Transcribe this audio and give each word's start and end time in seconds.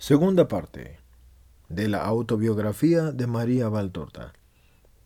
Segunda 0.00 0.46
parte 0.46 1.00
de 1.68 1.88
la 1.88 2.04
autobiografía 2.04 3.10
de 3.10 3.26
María 3.26 3.68
Valtorta. 3.68 4.32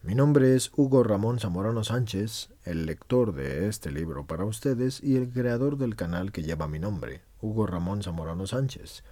Mi 0.02 0.14
nombre 0.14 0.54
es 0.54 0.70
Hugo 0.76 1.02
Ramón 1.02 1.40
Zamorano 1.40 1.82
Sánchez, 1.82 2.50
el 2.64 2.84
lector 2.84 3.34
de 3.34 3.68
este 3.68 3.90
libro 3.90 4.26
para 4.26 4.44
ustedes 4.44 5.02
y 5.02 5.16
el 5.16 5.30
creador 5.32 5.78
del 5.78 5.96
canal 5.96 6.30
que 6.30 6.42
lleva 6.42 6.68
mi 6.68 6.78
nombre, 6.78 7.22
Hugo 7.40 7.66
Ramón 7.66 8.02
Zamorano 8.02 8.46
Sánchez. 8.46 9.02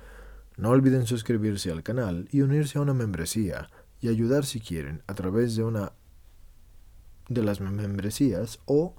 No 0.58 0.68
olviden 0.68 1.06
suscribirse 1.06 1.72
al 1.72 1.82
canal 1.82 2.28
y 2.30 2.42
unirse 2.42 2.78
a 2.78 2.82
una 2.82 2.92
membresía 2.92 3.70
y 4.02 4.10
ayudar 4.10 4.44
si 4.44 4.60
quieren 4.60 5.02
a 5.06 5.14
través 5.14 5.56
de 5.56 5.64
una 5.64 5.92
de 7.30 7.42
las 7.42 7.62
membresías 7.62 8.60
o 8.66 8.96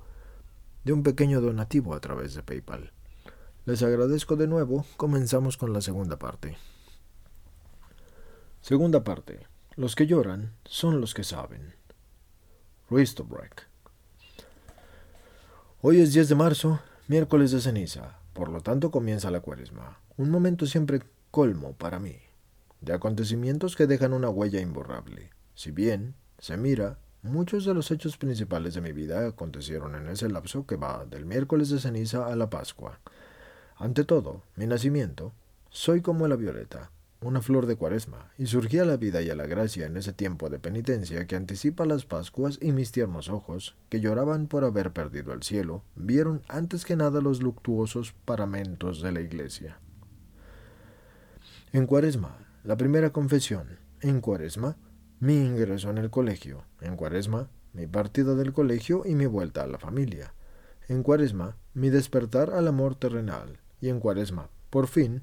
de 0.84 0.94
un 0.94 1.04
pequeño 1.04 1.42
donativo 1.42 1.94
a 1.94 2.02
través 2.02 2.34
de 2.34 2.42
PayPal. 2.42 2.92
Les 3.66 3.84
agradezco 3.84 4.36
de 4.36 4.48
nuevo, 4.48 4.84
comenzamos 4.98 5.58
con 5.58 5.74
la 5.74 5.82
segunda 5.82 6.18
parte. 6.18 6.58
Segunda 8.62 9.04
parte. 9.04 9.48
Los 9.76 9.96
que 9.96 10.06
lloran 10.06 10.54
son 10.66 11.02
los 11.02 11.16
que 11.16 11.24
saben. 11.24 11.74
Break. 12.90 13.68
Hoy 15.82 16.00
es 16.00 16.14
10 16.14 16.30
de 16.30 16.36
marzo, 16.36 16.80
miércoles 17.08 17.50
de 17.50 17.60
ceniza, 17.60 18.20
por 18.34 18.50
lo 18.50 18.62
tanto 18.62 18.92
comienza 18.92 19.32
la 19.32 19.40
cuaresma, 19.40 19.98
un 20.18 20.30
momento 20.30 20.68
siempre 20.68 21.02
colmo 21.32 21.74
para 21.74 22.00
mí, 22.00 22.18
de 22.82 22.94
acontecimientos 22.94 23.76
que 23.76 23.88
dejan 23.88 24.14
una 24.14 24.30
huella 24.30 24.62
imborrable. 24.62 25.32
Si 25.56 25.72
bien, 25.72 26.14
se 26.38 26.56
mira, 26.56 27.00
muchos 27.24 27.66
de 27.66 27.74
los 27.74 27.90
hechos 27.90 28.18
principales 28.18 28.76
de 28.76 28.82
mi 28.82 28.92
vida 28.92 29.26
acontecieron 29.28 29.96
en 29.96 30.08
ese 30.08 30.30
lapso 30.30 30.68
que 30.68 30.76
va 30.76 31.06
del 31.06 31.26
miércoles 31.26 31.70
de 31.70 31.80
ceniza 31.80 32.28
a 32.28 32.36
la 32.36 32.52
Pascua. 32.52 33.00
Ante 33.78 34.04
todo, 34.04 34.44
mi 34.56 34.68
nacimiento, 34.68 35.34
soy 35.72 36.02
como 36.02 36.28
la 36.28 36.36
violeta, 36.36 36.92
una 37.22 37.42
flor 37.42 37.68
de 37.68 37.76
cuaresma, 37.76 38.32
y 38.38 38.48
surgía 38.48 38.84
la 38.84 38.98
vida 38.98 39.22
y 39.22 39.30
a 39.30 39.36
la 39.36 39.46
gracia 39.46 39.86
en 39.86 39.96
ese 39.96 40.12
tiempo 40.12 40.50
de 40.50 40.58
penitencia 40.58 41.28
que 41.28 41.36
anticipa 41.36 41.86
las 41.86 42.06
Pascuas 42.06 42.58
y 42.60 42.72
mis 42.72 42.92
tiernos 42.92 43.30
ojos, 43.30 43.78
que 43.90 44.02
lloraban 44.02 44.48
por 44.48 44.64
haber 44.64 44.92
perdido 44.92 45.32
el 45.34 45.44
cielo, 45.44 45.84
vieron 45.96 46.42
antes 46.48 46.84
que 46.84 46.96
nada 46.96 47.22
los 47.22 47.42
luctuosos 47.42 48.14
paramentos 48.26 49.02
de 49.04 49.12
la 49.12 49.22
iglesia. 49.22 49.80
En 51.74 51.86
cuaresma, 51.86 52.38
la 52.64 52.76
primera 52.76 53.12
confesión. 53.12 53.80
En 54.02 54.20
cuaresma, 54.20 54.76
mi 55.20 55.38
ingreso 55.38 55.92
en 55.92 56.00
el 56.00 56.10
colegio. 56.10 56.66
En 56.82 56.98
cuaresma, 56.98 57.50
mi 57.72 57.86
partida 57.86 58.36
del 58.36 58.52
colegio 58.52 59.04
y 59.06 59.14
mi 59.14 59.28
vuelta 59.28 59.64
a 59.64 59.68
la 59.68 59.78
familia. 59.78 60.34
En 60.90 61.04
cuaresma, 61.04 61.56
mi 61.74 61.90
despertar 61.90 62.50
al 62.50 62.68
amor 62.68 62.96
terrenal. 62.96 63.60
Y 63.80 63.90
en 63.90 64.00
cuaresma, 64.00 64.50
por 64.70 64.88
fin, 64.88 65.22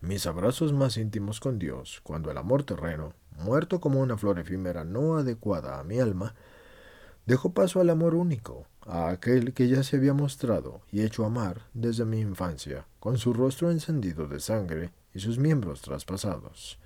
mis 0.00 0.26
abrazos 0.26 0.72
más 0.72 0.96
íntimos 0.96 1.40
con 1.40 1.58
Dios, 1.58 2.00
cuando 2.02 2.30
el 2.30 2.38
amor 2.38 2.62
terreno, 2.62 3.12
muerto 3.38 3.80
como 3.80 4.00
una 4.00 4.16
flor 4.16 4.38
efímera 4.38 4.84
no 4.84 5.16
adecuada 5.16 5.78
a 5.78 5.84
mi 5.84 5.98
alma, 5.98 6.34
dejó 7.26 7.52
paso 7.52 7.80
al 7.80 7.90
amor 7.90 8.14
único, 8.14 8.66
a 8.86 9.10
aquel 9.10 9.52
que 9.52 9.68
ya 9.68 9.82
se 9.82 9.96
había 9.96 10.14
mostrado 10.14 10.80
y 10.90 11.02
hecho 11.02 11.24
amar 11.24 11.66
desde 11.74 12.04
mi 12.04 12.20
infancia, 12.20 12.86
con 12.98 13.18
su 13.18 13.32
rostro 13.32 13.70
encendido 13.70 14.26
de 14.26 14.40
sangre 14.40 14.92
y 15.14 15.20
sus 15.20 15.38
miembros 15.38 15.82
traspasados. 15.82 16.78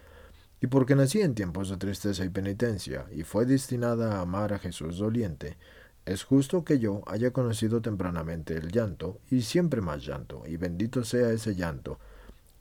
Y 0.61 0.67
porque 0.67 0.97
nací 0.97 1.21
en 1.21 1.35
tiempos 1.35 1.69
de 1.69 1.77
tristeza 1.77 2.25
y 2.25 2.31
penitencia, 2.31 3.07
y 3.13 3.23
fue 3.23 3.47
destinada 3.47 4.17
a 4.17 4.23
amar 4.23 4.53
a 4.53 4.59
Jesús 4.59 4.99
doliente, 4.99 5.57
es 6.05 6.25
justo 6.25 6.65
que 6.65 6.79
yo 6.79 7.03
haya 7.07 7.33
conocido 7.33 7.81
tempranamente 7.81 8.57
el 8.57 8.73
llanto, 8.73 9.21
y 9.31 9.43
siempre 9.43 9.81
más 9.81 10.05
llanto, 10.05 10.43
y 10.47 10.57
bendito 10.57 11.05
sea 11.05 11.31
ese 11.31 11.55
llanto, 11.55 11.99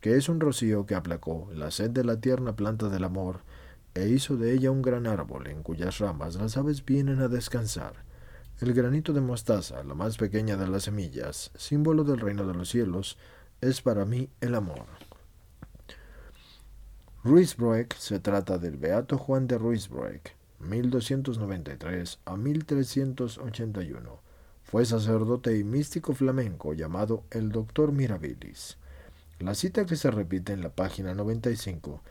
que 0.03 0.17
es 0.17 0.27
un 0.27 0.41
rocío 0.41 0.85
que 0.85 0.95
aplacó 0.95 1.49
la 1.53 1.71
sed 1.71 1.91
de 1.91 2.03
la 2.03 2.19
tierna 2.19 2.57
planta 2.57 2.89
del 2.89 3.05
amor 3.05 3.39
e 3.93 4.09
hizo 4.09 4.35
de 4.35 4.51
ella 4.51 4.69
un 4.69 4.81
gran 4.81 5.07
árbol 5.07 5.47
en 5.47 5.63
cuyas 5.63 5.99
ramas 5.99 6.35
las 6.35 6.57
aves 6.57 6.83
vienen 6.83 7.21
a 7.21 7.29
descansar. 7.29 8.03
El 8.59 8.73
granito 8.73 9.13
de 9.13 9.21
mostaza, 9.21 9.81
la 9.81 9.93
más 9.93 10.17
pequeña 10.17 10.57
de 10.57 10.67
las 10.67 10.83
semillas, 10.83 11.51
símbolo 11.55 12.03
del 12.03 12.19
reino 12.19 12.45
de 12.45 12.53
los 12.53 12.67
cielos, 12.67 13.17
es 13.61 13.81
para 13.81 14.03
mí 14.03 14.27
el 14.41 14.55
amor. 14.55 14.87
Ruysbroek 17.23 17.95
se 17.95 18.19
trata 18.19 18.57
del 18.57 18.75
Beato 18.75 19.17
Juan 19.17 19.47
de 19.47 19.57
Ruysbroek, 19.57 20.35
1293 20.59 22.19
a 22.25 22.35
1381. 22.35 24.19
Fue 24.63 24.85
sacerdote 24.85 25.57
y 25.57 25.63
místico 25.63 26.13
flamenco 26.13 26.73
llamado 26.73 27.23
el 27.31 27.53
Doctor 27.53 27.93
Mirabilis. 27.93 28.82
La 29.43 29.55
cita 29.55 29.85
que 29.85 29.97
se 29.97 30.09
repite 30.09 30.53
en 30.53 30.61
la 30.61 30.69
página 30.69 31.13
95 31.13 32.01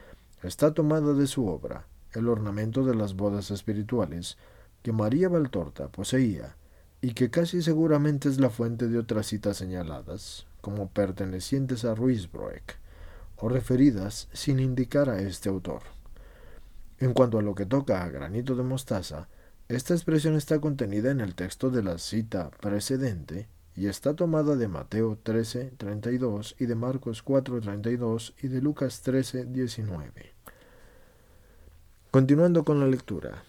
está 0.43 0.75
tomada 0.75 1.15
de 1.15 1.27
su 1.27 1.47
obra, 1.47 1.87
El 2.13 2.29
ornamento 2.29 2.85
de 2.85 2.95
las 2.95 3.15
bodas 3.15 3.51
espirituales, 3.51 4.37
que 4.83 4.93
María 4.93 5.31
Valtorta 5.31 5.89
poseía 5.89 6.57
y 7.01 7.15
que 7.15 7.31
casi 7.31 7.63
seguramente 7.63 8.29
es 8.29 8.39
la 8.39 8.51
fuente 8.51 8.87
de 8.87 8.99
otras 8.99 9.29
citas 9.29 9.57
señaladas, 9.57 10.47
como 10.61 10.91
pertenecientes 10.91 11.87
a 11.87 11.95
Ruysbroek, 11.95 12.77
o 13.39 13.49
referidas 13.49 14.29
sin 14.35 14.61
indicar 14.61 15.09
a 15.09 15.19
este 15.23 15.49
autor. 15.49 15.85
En 16.99 17.15
cuanto 17.15 17.39
a 17.39 17.43
lo 17.43 17.55
que 17.55 17.65
toca 17.65 18.05
a 18.05 18.11
granito 18.11 18.57
de 18.57 18.63
mostaza, 18.63 19.29
esta 19.69 19.95
expresión 19.95 20.37
está 20.37 20.61
contenida 20.61 21.11
en 21.11 21.23
el 21.23 21.35
texto 21.35 21.71
de 21.71 21.83
la 21.83 21.97
cita 21.97 22.51
precedente 22.51 23.49
y 23.75 23.87
está 23.87 24.15
tomada 24.15 24.57
de 24.57 24.69
Mateo 24.69 25.19
13, 25.23 25.73
32 25.77 26.57
y 26.59 26.67
de 26.67 26.75
Marcos 26.75 27.23
4, 27.23 27.61
32 27.61 28.35
y 28.43 28.49
de 28.49 28.61
Lucas 28.61 29.01
13, 29.01 29.47
19. 29.47 30.35
Continuando 32.11 32.65
con 32.65 32.81
la 32.81 32.87
lectura. 32.87 33.43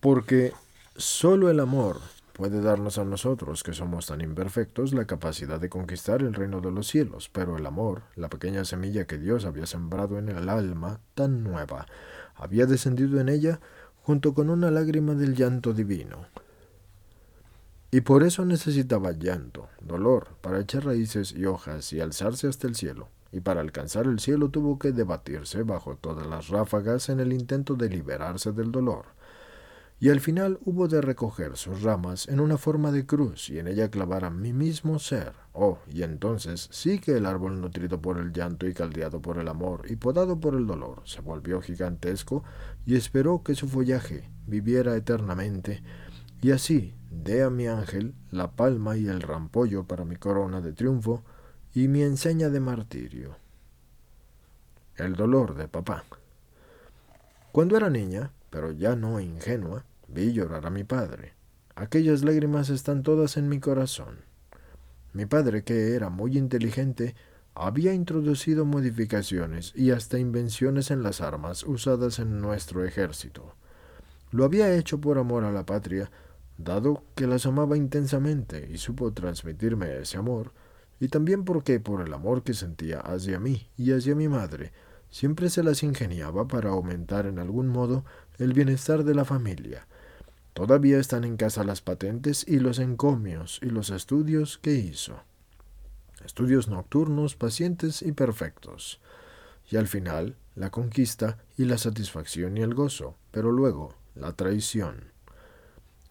Porque 0.00 0.52
solo 0.96 1.50
el 1.50 1.60
amor 1.60 2.00
puede 2.34 2.60
darnos 2.60 2.98
a 2.98 3.04
nosotros, 3.04 3.62
que 3.62 3.72
somos 3.72 4.08
tan 4.08 4.20
imperfectos, 4.20 4.92
la 4.92 5.06
capacidad 5.06 5.58
de 5.58 5.70
conquistar 5.70 6.20
el 6.20 6.34
reino 6.34 6.60
de 6.60 6.70
los 6.70 6.86
cielos, 6.86 7.30
pero 7.32 7.56
el 7.56 7.64
amor, 7.64 8.02
la 8.14 8.28
pequeña 8.28 8.66
semilla 8.66 9.06
que 9.06 9.16
Dios 9.16 9.46
había 9.46 9.64
sembrado 9.64 10.18
en 10.18 10.28
el 10.28 10.50
alma, 10.50 11.00
tan 11.14 11.42
nueva, 11.42 11.86
había 12.34 12.66
descendido 12.66 13.18
en 13.20 13.30
ella 13.30 13.58
junto 14.02 14.34
con 14.34 14.50
una 14.50 14.70
lágrima 14.70 15.14
del 15.14 15.34
llanto 15.34 15.72
divino. 15.72 16.26
Y 17.90 18.00
por 18.00 18.24
eso 18.24 18.44
necesitaba 18.44 19.12
llanto, 19.12 19.68
dolor, 19.80 20.36
para 20.40 20.60
echar 20.60 20.84
raíces 20.84 21.32
y 21.32 21.46
hojas 21.46 21.92
y 21.92 22.00
alzarse 22.00 22.48
hasta 22.48 22.66
el 22.66 22.74
cielo. 22.74 23.08
Y 23.32 23.40
para 23.40 23.60
alcanzar 23.60 24.06
el 24.06 24.18
cielo 24.18 24.48
tuvo 24.48 24.78
que 24.78 24.92
debatirse 24.92 25.62
bajo 25.62 25.96
todas 25.96 26.26
las 26.26 26.48
ráfagas 26.48 27.08
en 27.08 27.20
el 27.20 27.32
intento 27.32 27.74
de 27.74 27.88
liberarse 27.88 28.52
del 28.52 28.72
dolor. 28.72 29.16
Y 29.98 30.10
al 30.10 30.20
final 30.20 30.58
hubo 30.64 30.88
de 30.88 31.00
recoger 31.00 31.56
sus 31.56 31.82
ramas 31.82 32.28
en 32.28 32.40
una 32.40 32.58
forma 32.58 32.92
de 32.92 33.06
cruz 33.06 33.48
y 33.48 33.58
en 33.58 33.66
ella 33.66 33.90
clavar 33.90 34.26
a 34.26 34.30
mi 34.30 34.52
mismo 34.52 34.98
ser. 34.98 35.32
Oh, 35.54 35.78
y 35.90 36.02
entonces 36.02 36.68
sí 36.70 36.98
que 36.98 37.12
el 37.12 37.24
árbol 37.24 37.62
nutrido 37.62 38.02
por 38.02 38.18
el 38.18 38.30
llanto 38.30 38.66
y 38.66 38.74
caldeado 38.74 39.22
por 39.22 39.38
el 39.38 39.48
amor 39.48 39.84
y 39.88 39.96
podado 39.96 40.38
por 40.38 40.54
el 40.54 40.66
dolor 40.66 41.00
se 41.06 41.22
volvió 41.22 41.62
gigantesco 41.62 42.44
y 42.84 42.94
esperó 42.94 43.42
que 43.42 43.54
su 43.54 43.68
follaje 43.68 44.28
viviera 44.46 44.94
eternamente 44.96 45.82
y 46.42 46.50
así 46.50 46.94
dé 47.10 47.42
a 47.42 47.50
mi 47.50 47.66
ángel 47.66 48.14
la 48.30 48.52
palma 48.52 48.96
y 48.96 49.08
el 49.08 49.22
rampollo 49.22 49.84
para 49.84 50.04
mi 50.04 50.16
corona 50.16 50.60
de 50.60 50.72
triunfo 50.72 51.24
y 51.74 51.88
mi 51.88 52.02
enseña 52.02 52.48
de 52.48 52.60
martirio. 52.60 53.36
El 54.96 55.14
dolor 55.14 55.54
de 55.54 55.68
papá. 55.68 56.04
Cuando 57.52 57.76
era 57.76 57.90
niña, 57.90 58.32
pero 58.50 58.72
ya 58.72 58.96
no 58.96 59.20
ingenua, 59.20 59.84
vi 60.08 60.32
llorar 60.32 60.66
a 60.66 60.70
mi 60.70 60.84
padre. 60.84 61.34
Aquellas 61.74 62.22
lágrimas 62.22 62.70
están 62.70 63.02
todas 63.02 63.36
en 63.36 63.48
mi 63.48 63.60
corazón. 63.60 64.20
Mi 65.12 65.26
padre, 65.26 65.64
que 65.64 65.94
era 65.94 66.08
muy 66.08 66.38
inteligente, 66.38 67.14
había 67.54 67.94
introducido 67.94 68.64
modificaciones 68.66 69.72
y 69.74 69.90
hasta 69.90 70.18
invenciones 70.18 70.90
en 70.90 71.02
las 71.02 71.20
armas 71.22 71.62
usadas 71.62 72.18
en 72.18 72.40
nuestro 72.40 72.84
ejército. 72.84 73.54
Lo 74.30 74.44
había 74.44 74.74
hecho 74.74 75.00
por 75.00 75.18
amor 75.18 75.44
a 75.44 75.52
la 75.52 75.64
patria, 75.64 76.10
Dado 76.58 77.04
que 77.14 77.26
las 77.26 77.46
amaba 77.46 77.76
intensamente 77.76 78.68
y 78.72 78.78
supo 78.78 79.12
transmitirme 79.12 79.98
ese 79.98 80.16
amor, 80.16 80.52
y 80.98 81.08
también 81.08 81.44
porque 81.44 81.80
por 81.80 82.00
el 82.00 82.12
amor 82.14 82.42
que 82.42 82.54
sentía 82.54 83.00
hacia 83.00 83.38
mí 83.38 83.68
y 83.76 83.92
hacia 83.92 84.14
mi 84.14 84.28
madre, 84.28 84.72
siempre 85.10 85.50
se 85.50 85.62
las 85.62 85.82
ingeniaba 85.82 86.48
para 86.48 86.70
aumentar 86.70 87.26
en 87.26 87.38
algún 87.38 87.68
modo 87.68 88.04
el 88.38 88.52
bienestar 88.54 89.04
de 89.04 89.14
la 89.14 89.24
familia. 89.24 89.86
Todavía 90.54 90.98
están 90.98 91.24
en 91.24 91.36
casa 91.36 91.64
las 91.64 91.82
patentes 91.82 92.46
y 92.48 92.60
los 92.60 92.78
encomios 92.78 93.60
y 93.62 93.66
los 93.66 93.90
estudios 93.90 94.56
que 94.56 94.72
hizo. 94.72 95.20
Estudios 96.24 96.68
nocturnos, 96.68 97.36
pacientes 97.36 98.00
y 98.00 98.12
perfectos. 98.12 99.00
Y 99.70 99.76
al 99.76 99.86
final, 99.86 100.36
la 100.54 100.70
conquista 100.70 101.36
y 101.58 101.66
la 101.66 101.76
satisfacción 101.76 102.56
y 102.56 102.62
el 102.62 102.72
gozo, 102.72 103.16
pero 103.32 103.52
luego, 103.52 103.94
la 104.14 104.32
traición. 104.32 105.15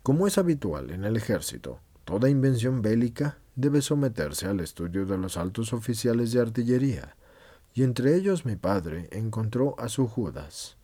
Como 0.06 0.28
es 0.28 0.38
habitual 0.38 0.92
en 0.92 1.04
el 1.04 1.18
ejército, 1.18 1.80
toda 2.04 2.30
invención 2.30 2.84
bélica 2.84 3.40
debe 3.56 3.81
someterse 3.81 4.46
al 4.46 4.60
estudio 4.60 5.07
de 5.07 5.18
los 5.18 5.36
altos 5.36 5.74
oficiales 5.74 6.31
de 6.31 6.42
artillería, 6.42 7.16
y 7.74 7.81
entre 7.81 8.16
ellos 8.16 8.46
mi 8.46 8.56
padre 8.56 9.10
encontró 9.12 9.74
a 9.80 9.90
su 9.90 10.06
Judas, 10.07 10.78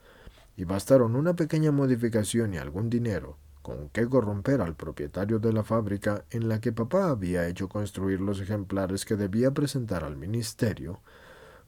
y 0.58 0.64
bastaron 0.64 1.16
una 1.16 1.36
pequeña 1.36 1.72
modificación 1.72 2.56
y 2.56 2.58
algún 2.58 2.90
dinero 2.90 3.38
con 3.62 3.90
que 3.90 4.10
corromper 4.10 4.60
al 4.60 4.76
propietario 4.76 5.38
de 5.38 5.54
la 5.54 5.64
fábrica 5.64 6.26
en 6.32 6.50
la 6.50 6.60
que 6.60 6.72
papá 6.72 7.12
había 7.12 7.48
hecho 7.48 7.70
construir 7.70 8.22
los 8.22 8.40
ejemplares 8.42 9.06
que 9.06 9.18
debía 9.18 9.52
presentar 9.52 10.04
al 10.04 10.18
ministerio, 10.18 11.00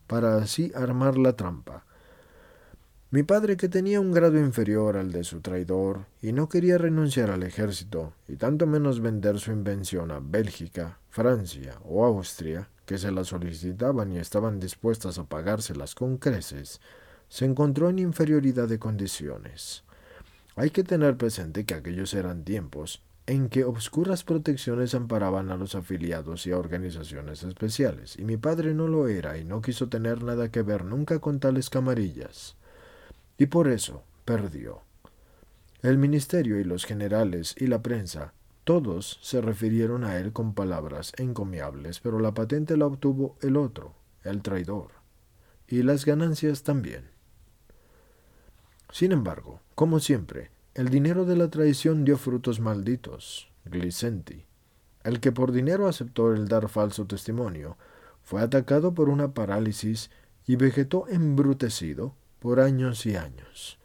para 0.08 0.38
así 0.38 0.72
armar 0.74 1.20
la 1.20 1.36
trampa, 1.36 1.86
mi 3.14 3.22
padre, 3.22 3.58
que 3.58 3.70
tenía 3.70 4.00
un 4.00 4.12
grado 4.12 4.40
inferior 4.40 4.98
al 4.98 5.12
de 5.12 5.24
su 5.24 5.40
traidor 5.40 6.08
y 6.20 6.32
no 6.32 6.50
quería 6.50 6.80
renunciar 6.80 7.30
al 7.30 7.44
ejército, 7.44 8.14
y 8.28 8.38
tanto 8.38 8.66
menos 8.66 9.02
vender 9.02 9.38
su 9.38 9.52
invención 9.52 10.10
a 10.10 10.20
Bélgica, 10.20 10.98
Francia 11.12 11.78
o 11.86 12.06
Austria, 12.06 12.70
que 12.88 12.98
se 12.98 13.12
la 13.12 13.24
solicitaban 13.24 14.12
y 14.12 14.18
estaban 14.18 14.60
dispuestas 14.60 15.20
a 15.20 15.26
pagárselas 15.26 15.94
con 15.94 16.18
creces, 16.18 16.82
se 17.30 17.46
encontró 17.46 17.88
en 17.92 18.00
inferioridad 18.00 18.68
de 18.68 18.80
condiciones. 18.80 19.84
Hay 20.56 20.72
que 20.72 20.84
tener 20.84 21.16
presente 21.16 21.66
que 21.66 21.76
aquellos 21.76 22.16
eran 22.16 22.44
tiempos 22.44 23.04
en 23.28 23.48
que 23.50 23.64
obscuras 23.64 24.24
protecciones 24.24 24.96
amparaban 24.96 25.52
a 25.52 25.56
los 25.56 25.76
afiliados 25.76 26.48
y 26.48 26.52
a 26.52 26.58
organizaciones 26.58 27.44
especiales, 27.44 28.18
y 28.18 28.26
mi 28.26 28.38
padre 28.38 28.74
no 28.74 28.88
lo 28.88 29.08
era 29.08 29.38
y 29.38 29.44
no 29.44 29.62
quiso 29.62 29.88
tener 29.88 30.24
nada 30.24 30.50
que 30.50 30.64
ver 30.64 30.84
nunca 30.84 31.20
con 31.20 31.40
tales 31.40 31.70
camarillas 31.70 32.56
y 33.38 33.48
por 33.48 33.68
eso 33.68 34.04
perdió. 34.26 34.82
El 35.82 35.98
ministerio 35.98 36.60
y 36.60 36.64
los 36.64 36.86
generales 36.86 37.56
y 37.58 37.68
la 37.68 37.82
prensa, 37.82 38.34
todos 38.64 39.20
se 39.22 39.42
refirieron 39.42 40.06
a 40.06 40.18
él 40.18 40.32
con 40.32 40.54
palabras 40.54 41.12
encomiables, 41.18 42.00
pero 42.00 42.20
la 42.20 42.34
patente 42.34 42.78
la 42.78 42.86
obtuvo 42.86 43.36
el 43.42 43.58
otro, 43.58 43.94
el 44.24 44.42
traidor, 44.42 44.92
y 45.68 45.84
las 45.84 46.06
ganancias 46.06 46.64
también. 46.64 47.10
Sin 48.92 49.12
embargo, 49.12 49.60
como 49.76 50.00
siempre, 50.00 50.52
el 50.76 50.90
dinero 50.90 51.26
de 51.26 51.36
la 51.36 51.50
traición 51.50 52.06
dio 52.06 52.18
frutos 52.18 52.60
malditos. 52.60 53.52
Glicenti, 53.66 54.46
el 55.04 55.20
que 55.20 55.32
por 55.32 55.52
dinero 55.52 55.88
aceptó 55.88 56.34
el 56.34 56.48
dar 56.48 56.70
falso 56.70 57.06
testimonio, 57.06 57.78
fue 58.24 58.42
atacado 58.42 58.94
por 58.94 59.10
una 59.10 59.34
parálisis 59.34 60.10
y 60.46 60.56
vegetó 60.56 61.08
embrutecido 61.10 62.16
por 62.44 62.60
años 62.60 63.06
y 63.06 63.16
años. 63.16 63.80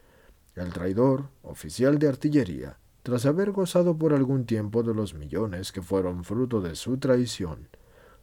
El 0.57 0.73
traidor, 0.73 1.29
oficial 1.45 2.01
de 2.01 2.09
artillería, 2.09 2.77
tras 3.05 3.25
haber 3.25 3.53
gozado 3.53 3.97
por 3.97 4.13
algún 4.13 4.47
tiempo 4.47 4.83
de 4.83 4.95
los 4.95 5.15
millones 5.15 5.71
que 5.71 5.81
fueron 5.81 6.25
fruto 6.25 6.61
de 6.61 6.75
su 6.75 6.99
traición, 6.99 7.69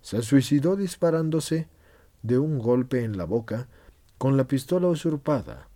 se 0.01 0.21
suicidó 0.23 0.75
disparándose 0.75 1.69
de 2.21 2.37
un 2.37 2.59
golpe 2.59 3.05
en 3.05 3.17
la 3.17 3.23
boca 3.23 3.69
con 4.17 4.35
la 4.35 4.45
pistola 4.45 4.89
usurpada. 4.89 5.69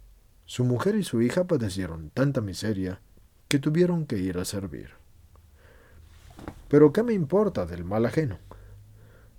Su 0.43 0.65
mujer 0.65 0.95
y 0.95 1.05
su 1.05 1.21
hija 1.21 1.47
padecieron 1.47 2.09
tanta 2.09 2.41
miseria 2.41 2.99
que 3.47 3.59
tuvieron 3.59 4.05
que 4.05 4.17
ir 4.17 4.37
a 4.39 4.43
servir. 4.43 4.89
Pero 6.67 6.91
¿qué 6.91 7.01
me 7.03 7.13
importa 7.13 7.65
del 7.65 7.85
mal 7.85 8.05
ajeno? 8.05 8.39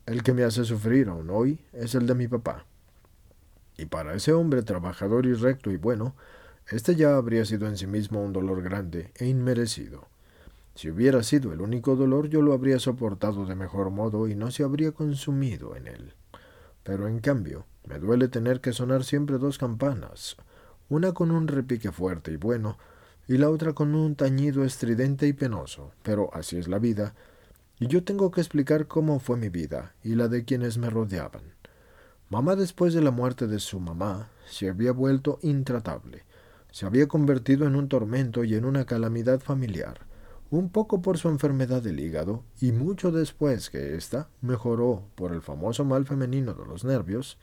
El 0.06 0.22
que 0.22 0.32
me 0.32 0.44
hace 0.44 0.64
sufrir 0.64 1.11
aún 1.11 1.28
hoy 1.28 1.61
es 1.75 1.94
el 1.94 2.06
de 2.06 2.14
mi 2.14 2.26
papá. 2.26 2.64
Y 3.81 3.87
para 3.87 4.15
ese 4.15 4.35
hombre 4.35 4.62
trabajador 4.62 5.25
y 5.25 5.32
recto 5.32 5.71
y 5.71 5.79
bueno, 5.79 6.15
este 6.69 6.97
ya 6.97 7.17
habría 7.17 7.47
sido 7.47 7.67
en 7.67 7.79
sí 7.79 7.87
mismo 7.87 8.23
un 8.23 8.35
dolor 8.35 8.62
grande 8.62 9.11
e 9.17 9.27
inmerecido. 9.27 10.06
Si 10.75 10.91
hubiera 10.91 11.23
sido 11.23 11.55
el 11.55 11.62
único 11.62 11.97
dolor, 11.97 12.29
yo 12.29 12.43
lo 12.43 12.53
habría 12.53 12.79
soportado 12.79 13.47
de 13.47 13.55
mejor 13.55 13.88
modo 13.91 14.29
y 14.29 14.35
no 14.35 14.50
se 14.50 14.65
habría 14.65 14.93
consumido 14.93 15.77
en 15.77 15.87
él. 15.87 16.12
Pero 16.82 17.09
en 17.09 17.21
cambio, 17.21 17.65
me 17.88 17.99
duele 17.99 18.29
tener 18.29 18.61
que 18.61 18.75
sonar 18.75 19.03
siempre 19.03 19.38
dos 19.38 19.56
campanas, 19.56 20.37
una 20.91 21.12
con 21.12 21.31
un 21.31 21.49
repique 21.49 21.91
fuerte 21.91 22.32
y 22.32 22.37
bueno, 22.37 22.77
y 23.29 23.38
la 23.38 23.49
otra 23.49 23.73
con 23.73 23.94
un 23.94 24.15
tañido 24.15 24.62
estridente 24.62 25.27
y 25.27 25.32
penoso. 25.32 25.93
Pero 26.03 26.29
así 26.35 26.59
es 26.59 26.69
la 26.69 26.79
vida, 26.79 27.15
y 27.79 27.87
yo 27.87 28.05
tengo 28.05 28.31
que 28.31 28.43
explicar 28.43 28.88
cómo 28.88 29.21
fue 29.21 29.38
mi 29.38 29.49
vida 29.49 29.94
y 30.05 30.17
la 30.17 30.29
de 30.29 30.44
quienes 30.44 30.77
me 30.77 30.91
rodeaban. 30.91 31.60
Mamá 32.31 32.55
después 32.55 32.94
de 32.94 33.03
la 33.03 33.11
muerte 33.11 33.49
de 33.49 33.59
su 33.59 33.81
mamá 33.81 34.31
se 34.49 34.69
había 34.69 34.93
vuelto 34.93 35.41
intratable, 35.43 36.23
se 36.71 36.87
había 36.87 37.09
convertido 37.09 37.67
en 37.67 37.75
un 37.75 37.88
tormento 37.88 38.44
y 38.44 38.55
en 38.55 38.65
una 38.65 38.85
calamidad 38.85 39.41
familiar, 39.41 40.06
un 40.49 40.71
poco 40.71 41.03
por 41.03 41.19
su 41.19 41.29
enfermedad 41.29 41.82
del 41.82 41.99
hígado 41.99 42.44
y 42.61 42.71
mucho 42.71 43.11
después 43.11 43.69
que 43.69 43.97
ésta 43.97 44.29
mejoró 44.43 45.03
por 45.17 45.32
el 45.32 45.43
famoso 45.43 45.85
mal 45.85 46.06
femenino 46.06 46.55
de 46.55 46.67
los 46.67 46.85
nervios, 46.85 47.37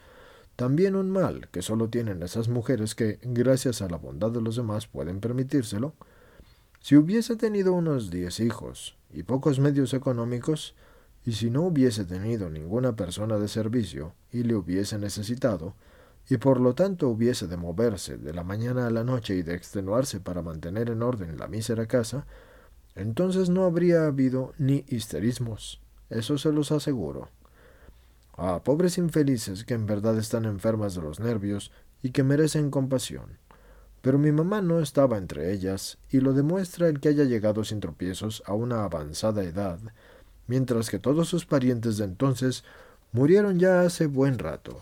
también 0.55 0.95
un 0.95 1.11
mal 1.11 1.49
que 1.49 1.61
solo 1.61 1.89
tienen 1.89 2.23
esas 2.23 2.47
mujeres 2.47 2.95
que, 2.95 3.19
gracias 3.23 3.81
a 3.81 3.89
la 3.89 3.97
bondad 3.97 4.31
de 4.31 4.41
los 4.41 4.55
demás, 4.55 4.87
pueden 4.87 5.19
permitírselo. 5.19 5.95
Si 6.79 6.95
hubiese 6.95 7.35
tenido 7.35 7.73
unos 7.73 8.09
diez 8.09 8.39
hijos 8.39 8.95
y 9.11 9.23
pocos 9.23 9.59
medios 9.59 9.93
económicos, 9.93 10.75
y 11.27 11.33
si 11.33 11.49
no 11.49 11.63
hubiese 11.63 12.05
tenido 12.05 12.49
ninguna 12.49 12.95
persona 12.95 13.37
de 13.37 13.49
servicio 13.49 14.13
y 14.31 14.43
le 14.43 14.55
hubiese 14.55 14.97
necesitado, 14.97 15.75
y 16.29 16.37
por 16.37 16.61
lo 16.61 16.73
tanto 16.73 17.09
hubiese 17.09 17.47
de 17.47 17.57
moverse 17.57 18.17
de 18.17 18.33
la 18.33 18.45
mañana 18.45 18.87
a 18.87 18.91
la 18.91 19.03
noche 19.03 19.35
y 19.35 19.41
de 19.41 19.53
extenuarse 19.53 20.21
para 20.21 20.41
mantener 20.41 20.89
en 20.89 21.03
orden 21.03 21.37
la 21.37 21.49
mísera 21.49 21.85
casa, 21.85 22.25
entonces 22.95 23.49
no 23.49 23.65
habría 23.65 24.05
habido 24.05 24.53
ni 24.57 24.85
histerismos, 24.87 25.81
eso 26.09 26.37
se 26.37 26.53
los 26.53 26.71
aseguro. 26.71 27.27
Ah, 28.37 28.61
pobres 28.63 28.97
infelices 28.97 29.65
que 29.65 29.73
en 29.73 29.85
verdad 29.85 30.17
están 30.17 30.45
enfermas 30.45 30.95
de 30.95 31.01
los 31.01 31.19
nervios 31.19 31.73
y 32.01 32.11
que 32.11 32.23
merecen 32.23 32.71
compasión. 32.71 33.37
Pero 34.01 34.17
mi 34.17 34.31
mamá 34.31 34.61
no 34.61 34.79
estaba 34.79 35.17
entre 35.17 35.51
ellas, 35.51 35.97
y 36.09 36.21
lo 36.21 36.31
demuestra 36.31 36.87
el 36.87 37.01
que 37.01 37.09
haya 37.09 37.25
llegado 37.25 37.65
sin 37.65 37.81
tropiezos 37.81 38.43
a 38.45 38.53
una 38.53 38.85
avanzada 38.85 39.43
edad, 39.43 39.79
mientras 40.47 40.89
que 40.89 40.99
todos 40.99 41.27
sus 41.27 41.45
parientes 41.45 41.97
de 41.97 42.05
entonces 42.05 42.63
murieron 43.11 43.59
ya 43.59 43.81
hace 43.81 44.07
buen 44.07 44.39
rato. 44.39 44.81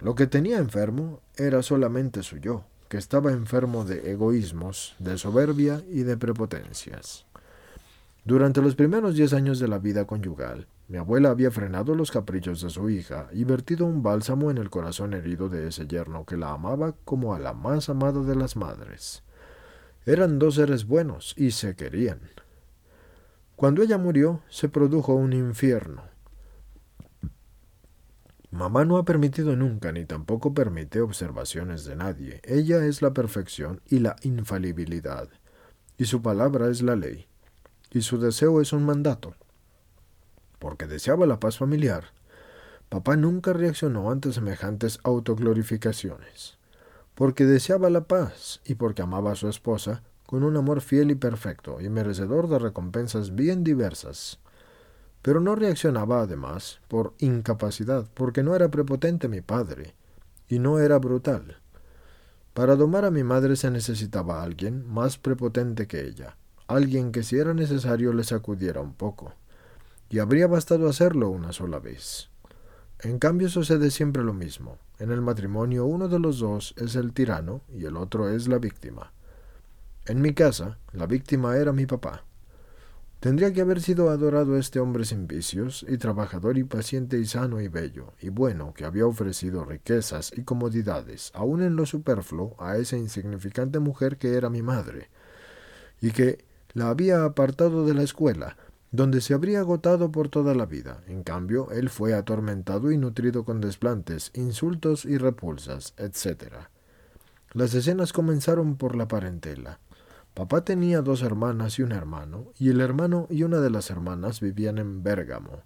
Lo 0.00 0.14
que 0.14 0.26
tenía 0.26 0.58
enfermo 0.58 1.20
era 1.36 1.62
solamente 1.62 2.22
su 2.22 2.38
yo, 2.38 2.64
que 2.88 2.98
estaba 2.98 3.32
enfermo 3.32 3.84
de 3.84 4.10
egoísmos, 4.10 4.96
de 4.98 5.16
soberbia 5.16 5.82
y 5.88 6.02
de 6.02 6.16
prepotencias. 6.16 7.24
Durante 8.24 8.62
los 8.62 8.74
primeros 8.74 9.14
diez 9.14 9.32
años 9.32 9.58
de 9.58 9.68
la 9.68 9.78
vida 9.78 10.06
conyugal, 10.06 10.66
mi 10.88 10.98
abuela 10.98 11.30
había 11.30 11.50
frenado 11.50 11.94
los 11.94 12.10
caprichos 12.10 12.60
de 12.60 12.70
su 12.70 12.90
hija 12.90 13.28
y 13.32 13.44
vertido 13.44 13.86
un 13.86 14.02
bálsamo 14.02 14.50
en 14.50 14.58
el 14.58 14.70
corazón 14.70 15.14
herido 15.14 15.48
de 15.48 15.68
ese 15.68 15.86
yerno 15.86 16.26
que 16.26 16.36
la 16.36 16.52
amaba 16.52 16.94
como 17.04 17.34
a 17.34 17.38
la 17.38 17.52
más 17.52 17.88
amada 17.88 18.22
de 18.22 18.36
las 18.36 18.56
madres. 18.56 19.22
Eran 20.04 20.38
dos 20.38 20.56
seres 20.56 20.86
buenos 20.86 21.34
y 21.36 21.52
se 21.52 21.74
querían. 21.76 22.20
Cuando 23.62 23.84
ella 23.84 23.96
murió, 23.96 24.42
se 24.48 24.68
produjo 24.68 25.14
un 25.14 25.32
infierno. 25.32 26.02
Mamá 28.50 28.84
no 28.84 28.96
ha 28.96 29.04
permitido 29.04 29.54
nunca 29.54 29.92
ni 29.92 30.04
tampoco 30.04 30.52
permite 30.52 31.00
observaciones 31.00 31.84
de 31.84 31.94
nadie. 31.94 32.40
Ella 32.42 32.84
es 32.84 33.02
la 33.02 33.12
perfección 33.12 33.80
y 33.86 34.00
la 34.00 34.16
infalibilidad, 34.22 35.28
y 35.96 36.06
su 36.06 36.22
palabra 36.22 36.70
es 36.70 36.82
la 36.82 36.96
ley, 36.96 37.28
y 37.92 38.02
su 38.02 38.18
deseo 38.18 38.60
es 38.60 38.72
un 38.72 38.84
mandato. 38.84 39.36
Porque 40.58 40.88
deseaba 40.88 41.24
la 41.26 41.38
paz 41.38 41.58
familiar, 41.58 42.06
papá 42.88 43.14
nunca 43.14 43.52
reaccionó 43.52 44.10
ante 44.10 44.32
semejantes 44.32 44.98
autoglorificaciones. 45.04 46.58
Porque 47.14 47.44
deseaba 47.44 47.90
la 47.90 48.08
paz 48.08 48.60
y 48.64 48.74
porque 48.74 49.02
amaba 49.02 49.30
a 49.30 49.36
su 49.36 49.48
esposa, 49.48 50.02
con 50.32 50.44
un 50.44 50.56
amor 50.56 50.80
fiel 50.80 51.10
y 51.10 51.14
perfecto 51.14 51.78
y 51.82 51.90
merecedor 51.90 52.48
de 52.48 52.58
recompensas 52.58 53.34
bien 53.34 53.62
diversas. 53.62 54.38
Pero 55.20 55.40
no 55.40 55.54
reaccionaba 55.56 56.22
además 56.22 56.80
por 56.88 57.12
incapacidad, 57.18 58.08
porque 58.14 58.42
no 58.42 58.56
era 58.56 58.70
prepotente 58.70 59.28
mi 59.28 59.42
padre, 59.42 59.94
y 60.48 60.58
no 60.58 60.78
era 60.78 60.98
brutal. 60.98 61.58
Para 62.54 62.76
domar 62.76 63.04
a 63.04 63.10
mi 63.10 63.22
madre 63.22 63.56
se 63.56 63.70
necesitaba 63.70 64.42
alguien 64.42 64.90
más 64.90 65.18
prepotente 65.18 65.86
que 65.86 66.00
ella, 66.00 66.38
alguien 66.66 67.12
que 67.12 67.24
si 67.24 67.36
era 67.36 67.52
necesario 67.52 68.14
le 68.14 68.24
sacudiera 68.24 68.80
un 68.80 68.94
poco. 68.94 69.34
y 70.08 70.18
habría 70.18 70.46
bastado 70.46 70.88
hacerlo 70.88 71.28
una 71.28 71.52
sola 71.52 71.78
vez. 71.78 72.30
En 73.00 73.18
cambio 73.18 73.50
sucede 73.50 73.90
siempre 73.90 74.24
lo 74.24 74.32
mismo. 74.32 74.78
En 74.98 75.10
el 75.10 75.20
matrimonio 75.20 75.84
uno 75.84 76.08
de 76.08 76.18
los 76.18 76.38
dos 76.38 76.72
es 76.78 76.96
el 76.96 77.12
tirano 77.12 77.60
y 77.68 77.84
el 77.84 77.98
otro 77.98 78.30
es 78.30 78.48
la 78.48 78.56
víctima. 78.56 79.12
En 80.04 80.20
mi 80.20 80.34
casa, 80.34 80.78
la 80.92 81.06
víctima 81.06 81.56
era 81.56 81.72
mi 81.72 81.86
papá. 81.86 82.24
Tendría 83.20 83.52
que 83.52 83.60
haber 83.60 83.80
sido 83.80 84.10
adorado 84.10 84.56
este 84.58 84.80
hombre 84.80 85.04
sin 85.04 85.28
vicios, 85.28 85.86
y 85.88 85.96
trabajador 85.96 86.58
y 86.58 86.64
paciente 86.64 87.20
y 87.20 87.24
sano 87.24 87.60
y 87.60 87.68
bello, 87.68 88.12
y 88.20 88.28
bueno, 88.28 88.74
que 88.74 88.84
había 88.84 89.06
ofrecido 89.06 89.64
riquezas 89.64 90.32
y 90.36 90.42
comodidades, 90.42 91.30
aun 91.34 91.62
en 91.62 91.76
lo 91.76 91.86
superfluo, 91.86 92.56
a 92.58 92.78
esa 92.78 92.96
insignificante 92.96 93.78
mujer 93.78 94.18
que 94.18 94.34
era 94.34 94.50
mi 94.50 94.60
madre, 94.60 95.08
y 96.00 96.10
que 96.10 96.44
la 96.72 96.88
había 96.88 97.24
apartado 97.24 97.86
de 97.86 97.94
la 97.94 98.02
escuela, 98.02 98.56
donde 98.90 99.20
se 99.20 99.34
habría 99.34 99.60
agotado 99.60 100.10
por 100.10 100.30
toda 100.30 100.52
la 100.56 100.66
vida. 100.66 101.04
En 101.06 101.22
cambio, 101.22 101.70
él 101.70 101.90
fue 101.90 102.12
atormentado 102.12 102.90
y 102.90 102.98
nutrido 102.98 103.44
con 103.44 103.60
desplantes, 103.60 104.32
insultos 104.34 105.04
y 105.04 105.16
repulsas, 105.16 105.94
etc. 105.96 106.54
Las 107.52 107.72
escenas 107.74 108.12
comenzaron 108.12 108.76
por 108.76 108.96
la 108.96 109.06
parentela. 109.06 109.78
Papá 110.34 110.64
tenía 110.64 111.02
dos 111.02 111.22
hermanas 111.22 111.78
y 111.78 111.82
un 111.82 111.92
hermano, 111.92 112.52
y 112.58 112.70
el 112.70 112.80
hermano 112.80 113.26
y 113.28 113.42
una 113.42 113.60
de 113.60 113.68
las 113.68 113.90
hermanas 113.90 114.40
vivían 114.40 114.78
en 114.78 115.02
Bérgamo, 115.02 115.62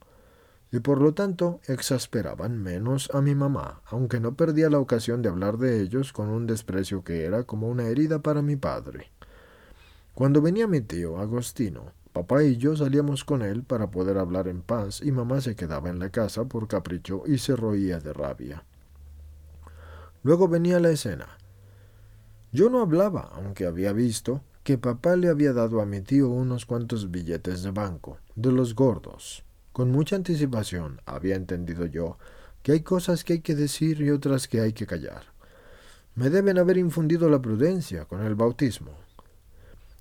y 0.73 0.81
por 0.81 1.01
lo 1.01 1.15
tanto 1.15 1.61
exasperaban 1.69 2.61
menos 2.61 3.09
a 3.15 3.21
mi 3.21 3.37
mamá, 3.37 3.81
aunque 3.87 4.19
no 4.19 4.35
perdía 4.35 4.69
la 4.69 4.81
ocasión 4.81 5.23
de 5.23 5.29
hablar 5.29 5.59
de 5.59 5.81
ellos 5.81 6.13
con 6.13 6.31
un 6.31 6.49
desprecio 6.49 7.05
que 7.05 7.25
era 7.25 7.45
como 7.45 7.69
una 7.69 7.85
herida 7.85 8.23
para 8.23 8.43
mi 8.43 8.57
padre. 8.57 9.13
Cuando 10.15 10.43
venía 10.43 10.67
mi 10.67 10.81
tío, 10.81 11.19
Agostino, 11.19 11.93
papá 12.13 12.43
y 12.43 12.57
yo 12.57 12.75
salíamos 12.77 13.23
con 13.23 13.43
él 13.43 13.63
para 13.63 13.93
poder 13.93 14.19
hablar 14.19 14.49
en 14.49 14.63
paz 14.63 15.01
y 15.01 15.13
mamá 15.13 15.41
se 15.43 15.55
quedaba 15.55 15.91
en 15.91 16.01
la 16.01 16.11
casa 16.11 16.47
por 16.47 16.67
capricho 16.67 17.23
y 17.25 17.39
se 17.39 17.55
roía 17.55 18.01
de 18.01 18.13
rabia. 18.13 18.65
Luego 20.25 20.49
venía 20.49 20.81
la 20.81 20.91
escena. 20.91 21.39
Yo 22.51 22.69
no 22.69 22.81
hablaba, 22.81 23.31
aunque 23.35 23.67
había 23.67 23.93
visto, 23.93 24.43
que 24.67 24.79
papá 24.79 25.15
le 25.15 25.29
había 25.29 25.53
dado 25.53 25.81
a 25.81 25.87
mi 25.87 26.01
tío 26.01 26.29
unos 26.29 26.67
cuantos 26.67 27.13
billetes 27.13 27.63
de 27.63 27.71
banco, 27.71 28.19
de 28.35 28.51
los 28.51 28.75
gordos. 28.75 29.45
Con 29.73 29.93
mucha 29.93 30.17
anticipación 30.17 31.01
había 31.07 31.37
entendido 31.37 31.87
yo 31.87 32.19
que 32.65 32.73
hay 32.73 32.81
cosas 32.81 33.23
que 33.23 33.35
hay 33.35 33.41
que 33.43 33.55
decir 33.55 34.01
y 34.01 34.11
otras 34.11 34.49
que 34.49 34.61
hay 34.61 34.73
que 34.73 34.85
callar. 34.85 35.23
Me 36.17 36.31
deben 36.31 36.59
haber 36.59 36.79
infundido 36.79 37.31
la 37.31 37.41
prudencia 37.41 38.07
con 38.07 38.25
el 38.25 38.35
bautismo. 38.35 38.91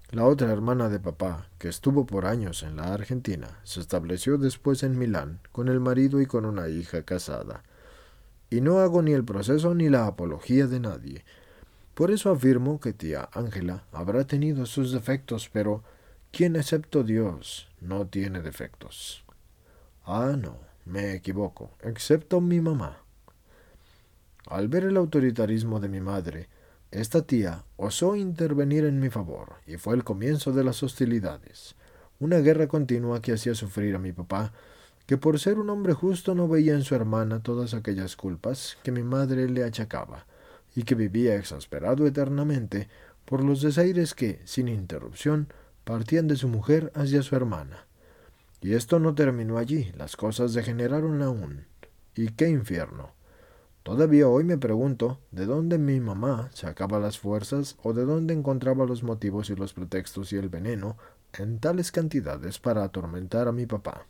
La 0.09 0.25
otra 0.25 0.51
hermana 0.51 0.89
de 0.89 0.99
papá, 0.99 1.47
que 1.59 1.69
estuvo 1.69 2.07
por 2.07 2.25
años 2.25 2.63
en 2.63 2.77
la 2.77 2.91
Argentina, 2.91 3.59
se 3.65 3.81
estableció 3.81 4.39
después 4.39 4.81
en 4.81 4.97
Milán 4.97 5.41
con 5.51 5.67
el 5.67 5.79
marido 5.79 6.21
y 6.21 6.25
con 6.25 6.43
una 6.43 6.69
hija 6.69 7.03
casada. 7.03 7.61
Y 8.49 8.61
no 8.61 8.79
hago 8.79 9.03
ni 9.03 9.11
el 9.13 9.25
proceso 9.25 9.75
ni 9.75 9.89
la 9.89 10.07
apología 10.07 10.65
de 10.65 10.79
nadie, 10.79 11.23
por 11.95 12.11
eso 12.11 12.29
afirmo 12.29 12.79
que 12.79 12.91
tía 12.91 13.29
Ángela 13.33 13.85
habrá 13.93 14.27
tenido 14.27 14.65
sus 14.65 14.91
defectos, 14.91 15.49
pero 15.51 15.81
¿quién 16.31 16.57
excepto 16.57 17.03
Dios 17.03 17.69
no 17.79 18.05
tiene 18.05 18.41
defectos? 18.41 19.23
Ah, 20.03 20.35
no, 20.37 20.57
me 20.83 21.13
equivoco, 21.13 21.71
excepto 21.81 22.41
mi 22.41 22.59
mamá. 22.59 22.97
Al 24.47 24.67
ver 24.67 24.83
el 24.83 24.97
autoritarismo 24.97 25.79
de 25.79 25.87
mi 25.87 26.01
madre, 26.01 26.49
esta 26.91 27.21
tía 27.21 27.63
osó 27.77 28.17
intervenir 28.17 28.83
en 28.83 28.99
mi 28.99 29.09
favor, 29.09 29.53
y 29.65 29.77
fue 29.77 29.95
el 29.95 30.03
comienzo 30.03 30.51
de 30.51 30.65
las 30.65 30.83
hostilidades, 30.83 31.75
una 32.19 32.39
guerra 32.39 32.67
continua 32.67 33.21
que 33.21 33.31
hacía 33.31 33.55
sufrir 33.55 33.95
a 33.95 33.99
mi 33.99 34.11
papá, 34.11 34.51
que 35.05 35.17
por 35.17 35.39
ser 35.39 35.59
un 35.59 35.69
hombre 35.69 35.93
justo 35.93 36.35
no 36.35 36.49
veía 36.49 36.73
en 36.73 36.83
su 36.83 36.93
hermana 36.93 37.41
todas 37.41 37.73
aquellas 37.73 38.17
culpas 38.17 38.77
que 38.83 38.91
mi 38.91 39.03
madre 39.03 39.49
le 39.49 39.63
achacaba, 39.63 40.25
y 40.75 40.83
que 40.83 40.95
vivía 40.95 41.35
exasperado 41.35 42.05
eternamente 42.05 42.89
por 43.25 43.43
los 43.43 43.61
desaires 43.61 44.13
que, 44.13 44.41
sin 44.45 44.67
interrupción, 44.67 45.47
partían 45.83 46.27
de 46.27 46.35
su 46.35 46.47
mujer 46.47 46.91
hacia 46.93 47.23
su 47.23 47.35
hermana. 47.35 47.87
Y 48.61 48.73
esto 48.73 48.99
no 48.99 49.15
terminó 49.15 49.57
allí, 49.57 49.91
las 49.97 50.15
cosas 50.15 50.53
degeneraron 50.53 51.21
aún. 51.21 51.65
¿Y 52.15 52.29
qué 52.29 52.49
infierno? 52.49 53.13
Todavía 53.83 54.27
hoy 54.27 54.43
me 54.43 54.57
pregunto 54.57 55.19
de 55.31 55.45
dónde 55.45 55.77
mi 55.77 55.99
mamá 55.99 56.49
sacaba 56.53 56.99
las 56.99 57.19
fuerzas 57.19 57.77
o 57.83 57.93
de 57.93 58.03
dónde 58.03 58.33
encontraba 58.33 58.85
los 58.85 59.03
motivos 59.03 59.51
y 59.51 59.55
los 59.55 59.73
pretextos 59.73 60.33
y 60.33 60.37
el 60.37 60.49
veneno 60.49 60.97
en 61.37 61.59
tales 61.59 61.91
cantidades 61.91 62.57
para 62.59 62.83
atormentar 62.83 63.47
a 63.47 63.51
mi 63.51 63.67
papá. 63.67 64.07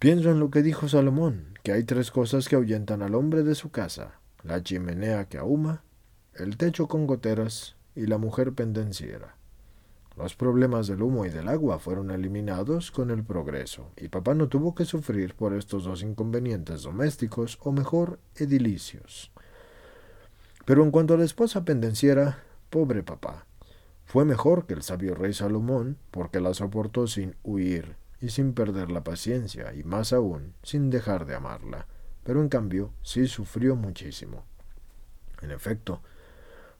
Pienso 0.00 0.30
en 0.30 0.40
lo 0.40 0.50
que 0.50 0.62
dijo 0.62 0.88
Salomón, 0.88 1.58
que 1.62 1.72
hay 1.72 1.84
tres 1.84 2.10
cosas 2.10 2.48
que 2.48 2.56
ahuyentan 2.56 3.02
al 3.02 3.14
hombre 3.14 3.42
de 3.44 3.54
su 3.54 3.70
casa, 3.70 4.19
la 4.42 4.62
chimenea 4.62 5.26
que 5.26 5.38
ahuma, 5.38 5.82
el 6.34 6.56
techo 6.56 6.88
con 6.88 7.06
goteras 7.06 7.76
y 7.94 8.06
la 8.06 8.18
mujer 8.18 8.52
pendenciera. 8.52 9.36
Los 10.16 10.34
problemas 10.34 10.86
del 10.86 11.02
humo 11.02 11.24
y 11.24 11.30
del 11.30 11.48
agua 11.48 11.78
fueron 11.78 12.10
eliminados 12.10 12.90
con 12.90 13.10
el 13.10 13.24
progreso, 13.24 13.90
y 13.96 14.08
papá 14.08 14.34
no 14.34 14.48
tuvo 14.48 14.74
que 14.74 14.84
sufrir 14.84 15.34
por 15.34 15.54
estos 15.54 15.84
dos 15.84 16.02
inconvenientes 16.02 16.82
domésticos, 16.82 17.58
o 17.62 17.72
mejor, 17.72 18.18
edilicios. 18.36 19.30
Pero 20.64 20.82
en 20.82 20.90
cuanto 20.90 21.14
a 21.14 21.18
la 21.18 21.24
esposa 21.24 21.64
pendenciera, 21.64 22.42
pobre 22.70 23.02
papá, 23.02 23.46
fue 24.04 24.24
mejor 24.24 24.66
que 24.66 24.74
el 24.74 24.82
sabio 24.82 25.14
rey 25.14 25.32
Salomón, 25.32 25.96
porque 26.10 26.40
la 26.40 26.54
soportó 26.54 27.06
sin 27.06 27.36
huir 27.42 27.96
y 28.20 28.30
sin 28.30 28.52
perder 28.52 28.90
la 28.90 29.04
paciencia, 29.04 29.72
y 29.74 29.84
más 29.84 30.12
aún, 30.12 30.54
sin 30.62 30.90
dejar 30.90 31.26
de 31.26 31.36
amarla 31.36 31.86
pero 32.24 32.40
en 32.40 32.48
cambio 32.48 32.92
sí 33.02 33.26
sufrió 33.26 33.76
muchísimo. 33.76 34.44
En 35.42 35.50
efecto, 35.50 36.00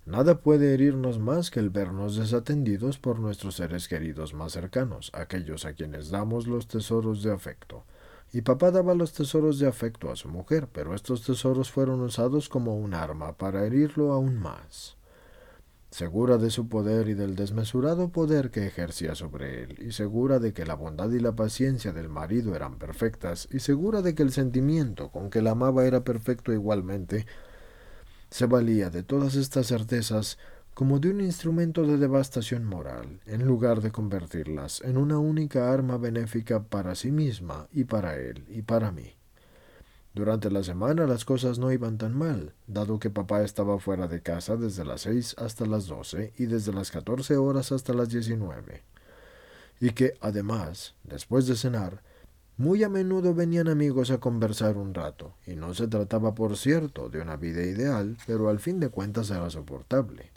nada 0.07 0.41
puede 0.41 0.75
herirnos 0.75 1.19
más 1.19 1.51
que 1.51 1.61
el 1.61 1.71
vernos 1.71 2.17
desatendidos 2.17 2.99
por 2.99 3.19
nuestros 3.19 3.57
seres 3.57 3.89
queridos 3.89 4.35
más 4.35 4.53
cercanos, 4.53 5.11
aquellos 5.15 5.65
a 5.65 5.73
quienes 5.73 6.11
damos 6.11 6.47
los 6.47 6.69
tesoros 6.69 7.23
de 7.23 7.33
afecto. 7.33 7.85
Y 8.33 8.43
papá 8.43 8.71
daba 8.71 8.95
los 8.95 9.13
tesoros 9.13 9.59
de 9.59 9.67
afecto 9.67 10.11
a 10.11 10.17
su 10.17 10.29
mujer, 10.29 10.69
pero 10.73 10.95
estos 10.95 11.25
tesoros 11.25 11.71
fueron 11.71 12.01
usados 12.01 12.49
como 12.49 12.77
un 12.77 12.95
arma 12.95 13.33
para 13.33 13.67
herirlo 13.67 14.13
aún 14.13 14.39
más 14.39 15.00
segura 15.91 16.39
de 16.39 16.51
su 16.51 16.69
poder 16.69 17.09
y 17.09 17.15
del 17.15 17.35
desmesurado 17.35 18.11
poder 18.11 18.51
que 18.51 18.67
ejercía 18.67 19.15
sobre 19.15 19.65
él, 19.65 19.77
y 19.81 19.93
segura 19.93 20.39
de 20.39 20.53
que 20.53 20.65
la 20.65 20.75
bondad 20.75 21.11
y 21.11 21.19
la 21.19 21.33
paciencia 21.33 21.93
del 21.93 22.09
marido 22.09 22.55
eran 22.55 22.79
perfectas, 22.79 23.49
y 23.51 23.59
segura 23.59 24.01
de 24.03 24.15
que 24.15 24.23
el 24.23 24.33
sentimiento 24.33 25.11
con 25.11 25.31
que 25.31 25.43
la 25.43 25.53
amaba 25.53 25.85
era 25.87 26.05
perfecto 26.05 26.53
igualmente, 26.53 27.27
se 28.31 28.47
valía 28.47 28.91
de 28.91 29.03
todas 29.03 29.35
estas 29.35 29.67
certezas 29.67 30.39
como 30.75 31.01
de 31.01 31.11
un 31.11 31.21
instrumento 31.21 31.85
de 31.85 31.99
devastación 31.99 32.65
moral, 32.65 33.21
en 33.27 33.45
lugar 33.45 33.83
de 33.83 33.91
convertirlas 33.91 34.81
en 34.83 34.97
una 34.97 35.19
única 35.19 35.73
arma 35.73 35.99
benéfica 35.99 36.63
para 36.63 36.95
sí 36.95 37.11
misma 37.11 37.69
y 37.73 37.85
para 37.85 38.17
él 38.17 38.47
y 38.49 38.63
para 38.63 38.93
mí. 38.93 39.20
Durante 40.13 40.51
la 40.51 40.65
semana 40.65 41.07
las 41.07 41.25
cosas 41.25 41.61
no 41.61 41.71
iban 41.71 41.97
tan 41.97 42.17
mal, 42.17 42.53
dado 42.67 42.99
que 42.99 43.11
papá 43.11 43.43
estaba 43.43 43.79
fuera 43.79 44.09
de 44.09 44.23
casa 44.23 44.57
desde 44.57 44.85
las 44.85 45.03
seis 45.03 45.37
hasta 45.39 45.67
las 45.67 45.87
doce 45.87 46.33
y 46.37 46.47
desde 46.47 46.73
las 46.73 46.91
catorce 46.91 47.37
horas 47.37 47.71
hasta 47.71 47.95
las 47.95 48.09
diecinueve. 48.09 48.83
Y 49.79 49.91
que, 49.91 50.15
además, 50.21 50.95
después 51.05 51.47
de 51.47 51.55
cenar, 51.55 52.03
muy 52.57 52.83
a 52.83 52.89
menudo 52.89 53.35
venían 53.35 53.69
amigos 53.69 54.11
a 54.11 54.19
conversar 54.19 54.77
un 54.77 54.95
rato, 54.95 55.35
y 55.47 55.55
no 55.55 55.75
se 55.75 55.87
trataba, 55.87 56.35
por 56.35 56.57
cierto, 56.57 57.09
de 57.09 57.21
una 57.21 57.37
vida 57.37 57.63
ideal, 57.63 58.19
pero 58.27 58.51
al 58.51 58.59
fin 58.59 58.81
de 58.81 58.89
cuentas 58.89 59.31
era 59.31 59.49
soportable. 59.49 60.31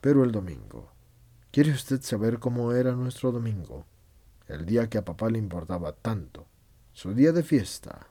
Pero 0.00 0.24
el 0.24 0.32
domingo. 0.32 0.90
¿Quiere 1.52 1.72
usted 1.72 2.00
saber 2.00 2.38
cómo 2.38 2.72
era 2.72 2.92
nuestro 2.92 3.30
domingo? 3.30 3.84
El 4.48 4.64
día 4.64 4.88
que 4.88 4.98
a 4.98 5.04
papá 5.04 5.28
le 5.28 5.38
importaba 5.38 5.92
tanto. 5.92 6.46
Su 6.92 7.12
día 7.14 7.32
de 7.32 7.42
fiesta 7.42 8.08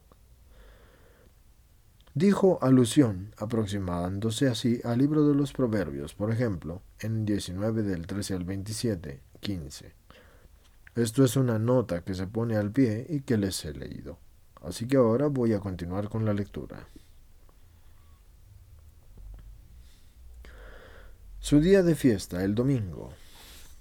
Dijo 2.16 2.58
alusión, 2.62 3.34
aproximándose 3.38 4.48
así 4.48 4.82
al 4.84 4.98
libro 4.98 5.28
de 5.28 5.36
los 5.36 5.54
Proverbios, 5.54 6.16
por 6.16 6.32
ejemplo, 6.32 6.82
en 7.00 7.26
19 7.26 7.84
del 7.84 8.08
13 8.08 8.34
al 8.34 8.44
27, 8.44 9.22
15. 9.40 9.94
Esto 10.96 11.24
es 11.24 11.36
una 11.36 11.60
nota 11.60 12.02
que 12.02 12.16
se 12.16 12.28
pone 12.28 12.58
al 12.58 12.72
pie 12.72 13.06
y 13.08 13.22
que 13.22 13.38
les 13.38 13.64
he 13.64 13.74
leído. 13.74 14.18
Así 14.62 14.88
que 14.88 14.98
ahora 14.98 15.28
voy 15.28 15.54
a 15.54 15.60
continuar 15.60 16.10
con 16.10 16.26
la 16.26 16.34
lectura. 16.34 16.88
Su 21.40 21.62
día 21.62 21.84
de 21.84 21.96
fiesta, 21.96 22.44
el 22.44 22.54
domingo, 22.54 23.14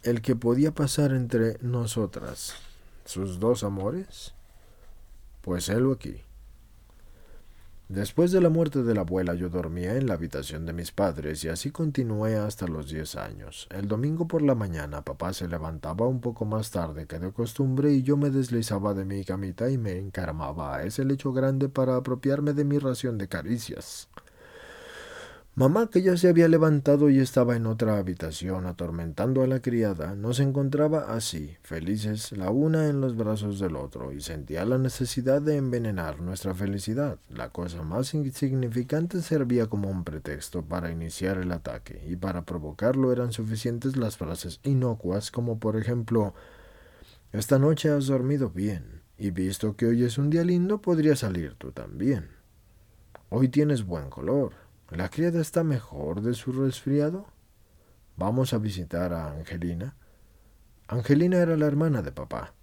el 0.03 0.23
que 0.23 0.37
podía 0.37 0.73
pasar 0.73 1.13
entre 1.13 1.59
nosotras, 1.61 2.55
sus 3.05 3.41
dos 3.41 3.65
amores, 3.65 4.35
pues 5.43 5.69
helo 5.69 5.93
aquí. 5.93 6.28
Después 7.89 8.33
de 8.33 8.43
la 8.43 8.51
muerte 8.51 8.83
de 8.83 8.93
la 8.93 9.01
abuela 9.01 9.33
yo 9.33 9.49
dormía 9.49 9.97
en 9.97 10.09
la 10.09 10.13
habitación 10.13 10.67
de 10.67 10.75
mis 10.75 10.93
padres 10.93 11.43
y 11.45 11.49
así 11.49 11.71
continué 11.71 12.37
hasta 12.37 12.67
los 12.67 12.91
diez 12.91 13.17
años. 13.17 13.67
El 13.71 13.89
domingo 13.89 14.29
por 14.29 14.43
la 14.43 14.55
mañana 14.55 15.07
papá 15.07 15.33
se 15.33 15.49
levantaba 15.49 16.07
un 16.07 16.21
poco 16.21 16.45
más 16.45 16.71
tarde 16.71 17.07
que 17.07 17.19
de 17.19 17.33
costumbre 17.33 17.91
y 17.95 18.03
yo 18.03 18.19
me 18.19 18.29
deslizaba 18.29 18.93
de 18.93 19.07
mi 19.07 19.25
camita 19.25 19.71
y 19.71 19.79
me 19.79 19.97
encaramaba 19.97 20.77
a 20.77 20.83
ese 20.83 21.03
lecho 21.07 21.33
grande 21.33 21.71
para 21.71 21.97
apropiarme 21.97 22.53
de 22.53 22.65
mi 22.65 22.79
ración 22.79 23.17
de 23.17 23.29
caricias. 23.29 24.11
Mamá, 25.59 25.91
que 25.91 26.03
ya 26.03 26.17
se 26.17 26.29
había 26.29 26.47
levantado 26.47 27.11
y 27.11 27.19
estaba 27.19 27.57
en 27.57 27.67
otra 27.67 27.99
habitación 27.99 28.65
atormentando 28.67 29.43
a 29.43 29.49
la 29.49 29.59
criada, 29.61 30.15
nos 30.15 30.39
encontraba 30.39 31.13
así, 31.17 31.57
felices, 31.63 32.31
la 32.31 32.49
una 32.51 32.89
en 32.89 33.01
los 33.01 33.17
brazos 33.17 33.59
del 33.59 33.75
otro, 33.75 34.13
y 34.13 34.21
sentía 34.21 34.65
la 34.65 34.79
necesidad 34.79 35.43
de 35.43 35.57
envenenar 35.57 36.21
nuestra 36.21 36.55
felicidad. 36.55 37.19
La 37.29 37.49
cosa 37.49 37.83
más 37.83 38.15
insignificante 38.15 39.21
servía 39.21 39.67
como 39.67 39.91
un 39.91 40.05
pretexto 40.05 40.63
para 40.63 40.93
iniciar 40.93 41.39
el 41.39 41.51
ataque, 41.51 42.05
y 42.09 42.15
para 42.15 42.43
provocarlo 42.43 43.11
eran 43.11 43.33
suficientes 43.33 43.97
las 43.97 44.17
frases 44.17 44.61
inocuas 44.63 45.33
como 45.33 45.59
por 45.59 45.77
ejemplo 45.77 46.35
Esta 47.33 47.59
noche 47.59 47.91
has 47.91 48.07
dormido 48.07 48.51
bien, 48.51 49.03
y 49.19 49.33
visto 49.33 49.75
que 49.75 49.87
hoy 49.87 50.05
es 50.05 50.19
un 50.19 50.31
día 50.31 50.45
lindo, 50.45 50.81
podría 50.81 51.17
salir 51.17 51.55
tú 51.55 51.73
también. 51.73 52.29
Hoy 53.29 53.49
tienes 53.49 53.85
buen 53.85 54.09
color 54.09 54.68
¿La 54.91 55.11
criada 55.11 55.43
está 55.43 55.65
mejor 55.65 56.23
de 56.23 56.33
su 56.33 56.51
resfriado? 56.51 57.27
Vamos 58.17 58.55
a 58.55 58.59
visitar 58.59 59.13
a 59.13 59.33
Angelina. 59.33 59.97
Angelina 60.87 61.37
era 61.37 61.59
la 61.59 61.67
hermana 61.67 62.01
de 62.01 62.11
papá. 62.11 62.55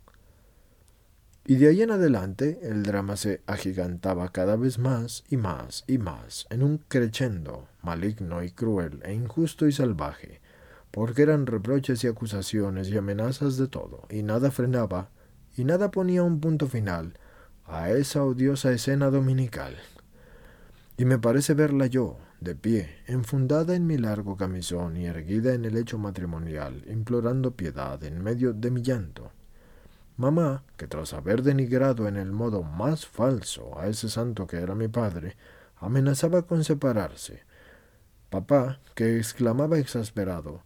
Y 1.46 1.58
de 1.58 1.68
ahí 1.68 1.84
en 1.84 1.92
adelante 1.92 2.58
el 2.64 2.82
drama 2.82 3.16
se 3.16 3.44
agigantaba 3.46 4.30
cada 4.30 4.56
vez 4.56 4.80
más 4.80 5.24
y 5.30 5.38
más 5.38 5.84
y 5.86 6.00
más, 6.00 6.48
en 6.50 6.64
un 6.64 6.80
crescendo 6.80 7.68
maligno 7.84 8.42
y 8.42 8.50
cruel 8.50 9.02
e 9.04 9.14
injusto 9.14 9.68
y 9.68 9.72
salvaje, 9.72 10.42
porque 10.90 11.22
eran 11.22 11.46
reproches 11.46 12.04
y 12.04 12.08
acusaciones 12.08 12.90
y 12.90 12.98
amenazas 12.98 13.56
de 13.58 13.68
todo, 13.68 14.08
y 14.10 14.24
nada 14.24 14.50
frenaba, 14.50 15.12
y 15.56 15.64
nada 15.64 15.92
ponía 15.92 16.24
un 16.24 16.40
punto 16.40 16.68
final 16.68 17.20
a 17.66 17.92
esa 17.92 18.24
odiosa 18.24 18.72
escena 18.72 19.12
dominical 19.12 19.78
y 20.98 21.06
me 21.06 21.20
parece 21.20 21.54
verla 21.54 21.88
yo, 21.88 22.18
de 22.40 22.56
pie, 22.56 22.90
enfundada 23.08 23.76
en 23.76 23.86
mi 23.86 23.98
largo 23.98 24.38
camisón 24.38 24.96
y 24.98 25.06
erguida 25.06 25.54
en 25.54 25.66
el 25.66 25.74
lecho 25.74 25.98
matrimonial, 25.98 26.84
implorando 26.88 27.52
piedad 27.52 28.02
en 28.04 28.24
medio 28.24 28.54
de 28.54 28.72
mi 28.72 28.82
llanto. 28.82 29.32
Mamá, 30.18 30.64
que 30.78 30.88
tras 30.88 31.14
haber 31.14 31.44
denigrado 31.44 32.08
en 32.08 32.16
el 32.16 32.32
modo 32.32 32.64
más 32.64 33.06
falso 33.06 33.78
a 33.78 33.88
ese 33.88 34.08
santo 34.08 34.48
que 34.48 34.58
era 34.58 34.74
mi 34.74 34.88
padre, 34.88 35.36
amenazaba 35.78 36.44
con 36.44 36.64
separarse. 36.64 37.44
Papá, 38.30 38.80
que 38.96 39.18
exclamaba 39.18 39.78
exasperado, 39.78 40.64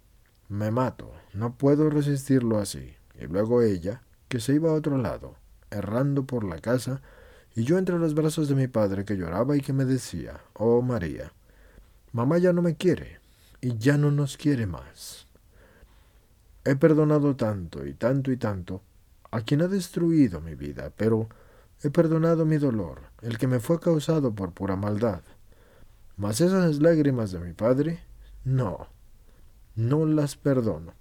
Me 0.48 0.70
mato, 0.70 1.12
no 1.34 1.56
puedo 1.56 1.90
resistirlo 1.90 2.60
así. 2.60 2.96
Y 3.20 3.26
luego 3.26 3.62
ella, 3.62 4.04
que 4.28 4.40
se 4.40 4.54
iba 4.54 4.70
a 4.70 4.74
otro 4.74 4.98
lado, 4.98 5.36
errando 5.72 6.26
por 6.26 6.44
la 6.44 6.60
casa, 6.60 7.02
y 7.56 7.63
yo 7.63 7.77
entre 7.77 7.98
los 7.98 8.13
brazos 8.13 8.48
de 8.48 8.56
mi 8.56 8.68
padre 8.68 9.06
que 9.06 9.18
lloraba 9.18 9.58
y 9.58 9.62
que 9.62 9.74
me 9.74 9.86
decía, 9.86 10.41
oh 10.53 10.82
María, 10.82 11.32
mamá 12.12 12.38
ya 12.38 12.53
no 12.53 12.62
me 12.62 12.75
quiere 12.75 13.20
y 13.62 13.77
ya 13.77 13.98
no 13.98 14.12
nos 14.12 14.38
quiere 14.38 14.65
más. 14.65 15.27
He 16.63 16.75
perdonado 16.75 17.36
tanto 17.36 17.86
y 17.86 17.94
tanto 17.94 18.32
y 18.32 18.38
tanto 18.38 18.82
a 19.32 19.41
quien 19.41 19.62
ha 19.62 19.68
destruido 19.68 20.41
mi 20.41 20.56
vida, 20.56 20.91
pero 20.96 21.29
he 21.84 21.89
perdonado 21.89 22.46
mi 22.46 22.58
dolor, 22.58 23.01
el 23.22 23.38
que 23.38 23.48
me 23.48 23.60
fue 23.60 23.79
causado 23.79 24.34
por 24.34 24.53
pura 24.53 24.75
maldad. 24.75 25.22
Mas 26.18 26.41
esas 26.41 26.79
lágrimas 26.82 27.32
de 27.32 27.39
mi 27.39 27.53
padre, 27.53 28.01
no, 28.44 28.88
no 29.75 30.06
las 30.06 30.36
perdono. 30.36 30.94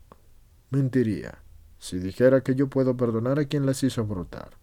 Mentiría 0.71 1.39
si 1.79 1.99
dijera 1.99 2.43
que 2.43 2.55
yo 2.55 2.69
puedo 2.69 2.97
perdonar 2.97 3.39
a 3.39 3.47
quien 3.47 3.67
las 3.67 3.83
hizo 3.83 4.05
brotar. 4.05 4.58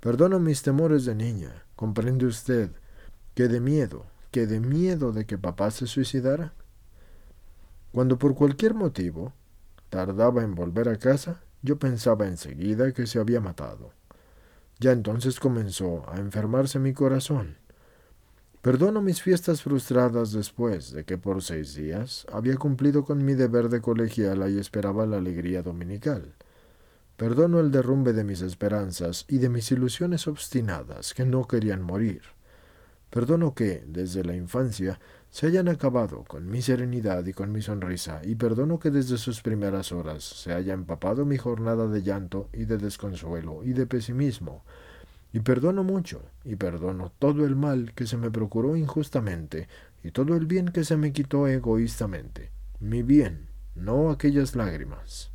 Perdono 0.00 0.40
mis 0.40 0.62
temores 0.62 1.04
de 1.04 1.14
niña. 1.14 1.64
¿Comprende 1.76 2.24
usted 2.24 2.70
que 3.34 3.48
de 3.48 3.60
miedo, 3.60 4.06
que 4.30 4.46
de 4.46 4.58
miedo 4.58 5.12
de 5.12 5.26
que 5.26 5.36
papá 5.36 5.70
se 5.70 5.86
suicidara? 5.86 6.54
Cuando 7.92 8.18
por 8.18 8.34
cualquier 8.34 8.72
motivo 8.72 9.34
tardaba 9.90 10.42
en 10.42 10.54
volver 10.54 10.88
a 10.88 10.96
casa, 10.96 11.42
yo 11.60 11.78
pensaba 11.78 12.26
enseguida 12.26 12.92
que 12.92 13.06
se 13.06 13.18
había 13.18 13.40
matado. 13.40 13.92
Ya 14.78 14.92
entonces 14.92 15.38
comenzó 15.38 16.08
a 16.10 16.16
enfermarse 16.16 16.78
mi 16.78 16.94
corazón. 16.94 17.58
Perdono 18.62 19.02
mis 19.02 19.20
fiestas 19.20 19.62
frustradas 19.62 20.32
después 20.32 20.92
de 20.92 21.04
que 21.04 21.18
por 21.18 21.42
seis 21.42 21.74
días 21.74 22.26
había 22.32 22.56
cumplido 22.56 23.04
con 23.04 23.22
mi 23.22 23.34
deber 23.34 23.68
de 23.68 23.82
colegiala 23.82 24.48
y 24.48 24.58
esperaba 24.58 25.04
la 25.04 25.18
alegría 25.18 25.62
dominical. 25.62 26.34
Perdono 27.20 27.60
el 27.60 27.70
derrumbe 27.70 28.14
de 28.14 28.24
mis 28.24 28.40
esperanzas 28.40 29.26
y 29.28 29.36
de 29.36 29.50
mis 29.50 29.70
ilusiones 29.72 30.26
obstinadas 30.26 31.12
que 31.12 31.26
no 31.26 31.46
querían 31.46 31.82
morir. 31.82 32.22
Perdono 33.10 33.54
que, 33.54 33.84
desde 33.86 34.24
la 34.24 34.34
infancia, 34.34 34.98
se 35.28 35.46
hayan 35.46 35.68
acabado 35.68 36.24
con 36.24 36.48
mi 36.48 36.62
serenidad 36.62 37.26
y 37.26 37.34
con 37.34 37.52
mi 37.52 37.60
sonrisa, 37.60 38.22
y 38.24 38.36
perdono 38.36 38.78
que 38.78 38.90
desde 38.90 39.18
sus 39.18 39.42
primeras 39.42 39.92
horas 39.92 40.24
se 40.24 40.54
haya 40.54 40.72
empapado 40.72 41.26
mi 41.26 41.36
jornada 41.36 41.88
de 41.88 42.00
llanto 42.02 42.48
y 42.54 42.64
de 42.64 42.78
desconsuelo 42.78 43.64
y 43.64 43.74
de 43.74 43.86
pesimismo. 43.86 44.64
Y 45.30 45.40
perdono 45.40 45.84
mucho, 45.84 46.22
y 46.42 46.56
perdono 46.56 47.12
todo 47.18 47.44
el 47.44 47.54
mal 47.54 47.92
que 47.92 48.06
se 48.06 48.16
me 48.16 48.30
procuró 48.30 48.76
injustamente, 48.76 49.68
y 50.02 50.12
todo 50.12 50.36
el 50.36 50.46
bien 50.46 50.68
que 50.68 50.84
se 50.84 50.96
me 50.96 51.12
quitó 51.12 51.46
egoístamente. 51.48 52.50
Mi 52.78 53.02
bien, 53.02 53.50
no 53.74 54.10
aquellas 54.10 54.56
lágrimas. 54.56 55.29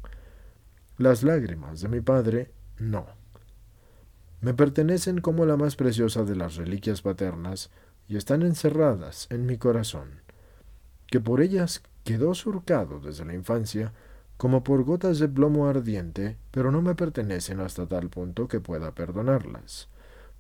Las 0.98 1.24
lágrimas 1.24 1.82
de 1.82 1.90
mi 1.90 2.02
padre, 2.02 2.52
no. 2.80 3.06
Me 4.42 4.54
pertenecen 4.54 5.20
como 5.20 5.46
la 5.46 5.58
más 5.58 5.76
preciosa 5.76 6.24
de 6.24 6.36
las 6.36 6.56
reliquias 6.56 7.02
paternas 7.02 7.70
y 8.08 8.16
están 8.16 8.44
encerradas 8.44 9.28
en 9.30 9.46
mi 9.46 9.58
corazón, 9.58 10.22
que 11.08 11.20
por 11.20 11.42
ellas 11.42 11.82
quedó 12.04 12.34
surcado 12.34 13.00
desde 13.00 13.26
la 13.26 13.34
infancia 13.34 13.92
como 14.38 14.64
por 14.64 14.84
gotas 14.84 15.20
de 15.20 15.28
plomo 15.28 15.68
ardiente, 15.68 16.38
pero 16.52 16.72
no 16.72 16.82
me 16.82 16.96
pertenecen 16.96 17.60
hasta 17.60 17.88
tal 17.88 18.10
punto 18.10 18.48
que 18.48 18.60
pueda 18.60 18.94
perdonarlas. 18.94 19.90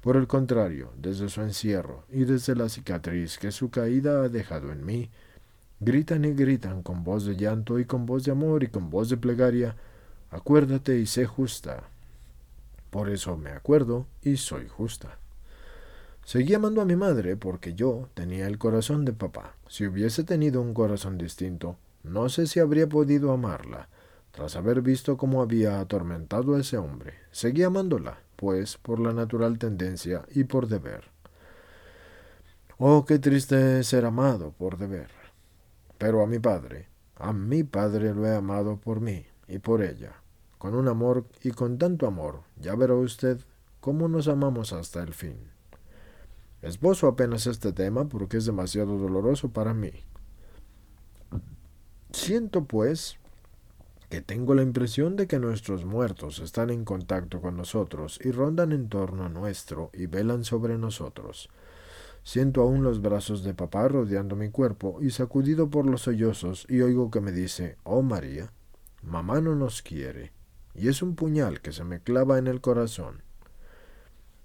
Por 0.01 0.17
el 0.17 0.27
contrario, 0.27 0.91
desde 0.97 1.29
su 1.29 1.41
encierro 1.41 2.05
y 2.11 2.25
desde 2.25 2.55
la 2.55 2.69
cicatriz 2.69 3.37
que 3.39 3.51
su 3.51 3.71
caída 3.71 4.21
ha 4.21 4.29
dejado 4.29 4.71
en 4.71 4.85
mí, 4.85 5.09
gritan 5.79 6.25
y 6.25 6.33
gritan 6.33 6.83
con 6.83 7.03
voz 7.03 7.25
de 7.25 7.35
llanto 7.35 7.79
y 7.79 7.85
con 7.85 8.05
voz 8.05 8.23
de 8.23 8.31
amor 8.31 8.63
y 8.63 8.67
con 8.67 8.89
voz 8.89 9.09
de 9.09 9.17
plegaria, 9.17 9.75
Acuérdate 10.35 10.99
y 10.99 11.05
sé 11.05 11.25
justa. 11.25 11.83
Por 12.89 13.09
eso 13.09 13.37
me 13.37 13.51
acuerdo 13.51 14.05
y 14.21 14.35
soy 14.35 14.67
justa. 14.67 15.17
Seguí 16.25 16.53
amando 16.53 16.81
a 16.81 16.85
mi 16.85 16.97
madre 16.97 17.37
porque 17.37 17.73
yo 17.73 18.09
tenía 18.15 18.45
el 18.47 18.57
corazón 18.57 19.05
de 19.05 19.13
papá. 19.13 19.55
Si 19.69 19.87
hubiese 19.87 20.25
tenido 20.25 20.61
un 20.61 20.73
corazón 20.73 21.17
distinto, 21.17 21.77
no 22.03 22.27
sé 22.27 22.47
si 22.47 22.59
habría 22.59 22.89
podido 22.89 23.31
amarla, 23.31 23.87
tras 24.31 24.57
haber 24.57 24.81
visto 24.81 25.15
cómo 25.15 25.41
había 25.41 25.79
atormentado 25.79 26.55
a 26.55 26.59
ese 26.59 26.77
hombre. 26.77 27.13
Seguí 27.31 27.63
amándola, 27.63 28.17
pues, 28.35 28.75
por 28.75 28.99
la 28.99 29.13
natural 29.13 29.57
tendencia 29.57 30.25
y 30.35 30.43
por 30.43 30.67
deber. 30.67 31.05
Oh, 32.77 33.05
qué 33.05 33.19
triste 33.19 33.81
ser 33.85 34.03
amado 34.03 34.51
por 34.51 34.77
deber. 34.77 35.11
Pero 35.97 36.21
a 36.21 36.27
mi 36.27 36.39
padre, 36.39 36.89
a 37.15 37.31
mi 37.31 37.63
padre 37.63 38.13
lo 38.13 38.25
he 38.27 38.35
amado 38.35 38.75
por 38.75 38.99
mí 38.99 39.25
y 39.47 39.59
por 39.59 39.81
ella 39.81 40.24
con 40.65 40.73
un 40.73 40.87
amor 40.87 41.27
y 41.43 41.51
con 41.51 41.77
tanto 41.77 42.07
amor, 42.07 42.41
ya 42.59 42.73
verá 42.75 42.95
usted 42.95 43.39
cómo 43.81 44.07
nos 44.07 44.27
amamos 44.27 44.73
hasta 44.73 45.03
el 45.03 45.13
fin. 45.13 45.37
Esbozo 46.63 47.07
apenas 47.07 47.45
este 47.45 47.71
tema 47.71 48.09
porque 48.09 48.37
es 48.37 48.47
demasiado 48.47 48.97
doloroso 48.97 49.49
para 49.49 49.75
mí. 49.75 49.91
Siento, 52.09 52.65
pues, 52.65 53.19
que 54.09 54.21
tengo 54.21 54.55
la 54.55 54.63
impresión 54.63 55.15
de 55.15 55.27
que 55.27 55.37
nuestros 55.37 55.85
muertos 55.85 56.39
están 56.39 56.71
en 56.71 56.83
contacto 56.83 57.41
con 57.41 57.57
nosotros 57.57 58.19
y 58.23 58.31
rondan 58.31 58.71
en 58.71 58.89
torno 58.89 59.29
nuestro 59.29 59.91
y 59.93 60.07
velan 60.07 60.43
sobre 60.43 60.79
nosotros. 60.79 61.51
Siento 62.23 62.63
aún 62.63 62.81
los 62.81 63.03
brazos 63.03 63.43
de 63.43 63.53
papá 63.53 63.87
rodeando 63.87 64.35
mi 64.35 64.49
cuerpo 64.49 64.97
y 64.99 65.11
sacudido 65.11 65.69
por 65.69 65.85
los 65.85 66.01
sollozos 66.01 66.65
y 66.67 66.81
oigo 66.81 67.11
que 67.11 67.21
me 67.21 67.31
dice, 67.31 67.77
oh 67.83 68.01
María, 68.01 68.51
mamá 69.03 69.41
no 69.41 69.53
nos 69.53 69.83
quiere 69.83 70.33
y 70.75 70.89
es 70.89 71.01
un 71.01 71.15
puñal 71.15 71.61
que 71.61 71.71
se 71.71 71.83
me 71.83 71.99
clava 72.01 72.37
en 72.37 72.47
el 72.47 72.61
corazón. 72.61 73.23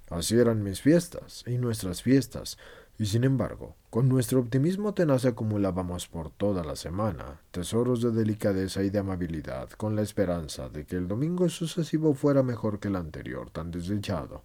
Así 0.09 0.37
eran 0.39 0.63
mis 0.63 0.81
fiestas 0.81 1.45
y 1.47 1.59
nuestras 1.59 2.03
fiestas, 2.03 2.59
y 2.99 3.07
sin 3.07 3.25
embargo, 3.25 3.77
con 3.89 4.09
nuestro 4.09 4.41
optimismo 4.41 4.93
tenaz 4.93 5.25
acumulábamos 5.25 6.07
por 6.07 6.31
toda 6.31 6.65
la 6.65 6.77
semana 6.77 7.41
tesoros 7.51 8.03
de 8.03 8.11
delicadeza 8.11 8.83
y 8.83 8.91
de 8.91 8.99
amabilidad, 8.99 9.71
con 9.71 9.97
la 9.97 10.03
esperanza 10.03 10.69
de 10.69 10.85
que 10.85 10.97
el 10.97 11.09
domingo 11.09 11.49
sucesivo 11.49 12.13
fuera 12.13 12.43
mejor 12.43 12.79
que 12.79 12.89
el 12.89 12.97
anterior 12.97 13.51
tan 13.51 13.71
desdichado. 13.71 14.45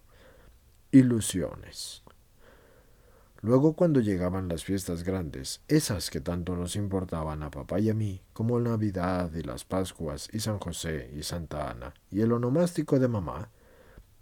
Ilusiones. 0.90 2.05
Luego 3.42 3.74
cuando 3.74 4.00
llegaban 4.00 4.48
las 4.48 4.64
fiestas 4.64 5.04
grandes, 5.04 5.60
esas 5.68 6.10
que 6.10 6.20
tanto 6.20 6.56
nos 6.56 6.74
importaban 6.74 7.42
a 7.42 7.50
papá 7.50 7.78
y 7.80 7.90
a 7.90 7.94
mí, 7.94 8.22
como 8.32 8.58
Navidad 8.58 9.30
y 9.34 9.42
las 9.42 9.64
Pascuas 9.64 10.28
y 10.32 10.40
San 10.40 10.58
José 10.58 11.10
y 11.14 11.22
Santa 11.22 11.70
Ana, 11.70 11.94
y 12.10 12.22
el 12.22 12.32
onomástico 12.32 12.98
de 12.98 13.08
mamá, 13.08 13.50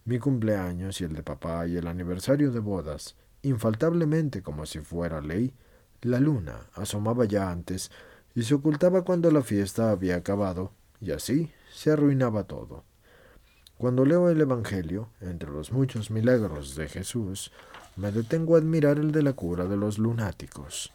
mi 0.04 0.18
cumpleaños 0.18 1.00
y 1.00 1.04
el 1.04 1.14
de 1.14 1.22
papá 1.22 1.66
y 1.66 1.76
el 1.76 1.86
aniversario 1.86 2.50
de 2.50 2.58
bodas, 2.58 3.16
infaltablemente 3.42 4.42
como 4.42 4.66
si 4.66 4.80
fuera 4.80 5.20
ley, 5.20 5.54
la 6.02 6.18
luna 6.18 6.68
asomaba 6.74 7.24
ya 7.24 7.50
antes 7.50 7.90
y 8.34 8.42
se 8.42 8.54
ocultaba 8.54 9.02
cuando 9.02 9.30
la 9.30 9.42
fiesta 9.42 9.90
había 9.90 10.16
acabado, 10.16 10.72
y 11.00 11.12
así 11.12 11.52
se 11.72 11.92
arruinaba 11.92 12.44
todo. 12.44 12.84
Cuando 13.78 14.04
leo 14.04 14.28
el 14.28 14.40
Evangelio, 14.40 15.08
entre 15.20 15.50
los 15.50 15.72
muchos 15.72 16.10
milagros 16.10 16.76
de 16.76 16.88
Jesús, 16.88 17.52
me 17.96 18.10
detengo 18.10 18.54
a 18.54 18.58
admirar 18.58 18.98
el 18.98 19.12
de 19.12 19.22
la 19.22 19.32
cura 19.32 19.66
de 19.66 19.76
los 19.76 19.98
lunáticos. 19.98 20.92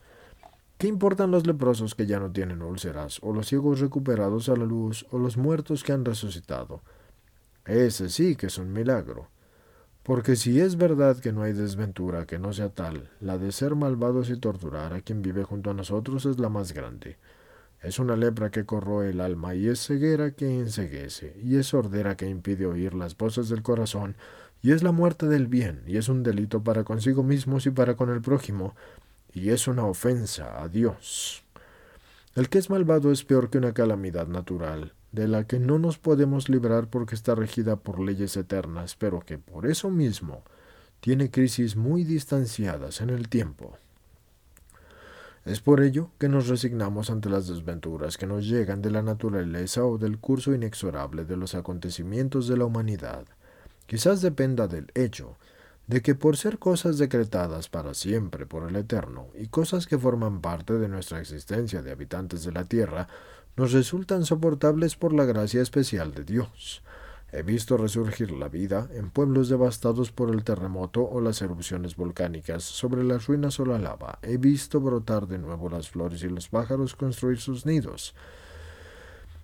¿Qué 0.78 0.88
importan 0.88 1.32
los 1.32 1.46
leprosos 1.46 1.96
que 1.96 2.06
ya 2.06 2.20
no 2.20 2.32
tienen 2.32 2.62
úlceras, 2.62 3.20
o 3.22 3.34
los 3.34 3.48
ciegos 3.48 3.80
recuperados 3.80 4.48
a 4.50 4.56
la 4.56 4.66
luz, 4.66 5.06
o 5.12 5.20
los 5.20 5.36
muertos 5.36 5.84
que 5.84 5.92
han 5.92 6.06
resucitado? 6.06 6.82
Ese 7.66 8.10
sí 8.10 8.36
que 8.36 8.48
es 8.48 8.58
un 8.58 8.72
milagro. 8.72 9.28
Porque 10.04 10.36
si 10.36 10.60
es 10.60 10.78
verdad 10.78 11.18
que 11.20 11.32
no 11.32 11.44
hay 11.44 11.54
desventura 11.54 12.26
que 12.26 12.40
no 12.40 12.54
sea 12.54 12.70
tal, 12.70 13.10
la 13.20 13.38
de 13.38 13.52
ser 13.52 13.76
malvados 13.76 14.30
y 14.30 14.38
torturar 14.38 14.94
a 14.94 15.02
quien 15.02 15.22
vive 15.22 15.44
junto 15.44 15.70
a 15.70 15.74
nosotros 15.74 16.26
es 16.26 16.40
la 16.40 16.50
más 16.50 16.72
grande. 16.72 17.18
Es 17.82 18.00
una 18.00 18.16
lepra 18.16 18.50
que 18.50 18.66
corroe 18.66 19.10
el 19.10 19.22
alma 19.22 19.56
y 19.56 19.68
es 19.68 19.86
ceguera 19.86 20.32
que 20.32 20.60
enseguece, 20.60 21.38
y 21.44 21.58
es 21.58 21.68
sordera 21.68 22.18
que 22.18 22.28
impide 22.28 22.66
oír 22.66 22.94
las 22.94 23.16
voces 23.16 23.50
del 23.50 23.62
corazón, 23.62 24.16
y 24.62 24.72
es 24.72 24.84
la 24.84 24.91
muerte 24.91 25.28
del 25.28 25.48
bien, 25.48 25.84
y 25.88 25.98
es 25.98 26.10
un 26.10 26.24
delito 26.24 26.63
para 26.63 26.84
consigo 26.84 27.24
mismos 27.24 27.65
y 27.65 27.72
para 27.72 27.95
con 27.95 28.10
el 28.10 28.22
prójimo, 28.22 28.76
y 29.34 29.50
es 29.50 29.67
una 29.67 29.86
ofensa 29.86 30.62
a 30.62 30.67
Dios. 30.67 31.43
El 32.36 32.50
que 32.50 32.58
es 32.58 32.69
malvado 32.69 33.12
es 33.12 33.24
peor 33.24 33.50
que 33.50 33.58
una 33.58 33.74
calamidad 33.74 34.28
natural, 34.28 34.93
de 35.12 35.28
la 35.28 35.45
que 35.45 35.60
no 35.60 35.80
nos 35.80 35.98
podemos 35.98 36.50
librar 36.50 36.88
porque 36.88 37.15
está 37.15 37.36
regida 37.36 37.78
por 37.78 38.00
leyes 38.00 38.38
eternas, 38.38 38.95
pero 38.95 39.22
que 39.22 39.38
por 39.38 39.65
eso 39.65 39.89
mismo 39.89 40.43
tiene 41.00 41.32
crisis 41.32 41.76
muy 41.76 42.04
distanciadas 42.04 43.02
en 43.02 43.10
el 43.10 43.30
tiempo. 43.30 43.78
Es 45.45 45.62
por 45.62 45.82
ello 45.82 46.12
que 46.19 46.30
nos 46.30 46.48
resignamos 46.48 47.10
ante 47.10 47.30
las 47.30 47.48
desventuras 47.48 48.17
que 48.17 48.28
nos 48.28 48.45
llegan 48.45 48.82
de 48.82 48.91
la 48.91 49.02
naturaleza 49.02 49.84
o 49.86 49.98
del 49.98 50.19
curso 50.19 50.54
inexorable 50.54 51.26
de 51.26 51.38
los 51.38 51.56
acontecimientos 51.56 52.48
de 52.48 52.58
la 52.58 52.65
humanidad, 52.65 53.26
Quizás 53.89 54.21
dependa 54.21 54.67
del 54.67 54.91
hecho 54.93 55.36
de 55.88 56.04
que 56.04 56.13
por 56.13 56.38
ser 56.38 56.60
cosas 56.60 56.99
decretadas 56.99 57.69
para 57.69 57.95
siempre 57.95 58.45
por 58.45 58.69
el 58.69 58.75
Eterno 58.75 59.30
y 59.34 59.47
cosas 59.47 59.88
que 59.88 59.97
forman 59.97 60.41
parte 60.41 60.73
de 60.73 60.88
nuestra 60.88 61.19
existencia 61.19 61.82
de 61.82 61.91
habitantes 61.91 62.43
de 62.43 62.52
la 62.52 62.65
tierra, 62.65 63.08
nos 63.58 63.71
resultan 63.71 64.25
soportables 64.25 64.95
por 64.95 65.12
la 65.12 65.25
gracia 65.25 65.63
especial 65.63 66.13
de 66.13 66.23
Dios. 66.23 66.84
He 67.32 67.41
visto 67.41 67.78
resurgir 67.78 68.30
la 68.30 68.47
vida 68.47 68.88
en 68.93 69.10
pueblos 69.10 69.49
devastados 69.49 70.12
por 70.12 70.30
el 70.30 70.43
terremoto 70.43 71.02
o 71.10 71.19
las 71.19 71.41
erupciones 71.41 71.95
volcánicas 71.95 72.63
sobre 72.63 73.04
las 73.04 73.25
ruinas 73.25 73.60
o 73.60 73.65
la 73.65 73.80
lava. 73.80 74.19
He 74.21 74.38
visto 74.38 74.80
brotar 74.80 75.25
de 75.25 75.39
nuevo 75.39 75.67
las 75.67 75.89
flores 75.89 76.21
y 76.21 76.30
los 76.30 76.47
pájaros 76.47 76.95
construir 76.95 77.39
sus 77.39 77.65
nidos. 77.65 78.13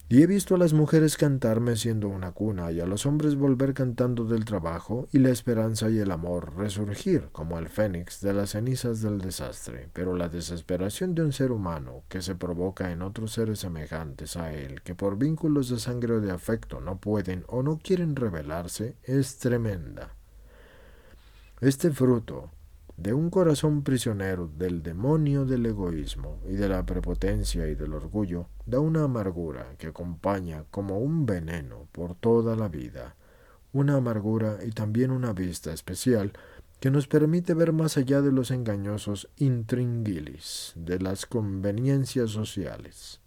Y 0.07 0.21
he 0.21 0.27
visto 0.27 0.53
a 0.53 0.59
las 0.59 0.73
mujeres 0.73 1.17
cantar 1.17 1.61
meciendo 1.61 2.09
una 2.09 2.31
cuna 2.31 2.71
y 2.71 2.79
a 2.79 2.85
los 2.85 3.07
hombres 3.07 3.35
volver 3.35 3.73
cantando 3.73 4.23
del 4.25 4.45
trabajo 4.45 5.07
y 5.11 5.17
la 5.17 5.31
esperanza 5.31 5.89
y 5.89 5.97
el 5.97 6.11
amor 6.11 6.55
resurgir 6.55 7.29
como 7.31 7.57
el 7.57 7.69
fénix 7.69 8.21
de 8.21 8.33
las 8.33 8.51
cenizas 8.51 9.01
del 9.01 9.19
desastre. 9.19 9.89
Pero 9.93 10.15
la 10.15 10.29
desesperación 10.29 11.15
de 11.15 11.23
un 11.23 11.33
ser 11.33 11.51
humano 11.51 12.03
que 12.07 12.21
se 12.21 12.35
provoca 12.35 12.91
en 12.91 13.01
otros 13.01 13.31
seres 13.31 13.57
semejantes 13.57 14.37
a 14.37 14.53
él, 14.53 14.83
que 14.83 14.93
por 14.93 15.17
vínculos 15.17 15.69
de 15.69 15.79
sangre 15.79 16.13
o 16.13 16.21
de 16.21 16.31
afecto 16.31 16.81
no 16.81 16.99
pueden 16.99 17.43
o 17.47 17.63
no 17.63 17.79
quieren 17.79 18.15
revelarse, 18.15 18.97
es 19.01 19.39
tremenda. 19.39 20.13
Este 21.61 21.89
fruto 21.89 22.51
de 22.97 23.13
un 23.13 23.29
corazón 23.29 23.83
prisionero 23.83 24.49
del 24.57 24.81
demonio 24.81 25.45
del 25.45 25.65
egoísmo 25.65 26.39
y 26.47 26.53
de 26.53 26.69
la 26.69 26.85
prepotencia 26.85 27.67
y 27.67 27.75
del 27.75 27.93
orgullo, 27.93 28.47
da 28.65 28.79
una 28.79 29.03
amargura 29.03 29.75
que 29.77 29.87
acompaña 29.87 30.63
como 30.71 30.99
un 30.99 31.25
veneno 31.25 31.87
por 31.91 32.15
toda 32.15 32.55
la 32.55 32.69
vida, 32.69 33.15
una 33.73 33.97
amargura 33.97 34.59
y 34.65 34.71
también 34.71 35.11
una 35.11 35.33
vista 35.33 35.73
especial 35.73 36.31
que 36.79 36.91
nos 36.91 37.07
permite 37.07 37.53
ver 37.53 37.73
más 37.73 37.97
allá 37.97 38.21
de 38.21 38.31
los 38.31 38.51
engañosos 38.51 39.29
intringuilis, 39.37 40.73
de 40.75 40.99
las 40.99 41.25
conveniencias 41.25 42.29
sociales. 42.31 43.21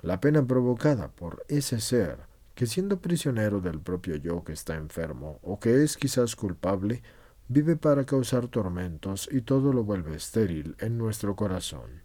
La 0.00 0.20
pena 0.20 0.46
provocada 0.46 1.08
por 1.08 1.44
ese 1.48 1.80
ser, 1.80 2.18
que 2.54 2.66
siendo 2.66 3.00
prisionero 3.00 3.60
del 3.60 3.80
propio 3.80 4.16
yo 4.16 4.44
que 4.44 4.52
está 4.52 4.74
enfermo, 4.76 5.38
o 5.42 5.58
que 5.58 5.82
es 5.82 5.96
quizás 5.96 6.36
culpable, 6.36 7.02
vive 7.48 7.76
para 7.76 8.04
causar 8.04 8.48
tormentos 8.48 9.28
y 9.30 9.42
todo 9.42 9.72
lo 9.72 9.84
vuelve 9.84 10.16
estéril 10.16 10.76
en 10.78 10.96
nuestro 10.96 11.36
corazón. 11.36 12.02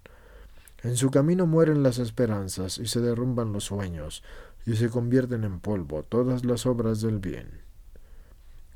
En 0.84 0.96
su 0.96 1.12
camino 1.12 1.46
mueren 1.46 1.84
las 1.84 1.98
esperanzas 2.00 2.78
y 2.78 2.88
se 2.88 3.02
derrumban 3.02 3.52
los 3.52 3.66
sueños 3.66 4.24
y 4.66 4.76
se 4.76 4.90
convierten 4.90 5.44
en 5.44 5.60
polvo 5.60 6.04
todas 6.04 6.46
las 6.46 6.66
obras 6.66 7.02
del 7.02 7.20
bien. 7.20 7.62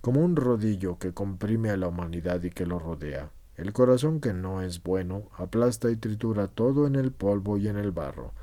Como 0.02 0.22
un 0.22 0.36
rodillo 0.36 1.00
que 1.00 1.14
comprime 1.14 1.70
a 1.70 1.78
la 1.78 1.88
humanidad 1.88 2.44
y 2.44 2.50
que 2.50 2.66
lo 2.66 2.80
rodea, 2.80 3.32
el 3.56 3.72
corazón 3.72 4.20
que 4.20 4.34
no 4.34 4.62
es 4.62 4.84
bueno 4.84 5.30
aplasta 5.38 5.92
y 5.92 5.96
tritura 5.96 6.48
todo 6.48 6.88
en 6.88 6.96
el 6.96 7.12
polvo 7.12 7.58
y 7.58 7.68
en 7.68 7.78
el 7.78 7.92
barro, 7.92 8.34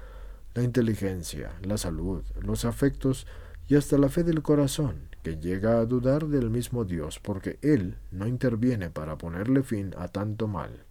la 0.55 0.63
inteligencia, 0.63 1.53
la 1.63 1.77
salud, 1.77 2.23
los 2.41 2.65
afectos 2.65 3.27
y 3.69 3.77
hasta 3.77 3.99
la 3.99 4.09
fe 4.09 4.25
del 4.25 4.43
corazón, 4.43 5.10
que 5.23 5.37
llega 5.37 5.79
a 5.79 5.87
dudar 5.87 6.27
del 6.27 6.51
mismo 6.51 6.85
Dios 6.85 7.19
porque 7.19 7.59
Él 7.63 7.97
no 8.11 8.27
interviene 8.27 8.91
para 8.91 9.19
ponerle 9.19 9.63
fin 9.63 9.95
a 9.99 10.09
tanto 10.09 10.49
mal. 10.49 10.85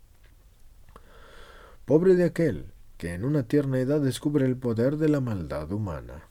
Pobre 1.85 2.15
de 2.15 2.25
aquel 2.25 2.65
que 2.97 3.13
en 3.13 3.25
una 3.25 3.43
tierna 3.43 3.79
edad 3.79 4.01
descubre 4.01 4.45
el 4.45 4.57
poder 4.57 4.97
de 4.97 5.09
la 5.09 5.21
maldad 5.21 5.71
humana. 5.71 6.23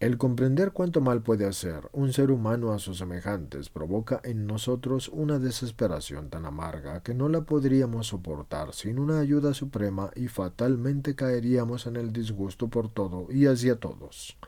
El 0.00 0.16
comprender 0.16 0.70
cuánto 0.70 1.00
mal 1.00 1.22
puede 1.22 1.44
hacer 1.44 1.88
un 1.92 2.12
ser 2.12 2.30
humano 2.30 2.72
a 2.72 2.78
sus 2.78 2.98
semejantes 2.98 3.68
provoca 3.68 4.20
en 4.22 4.46
nosotros 4.46 5.08
una 5.08 5.40
desesperación 5.40 6.30
tan 6.30 6.46
amarga 6.46 7.02
que 7.02 7.14
no 7.14 7.28
la 7.28 7.40
podríamos 7.40 8.06
soportar 8.06 8.74
sin 8.74 9.00
una 9.00 9.18
ayuda 9.18 9.54
suprema 9.54 10.12
y 10.14 10.28
fatalmente 10.28 11.16
caeríamos 11.16 11.88
en 11.88 11.96
el 11.96 12.12
disgusto 12.12 12.68
por 12.68 12.88
todo 12.88 13.26
y 13.28 13.46
hacia 13.46 13.80
todos. 13.80 14.38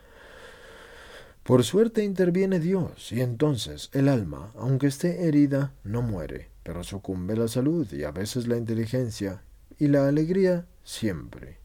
Por 1.51 1.65
suerte 1.65 2.01
interviene 2.01 2.61
Dios, 2.61 3.11
y 3.11 3.19
entonces 3.19 3.89
el 3.91 4.07
alma, 4.07 4.53
aunque 4.55 4.87
esté 4.87 5.27
herida, 5.27 5.73
no 5.83 6.01
muere, 6.01 6.49
pero 6.63 6.81
sucumbe 6.81 7.35
la 7.35 7.49
salud 7.49 7.91
y 7.91 8.05
a 8.05 8.11
veces 8.11 8.47
la 8.47 8.55
inteligencia 8.55 9.43
y 9.77 9.89
la 9.89 10.07
alegría 10.07 10.65
siempre. 10.85 11.57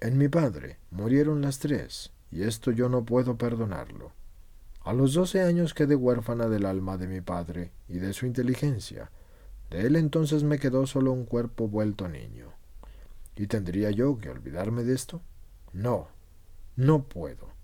En 0.00 0.18
mi 0.18 0.26
padre 0.26 0.80
murieron 0.90 1.42
las 1.42 1.60
tres, 1.60 2.10
y 2.32 2.42
esto 2.42 2.72
yo 2.72 2.88
no 2.88 3.04
puedo 3.04 3.38
perdonarlo. 3.38 4.10
A 4.80 4.92
los 4.92 5.14
doce 5.14 5.42
años 5.42 5.72
quedé 5.72 5.94
huérfana 5.94 6.48
del 6.48 6.66
alma 6.66 6.96
de 6.96 7.06
mi 7.06 7.20
padre 7.20 7.70
y 7.88 7.98
de 7.98 8.12
su 8.14 8.26
inteligencia. 8.26 9.12
De 9.70 9.86
él 9.86 9.94
entonces 9.94 10.42
me 10.42 10.58
quedó 10.58 10.88
solo 10.88 11.12
un 11.12 11.24
cuerpo 11.24 11.68
vuelto 11.68 12.08
niño. 12.08 12.48
¿Y 13.36 13.46
tendría 13.46 13.92
yo 13.92 14.18
que 14.18 14.28
olvidarme 14.28 14.82
de 14.82 14.94
esto? 14.94 15.22
No, 15.72 16.08
no 16.74 17.04
puedo. 17.04 17.54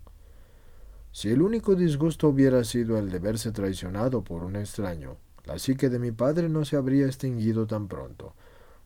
Si 1.13 1.29
el 1.29 1.43
único 1.43 1.75
disgusto 1.75 2.27
hubiera 2.27 2.63
sido 2.63 2.97
el 2.97 3.11
de 3.11 3.19
verse 3.19 3.51
traicionado 3.51 4.23
por 4.23 4.43
un 4.43 4.55
extraño, 4.55 5.17
la 5.45 5.59
psique 5.59 5.89
de 5.89 5.99
mi 5.99 6.11
padre 6.11 6.49
no 6.49 6.65
se 6.65 6.75
habría 6.75 7.05
extinguido 7.05 7.67
tan 7.67 7.87
pronto. 7.87 8.33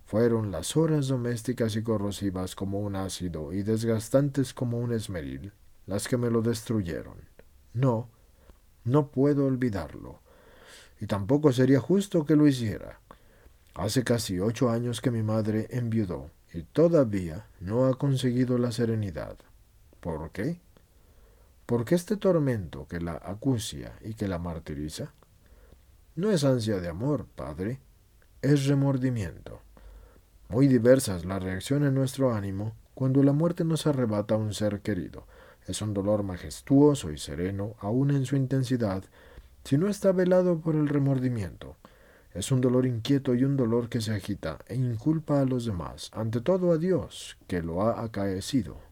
Fueron 0.05 0.51
las 0.51 0.75
horas 0.75 1.07
domésticas 1.07 1.77
y 1.77 1.83
corrosivas 1.83 2.53
como 2.53 2.81
un 2.81 2.97
ácido 2.97 3.53
y 3.53 3.63
desgastantes 3.63 4.53
como 4.53 4.77
un 4.77 4.91
esmeril 4.91 5.53
las 5.85 6.09
que 6.09 6.17
me 6.17 6.29
lo 6.29 6.41
destruyeron. 6.41 7.15
No, 7.73 8.09
no 8.83 9.07
puedo 9.07 9.45
olvidarlo. 9.45 10.19
Y 10.99 11.07
tampoco 11.07 11.53
sería 11.53 11.79
justo 11.79 12.25
que 12.25 12.35
lo 12.35 12.45
hiciera. 12.45 12.99
Hace 13.73 14.03
casi 14.03 14.39
ocho 14.39 14.69
años 14.69 14.99
que 14.99 15.11
mi 15.11 15.23
madre 15.23 15.67
enviudó 15.69 16.29
y 16.53 16.63
todavía 16.63 17.47
no 17.61 17.85
ha 17.85 17.97
conseguido 17.97 18.57
la 18.57 18.73
serenidad. 18.73 19.37
¿Por 20.01 20.29
qué? 20.31 20.59
Porque 21.67 21.95
este 21.95 22.15
tormento 22.15 22.87
que 22.87 23.01
la 23.01 23.21
acucia 23.21 23.91
y 24.01 24.13
que 24.13 24.29
la 24.29 24.39
martiriza 24.39 25.13
no 26.15 26.31
es 26.31 26.45
ansia 26.45 26.79
de 26.79 26.87
amor, 26.87 27.27
Padre, 27.35 27.81
es 28.41 28.67
remordimiento. 28.67 29.59
Muy 30.47 30.69
diversa 30.69 31.17
es 31.17 31.25
la 31.25 31.39
reacción 31.39 31.83
en 31.83 31.93
nuestro 31.93 32.33
ánimo 32.33 32.73
cuando 32.93 33.21
la 33.21 33.33
muerte 33.33 33.65
nos 33.65 33.85
arrebata 33.85 34.35
a 34.35 34.37
un 34.37 34.53
ser 34.53 34.79
querido. 34.79 35.27
Es 35.67 35.81
un 35.81 35.93
dolor 35.93 36.23
majestuoso 36.23 37.11
y 37.11 37.17
sereno, 37.17 37.75
aun 37.79 38.11
en 38.11 38.25
su 38.25 38.37
intensidad, 38.37 39.03
sino 39.65 39.89
está 39.89 40.13
velado 40.13 40.61
por 40.61 40.75
el 40.75 40.87
remordimiento. 40.87 41.75
Es 42.33 42.49
un 42.49 42.61
dolor 42.61 42.85
inquieto 42.85 43.35
y 43.35 43.43
un 43.43 43.57
dolor 43.57 43.89
que 43.89 43.99
se 43.99 44.13
agita 44.13 44.57
e 44.67 44.75
inculpa 44.75 45.41
a 45.41 45.45
los 45.45 45.65
demás, 45.65 46.11
ante 46.13 46.39
todo 46.39 46.71
a 46.71 46.77
Dios, 46.77 47.37
que 47.45 47.61
lo 47.61 47.81
ha 47.81 48.01
acaecido. 48.01 48.86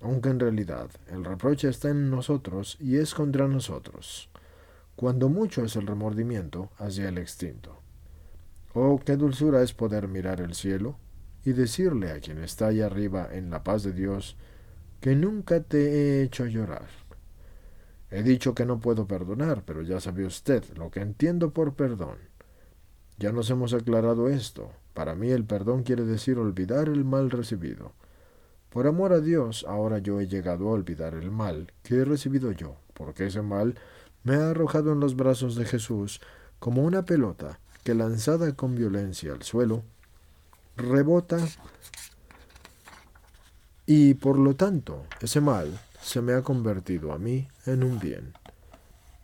Aunque 0.00 0.30
en 0.30 0.40
realidad 0.40 0.90
el 1.08 1.24
reproche 1.24 1.68
está 1.68 1.90
en 1.90 2.10
nosotros 2.10 2.76
y 2.80 2.96
es 2.96 3.14
contra 3.14 3.48
nosotros. 3.48 4.30
Cuando 4.96 5.28
mucho 5.28 5.64
es 5.64 5.76
el 5.76 5.86
remordimiento 5.86 6.70
hacia 6.78 7.08
el 7.08 7.18
extinto. 7.18 7.80
Oh, 8.72 9.00
qué 9.04 9.16
dulzura 9.16 9.62
es 9.62 9.72
poder 9.72 10.08
mirar 10.08 10.40
el 10.40 10.54
cielo 10.54 10.96
y 11.44 11.52
decirle 11.52 12.12
a 12.12 12.20
quien 12.20 12.38
está 12.42 12.68
allá 12.68 12.86
arriba 12.86 13.28
en 13.32 13.50
la 13.50 13.64
paz 13.64 13.82
de 13.82 13.92
Dios 13.92 14.36
que 15.00 15.16
nunca 15.16 15.62
te 15.62 15.78
he 15.90 16.22
hecho 16.22 16.46
llorar. 16.46 16.88
He 18.10 18.22
dicho 18.22 18.54
que 18.54 18.66
no 18.66 18.80
puedo 18.80 19.06
perdonar, 19.06 19.62
pero 19.64 19.82
ya 19.82 20.00
sabe 20.00 20.26
usted 20.26 20.64
lo 20.76 20.90
que 20.90 21.00
entiendo 21.00 21.52
por 21.52 21.74
perdón. 21.74 22.18
Ya 23.18 23.32
nos 23.32 23.50
hemos 23.50 23.72
aclarado 23.72 24.28
esto. 24.28 24.72
Para 24.94 25.14
mí 25.14 25.30
el 25.30 25.44
perdón 25.44 25.82
quiere 25.82 26.04
decir 26.04 26.38
olvidar 26.38 26.88
el 26.88 27.04
mal 27.04 27.30
recibido. 27.30 27.92
Por 28.70 28.86
amor 28.86 29.12
a 29.12 29.20
Dios, 29.20 29.66
ahora 29.68 29.98
yo 29.98 30.20
he 30.20 30.28
llegado 30.28 30.68
a 30.68 30.72
olvidar 30.72 31.14
el 31.14 31.30
mal 31.30 31.72
que 31.82 31.96
he 31.96 32.04
recibido 32.04 32.52
yo, 32.52 32.76
porque 32.94 33.26
ese 33.26 33.42
mal 33.42 33.74
me 34.22 34.36
ha 34.36 34.50
arrojado 34.50 34.92
en 34.92 35.00
los 35.00 35.16
brazos 35.16 35.56
de 35.56 35.64
Jesús 35.64 36.20
como 36.60 36.82
una 36.82 37.04
pelota 37.04 37.58
que 37.82 37.94
lanzada 37.94 38.54
con 38.54 38.76
violencia 38.76 39.32
al 39.32 39.42
suelo, 39.42 39.82
rebota 40.76 41.38
y 43.86 44.14
por 44.14 44.38
lo 44.38 44.54
tanto 44.54 45.04
ese 45.20 45.40
mal 45.40 45.80
se 46.00 46.22
me 46.22 46.34
ha 46.34 46.42
convertido 46.42 47.12
a 47.12 47.18
mí 47.18 47.48
en 47.66 47.82
un 47.82 47.98
bien. 47.98 48.34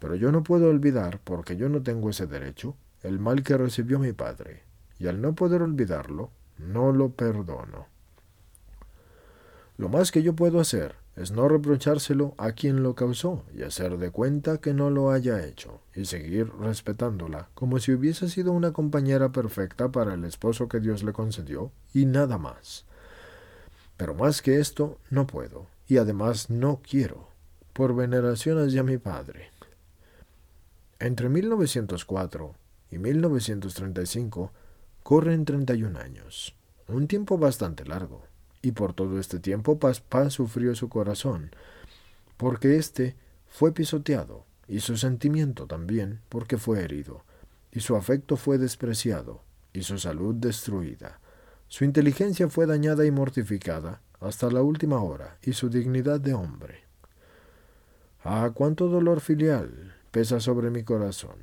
Pero 0.00 0.16
yo 0.16 0.32
no 0.32 0.42
puedo 0.42 0.68
olvidar, 0.68 1.20
porque 1.22 1.56
yo 1.56 1.68
no 1.68 1.82
tengo 1.82 2.10
ese 2.10 2.26
derecho, 2.26 2.76
el 3.02 3.18
mal 3.18 3.42
que 3.42 3.56
recibió 3.56 3.98
mi 3.98 4.12
padre, 4.12 4.64
y 4.98 5.06
al 5.06 5.22
no 5.22 5.34
poder 5.34 5.62
olvidarlo, 5.62 6.30
no 6.58 6.92
lo 6.92 7.10
perdono. 7.10 7.95
Lo 9.78 9.90
más 9.90 10.10
que 10.10 10.22
yo 10.22 10.34
puedo 10.34 10.58
hacer 10.58 10.94
es 11.16 11.32
no 11.32 11.48
reprochárselo 11.48 12.34
a 12.38 12.52
quien 12.52 12.82
lo 12.82 12.94
causó 12.94 13.44
y 13.54 13.62
hacer 13.62 13.98
de 13.98 14.10
cuenta 14.10 14.58
que 14.58 14.72
no 14.72 14.90
lo 14.90 15.10
haya 15.10 15.44
hecho, 15.44 15.80
y 15.94 16.06
seguir 16.06 16.50
respetándola 16.60 17.48
como 17.54 17.78
si 17.78 17.92
hubiese 17.92 18.28
sido 18.28 18.52
una 18.52 18.72
compañera 18.72 19.32
perfecta 19.32 19.90
para 19.90 20.14
el 20.14 20.24
esposo 20.24 20.68
que 20.68 20.80
Dios 20.80 21.02
le 21.02 21.12
concedió, 21.12 21.72
y 21.92 22.06
nada 22.06 22.38
más. 22.38 22.86
Pero 23.96 24.14
más 24.14 24.40
que 24.42 24.60
esto 24.60 24.98
no 25.10 25.26
puedo, 25.26 25.66
y 25.88 25.98
además 25.98 26.50
no 26.50 26.80
quiero, 26.82 27.28
por 27.72 27.94
veneración 27.94 28.58
hacia 28.58 28.82
mi 28.82 28.96
padre. 28.96 29.50
Entre 30.98 31.28
1904 31.28 32.54
y 32.90 32.98
1935 32.98 34.52
corren 35.02 35.44
31 35.44 35.98
años, 35.98 36.54
un 36.88 37.06
tiempo 37.06 37.36
bastante 37.36 37.84
largo, 37.84 38.22
y 38.66 38.72
por 38.72 38.94
todo 38.94 39.20
este 39.20 39.38
tiempo 39.38 39.78
Paz 39.78 40.02
sufrió 40.32 40.74
su 40.74 40.88
corazón, 40.88 41.52
porque 42.36 42.76
éste 42.76 43.14
fue 43.48 43.72
pisoteado, 43.72 44.44
y 44.66 44.80
su 44.80 44.96
sentimiento 44.96 45.68
también, 45.68 46.20
porque 46.28 46.58
fue 46.58 46.82
herido, 46.82 47.22
y 47.70 47.78
su 47.78 47.94
afecto 47.94 48.36
fue 48.36 48.58
despreciado, 48.58 49.44
y 49.72 49.82
su 49.82 49.98
salud 49.98 50.34
destruida. 50.34 51.20
Su 51.68 51.84
inteligencia 51.84 52.48
fue 52.48 52.66
dañada 52.66 53.06
y 53.06 53.12
mortificada, 53.12 54.00
hasta 54.18 54.50
la 54.50 54.62
última 54.62 55.00
hora 55.00 55.38
y 55.42 55.52
su 55.52 55.68
dignidad 55.68 56.18
de 56.18 56.34
hombre. 56.34 56.80
Ah, 58.24 58.50
cuánto 58.52 58.88
dolor 58.88 59.20
filial 59.20 59.94
pesa 60.10 60.40
sobre 60.40 60.70
mi 60.70 60.82
corazón. 60.82 61.36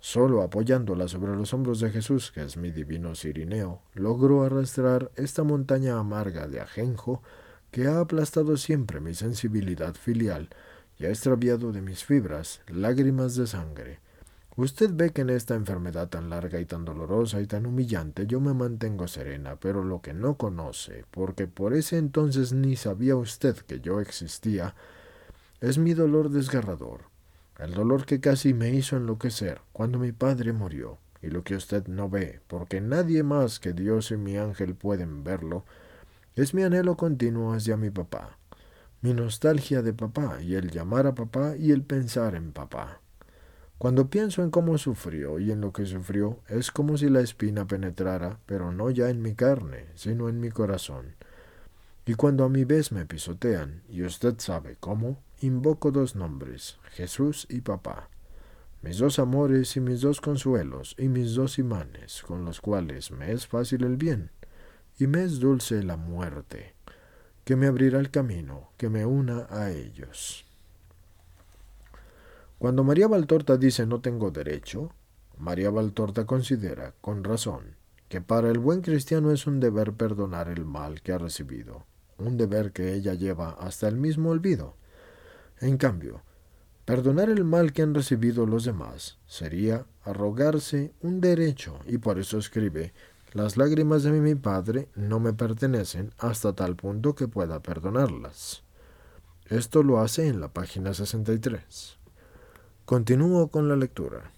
Solo 0.00 0.42
apoyándola 0.42 1.08
sobre 1.08 1.36
los 1.36 1.52
hombros 1.52 1.78
de 1.78 1.90
Jesús, 1.90 2.32
que 2.32 2.42
es 2.42 2.56
mi 2.56 2.70
divino 2.70 3.14
Cirineo, 3.14 3.82
logro 3.92 4.44
arrastrar 4.44 5.10
esta 5.16 5.44
montaña 5.44 5.98
amarga 5.98 6.48
de 6.48 6.58
ajenjo 6.60 7.22
que 7.70 7.86
ha 7.86 8.00
aplastado 8.00 8.56
siempre 8.56 9.00
mi 9.00 9.12
sensibilidad 9.12 9.94
filial 9.94 10.48
y 10.98 11.04
ha 11.04 11.10
extraviado 11.10 11.70
de 11.70 11.82
mis 11.82 12.02
fibras 12.02 12.62
lágrimas 12.66 13.36
de 13.36 13.46
sangre. 13.46 14.00
Usted 14.56 14.90
ve 14.92 15.10
que 15.10 15.20
en 15.20 15.30
esta 15.30 15.54
enfermedad 15.54 16.08
tan 16.08 16.30
larga 16.30 16.60
y 16.60 16.64
tan 16.64 16.86
dolorosa 16.86 17.40
y 17.40 17.46
tan 17.46 17.66
humillante 17.66 18.26
yo 18.26 18.40
me 18.40 18.54
mantengo 18.54 19.06
serena, 19.06 19.56
pero 19.56 19.84
lo 19.84 20.00
que 20.00 20.14
no 20.14 20.36
conoce, 20.36 21.04
porque 21.10 21.46
por 21.46 21.74
ese 21.74 21.98
entonces 21.98 22.54
ni 22.54 22.74
sabía 22.74 23.16
usted 23.16 23.56
que 23.56 23.80
yo 23.80 24.00
existía, 24.00 24.74
es 25.60 25.76
mi 25.76 25.92
dolor 25.92 26.30
desgarrador, 26.30 27.09
el 27.62 27.74
dolor 27.74 28.06
que 28.06 28.20
casi 28.20 28.54
me 28.54 28.70
hizo 28.70 28.96
enloquecer 28.96 29.60
cuando 29.72 29.98
mi 29.98 30.12
padre 30.12 30.52
murió, 30.52 30.98
y 31.22 31.28
lo 31.28 31.44
que 31.44 31.54
usted 31.54 31.86
no 31.88 32.08
ve, 32.08 32.40
porque 32.46 32.80
nadie 32.80 33.22
más 33.22 33.60
que 33.60 33.72
Dios 33.72 34.10
y 34.10 34.16
mi 34.16 34.36
ángel 34.38 34.74
pueden 34.74 35.24
verlo, 35.24 35.64
es 36.34 36.54
mi 36.54 36.62
anhelo 36.62 36.96
continuo 36.96 37.52
hacia 37.52 37.76
mi 37.76 37.90
papá, 37.90 38.38
mi 39.02 39.12
nostalgia 39.12 39.82
de 39.82 39.92
papá, 39.92 40.40
y 40.42 40.54
el 40.54 40.70
llamar 40.70 41.06
a 41.06 41.14
papá 41.14 41.56
y 41.56 41.72
el 41.72 41.82
pensar 41.82 42.34
en 42.34 42.52
papá. 42.52 43.00
Cuando 43.76 44.10
pienso 44.10 44.42
en 44.42 44.50
cómo 44.50 44.76
sufrió 44.76 45.38
y 45.38 45.50
en 45.50 45.60
lo 45.60 45.72
que 45.72 45.86
sufrió, 45.86 46.40
es 46.48 46.70
como 46.70 46.98
si 46.98 47.08
la 47.08 47.20
espina 47.20 47.66
penetrara, 47.66 48.38
pero 48.46 48.72
no 48.72 48.90
ya 48.90 49.08
en 49.08 49.22
mi 49.22 49.34
carne, 49.34 49.86
sino 49.94 50.28
en 50.28 50.38
mi 50.38 50.50
corazón. 50.50 51.14
Y 52.04 52.14
cuando 52.14 52.44
a 52.44 52.48
mi 52.48 52.64
vez 52.64 52.92
me 52.92 53.06
pisotean, 53.06 53.82
y 53.88 54.02
usted 54.02 54.34
sabe 54.38 54.76
cómo, 54.80 55.18
invoco 55.40 55.90
dos 55.90 56.16
nombres, 56.16 56.78
Jesús 56.92 57.46
y 57.48 57.62
papá, 57.62 58.08
mis 58.82 58.98
dos 58.98 59.18
amores 59.18 59.76
y 59.76 59.80
mis 59.80 60.00
dos 60.00 60.20
consuelos 60.20 60.94
y 60.98 61.08
mis 61.08 61.34
dos 61.34 61.58
imanes, 61.58 62.22
con 62.22 62.44
los 62.44 62.60
cuales 62.60 63.10
me 63.10 63.32
es 63.32 63.46
fácil 63.46 63.84
el 63.84 63.96
bien, 63.96 64.30
y 64.98 65.06
me 65.06 65.24
es 65.24 65.40
dulce 65.40 65.82
la 65.82 65.96
muerte, 65.96 66.74
que 67.44 67.56
me 67.56 67.66
abrirá 67.66 67.98
el 67.98 68.10
camino, 68.10 68.70
que 68.76 68.88
me 68.88 69.06
una 69.06 69.46
a 69.50 69.70
ellos. 69.70 70.46
Cuando 72.58 72.84
María 72.84 73.08
Valtorta 73.08 73.56
dice 73.56 73.86
no 73.86 74.00
tengo 74.00 74.30
derecho, 74.30 74.92
María 75.38 75.70
Valtorta 75.70 76.26
considera, 76.26 76.94
con 77.00 77.24
razón, 77.24 77.76
que 78.10 78.20
para 78.20 78.50
el 78.50 78.58
buen 78.58 78.82
cristiano 78.82 79.30
es 79.30 79.46
un 79.46 79.60
deber 79.60 79.94
perdonar 79.94 80.48
el 80.48 80.66
mal 80.66 81.00
que 81.00 81.12
ha 81.12 81.18
recibido, 81.18 81.86
un 82.18 82.36
deber 82.36 82.72
que 82.72 82.92
ella 82.92 83.14
lleva 83.14 83.52
hasta 83.52 83.88
el 83.88 83.96
mismo 83.96 84.30
olvido. 84.30 84.76
En 85.60 85.76
cambio, 85.76 86.22
perdonar 86.86 87.28
el 87.28 87.44
mal 87.44 87.72
que 87.72 87.82
han 87.82 87.94
recibido 87.94 88.46
los 88.46 88.64
demás 88.64 89.18
sería 89.26 89.84
arrogarse 90.04 90.94
un 91.02 91.20
derecho, 91.20 91.78
y 91.86 91.98
por 91.98 92.18
eso 92.18 92.38
escribe, 92.38 92.94
las 93.32 93.58
lágrimas 93.58 94.02
de 94.02 94.10
mi 94.12 94.34
padre 94.34 94.88
no 94.94 95.20
me 95.20 95.34
pertenecen 95.34 96.12
hasta 96.18 96.54
tal 96.54 96.76
punto 96.76 97.14
que 97.14 97.28
pueda 97.28 97.60
perdonarlas. 97.60 98.62
Esto 99.46 99.82
lo 99.82 100.00
hace 100.00 100.28
en 100.28 100.40
la 100.40 100.48
página 100.48 100.94
63. 100.94 101.98
Continúo 102.86 103.48
con 103.48 103.68
la 103.68 103.76
lectura. 103.76 104.32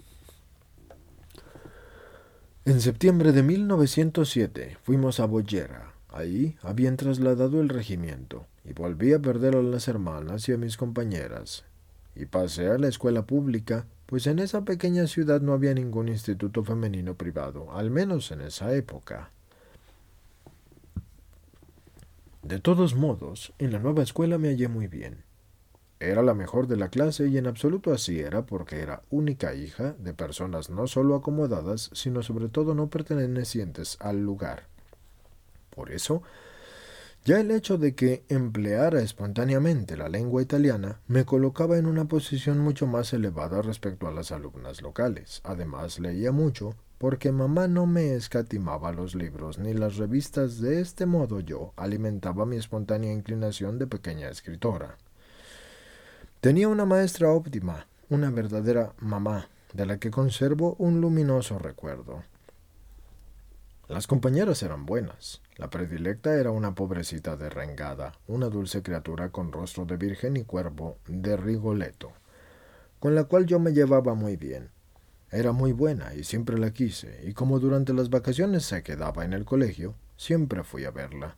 En 2.65 2.81
septiembre 2.81 3.33
de 3.33 3.43
1907 3.45 4.77
fuimos 4.83 5.21
a 5.21 5.27
Bollera. 5.27 5.95
Ahí 6.09 6.57
habían 6.63 6.97
trasladado 6.97 7.61
el 7.61 7.69
regimiento 7.69 8.47
y 8.65 8.73
volví 8.73 9.13
a 9.13 9.21
perder 9.21 9.57
a 9.57 9.63
las 9.63 9.89
hermanas 9.89 10.49
y 10.49 10.53
a 10.53 10.57
mis 10.57 10.77
compañeras. 10.77 11.65
Y 12.15 12.27
pasé 12.27 12.69
a 12.69 12.79
la 12.79 12.89
escuela 12.89 13.27
pública, 13.27 13.87
pues 14.07 14.27
en 14.27 14.39
esa 14.39 14.65
pequeña 14.65 15.07
ciudad 15.07 15.41
no 15.41 15.53
había 15.53 15.75
ningún 15.75 16.09
instituto 16.09 16.63
femenino 16.63 17.15
privado, 17.15 17.73
al 17.73 17.91
menos 17.91 18.31
en 18.31 18.43
esa 18.43 18.75
época. 18.75 19.31
De 22.43 22.59
todos 22.59 22.95
modos, 22.95 23.53
en 23.59 23.73
la 23.73 23.79
nueva 23.79 24.03
escuela 24.03 24.37
me 24.37 24.49
hallé 24.49 24.69
muy 24.69 24.89
bien. 24.89 25.25
Era 26.01 26.23
la 26.23 26.35
mejor 26.35 26.67
de 26.67 26.77
la 26.77 26.89
clase 26.89 27.29
y 27.29 27.39
en 27.39 27.47
absoluto 27.47 27.93
así 27.93 28.19
era 28.19 28.45
porque 28.45 28.81
era 28.81 29.03
única 29.11 29.55
hija 29.55 29.95
de 30.01 30.13
personas 30.13 30.69
no 30.69 30.89
solo 30.89 31.15
acomodadas, 31.15 31.91
sino 31.93 32.25
sobre 32.25 32.49
todo 32.49 32.75
no 32.75 32.91
pertenecientes 32.91 33.97
al 34.01 34.25
lugar. 34.25 34.65
Por 35.71 35.93
eso, 35.93 36.25
ya 37.25 37.39
el 37.39 37.53
hecho 37.53 37.79
de 37.79 37.95
que 37.95 38.25
empleara 38.29 39.01
espontáneamente 39.01 39.97
la 39.97 40.09
lengua 40.09 40.43
italiana 40.43 41.01
me 41.07 41.25
colocaba 41.25 41.79
en 41.79 41.87
una 41.87 42.07
posición 42.07 42.59
mucho 42.59 42.89
más 42.89 43.13
elevada 43.13 43.63
respecto 43.63 44.09
a 44.09 44.13
las 44.13 44.33
alumnas 44.33 44.83
locales. 44.83 45.41
Además, 45.45 46.01
leía 46.01 46.33
mucho, 46.33 46.75
porque 46.99 47.31
mamá 47.31 47.69
no 47.69 47.87
me 47.87 48.15
escatimaba 48.15 48.91
los 48.93 49.15
libros 49.15 49.59
ni 49.59 49.73
las 49.73 49.99
revistas. 49.99 50.61
De 50.61 50.81
este 50.81 51.07
modo 51.07 51.39
yo 51.39 51.73
alimentaba 51.77 52.45
mi 52.45 52.57
espontánea 52.57 53.13
inclinación 53.13 53.79
de 53.79 53.87
pequeña 53.87 54.29
escritora. 54.29 54.97
Tenía 56.41 56.69
una 56.69 56.87
maestra 56.87 57.31
óptima, 57.31 57.87
una 58.09 58.31
verdadera 58.31 58.95
mamá, 58.99 59.49
de 59.73 59.87
la 59.87 59.99
que 59.99 60.11
conservo 60.11 60.75
un 60.79 61.01
luminoso 61.01 61.59
recuerdo. 61.61 62.25
Las 63.93 64.07
compañeras 64.07 64.63
eran 64.63 64.87
buenas. 64.87 65.43
La 65.57 65.69
predilecta 65.69 66.35
era 66.35 66.51
una 66.51 66.75
pobrecita 66.75 67.37
derrengada, 67.37 68.15
una 68.27 68.49
dulce 68.49 68.83
criatura 68.83 69.29
con 69.29 69.53
rostro 69.53 69.85
de 69.85 69.99
virgen 69.99 70.39
y 70.39 70.45
cuerpo 70.45 70.97
de 71.07 71.37
Rigoletto. 71.37 72.11
con 73.01 73.15
la 73.15 73.25
cual 73.25 73.45
yo 73.45 73.61
me 73.61 73.75
llevaba 73.75 74.15
muy 74.15 74.37
bien. 74.37 74.71
Era 75.31 75.53
muy 75.53 75.73
buena 75.73 76.15
y 76.15 76.25
siempre 76.25 76.57
la 76.57 76.73
quise, 76.73 77.21
y 77.27 77.35
como 77.35 77.59
durante 77.59 77.93
las 77.93 78.09
vacaciones 78.09 78.65
se 78.65 78.83
quedaba 78.83 79.27
en 79.27 79.35
el 79.35 79.45
colegio, 79.45 79.95
siempre 80.17 80.65
fui 80.65 80.87
a 80.87 80.91
verla. 80.91 81.37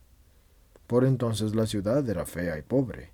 Por 0.86 1.04
entonces 1.04 1.56
la 1.56 1.66
ciudad 1.66 2.08
era 2.08 2.24
fea 2.24 2.56
y 2.56 2.62
pobre. 2.62 3.10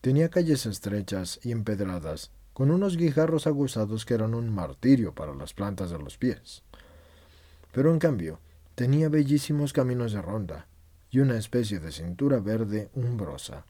Tenía 0.00 0.30
calles 0.30 0.66
estrechas 0.66 1.38
y 1.44 1.52
empedradas, 1.52 2.32
con 2.54 2.72
unos 2.72 2.96
guijarros 2.96 3.46
aguzados 3.46 4.04
que 4.04 4.14
eran 4.14 4.34
un 4.34 4.52
martirio 4.52 5.14
para 5.14 5.36
las 5.36 5.54
plantas 5.54 5.90
de 5.90 5.98
los 6.00 6.18
pies. 6.18 6.64
Pero 7.70 7.92
en 7.92 8.00
cambio, 8.00 8.40
tenía 8.80 9.10
bellísimos 9.10 9.74
caminos 9.74 10.14
de 10.14 10.22
ronda 10.22 10.66
y 11.10 11.18
una 11.18 11.36
especie 11.36 11.80
de 11.80 11.92
cintura 11.92 12.40
verde 12.40 12.88
umbrosa, 12.94 13.66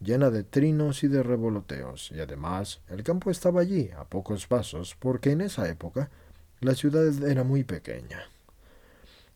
llena 0.00 0.30
de 0.30 0.42
trinos 0.42 1.04
y 1.04 1.08
de 1.08 1.22
revoloteos, 1.22 2.10
y 2.12 2.20
además 2.20 2.80
el 2.88 3.02
campo 3.02 3.30
estaba 3.30 3.60
allí, 3.60 3.90
a 3.90 4.04
pocos 4.04 4.46
pasos, 4.46 4.96
porque 4.98 5.32
en 5.32 5.42
esa 5.42 5.68
época 5.68 6.08
la 6.60 6.74
ciudad 6.74 7.06
era 7.28 7.44
muy 7.44 7.62
pequeña. 7.62 8.22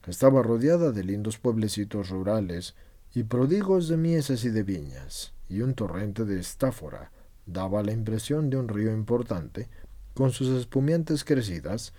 Estaba 0.06 0.42
rodeada 0.42 0.92
de 0.92 1.04
lindos 1.04 1.36
pueblecitos 1.36 2.08
rurales 2.08 2.74
y 3.14 3.24
prodigos 3.24 3.88
de 3.88 3.98
mieses 3.98 4.46
y 4.46 4.48
de 4.48 4.62
viñas, 4.62 5.34
y 5.46 5.60
un 5.60 5.74
torrente 5.74 6.24
de 6.24 6.40
estáfora 6.40 7.12
daba 7.44 7.82
la 7.82 7.92
impresión 7.92 8.48
de 8.48 8.56
un 8.56 8.66
río 8.66 8.90
importante, 8.90 9.68
con 10.14 10.30
sus 10.30 10.48
espumiantes 10.58 11.22
crecidas, 11.22 11.92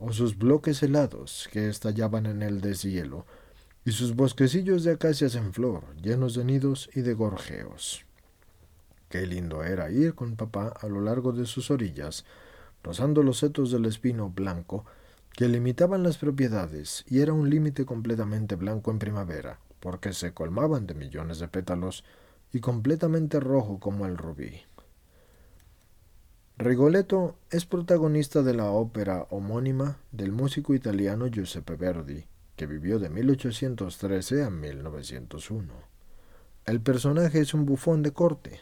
o 0.00 0.12
sus 0.12 0.36
bloques 0.36 0.82
helados 0.82 1.48
que 1.52 1.68
estallaban 1.68 2.26
en 2.26 2.42
el 2.42 2.60
deshielo, 2.60 3.26
y 3.84 3.92
sus 3.92 4.16
bosquecillos 4.16 4.82
de 4.82 4.92
acacias 4.92 5.34
en 5.36 5.52
flor, 5.52 5.84
llenos 6.02 6.34
de 6.34 6.44
nidos 6.44 6.90
y 6.94 7.02
de 7.02 7.14
gorjeos. 7.14 8.04
Qué 9.08 9.26
lindo 9.26 9.62
era 9.62 9.90
ir 9.90 10.14
con 10.14 10.36
papá 10.36 10.74
a 10.80 10.88
lo 10.88 11.00
largo 11.00 11.32
de 11.32 11.46
sus 11.46 11.70
orillas, 11.70 12.24
rozando 12.82 13.22
los 13.22 13.38
setos 13.38 13.70
del 13.70 13.84
espino 13.84 14.30
blanco 14.30 14.84
que 15.32 15.48
limitaban 15.48 16.02
las 16.02 16.18
propiedades, 16.18 17.04
y 17.08 17.20
era 17.20 17.32
un 17.32 17.50
límite 17.50 17.84
completamente 17.84 18.56
blanco 18.56 18.90
en 18.90 18.98
primavera, 18.98 19.60
porque 19.80 20.12
se 20.12 20.32
colmaban 20.32 20.86
de 20.86 20.94
millones 20.94 21.38
de 21.38 21.48
pétalos, 21.48 22.04
y 22.52 22.60
completamente 22.60 23.38
rojo 23.38 23.78
como 23.78 24.06
el 24.06 24.16
rubí. 24.16 24.62
Rigoletto 26.62 27.38
es 27.50 27.64
protagonista 27.64 28.42
de 28.42 28.52
la 28.52 28.70
ópera 28.70 29.26
homónima 29.30 29.96
del 30.12 30.30
músico 30.30 30.74
italiano 30.74 31.26
Giuseppe 31.26 31.74
Verdi, 31.74 32.26
que 32.54 32.66
vivió 32.66 32.98
de 32.98 33.08
1813 33.08 34.44
a 34.44 34.50
1901. 34.50 35.72
El 36.66 36.82
personaje 36.82 37.40
es 37.40 37.54
un 37.54 37.64
bufón 37.64 38.02
de 38.02 38.12
corte, 38.12 38.60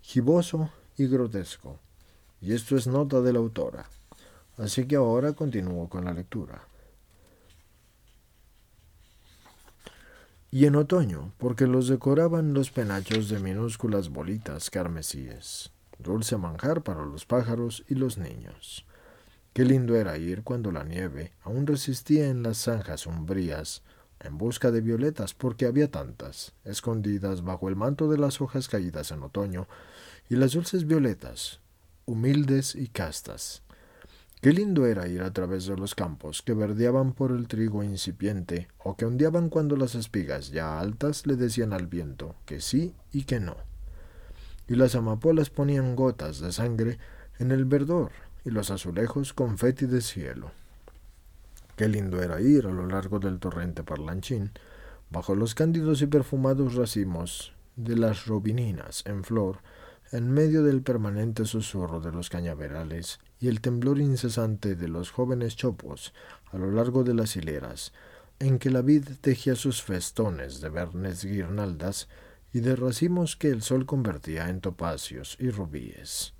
giboso 0.00 0.72
y 0.96 1.06
grotesco. 1.06 1.78
Y 2.40 2.52
esto 2.52 2.76
es 2.76 2.88
nota 2.88 3.20
de 3.20 3.32
la 3.32 3.38
autora. 3.38 3.88
Así 4.56 4.88
que 4.88 4.96
ahora 4.96 5.32
continúo 5.32 5.88
con 5.88 6.06
la 6.06 6.12
lectura. 6.12 6.66
Y 10.50 10.66
en 10.66 10.74
otoño, 10.74 11.32
porque 11.38 11.68
los 11.68 11.86
decoraban 11.86 12.54
los 12.54 12.72
penachos 12.72 13.28
de 13.28 13.38
minúsculas 13.38 14.08
bolitas 14.08 14.68
carmesíes, 14.68 15.70
dulce 16.02 16.36
manjar 16.36 16.82
para 16.82 17.04
los 17.04 17.26
pájaros 17.26 17.84
y 17.88 17.94
los 17.94 18.18
niños. 18.18 18.86
Qué 19.52 19.64
lindo 19.64 19.96
era 19.96 20.16
ir 20.18 20.42
cuando 20.42 20.70
la 20.72 20.84
nieve 20.84 21.32
aún 21.42 21.66
resistía 21.66 22.28
en 22.28 22.42
las 22.42 22.58
zanjas 22.58 23.06
umbrías 23.06 23.82
en 24.20 24.36
busca 24.38 24.70
de 24.70 24.80
violetas 24.80 25.34
porque 25.34 25.66
había 25.66 25.90
tantas, 25.90 26.52
escondidas 26.64 27.42
bajo 27.42 27.68
el 27.68 27.76
manto 27.76 28.08
de 28.08 28.18
las 28.18 28.40
hojas 28.40 28.68
caídas 28.68 29.10
en 29.10 29.22
otoño, 29.22 29.66
y 30.28 30.36
las 30.36 30.52
dulces 30.52 30.86
violetas, 30.86 31.60
humildes 32.04 32.74
y 32.74 32.88
castas. 32.88 33.62
Qué 34.40 34.52
lindo 34.52 34.86
era 34.86 35.08
ir 35.08 35.22
a 35.22 35.32
través 35.32 35.66
de 35.66 35.76
los 35.76 35.94
campos 35.94 36.42
que 36.42 36.54
verdeaban 36.54 37.12
por 37.12 37.30
el 37.32 37.48
trigo 37.48 37.82
incipiente 37.82 38.68
o 38.78 38.96
que 38.96 39.04
ondeaban 39.04 39.50
cuando 39.50 39.76
las 39.76 39.94
espigas 39.94 40.50
ya 40.50 40.78
altas 40.78 41.26
le 41.26 41.36
decían 41.36 41.72
al 41.72 41.86
viento 41.86 42.36
que 42.46 42.60
sí 42.60 42.94
y 43.12 43.24
que 43.24 43.40
no. 43.40 43.69
Y 44.70 44.76
las 44.76 44.94
amapolas 44.94 45.50
ponían 45.50 45.96
gotas 45.96 46.38
de 46.38 46.52
sangre 46.52 47.00
en 47.40 47.50
el 47.50 47.64
verdor 47.64 48.12
y 48.44 48.50
los 48.50 48.70
azulejos 48.70 49.32
confeti 49.32 49.86
de 49.86 50.00
cielo. 50.00 50.52
Qué 51.74 51.88
lindo 51.88 52.22
era 52.22 52.40
ir 52.40 52.68
a 52.68 52.70
lo 52.70 52.86
largo 52.86 53.18
del 53.18 53.40
torrente 53.40 53.82
Parlanchín, 53.82 54.52
bajo 55.10 55.34
los 55.34 55.56
cándidos 55.56 56.02
y 56.02 56.06
perfumados 56.06 56.76
racimos 56.76 57.52
de 57.74 57.96
las 57.96 58.26
robininas 58.26 59.02
en 59.06 59.24
flor, 59.24 59.58
en 60.12 60.30
medio 60.30 60.62
del 60.62 60.82
permanente 60.82 61.46
susurro 61.46 61.98
de 61.98 62.12
los 62.12 62.30
cañaverales 62.30 63.18
y 63.40 63.48
el 63.48 63.60
temblor 63.60 63.98
incesante 63.98 64.76
de 64.76 64.86
los 64.86 65.10
jóvenes 65.10 65.56
chopos 65.56 66.14
a 66.52 66.58
lo 66.58 66.70
largo 66.70 67.02
de 67.02 67.14
las 67.14 67.34
hileras, 67.34 67.92
en 68.38 68.60
que 68.60 68.70
la 68.70 68.82
vid 68.82 69.08
tejía 69.20 69.56
sus 69.56 69.82
festones 69.82 70.60
de 70.60 70.68
vernes 70.68 71.24
guirnaldas 71.24 72.08
y 72.52 72.60
de 72.60 72.76
racimos 72.76 73.36
que 73.36 73.48
el 73.48 73.62
sol 73.62 73.86
convertía 73.86 74.48
en 74.48 74.60
topacios 74.60 75.36
y 75.38 75.50
rubíes. 75.50 76.34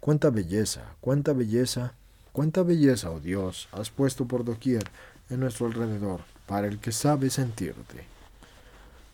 Cuánta 0.00 0.30
belleza, 0.30 0.96
cuánta 1.00 1.32
belleza 1.32 1.94
Cuánta 2.32 2.62
belleza, 2.62 3.10
oh 3.10 3.20
Dios, 3.20 3.68
has 3.72 3.90
puesto 3.90 4.26
por 4.26 4.42
doquier 4.42 4.84
en 5.28 5.40
nuestro 5.40 5.66
alrededor 5.66 6.20
para 6.46 6.66
el 6.66 6.78
que 6.78 6.90
sabe 6.90 7.28
sentirte. 7.28 8.06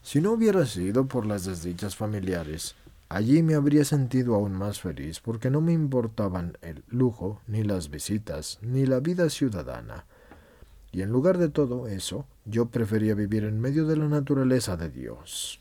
Si 0.05 0.20
no 0.20 0.31
hubiera 0.31 0.64
sido 0.66 1.07
por 1.07 1.27
las 1.27 1.44
desdichas 1.44 1.96
familiares, 1.96 2.77
allí 3.09 3.42
me 3.42 3.57
habría 3.57 3.85
sentido 3.85 4.37
aún 4.37 4.53
más 4.53 4.81
feliz 4.81 5.18
porque 5.18 5.51
no 5.51 5.61
me 5.61 5.72
importaban 5.72 6.57
el 6.62 6.85
lujo, 6.87 7.40
ni 7.48 7.64
las 7.64 7.90
visitas, 7.90 8.61
ni 8.62 8.87
la 8.87 9.01
vida 9.01 9.29
ciudadana. 9.31 10.05
Y 10.92 11.03
en 11.03 11.11
lugar 11.11 11.38
de 11.38 11.48
todo 11.48 11.88
eso, 11.88 12.24
yo 12.44 12.66
prefería 12.66 13.16
vivir 13.16 13.42
en 13.42 13.61
medio 13.61 13.85
de 13.85 13.96
la 13.96 14.07
naturaleza 14.07 14.77
de 14.77 14.90
Dios. 14.90 15.61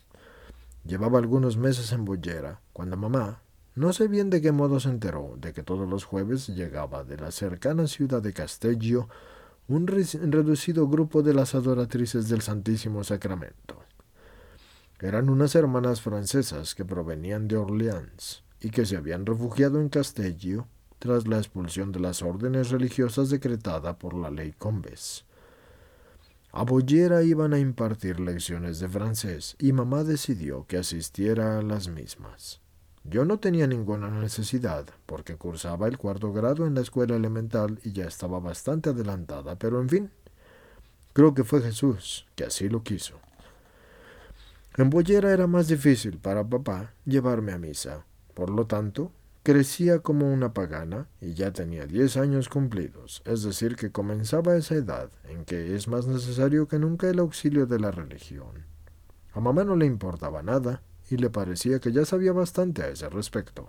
Llevaba 0.88 1.18
algunos 1.18 1.58
meses 1.58 1.92
en 1.92 2.06
Bollera, 2.06 2.62
cuando 2.72 2.96
mamá, 2.96 3.42
no 3.74 3.92
sé 3.92 4.08
bien 4.08 4.30
de 4.30 4.40
qué 4.40 4.52
modo 4.52 4.80
se 4.80 4.88
enteró 4.88 5.34
de 5.36 5.52
que 5.52 5.62
todos 5.62 5.86
los 5.86 6.04
jueves 6.04 6.48
llegaba 6.48 7.04
de 7.04 7.18
la 7.18 7.30
cercana 7.30 7.86
ciudad 7.86 8.22
de 8.22 8.32
Castellio 8.32 9.06
un 9.66 9.86
reducido 9.86 10.88
grupo 10.88 11.22
de 11.22 11.34
las 11.34 11.54
adoratrices 11.54 12.30
del 12.30 12.40
Santísimo 12.40 13.04
Sacramento. 13.04 13.82
Eran 14.98 15.28
unas 15.28 15.54
hermanas 15.54 16.00
francesas 16.00 16.74
que 16.74 16.86
provenían 16.86 17.48
de 17.48 17.58
Orleans 17.58 18.42
y 18.58 18.70
que 18.70 18.86
se 18.86 18.96
habían 18.96 19.26
refugiado 19.26 19.82
en 19.82 19.90
Castellio 19.90 20.68
tras 20.98 21.28
la 21.28 21.36
expulsión 21.36 21.92
de 21.92 22.00
las 22.00 22.22
órdenes 22.22 22.70
religiosas 22.70 23.28
decretada 23.28 23.98
por 23.98 24.14
la 24.14 24.30
ley 24.30 24.54
Combes. 24.56 25.27
A 26.50 26.64
Bollera 26.64 27.22
iban 27.22 27.52
a 27.52 27.58
impartir 27.58 28.20
lecciones 28.20 28.80
de 28.80 28.88
francés 28.88 29.54
y 29.58 29.72
mamá 29.72 30.02
decidió 30.02 30.66
que 30.66 30.78
asistiera 30.78 31.58
a 31.58 31.62
las 31.62 31.88
mismas. 31.88 32.60
Yo 33.04 33.24
no 33.24 33.38
tenía 33.38 33.66
ninguna 33.66 34.10
necesidad, 34.10 34.86
porque 35.06 35.36
cursaba 35.36 35.88
el 35.88 35.98
cuarto 35.98 36.32
grado 36.32 36.66
en 36.66 36.74
la 36.74 36.80
escuela 36.80 37.16
elemental 37.16 37.78
y 37.84 37.92
ya 37.92 38.06
estaba 38.06 38.40
bastante 38.40 38.90
adelantada, 38.90 39.56
pero 39.56 39.80
en 39.80 39.88
fin, 39.88 40.10
creo 41.12 41.34
que 41.34 41.44
fue 41.44 41.60
Jesús 41.60 42.26
que 42.34 42.44
así 42.44 42.68
lo 42.68 42.82
quiso. 42.82 43.18
En 44.76 44.90
Bollera 44.90 45.32
era 45.32 45.46
más 45.46 45.68
difícil 45.68 46.18
para 46.18 46.48
papá 46.48 46.92
llevarme 47.04 47.52
a 47.52 47.58
misa. 47.58 48.04
Por 48.34 48.50
lo 48.50 48.66
tanto, 48.66 49.10
crecía 49.42 50.00
como 50.00 50.32
una 50.32 50.52
pagana 50.52 51.08
y 51.20 51.34
ya 51.34 51.52
tenía 51.52 51.86
diez 51.86 52.16
años 52.16 52.48
cumplidos, 52.48 53.22
es 53.24 53.42
decir, 53.42 53.76
que 53.76 53.92
comenzaba 53.92 54.56
esa 54.56 54.74
edad 54.74 55.10
en 55.28 55.44
que 55.44 55.74
es 55.74 55.88
más 55.88 56.06
necesario 56.06 56.68
que 56.68 56.78
nunca 56.78 57.08
el 57.08 57.18
auxilio 57.18 57.66
de 57.66 57.80
la 57.80 57.90
religión. 57.90 58.66
A 59.32 59.40
mamá 59.40 59.64
no 59.64 59.76
le 59.76 59.86
importaba 59.86 60.42
nada, 60.42 60.82
y 61.10 61.16
le 61.16 61.30
parecía 61.30 61.80
que 61.80 61.92
ya 61.92 62.04
sabía 62.04 62.32
bastante 62.32 62.82
a 62.82 62.88
ese 62.88 63.08
respecto. 63.08 63.68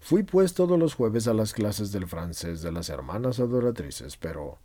Fui 0.00 0.22
pues 0.22 0.54
todos 0.54 0.78
los 0.78 0.94
jueves 0.94 1.26
a 1.26 1.34
las 1.34 1.52
clases 1.52 1.90
del 1.92 2.06
francés 2.06 2.62
de 2.62 2.70
las 2.72 2.88
hermanas 2.88 3.40
adoratrices, 3.40 4.16
pero 4.16 4.58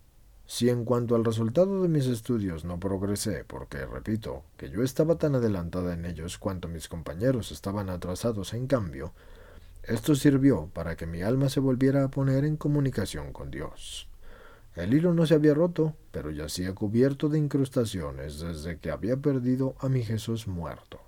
si 0.53 0.69
en 0.69 0.83
cuanto 0.83 1.15
al 1.15 1.23
resultado 1.23 1.81
de 1.81 1.87
mis 1.87 2.07
estudios 2.07 2.65
no 2.65 2.77
progresé, 2.77 3.45
porque, 3.45 3.85
repito, 3.85 4.43
que 4.57 4.69
yo 4.69 4.83
estaba 4.83 5.15
tan 5.15 5.33
adelantada 5.33 5.93
en 5.93 6.03
ellos 6.03 6.37
cuanto 6.37 6.67
mis 6.67 6.89
compañeros 6.89 7.53
estaban 7.53 7.89
atrasados 7.89 8.53
en 8.53 8.67
cambio, 8.67 9.13
esto 9.83 10.13
sirvió 10.13 10.69
para 10.73 10.97
que 10.97 11.05
mi 11.05 11.21
alma 11.21 11.47
se 11.47 11.61
volviera 11.61 12.03
a 12.03 12.09
poner 12.09 12.43
en 12.43 12.57
comunicación 12.57 13.31
con 13.31 13.49
Dios. 13.49 14.09
El 14.75 14.93
hilo 14.93 15.13
no 15.13 15.25
se 15.25 15.35
había 15.35 15.53
roto, 15.53 15.95
pero 16.11 16.31
yacía 16.31 16.75
cubierto 16.75 17.29
de 17.29 17.39
incrustaciones 17.39 18.41
desde 18.41 18.77
que 18.77 18.91
había 18.91 19.15
perdido 19.15 19.75
a 19.79 19.87
mi 19.87 20.03
Jesús 20.03 20.49
muerto. 20.49 20.99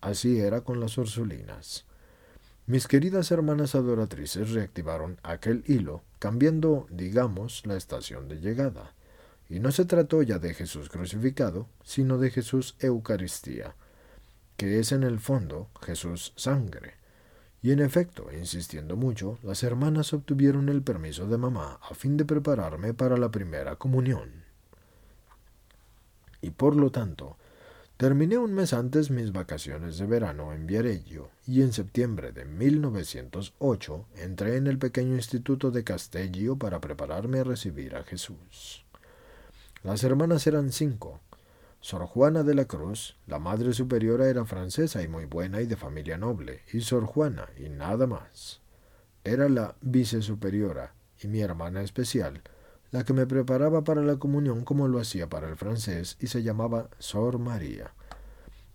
Así 0.00 0.40
era 0.40 0.62
con 0.62 0.80
las 0.80 0.98
Ursulinas. 0.98 1.86
Mis 2.66 2.88
queridas 2.88 3.30
hermanas 3.30 3.74
adoratrices 3.74 4.52
reactivaron 4.52 5.18
aquel 5.22 5.64
hilo, 5.66 6.02
cambiando, 6.18 6.86
digamos, 6.88 7.66
la 7.66 7.76
estación 7.76 8.26
de 8.26 8.40
llegada. 8.40 8.94
Y 9.50 9.60
no 9.60 9.70
se 9.70 9.84
trató 9.84 10.22
ya 10.22 10.38
de 10.38 10.54
Jesús 10.54 10.88
crucificado, 10.88 11.68
sino 11.82 12.16
de 12.16 12.30
Jesús 12.30 12.76
Eucaristía, 12.78 13.74
que 14.56 14.78
es 14.78 14.92
en 14.92 15.02
el 15.02 15.18
fondo 15.18 15.68
Jesús 15.82 16.32
sangre. 16.36 16.94
Y 17.60 17.72
en 17.72 17.80
efecto, 17.80 18.28
insistiendo 18.32 18.96
mucho, 18.96 19.38
las 19.42 19.62
hermanas 19.62 20.14
obtuvieron 20.14 20.70
el 20.70 20.82
permiso 20.82 21.26
de 21.26 21.36
mamá 21.36 21.78
a 21.82 21.94
fin 21.94 22.16
de 22.16 22.24
prepararme 22.24 22.94
para 22.94 23.18
la 23.18 23.30
primera 23.30 23.76
comunión. 23.76 24.44
Y 26.40 26.48
por 26.50 26.76
lo 26.76 26.90
tanto, 26.90 27.36
terminé 27.96 28.38
un 28.38 28.52
mes 28.52 28.72
antes 28.72 29.10
mis 29.10 29.32
vacaciones 29.32 29.98
de 29.98 30.06
verano 30.06 30.52
en 30.52 30.66
Viareggio 30.66 31.30
y 31.46 31.62
en 31.62 31.72
septiembre 31.72 32.32
de 32.32 32.44
1908 32.44 34.06
entré 34.16 34.56
en 34.56 34.66
el 34.66 34.78
pequeño 34.78 35.14
instituto 35.14 35.70
de 35.70 35.84
Castellio 35.84 36.56
para 36.56 36.80
prepararme 36.80 37.40
a 37.40 37.44
recibir 37.44 37.94
a 37.96 38.04
Jesús. 38.04 38.84
Las 39.82 40.02
hermanas 40.02 40.46
eran 40.46 40.72
cinco, 40.72 41.20
Sor 41.84 42.06
Juana 42.06 42.42
de 42.42 42.54
la 42.54 42.64
Cruz, 42.64 43.18
la 43.26 43.38
Madre 43.38 43.74
Superiora, 43.74 44.30
era 44.30 44.46
francesa 44.46 45.02
y 45.02 45.08
muy 45.08 45.26
buena 45.26 45.60
y 45.60 45.66
de 45.66 45.76
familia 45.76 46.16
noble, 46.16 46.62
y 46.72 46.80
Sor 46.80 47.04
Juana, 47.04 47.50
y 47.58 47.68
nada 47.68 48.06
más. 48.06 48.62
Era 49.22 49.50
la 49.50 49.76
vice 49.82 50.22
superiora, 50.22 50.94
y 51.22 51.28
mi 51.28 51.42
hermana 51.42 51.82
especial, 51.82 52.40
la 52.94 53.02
que 53.02 53.12
me 53.12 53.26
preparaba 53.26 53.82
para 53.82 54.02
la 54.02 54.20
comunión 54.20 54.62
como 54.62 54.86
lo 54.86 55.00
hacía 55.00 55.28
para 55.28 55.48
el 55.48 55.56
francés, 55.56 56.16
y 56.20 56.28
se 56.28 56.44
llamaba 56.44 56.90
Sor 57.00 57.40
María. 57.40 57.92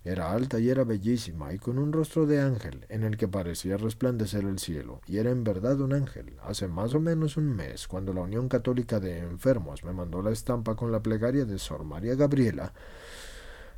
Era 0.04 0.34
alta 0.34 0.60
y 0.60 0.70
era 0.70 0.84
bellísima, 0.84 1.54
y 1.54 1.58
con 1.58 1.80
un 1.80 1.94
rostro 1.94 2.26
de 2.26 2.42
ángel, 2.42 2.86
en 2.90 3.04
el 3.04 3.16
que 3.16 3.30
parecía 3.30 3.78
resplandecer 3.78 4.44
el 4.44 4.60
cielo, 4.60 5.00
y 5.08 5.20
era 5.20 5.30
en 5.32 5.46
verdad 5.46 5.80
un 5.80 5.94
ángel. 5.94 6.36
Hace 6.44 6.68
más 6.68 6.94
o 6.96 7.00
menos 7.00 7.38
un 7.38 7.56
mes, 7.56 7.88
cuando 7.88 8.12
la 8.12 8.20
Unión 8.20 8.50
Católica 8.50 9.00
de 9.00 9.20
Enfermos 9.20 9.86
me 9.86 9.94
mandó 9.94 10.22
la 10.22 10.32
estampa 10.32 10.76
con 10.76 10.92
la 10.92 11.02
plegaria 11.02 11.46
de 11.46 11.58
Sor 11.58 11.86
María 11.86 12.16
Gabriela, 12.16 12.74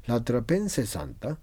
la 0.08 0.24
trapense 0.24 0.88
santa, 0.88 1.38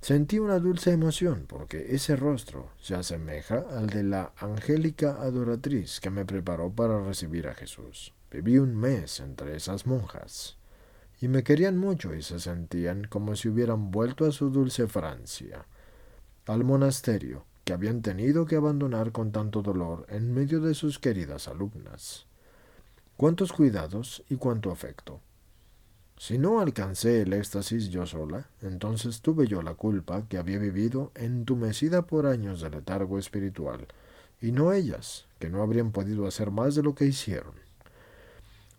sentí 0.00 0.38
una 0.38 0.58
dulce 0.60 0.92
emoción, 0.92 1.44
porque 1.46 1.94
ese 1.94 2.16
rostro 2.16 2.70
se 2.80 2.94
asemeja 2.94 3.66
al 3.70 3.88
de 3.88 4.02
la 4.02 4.32
angélica 4.38 5.20
adoratriz 5.20 6.00
que 6.00 6.08
me 6.08 6.24
preparó 6.24 6.72
para 6.72 7.04
recibir 7.04 7.46
a 7.46 7.54
Jesús. 7.54 8.14
Viví 8.30 8.58
un 8.58 8.76
mes 8.76 9.20
entre 9.20 9.56
esas 9.56 9.86
monjas 9.86 10.56
y 11.20 11.28
me 11.28 11.42
querían 11.42 11.76
mucho 11.76 12.14
y 12.14 12.22
se 12.22 12.40
sentían 12.40 13.04
como 13.04 13.36
si 13.36 13.48
hubieran 13.48 13.90
vuelto 13.90 14.24
a 14.24 14.32
su 14.32 14.50
dulce 14.50 14.86
Francia, 14.86 15.66
al 16.46 16.64
monasterio 16.64 17.44
que 17.64 17.74
habían 17.74 18.02
tenido 18.02 18.46
que 18.46 18.56
abandonar 18.56 19.12
con 19.12 19.32
tanto 19.32 19.62
dolor 19.62 20.06
en 20.08 20.32
medio 20.32 20.60
de 20.60 20.74
sus 20.74 20.98
queridas 20.98 21.46
alumnas. 21.46 22.26
Cuántos 23.16 23.52
cuidados 23.52 24.24
y 24.30 24.36
cuánto 24.36 24.70
afecto. 24.70 25.20
Si 26.16 26.38
no 26.38 26.60
alcancé 26.60 27.22
el 27.22 27.32
éxtasis 27.32 27.88
yo 27.88 28.06
sola, 28.06 28.48
entonces 28.62 29.20
tuve 29.20 29.46
yo 29.46 29.62
la 29.62 29.74
culpa 29.74 30.26
que 30.28 30.38
había 30.38 30.58
vivido 30.58 31.12
entumecida 31.14 32.06
por 32.06 32.26
años 32.26 32.60
de 32.60 32.70
letargo 32.70 33.18
espiritual, 33.18 33.88
y 34.40 34.52
no 34.52 34.72
ellas, 34.72 35.26
que 35.38 35.50
no 35.50 35.62
habrían 35.62 35.92
podido 35.92 36.26
hacer 36.26 36.50
más 36.50 36.74
de 36.74 36.82
lo 36.82 36.94
que 36.94 37.06
hicieron. 37.06 37.69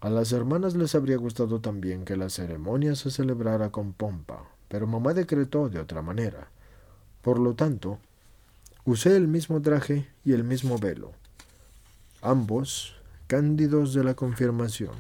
A 0.02 0.10
las 0.10 0.32
hermanas 0.32 0.76
les 0.76 0.95
habría 0.95 1.18
gustado 1.18 1.62
también 1.62 2.06
que 2.06 2.18
la 2.18 2.32
ceremonia 2.32 2.95
se 2.95 3.12
celebrara 3.12 3.70
con 3.70 3.93
pompa, 3.93 4.49
pero 4.68 4.88
mamá 4.88 5.14
decretó 5.14 5.70
de 5.70 5.80
otra 5.80 6.02
manera. 6.02 6.49
Por 7.22 7.38
lo 7.38 7.54
tanto, 7.54 7.99
usé 8.84 9.16
el 9.16 9.28
mismo 9.28 9.62
traje 9.62 10.08
y 10.26 10.34
el 10.34 10.43
mismo 10.43 10.80
velo, 10.80 11.12
ambos 12.24 12.95
cándidos 13.28 13.93
de 13.93 14.04
la 14.04 14.16
confirmación. 14.16 14.95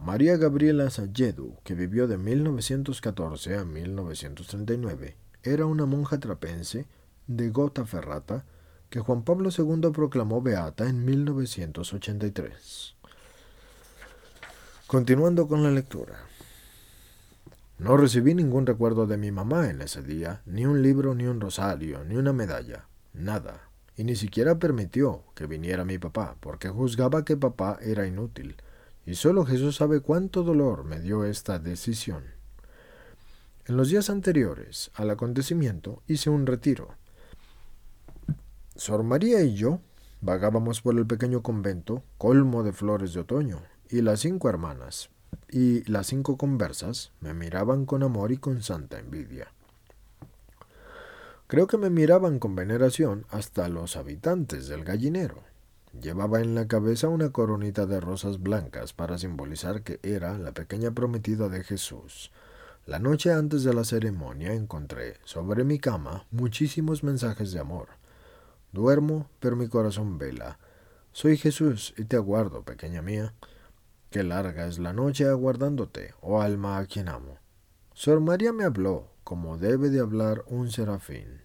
María 0.00 0.36
Gabriela 0.36 0.90
Salledo, 0.90 1.56
que 1.62 1.74
vivió 1.74 2.08
de 2.08 2.18
1914 2.18 3.56
a 3.56 3.64
1939, 3.64 5.16
era 5.44 5.64
una 5.64 5.86
monja 5.86 6.18
trapense 6.18 6.86
de 7.28 7.50
gota 7.50 7.84
ferrata 7.84 8.44
que 8.90 9.00
Juan 9.00 9.22
Pablo 9.22 9.50
II 9.56 9.90
proclamó 9.92 10.40
beata 10.40 10.88
en 10.88 11.04
1983. 11.04 12.94
Continuando 14.86 15.46
con 15.46 15.62
la 15.62 15.70
lectura. 15.70 16.20
No 17.78 17.96
recibí 17.96 18.34
ningún 18.34 18.66
recuerdo 18.66 19.06
de 19.06 19.18
mi 19.18 19.30
mamá 19.30 19.68
en 19.68 19.82
ese 19.82 20.02
día, 20.02 20.42
ni 20.46 20.66
un 20.66 20.82
libro, 20.82 21.14
ni 21.14 21.26
un 21.26 21.40
rosario, 21.40 22.02
ni 22.04 22.16
una 22.16 22.32
medalla, 22.32 22.88
nada. 23.12 23.68
Y 23.96 24.04
ni 24.04 24.16
siquiera 24.16 24.58
permitió 24.58 25.22
que 25.34 25.46
viniera 25.46 25.84
mi 25.84 25.98
papá, 25.98 26.36
porque 26.40 26.70
juzgaba 26.70 27.24
que 27.24 27.36
papá 27.36 27.78
era 27.82 28.06
inútil. 28.06 28.56
Y 29.04 29.14
solo 29.14 29.44
Jesús 29.44 29.76
sabe 29.76 30.00
cuánto 30.00 30.42
dolor 30.42 30.84
me 30.84 31.00
dio 31.00 31.24
esta 31.24 31.58
decisión. 31.58 32.24
En 33.66 33.76
los 33.76 33.90
días 33.90 34.08
anteriores 34.08 34.90
al 34.94 35.10
acontecimiento 35.10 36.02
hice 36.06 36.30
un 36.30 36.46
retiro, 36.46 36.96
Sor 38.78 39.02
María 39.02 39.42
y 39.42 39.54
yo 39.54 39.80
vagábamos 40.20 40.82
por 40.82 40.96
el 40.96 41.04
pequeño 41.04 41.42
convento, 41.42 42.04
colmo 42.16 42.62
de 42.62 42.72
flores 42.72 43.12
de 43.12 43.18
otoño, 43.18 43.60
y 43.90 44.02
las 44.02 44.20
cinco 44.20 44.48
hermanas 44.48 45.10
y 45.50 45.82
las 45.90 46.06
cinco 46.06 46.36
conversas 46.36 47.10
me 47.20 47.34
miraban 47.34 47.86
con 47.86 48.04
amor 48.04 48.30
y 48.30 48.36
con 48.36 48.62
santa 48.62 49.00
envidia. 49.00 49.48
Creo 51.48 51.66
que 51.66 51.76
me 51.76 51.90
miraban 51.90 52.38
con 52.38 52.54
veneración 52.54 53.26
hasta 53.30 53.68
los 53.68 53.96
habitantes 53.96 54.68
del 54.68 54.84
gallinero. 54.84 55.42
Llevaba 56.00 56.40
en 56.40 56.54
la 56.54 56.68
cabeza 56.68 57.08
una 57.08 57.30
coronita 57.30 57.84
de 57.84 57.98
rosas 57.98 58.40
blancas 58.40 58.92
para 58.92 59.18
simbolizar 59.18 59.82
que 59.82 59.98
era 60.04 60.38
la 60.38 60.52
pequeña 60.52 60.92
prometida 60.92 61.48
de 61.48 61.64
Jesús. 61.64 62.30
La 62.86 63.00
noche 63.00 63.32
antes 63.32 63.64
de 63.64 63.74
la 63.74 63.82
ceremonia 63.82 64.52
encontré 64.52 65.16
sobre 65.24 65.64
mi 65.64 65.80
cama 65.80 66.26
muchísimos 66.30 67.02
mensajes 67.02 67.50
de 67.50 67.58
amor. 67.58 67.97
Duermo, 68.72 69.28
pero 69.40 69.56
mi 69.56 69.68
corazón 69.68 70.18
vela. 70.18 70.58
Soy 71.12 71.36
Jesús 71.36 71.94
y 71.96 72.04
te 72.04 72.16
aguardo, 72.16 72.62
pequeña 72.62 73.02
mía. 73.02 73.34
Qué 74.10 74.22
larga 74.22 74.66
es 74.66 74.78
la 74.78 74.92
noche 74.92 75.26
aguardándote, 75.28 76.14
oh 76.20 76.40
alma 76.40 76.78
a 76.78 76.86
quien 76.86 77.08
amo. 77.08 77.38
Sor 77.94 78.20
María 78.20 78.52
me 78.52 78.64
habló, 78.64 79.08
como 79.24 79.58
debe 79.58 79.90
de 79.90 80.00
hablar 80.00 80.44
un 80.46 80.70
serafín. 80.70 81.42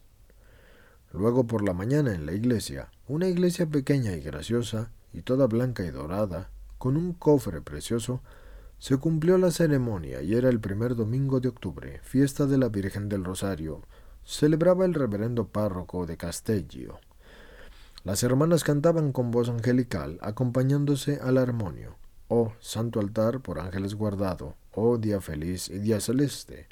Luego 1.11 1.45
por 1.45 1.63
la 1.63 1.73
mañana 1.73 2.13
en 2.13 2.25
la 2.25 2.33
iglesia, 2.33 2.89
una 3.07 3.27
iglesia 3.27 3.67
pequeña 3.67 4.13
y 4.13 4.21
graciosa, 4.21 4.91
y 5.13 5.21
toda 5.21 5.47
blanca 5.47 5.83
y 5.83 5.91
dorada, 5.91 6.49
con 6.77 6.97
un 6.97 7.13
cofre 7.13 7.61
precioso, 7.61 8.21
se 8.79 8.97
cumplió 8.97 9.37
la 9.37 9.51
ceremonia 9.51 10.21
y 10.21 10.35
era 10.35 10.49
el 10.49 10.59
primer 10.59 10.95
domingo 10.95 11.39
de 11.39 11.49
octubre, 11.49 12.01
fiesta 12.03 12.45
de 12.47 12.57
la 12.57 12.67
Virgen 12.67 13.07
del 13.07 13.23
Rosario. 13.23 13.81
Celebraba 14.25 14.85
el 14.85 14.93
reverendo 14.93 15.47
párroco 15.47 16.05
de 16.05 16.17
Castellio. 16.17 16.99
Las 18.03 18.21
hermanas 18.21 18.65
cantaban 18.65 19.13
con 19.13 19.31
voz 19.31 19.47
angelical, 19.47 20.19
acompañándose 20.21 21.19
al 21.21 21.37
armonio. 21.37 21.95
Oh 22.27 22.51
santo 22.59 22.99
altar 22.99 23.39
por 23.39 23.59
ángeles 23.59 23.95
guardado, 23.95 24.57
oh 24.73 24.97
día 24.97 25.21
feliz 25.21 25.69
y 25.69 25.79
día 25.79 26.01
celeste, 26.01 26.67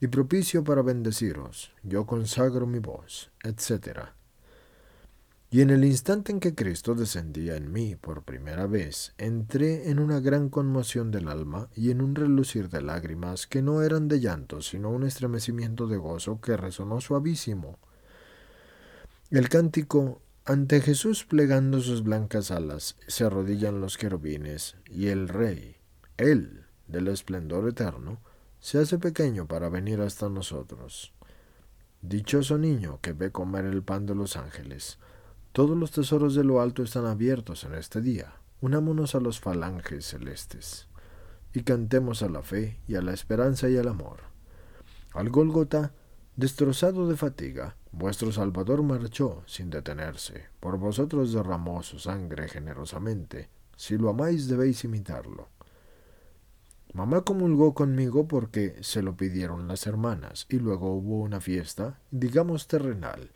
y 0.00 0.08
propicio 0.08 0.64
para 0.64 0.82
bendeciros, 0.82 1.72
yo 1.82 2.04
consagro 2.04 2.66
mi 2.66 2.78
voz, 2.78 3.30
etc. 3.42 4.00
Y 5.50 5.62
en 5.62 5.70
el 5.70 5.82
instante 5.86 6.32
en 6.32 6.40
que 6.40 6.54
Cristo 6.54 6.94
descendía 6.94 7.56
en 7.56 7.72
mí 7.72 7.96
por 7.96 8.24
primera 8.24 8.66
vez, 8.66 9.14
entré 9.16 9.88
en 9.88 9.98
una 9.98 10.20
gran 10.20 10.50
conmoción 10.50 11.10
del 11.10 11.28
alma 11.28 11.70
y 11.74 11.90
en 11.90 12.02
un 12.02 12.14
relucir 12.14 12.68
de 12.68 12.82
lágrimas 12.82 13.46
que 13.46 13.62
no 13.62 13.80
eran 13.80 14.08
de 14.08 14.20
llanto, 14.20 14.60
sino 14.60 14.90
un 14.90 15.04
estremecimiento 15.04 15.86
de 15.86 15.96
gozo 15.96 16.38
que 16.42 16.58
resonó 16.58 17.00
suavísimo. 17.00 17.78
El 19.30 19.48
cántico 19.48 20.20
ante 20.46 20.80
Jesús 20.80 21.24
plegando 21.24 21.80
sus 21.80 22.04
blancas 22.04 22.52
alas 22.52 22.96
se 23.08 23.24
arrodillan 23.24 23.80
los 23.80 23.98
querubines, 23.98 24.76
y 24.88 25.08
el 25.08 25.28
Rey, 25.28 25.76
Él, 26.16 26.64
del 26.86 27.08
esplendor 27.08 27.68
eterno, 27.68 28.20
se 28.60 28.78
hace 28.78 28.98
pequeño 28.98 29.46
para 29.48 29.68
venir 29.68 30.00
hasta 30.00 30.28
nosotros. 30.28 31.12
Dichoso 32.00 32.58
niño 32.58 33.00
que 33.02 33.12
ve 33.12 33.32
comer 33.32 33.64
el 33.64 33.82
pan 33.82 34.06
de 34.06 34.14
los 34.14 34.36
ángeles. 34.36 34.98
Todos 35.50 35.76
los 35.76 35.90
tesoros 35.90 36.36
de 36.36 36.44
lo 36.44 36.60
alto 36.60 36.84
están 36.84 37.06
abiertos 37.06 37.64
en 37.64 37.74
este 37.74 38.00
día. 38.00 38.34
Unámonos 38.60 39.16
a 39.16 39.20
los 39.20 39.40
falanges 39.40 40.06
celestes 40.06 40.86
y 41.54 41.64
cantemos 41.64 42.22
a 42.22 42.28
la 42.28 42.42
fe 42.42 42.78
y 42.86 42.94
a 42.94 43.02
la 43.02 43.12
esperanza 43.12 43.68
y 43.68 43.76
al 43.76 43.88
amor. 43.88 44.20
Al 45.12 45.28
Gólgota, 45.30 45.92
destrozado 46.36 47.08
de 47.08 47.16
fatiga, 47.16 47.76
Vuestro 47.98 48.30
Salvador 48.30 48.82
marchó 48.82 49.42
sin 49.46 49.70
detenerse, 49.70 50.48
por 50.60 50.76
vosotros 50.76 51.32
derramó 51.32 51.82
su 51.82 51.98
sangre 51.98 52.46
generosamente. 52.46 53.48
Si 53.74 53.96
lo 53.96 54.10
amáis 54.10 54.48
debéis 54.48 54.84
imitarlo. 54.84 55.48
Mamá 56.92 57.22
comulgó 57.22 57.72
conmigo 57.72 58.28
porque 58.28 58.76
se 58.82 59.00
lo 59.00 59.16
pidieron 59.16 59.66
las 59.66 59.86
hermanas, 59.86 60.46
y 60.50 60.58
luego 60.58 60.94
hubo 60.94 61.22
una 61.22 61.40
fiesta, 61.40 61.98
digamos 62.10 62.68
terrenal, 62.68 63.30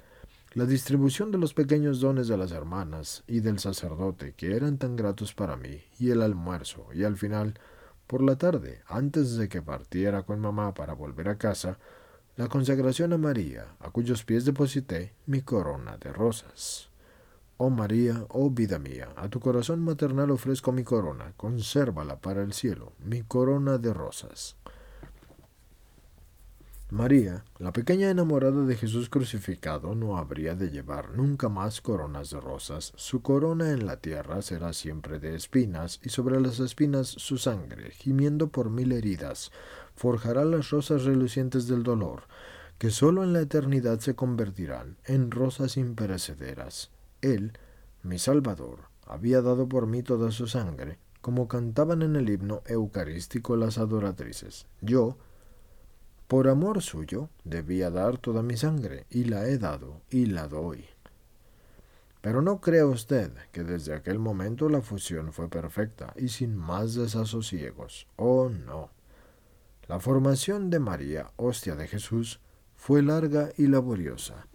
la 0.53 0.67
distribución 0.67 1.31
de 1.31 1.39
los 1.39 1.55
pequeños 1.55 2.01
dones 2.01 2.29
de 2.29 2.37
las 2.37 2.53
hermanas 2.53 3.25
y 3.27 3.41
del 3.41 3.61
sacerdote 3.61 4.35
que 4.35 4.55
eran 4.55 4.77
tan 4.77 4.95
gratos 4.95 5.33
para 5.33 5.57
mí, 5.57 5.81
y 5.99 6.11
el 6.11 6.21
almuerzo, 6.21 6.89
y 6.93 7.05
al 7.05 7.17
final, 7.17 7.55
por 8.07 8.23
la 8.23 8.37
tarde, 8.37 8.83
antes 8.87 9.37
de 9.37 9.49
que 9.49 9.63
partiera 9.63 10.23
con 10.25 10.39
mamá 10.39 10.75
para 10.75 10.93
volver 10.93 11.31
a 11.31 11.39
casa, 11.39 11.79
la 12.41 12.49
consagración 12.49 13.13
a 13.13 13.19
María, 13.19 13.67
a 13.81 13.91
cuyos 13.91 14.25
pies 14.25 14.47
deposité 14.47 15.13
mi 15.27 15.43
corona 15.43 15.99
de 15.99 16.11
rosas. 16.11 16.89
Oh 17.59 17.69
María, 17.69 18.25
oh 18.31 18.49
vida 18.49 18.79
mía, 18.79 19.11
a 19.15 19.29
tu 19.29 19.41
corazón 19.41 19.81
maternal 19.85 20.31
ofrezco 20.31 20.73
mi 20.73 20.83
corona, 20.83 21.35
consérvala 21.37 22.19
para 22.23 22.43
el 22.43 22.55
cielo, 22.55 22.95
mi 23.05 23.21
corona 23.25 23.77
de 23.77 23.93
rosas. 23.93 24.57
María, 26.91 27.45
la 27.61 27.73
pequeña 27.73 28.11
enamorada 28.11 28.65
de 28.65 28.75
Jesús 28.75 29.09
crucificado, 29.09 29.95
no 29.95 30.17
habría 30.17 30.57
de 30.57 30.71
llevar 30.71 31.11
nunca 31.11 31.49
más 31.49 31.81
coronas 31.81 32.31
de 32.31 32.41
rosas. 32.41 32.93
Su 32.97 33.23
corona 33.23 33.71
en 33.71 33.87
la 33.87 33.99
tierra 33.99 34.43
será 34.43 34.73
siempre 34.73 35.21
de 35.21 35.37
espinas, 35.37 36.01
y 36.03 36.09
sobre 36.09 36.41
las 36.41 36.59
espinas 36.59 37.07
su 37.07 37.39
sangre, 37.39 37.93
gimiendo 37.93 38.49
por 38.49 38.71
mil 38.71 38.91
heridas, 38.91 39.53
forjará 39.95 40.45
las 40.45 40.71
rosas 40.71 41.05
relucientes 41.05 41.69
del 41.69 41.85
dolor, 41.85 42.25
que 42.79 42.91
sólo 42.91 43.23
en 43.23 43.35
la 43.35 43.41
eternidad 43.41 44.01
se 44.01 44.17
convertirán 44.17 44.97
en 45.05 45.31
rosas 45.31 45.77
imperecederas. 45.77 46.91
Él, 47.21 47.53
mi 48.03 48.19
Salvador, 48.19 48.89
había 49.07 49.43
dado 49.43 49.69
por 49.69 49.87
mí 49.87 50.03
toda 50.03 50.33
su 50.33 50.49
sangre, 50.49 50.99
como 51.21 51.47
cantaban 51.47 52.03
en 52.03 52.17
el 52.17 52.29
himno 52.31 52.63
eucarístico 52.67 53.55
las 53.55 53.79
adoratrices. 53.79 54.67
Yo, 54.81 55.19
por 56.31 56.47
amor 56.47 56.81
suyo, 56.81 57.29
debía 57.43 57.91
dar 57.91 58.17
toda 58.17 58.41
mi 58.41 58.57
sangre, 58.57 59.05
y 59.11 59.25
la 59.25 59.49
he 59.49 59.59
dado, 59.59 60.01
y 60.11 60.27
la 60.27 60.47
doy. 60.47 60.85
Pero 62.21 62.41
no 62.41 62.61
crea 62.61 62.87
usted 62.87 63.33
que 63.51 63.65
desde 63.65 63.95
aquel 63.95 64.21
momento 64.21 64.69
la 64.69 64.81
fusión 64.81 65.33
fue 65.33 65.49
perfecta 65.49 66.15
y 66.17 66.29
sin 66.29 66.55
más 66.55 66.95
desasosiegos. 66.95 68.07
Oh, 68.15 68.49
no. 68.49 68.91
La 69.89 69.99
formación 69.99 70.71
de 70.71 70.79
María, 70.79 71.33
hostia 71.35 71.75
de 71.75 71.89
Jesús, 71.89 72.39
fue 72.77 73.03
larga 73.03 73.49
y 73.57 73.67
laboriosa. 73.67 74.47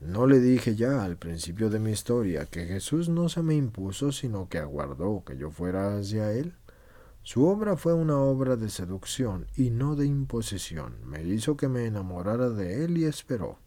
No 0.00 0.26
le 0.26 0.40
dije 0.40 0.76
ya 0.76 1.04
al 1.04 1.18
principio 1.18 1.68
de 1.68 1.78
mi 1.78 1.90
historia 1.90 2.46
que 2.46 2.64
Jesús 2.64 3.10
no 3.10 3.28
se 3.28 3.42
me 3.42 3.54
impuso, 3.54 4.12
sino 4.12 4.48
que 4.48 4.56
aguardó 4.56 5.24
que 5.26 5.36
yo 5.36 5.50
fuera 5.50 5.98
hacia 5.98 6.32
Él. 6.32 6.54
Su 7.22 7.46
obra 7.46 7.76
fue 7.76 7.92
una 7.92 8.18
obra 8.18 8.56
de 8.56 8.70
seducción 8.70 9.46
y 9.54 9.70
no 9.70 9.94
de 9.94 10.06
imposición. 10.06 10.96
Me 11.04 11.22
hizo 11.22 11.56
que 11.56 11.68
me 11.68 11.84
enamorara 11.86 12.48
de 12.48 12.84
Él 12.84 12.96
y 12.96 13.04
esperó. 13.04 13.58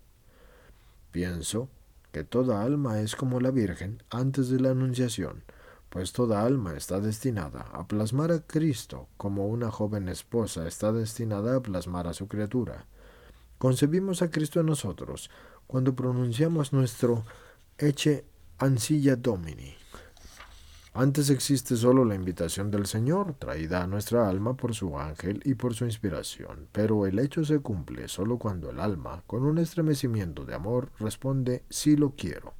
Pienso 1.11 1.69
que 2.11 2.23
toda 2.23 2.63
alma 2.63 2.99
es 3.01 3.15
como 3.15 3.39
la 3.39 3.51
Virgen 3.51 4.01
antes 4.09 4.49
de 4.49 4.59
la 4.59 4.71
Anunciación, 4.71 5.43
pues 5.89 6.11
toda 6.11 6.43
alma 6.43 6.75
está 6.75 6.99
destinada 6.99 7.67
a 7.71 7.87
plasmar 7.87 8.31
a 8.31 8.41
Cristo 8.41 9.07
como 9.17 9.47
una 9.47 9.69
joven 9.69 10.09
esposa 10.09 10.67
está 10.67 10.91
destinada 10.91 11.55
a 11.55 11.61
plasmar 11.61 12.07
a 12.07 12.13
su 12.13 12.27
criatura. 12.27 12.87
Concebimos 13.59 14.23
a 14.23 14.31
Cristo 14.31 14.59
en 14.59 14.65
nosotros, 14.65 15.29
cuando 15.67 15.95
pronunciamos 15.95 16.73
nuestro 16.73 17.23
Eche 17.77 18.25
Ancilla 18.57 19.15
Domini. 19.15 19.82
Antes 20.95 21.31
existe 21.31 21.75
solo 21.75 22.05
la 22.05 22.13
invitación 22.13 22.69
del 22.69 22.85
Señor, 22.85 23.33
traída 23.39 23.81
a 23.81 23.87
nuestra 23.87 24.29
alma 24.29 24.55
por 24.55 24.75
su 24.75 24.99
ángel 24.99 25.41
y 25.43 25.55
por 25.55 25.73
su 25.73 25.85
inspiración, 25.85 26.67
pero 26.71 27.07
el 27.07 27.17
hecho 27.17 27.43
se 27.43 27.57
cumple 27.57 28.07
solo 28.07 28.37
cuando 28.37 28.69
el 28.69 28.79
alma, 28.79 29.23
con 29.25 29.43
un 29.43 29.57
estremecimiento 29.57 30.45
de 30.45 30.53
amor, 30.53 30.91
responde 30.99 31.63
sí 31.67 31.95
lo 31.95 32.11
quiero. 32.11 32.53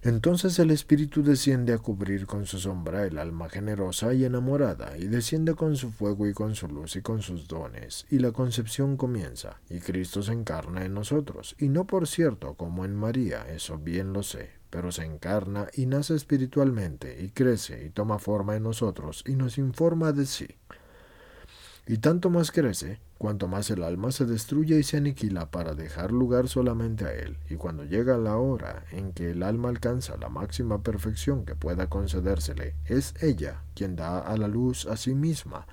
Entonces 0.00 0.58
el 0.58 0.70
Espíritu 0.70 1.22
desciende 1.22 1.74
a 1.74 1.78
cubrir 1.78 2.24
con 2.24 2.46
su 2.46 2.58
sombra 2.58 3.04
el 3.04 3.18
alma 3.18 3.50
generosa 3.50 4.14
y 4.14 4.24
enamorada, 4.24 4.96
y 4.96 5.04
desciende 5.04 5.54
con 5.54 5.76
su 5.76 5.90
fuego 5.90 6.26
y 6.26 6.32
con 6.32 6.54
su 6.54 6.66
luz 6.66 6.96
y 6.96 7.02
con 7.02 7.20
sus 7.20 7.46
dones, 7.46 8.06
y 8.08 8.20
la 8.20 8.32
concepción 8.32 8.96
comienza, 8.96 9.60
y 9.68 9.80
Cristo 9.80 10.22
se 10.22 10.32
encarna 10.32 10.86
en 10.86 10.94
nosotros, 10.94 11.54
y 11.58 11.68
no 11.68 11.86
por 11.86 12.08
cierto 12.08 12.54
como 12.54 12.86
en 12.86 12.96
María, 12.96 13.46
eso 13.50 13.76
bien 13.76 14.14
lo 14.14 14.22
sé, 14.22 14.59
pero 14.70 14.92
se 14.92 15.04
encarna 15.04 15.68
y 15.74 15.86
nace 15.86 16.14
espiritualmente, 16.14 17.22
y 17.22 17.30
crece 17.30 17.84
y 17.84 17.90
toma 17.90 18.18
forma 18.18 18.56
en 18.56 18.62
nosotros, 18.62 19.24
y 19.26 19.34
nos 19.34 19.58
informa 19.58 20.12
de 20.12 20.26
sí. 20.26 20.48
Y 21.86 21.98
tanto 21.98 22.30
más 22.30 22.52
crece, 22.52 23.00
cuanto 23.18 23.48
más 23.48 23.68
el 23.70 23.82
alma 23.82 24.12
se 24.12 24.24
destruye 24.24 24.78
y 24.78 24.82
se 24.82 24.98
aniquila 24.98 25.50
para 25.50 25.74
dejar 25.74 26.12
lugar 26.12 26.48
solamente 26.48 27.04
a 27.04 27.12
Él, 27.12 27.36
y 27.48 27.56
cuando 27.56 27.84
llega 27.84 28.16
la 28.16 28.36
hora 28.36 28.84
en 28.92 29.12
que 29.12 29.32
el 29.32 29.42
alma 29.42 29.70
alcanza 29.70 30.16
la 30.16 30.28
máxima 30.28 30.82
perfección 30.82 31.44
que 31.44 31.56
pueda 31.56 31.88
concedérsele, 31.88 32.76
es 32.86 33.14
ella 33.20 33.62
quien 33.74 33.96
da 33.96 34.20
a 34.20 34.36
la 34.36 34.46
luz 34.46 34.86
a 34.86 34.96
sí 34.96 35.14
misma, 35.14 35.66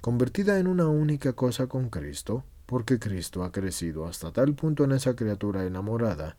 convertida 0.00 0.58
en 0.60 0.68
una 0.68 0.86
única 0.86 1.32
cosa 1.32 1.66
con 1.66 1.90
Cristo, 1.90 2.44
porque 2.66 2.98
Cristo 2.98 3.42
ha 3.42 3.50
crecido 3.50 4.06
hasta 4.06 4.30
tal 4.30 4.54
punto 4.54 4.84
en 4.84 4.92
esa 4.92 5.16
criatura 5.16 5.64
enamorada, 5.64 6.36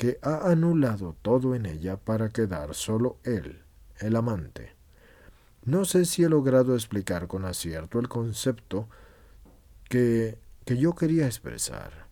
que 0.00 0.18
ha 0.22 0.50
anulado 0.50 1.14
todo 1.20 1.54
en 1.54 1.66
ella 1.66 1.98
para 1.98 2.30
quedar 2.30 2.74
solo 2.74 3.18
Él, 3.22 3.60
el 3.98 4.16
amante. 4.16 4.74
No 5.66 5.84
sé 5.84 6.06
si 6.06 6.24
he 6.24 6.28
logrado 6.30 6.74
explicar 6.74 7.26
con 7.28 7.44
acierto 7.44 7.98
el 7.98 8.08
concepto 8.08 8.88
que, 9.90 10.38
que 10.64 10.78
yo 10.78 10.94
quería 10.94 11.26
expresar. 11.26 12.06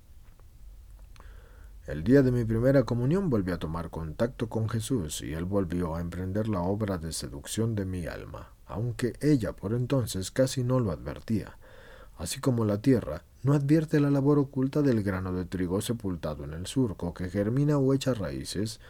El 1.86 2.05
día 2.05 2.20
de 2.20 2.30
mi 2.30 2.45
primera 2.45 2.82
comunión 2.82 3.30
volví 3.30 3.53
a 3.53 3.59
tomar 3.59 3.89
contacto 3.89 4.51
con 4.51 4.68
Jesús 4.68 5.22
y 5.22 5.32
él 5.32 5.47
volvió 5.47 5.95
a 5.95 6.03
emprender 6.03 6.47
la 6.47 6.61
obra 6.61 6.99
de 6.99 7.11
seducción 7.11 7.74
de 7.74 7.86
mi 7.86 8.07
alma, 8.07 8.53
aunque 8.66 9.14
ella 9.22 9.57
por 9.57 9.72
entonces 9.72 10.30
casi 10.30 10.62
no 10.62 10.78
lo 10.78 10.93
advertía, 10.93 11.57
así 12.18 12.39
como 12.39 12.66
la 12.66 12.82
tierra 12.82 13.24
no 13.43 13.53
advierte 13.53 14.01
la 14.01 14.11
labor 14.11 14.39
oculta 14.39 14.82
del 14.82 15.03
grano 15.03 15.32
de 15.32 15.45
trigo 15.45 15.80
sepultado 15.80 16.45
en 16.45 16.53
el 16.53 16.66
surco 16.66 17.14
que 17.14 17.30
germina 17.30 17.78
o 17.78 17.95
echa 17.95 18.14
raíces, 18.14 18.80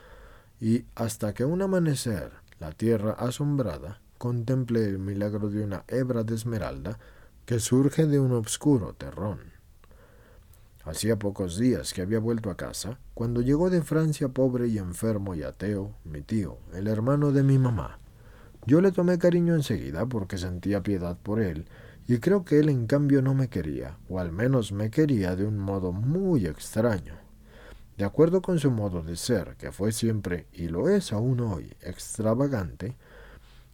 y 0.61 0.85
hasta 0.95 1.35
que 1.35 1.45
un 1.45 1.63
amanecer 1.63 2.33
la 2.59 2.73
tierra 2.73 3.13
asombrada 3.13 4.01
contemple 4.19 4.85
el 4.85 4.99
milagro 4.99 5.49
de 5.49 5.63
una 5.63 5.85
hebra 5.87 6.25
de 6.25 6.35
esmeralda 6.35 6.99
que 7.47 7.61
surge 7.61 8.07
de 8.07 8.19
un 8.19 8.33
obscuro 8.33 8.95
terrón. 8.95 9.39
Hacía 10.85 11.19
pocos 11.19 11.59
días 11.59 11.93
que 11.93 12.03
había 12.03 12.19
vuelto 12.19 12.51
a 12.51 12.57
casa, 12.57 12.99
cuando 13.15 13.43
llegó 13.43 13.71
de 13.71 13.83
Francia 13.83 14.29
pobre 14.29 14.69
y 14.69 14.79
enfermo 14.79 15.35
y 15.35 15.43
ateo, 15.43 15.93
mi 16.05 16.23
tío, 16.23 16.59
el 16.73 16.89
hermano 16.89 17.31
de 17.31 17.43
mi 17.43 17.59
mamá. 17.59 17.99
Yo 18.67 18.81
le 18.81 18.91
tomé 18.91 19.19
cariño 19.19 19.55
enseguida 19.55 20.07
porque 20.07 20.39
sentía 20.39 20.83
piedad 20.83 21.17
por 21.23 21.41
él, 21.41 21.67
y 22.09 22.21
creo 22.21 22.43
que 22.43 22.59
él 22.59 22.71
en 22.71 22.87
cambio 22.87 23.21
no 23.21 23.35
me 23.35 23.49
quería, 23.49 23.99
o 24.09 24.19
al 24.19 24.33
menos 24.33 24.73
me 24.73 24.91
quería 24.91 25.37
de 25.37 25.45
un 25.45 25.59
modo 25.59 25.93
muy 25.93 26.47
extraño. 26.47 27.15
De 27.99 28.05
acuerdo 28.07 28.41
con 28.41 28.59
su 28.59 28.71
modo 28.71 29.03
de 29.03 29.15
ser, 29.15 29.57
que 29.57 29.73
fue 29.73 29.93
siempre, 29.93 30.47
y 30.55 30.69
lo 30.69 30.89
es 30.89 31.13
aún 31.13 31.41
hoy, 31.41 31.75
extravagante, 31.83 32.97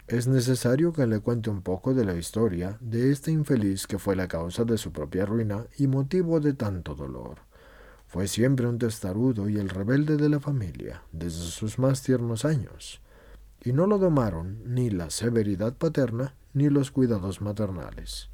es 0.09 0.27
necesario 0.27 0.93
que 0.93 1.07
le 1.07 1.21
cuente 1.21 1.49
un 1.49 1.63
poco 1.63 1.95
de 1.95 2.05
la 2.05 2.17
historia 2.17 2.77
de 2.81 3.13
este 3.13 3.31
infeliz 3.31 3.87
que 3.87 4.01
fue 4.01 4.17
la 4.17 4.27
causa 4.27 4.65
de 4.65 4.79
su 4.79 4.91
propia 4.91 5.25
ruina 5.27 5.67
y 5.79 5.87
motivo 5.87 6.41
de 6.41 6.55
tanto 6.55 6.97
dolor. 6.97 7.39
Fue 8.09 8.27
siempre 8.27 8.67
un 8.67 8.79
testarudo 8.79 9.49
y 9.49 9.59
el 9.59 9.69
rebelde 9.69 10.17
de 10.17 10.29
la 10.29 10.41
familia, 10.41 11.05
desde 11.13 11.39
sus 11.39 11.79
más 11.79 12.03
tiernos 12.03 12.45
años, 12.45 13.01
y 13.63 13.73
no 13.73 13.87
lo 13.87 13.99
domaron 13.99 14.59
ni 14.67 14.91
la 14.91 15.11
severidad 15.11 15.75
paterna 15.75 16.35
ni 16.55 16.71
los 16.71 16.91
cuidados 16.91 17.43
maternales. 17.43 18.31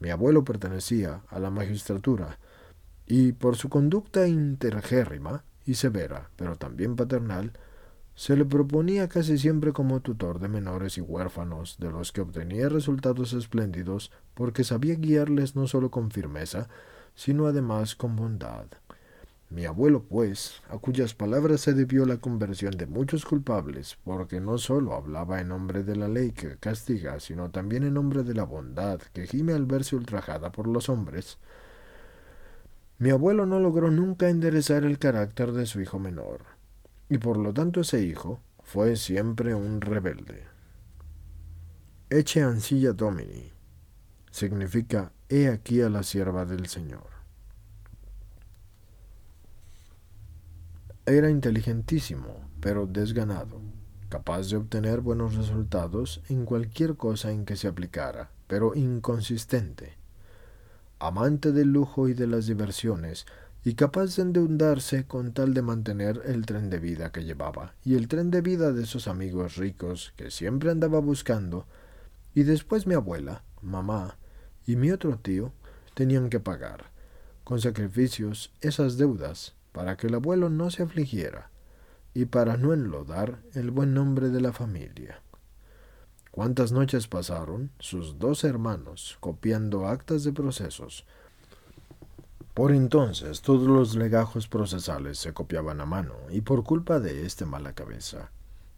Mi 0.00 0.10
abuelo 0.10 0.44
pertenecía 0.44 1.22
a 1.28 1.38
la 1.38 1.50
magistratura, 1.50 2.38
y 3.06 3.32
por 3.32 3.56
su 3.56 3.68
conducta 3.68 4.26
intergérrima 4.26 5.44
y 5.64 5.74
severa, 5.74 6.30
pero 6.36 6.56
también 6.56 6.96
paternal, 6.96 7.52
se 8.14 8.34
le 8.34 8.46
proponía 8.46 9.08
casi 9.08 9.36
siempre 9.36 9.72
como 9.72 10.00
tutor 10.00 10.38
de 10.38 10.48
menores 10.48 10.96
y 10.96 11.02
huérfanos, 11.02 11.76
de 11.78 11.90
los 11.90 12.12
que 12.12 12.22
obtenía 12.22 12.70
resultados 12.70 13.34
espléndidos 13.34 14.10
porque 14.32 14.64
sabía 14.64 14.94
guiarles 14.94 15.54
no 15.54 15.66
solo 15.66 15.90
con 15.90 16.10
firmeza, 16.10 16.68
sino 17.14 17.46
además 17.46 17.94
con 17.94 18.16
bondad. 18.16 18.66
Mi 19.48 19.64
abuelo, 19.64 20.02
pues, 20.02 20.60
a 20.68 20.78
cuyas 20.78 21.14
palabras 21.14 21.60
se 21.60 21.72
debió 21.72 22.04
la 22.04 22.16
conversión 22.16 22.76
de 22.76 22.86
muchos 22.86 23.24
culpables, 23.24 23.96
porque 24.04 24.40
no 24.40 24.58
sólo 24.58 24.94
hablaba 24.94 25.40
en 25.40 25.48
nombre 25.48 25.84
de 25.84 25.96
la 25.96 26.08
ley 26.08 26.32
que 26.32 26.56
castiga, 26.56 27.20
sino 27.20 27.50
también 27.50 27.84
en 27.84 27.94
nombre 27.94 28.24
de 28.24 28.34
la 28.34 28.44
bondad 28.44 29.00
que 29.12 29.26
gime 29.26 29.52
al 29.52 29.66
verse 29.66 29.94
ultrajada 29.94 30.50
por 30.50 30.66
los 30.66 30.88
hombres, 30.88 31.38
mi 32.98 33.10
abuelo 33.10 33.44
no 33.44 33.60
logró 33.60 33.90
nunca 33.90 34.30
enderezar 34.30 34.84
el 34.84 34.98
carácter 34.98 35.52
de 35.52 35.66
su 35.66 35.80
hijo 35.80 35.98
menor 35.98 36.56
y 37.08 37.18
por 37.18 37.36
lo 37.36 37.52
tanto 37.52 37.80
ese 37.80 38.02
hijo 38.02 38.40
fue 38.62 38.96
siempre 38.96 39.54
un 39.54 39.80
rebelde. 39.80 40.44
Eche 42.08 42.42
ansilla 42.42 42.92
domini 42.92 43.52
significa 44.30 45.12
he 45.28 45.48
aquí 45.48 45.80
a 45.82 45.88
la 45.88 46.02
sierva 46.02 46.44
del 46.44 46.66
Señor. 46.66 47.15
Era 51.08 51.30
inteligentísimo, 51.30 52.50
pero 52.60 52.88
desganado, 52.88 53.60
capaz 54.08 54.50
de 54.50 54.56
obtener 54.56 55.02
buenos 55.02 55.36
resultados 55.36 56.20
en 56.28 56.44
cualquier 56.44 56.96
cosa 56.96 57.30
en 57.30 57.44
que 57.44 57.54
se 57.54 57.68
aplicara, 57.68 58.32
pero 58.48 58.74
inconsistente. 58.74 59.94
amante 60.98 61.52
del 61.52 61.68
lujo 61.72 62.08
y 62.08 62.14
de 62.14 62.26
las 62.26 62.46
diversiones, 62.46 63.26
y 63.62 63.74
capaz 63.74 64.16
de 64.16 64.22
endeudarse 64.22 65.06
con 65.06 65.32
tal 65.32 65.54
de 65.54 65.62
mantener 65.62 66.22
el 66.24 66.44
tren 66.44 66.70
de 66.70 66.80
vida 66.80 67.12
que 67.12 67.22
llevaba, 67.22 67.74
y 67.84 67.94
el 67.94 68.08
tren 68.08 68.32
de 68.32 68.40
vida 68.40 68.72
de 68.72 68.82
esos 68.82 69.06
amigos 69.06 69.54
ricos 69.54 70.12
que 70.16 70.32
siempre 70.32 70.72
andaba 70.72 70.98
buscando, 70.98 71.66
y 72.34 72.42
después 72.42 72.88
mi 72.88 72.94
abuela, 72.94 73.44
mamá 73.62 74.16
y 74.66 74.74
mi 74.74 74.90
otro 74.90 75.18
tío 75.18 75.52
tenían 75.94 76.30
que 76.30 76.40
pagar, 76.40 76.90
con 77.44 77.60
sacrificios, 77.60 78.52
esas 78.60 78.96
deudas, 78.96 79.55
para 79.76 79.98
que 79.98 80.06
el 80.06 80.14
abuelo 80.14 80.48
no 80.48 80.70
se 80.70 80.84
afligiera, 80.84 81.50
y 82.14 82.24
para 82.24 82.56
no 82.56 82.72
enlodar 82.72 83.42
el 83.52 83.70
buen 83.70 83.92
nombre 83.92 84.30
de 84.30 84.40
la 84.40 84.54
familia. 84.54 85.20
¿Cuántas 86.30 86.72
noches 86.72 87.08
pasaron 87.08 87.70
sus 87.78 88.18
dos 88.18 88.42
hermanos 88.44 89.18
copiando 89.20 89.86
actas 89.86 90.24
de 90.24 90.32
procesos? 90.32 91.04
Por 92.54 92.72
entonces 92.72 93.42
todos 93.42 93.68
los 93.68 93.96
legajos 93.96 94.48
procesales 94.48 95.18
se 95.18 95.34
copiaban 95.34 95.82
a 95.82 95.84
mano, 95.84 96.14
y 96.30 96.40
por 96.40 96.64
culpa 96.64 96.98
de 96.98 97.26
este 97.26 97.44
mala 97.44 97.74
cabeza. 97.74 98.30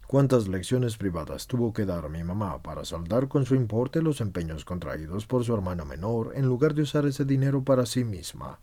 ¿Cuántas 0.05 0.49
lecciones 0.49 0.97
privadas 0.97 1.47
tuvo 1.47 1.71
que 1.71 1.85
dar 1.85 2.09
mi 2.09 2.25
mamá 2.25 2.61
para 2.61 2.83
saldar 2.83 3.29
con 3.29 3.45
su 3.45 3.55
importe 3.55 4.01
los 4.01 4.19
empeños 4.19 4.65
contraídos 4.65 5.25
por 5.25 5.45
su 5.45 5.53
hermana 5.53 5.85
menor 5.85 6.33
en 6.35 6.45
lugar 6.45 6.73
de 6.73 6.81
usar 6.81 7.05
ese 7.05 7.23
dinero 7.23 7.63
para 7.63 7.85
sí 7.85 8.03
misma? 8.03 8.59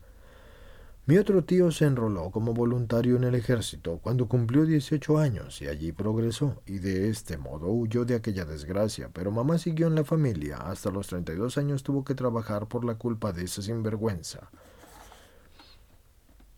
Mi 1.08 1.18
otro 1.18 1.44
tío 1.44 1.70
se 1.70 1.84
enroló 1.84 2.32
como 2.32 2.52
voluntario 2.52 3.14
en 3.14 3.22
el 3.22 3.36
ejército 3.36 4.00
cuando 4.02 4.26
cumplió 4.26 4.66
18 4.66 5.18
años 5.18 5.62
y 5.62 5.68
allí 5.68 5.92
progresó, 5.92 6.60
y 6.66 6.80
de 6.80 7.08
este 7.08 7.38
modo 7.38 7.68
huyó 7.68 8.04
de 8.04 8.16
aquella 8.16 8.44
desgracia, 8.44 9.08
pero 9.12 9.30
mamá 9.30 9.56
siguió 9.56 9.86
en 9.86 9.94
la 9.94 10.02
familia. 10.02 10.56
Hasta 10.56 10.90
los 10.90 11.06
32 11.06 11.58
años 11.58 11.84
tuvo 11.84 12.02
que 12.04 12.16
trabajar 12.16 12.66
por 12.66 12.84
la 12.84 12.96
culpa 12.96 13.32
de 13.32 13.44
esa 13.44 13.62
sinvergüenza. 13.62 14.50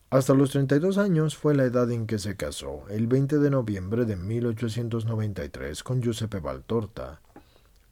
Hasta 0.08 0.32
los 0.32 0.52
32 0.52 0.96
años 0.96 1.36
fue 1.36 1.54
la 1.54 1.64
edad 1.64 1.90
en 1.90 2.06
que 2.06 2.18
se 2.18 2.34
casó, 2.34 2.84
el 2.88 3.06
20 3.06 3.40
de 3.40 3.50
noviembre 3.50 4.06
de 4.06 4.16
1893, 4.16 5.82
con 5.82 6.00
Giuseppe 6.00 6.40
Valtorta, 6.40 7.20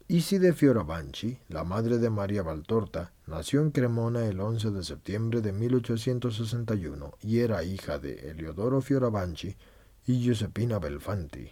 Iside 0.09 0.53
Fioravanti, 0.53 1.37
la 1.49 1.65
madre 1.65 1.99
de 1.99 2.11
María 2.11 2.45
Valtorta, 2.45 3.13
nació 3.27 3.61
en 3.61 3.73
Cremona 3.73 4.25
el 4.25 4.39
11 4.39 4.71
de 4.71 4.85
septiembre 4.85 5.41
de 5.41 5.51
1861 5.51 7.15
y 7.23 7.41
era 7.41 7.65
hija 7.65 7.99
de 7.99 8.31
Eliodoro 8.31 8.81
Fioravanti 8.81 9.57
y 10.07 10.21
Giuseppina 10.21 10.79
Belfanti. 10.79 11.51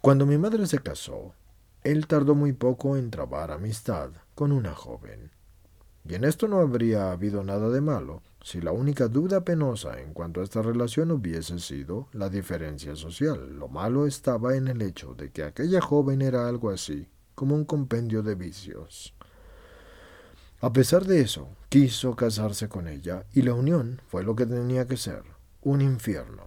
Cuando 0.00 0.26
mi 0.26 0.38
madre 0.38 0.66
se 0.66 0.80
casó, 0.80 1.34
él 1.84 2.08
tardó 2.08 2.34
muy 2.34 2.52
poco 2.52 2.96
en 2.96 3.12
trabar 3.12 3.52
amistad 3.52 4.10
con 4.34 4.50
una 4.50 4.74
joven. 4.74 5.30
Y 6.04 6.16
en 6.16 6.24
esto 6.24 6.48
no 6.48 6.58
habría 6.58 7.12
habido 7.12 7.44
nada 7.44 7.68
de 7.68 7.80
malo, 7.80 8.22
si 8.42 8.60
la 8.60 8.72
única 8.72 9.08
duda 9.08 9.44
penosa 9.44 10.00
en 10.00 10.12
cuanto 10.12 10.40
a 10.40 10.44
esta 10.44 10.62
relación 10.62 11.10
hubiese 11.10 11.58
sido 11.58 12.08
la 12.12 12.28
diferencia 12.28 12.96
social. 12.96 13.56
Lo 13.58 13.68
malo 13.68 14.06
estaba 14.06 14.56
en 14.56 14.68
el 14.68 14.80
hecho 14.82 15.14
de 15.14 15.30
que 15.30 15.42
aquella 15.42 15.80
joven 15.80 16.22
era 16.22 16.48
algo 16.48 16.70
así, 16.70 17.08
como 17.34 17.54
un 17.54 17.64
compendio 17.64 18.22
de 18.22 18.34
vicios. 18.34 19.14
A 20.60 20.72
pesar 20.72 21.04
de 21.04 21.20
eso, 21.20 21.48
quiso 21.68 22.16
casarse 22.16 22.68
con 22.68 22.88
ella, 22.88 23.24
y 23.32 23.42
la 23.42 23.54
unión 23.54 24.00
fue 24.08 24.24
lo 24.24 24.34
que 24.34 24.46
tenía 24.46 24.88
que 24.88 24.96
ser, 24.96 25.22
un 25.62 25.80
infierno. 25.80 26.42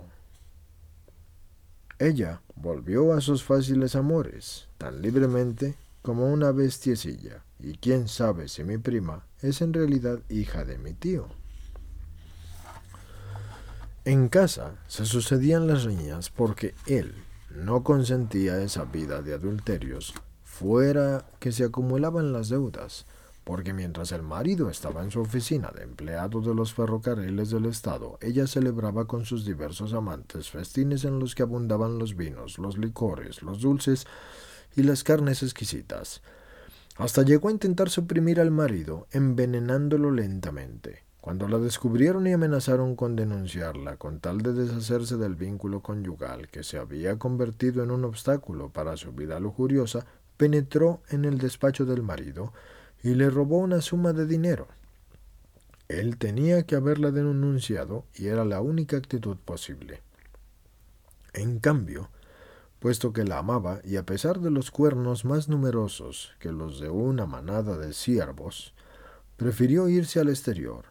Ella 1.97 2.41
volvió 2.55 3.13
a 3.13 3.21
sus 3.21 3.43
fáciles 3.43 3.95
amores, 3.95 4.67
tan 4.77 5.01
libremente 5.01 5.75
como 6.01 6.31
una 6.31 6.51
bestiecilla, 6.51 7.45
y 7.59 7.77
quién 7.77 8.07
sabe 8.07 8.47
si 8.47 8.63
mi 8.63 8.77
prima 8.77 9.27
es 9.39 9.61
en 9.61 9.71
realidad 9.71 10.19
hija 10.27 10.65
de 10.65 10.77
mi 10.77 10.93
tío. 10.93 11.40
En 14.03 14.29
casa 14.29 14.77
se 14.87 15.05
sucedían 15.05 15.67
las 15.67 15.83
riñas 15.83 16.31
porque 16.31 16.73
él 16.87 17.13
no 17.51 17.83
consentía 17.83 18.59
esa 18.59 18.83
vida 18.85 19.21
de 19.21 19.35
adulterios, 19.35 20.15
fuera 20.43 21.23
que 21.39 21.51
se 21.51 21.65
acumulaban 21.65 22.33
las 22.33 22.49
deudas, 22.49 23.05
porque 23.43 23.73
mientras 23.73 24.11
el 24.11 24.23
marido 24.23 24.71
estaba 24.71 25.03
en 25.03 25.11
su 25.11 25.21
oficina 25.21 25.69
de 25.69 25.83
empleado 25.83 26.41
de 26.41 26.55
los 26.55 26.73
ferrocarriles 26.73 27.51
del 27.51 27.67
Estado, 27.67 28.17
ella 28.21 28.47
celebraba 28.47 29.05
con 29.05 29.23
sus 29.25 29.45
diversos 29.45 29.93
amantes 29.93 30.49
festines 30.49 31.05
en 31.05 31.19
los 31.19 31.35
que 31.35 31.43
abundaban 31.43 31.99
los 31.99 32.15
vinos, 32.15 32.57
los 32.57 32.79
licores, 32.79 33.43
los 33.43 33.61
dulces 33.61 34.07
y 34.75 34.81
las 34.81 35.03
carnes 35.03 35.43
exquisitas. 35.43 36.23
Hasta 36.97 37.21
llegó 37.21 37.49
a 37.49 37.51
intentar 37.51 37.91
suprimir 37.91 38.39
al 38.39 38.49
marido, 38.49 39.05
envenenándolo 39.11 40.09
lentamente. 40.09 41.10
Cuando 41.21 41.47
la 41.47 41.59
descubrieron 41.59 42.25
y 42.25 42.33
amenazaron 42.33 42.95
con 42.95 43.15
denunciarla 43.15 43.97
con 43.97 44.19
tal 44.19 44.39
de 44.39 44.53
deshacerse 44.53 45.17
del 45.17 45.35
vínculo 45.35 45.81
conyugal 45.81 46.49
que 46.49 46.63
se 46.63 46.79
había 46.79 47.19
convertido 47.19 47.83
en 47.83 47.91
un 47.91 48.05
obstáculo 48.05 48.69
para 48.69 48.97
su 48.97 49.11
vida 49.11 49.39
lujuriosa, 49.39 50.07
penetró 50.37 51.03
en 51.09 51.25
el 51.25 51.37
despacho 51.37 51.85
del 51.85 52.01
marido 52.01 52.53
y 53.03 53.13
le 53.13 53.29
robó 53.29 53.59
una 53.59 53.81
suma 53.81 54.13
de 54.13 54.25
dinero. 54.25 54.67
Él 55.89 56.17
tenía 56.17 56.63
que 56.63 56.75
haberla 56.75 57.11
denunciado 57.11 58.05
y 58.15 58.25
era 58.27 58.43
la 58.43 58.59
única 58.61 58.97
actitud 58.97 59.37
posible. 59.37 60.01
En 61.33 61.59
cambio, 61.59 62.09
puesto 62.79 63.13
que 63.13 63.25
la 63.25 63.37
amaba 63.37 63.79
y 63.83 63.97
a 63.97 64.07
pesar 64.07 64.39
de 64.39 64.49
los 64.49 64.71
cuernos 64.71 65.23
más 65.23 65.49
numerosos 65.49 66.31
que 66.39 66.51
los 66.51 66.79
de 66.79 66.89
una 66.89 67.27
manada 67.27 67.77
de 67.77 67.93
ciervos, 67.93 68.73
prefirió 69.37 69.87
irse 69.87 70.19
al 70.19 70.29
exterior 70.29 70.90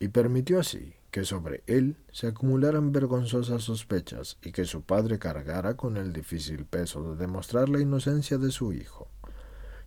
y 0.00 0.08
permitió 0.08 0.58
así 0.58 0.94
que 1.10 1.24
sobre 1.24 1.62
él 1.66 1.96
se 2.10 2.28
acumularan 2.28 2.90
vergonzosas 2.90 3.62
sospechas 3.62 4.38
y 4.42 4.50
que 4.50 4.64
su 4.64 4.82
padre 4.82 5.18
cargara 5.18 5.76
con 5.76 5.96
el 5.96 6.12
difícil 6.12 6.64
peso 6.64 7.12
de 7.12 7.16
demostrar 7.16 7.68
la 7.68 7.80
inocencia 7.80 8.38
de 8.38 8.50
su 8.50 8.72
hijo. 8.72 9.08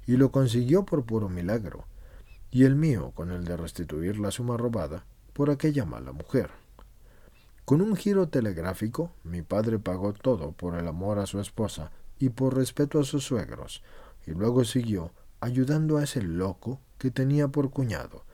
Y 0.05 0.17
lo 0.17 0.31
consiguió 0.31 0.85
por 0.85 1.05
puro 1.05 1.29
milagro, 1.29 1.85
y 2.51 2.65
el 2.65 2.75
mío 2.75 3.11
con 3.15 3.31
el 3.31 3.45
de 3.45 3.57
restituir 3.57 4.19
la 4.19 4.31
suma 4.31 4.55
robada 4.55 5.05
por 5.33 5.49
aquella 5.49 5.85
mala 5.85 6.11
mujer. 6.11 6.51
Con 7.65 7.81
un 7.81 7.95
giro 7.95 8.27
telegráfico, 8.27 9.11
mi 9.23 9.41
padre 9.41 9.79
pagó 9.79 10.13
todo 10.13 10.51
por 10.51 10.75
el 10.75 10.87
amor 10.87 11.17
a 11.17 11.25
su 11.25 11.39
esposa 11.39 11.91
y 12.19 12.29
por 12.29 12.55
respeto 12.55 12.99
a 12.99 13.05
sus 13.05 13.23
suegros, 13.23 13.81
y 14.27 14.31
luego 14.31 14.65
siguió 14.65 15.11
ayudando 15.39 15.97
a 15.97 16.03
ese 16.03 16.21
loco 16.21 16.79
que 16.97 17.09
tenía 17.09 17.47
por 17.47 17.71
cuñado, 17.71 18.25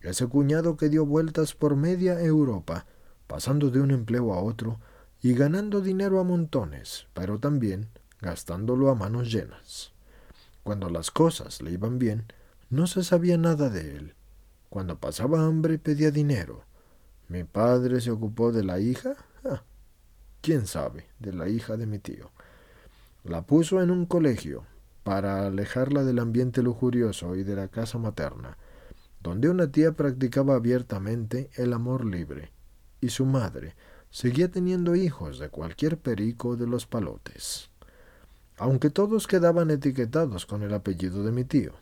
ese 0.00 0.26
cuñado 0.26 0.76
que 0.76 0.88
dio 0.88 1.04
vueltas 1.04 1.54
por 1.54 1.76
media 1.76 2.20
Europa, 2.20 2.86
pasando 3.26 3.70
de 3.70 3.80
un 3.80 3.90
empleo 3.90 4.32
a 4.32 4.42
otro 4.42 4.80
y 5.20 5.34
ganando 5.34 5.80
dinero 5.80 6.20
a 6.20 6.24
montones, 6.24 7.06
pero 7.14 7.38
también 7.38 7.88
gastándolo 8.20 8.90
a 8.90 8.94
manos 8.94 9.30
llenas. 9.32 9.92
Cuando 10.62 10.90
las 10.90 11.10
cosas 11.10 11.62
le 11.62 11.72
iban 11.72 11.98
bien, 11.98 12.26
no 12.70 12.86
se 12.86 13.02
sabía 13.02 13.38
nada 13.38 13.70
de 13.70 13.96
él. 13.96 14.14
Cuando 14.68 14.98
pasaba 14.98 15.44
hambre 15.44 15.78
pedía 15.78 16.10
dinero. 16.10 16.64
¿Mi 17.28 17.44
padre 17.44 18.00
se 18.00 18.10
ocupó 18.10 18.52
de 18.52 18.64
la 18.64 18.78
hija? 18.78 19.16
Ah, 19.44 19.62
¿Quién 20.40 20.66
sabe? 20.66 21.06
De 21.18 21.32
la 21.32 21.48
hija 21.48 21.76
de 21.76 21.86
mi 21.86 21.98
tío. 21.98 22.30
La 23.24 23.42
puso 23.42 23.82
en 23.82 23.90
un 23.90 24.06
colegio 24.06 24.64
para 25.02 25.46
alejarla 25.46 26.04
del 26.04 26.18
ambiente 26.18 26.62
lujurioso 26.62 27.34
y 27.36 27.44
de 27.44 27.56
la 27.56 27.68
casa 27.68 27.98
materna 27.98 28.56
donde 29.28 29.50
una 29.50 29.70
tía 29.70 29.92
practicaba 29.92 30.54
abiertamente 30.54 31.50
el 31.56 31.74
amor 31.74 32.06
libre, 32.06 32.50
y 33.02 33.10
su 33.10 33.26
madre 33.26 33.74
seguía 34.08 34.50
teniendo 34.50 34.96
hijos 34.96 35.38
de 35.38 35.50
cualquier 35.50 35.98
perico 35.98 36.56
de 36.56 36.66
los 36.66 36.86
palotes, 36.86 37.68
aunque 38.56 38.88
todos 38.88 39.26
quedaban 39.26 39.70
etiquetados 39.70 40.46
con 40.46 40.62
el 40.62 40.72
apellido 40.72 41.24
de 41.24 41.32
mi 41.32 41.44
tío. 41.44 41.72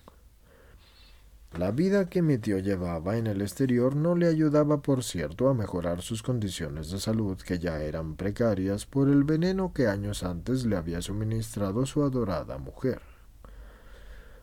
La 1.56 1.70
vida 1.70 2.08
que 2.08 2.20
mi 2.20 2.36
tío 2.36 2.58
llevaba 2.58 3.16
en 3.16 3.28
el 3.28 3.40
exterior 3.40 3.94
no 3.94 4.16
le 4.16 4.26
ayudaba, 4.26 4.82
por 4.82 5.04
cierto, 5.04 5.48
a 5.48 5.54
mejorar 5.54 6.02
sus 6.02 6.24
condiciones 6.24 6.90
de 6.90 6.98
salud, 6.98 7.38
que 7.38 7.60
ya 7.60 7.80
eran 7.80 8.16
precarias 8.16 8.86
por 8.86 9.08
el 9.08 9.22
veneno 9.22 9.72
que 9.72 9.86
años 9.86 10.24
antes 10.24 10.66
le 10.66 10.76
había 10.76 11.00
suministrado 11.00 11.86
su 11.86 12.02
adorada 12.02 12.58
mujer. 12.58 13.00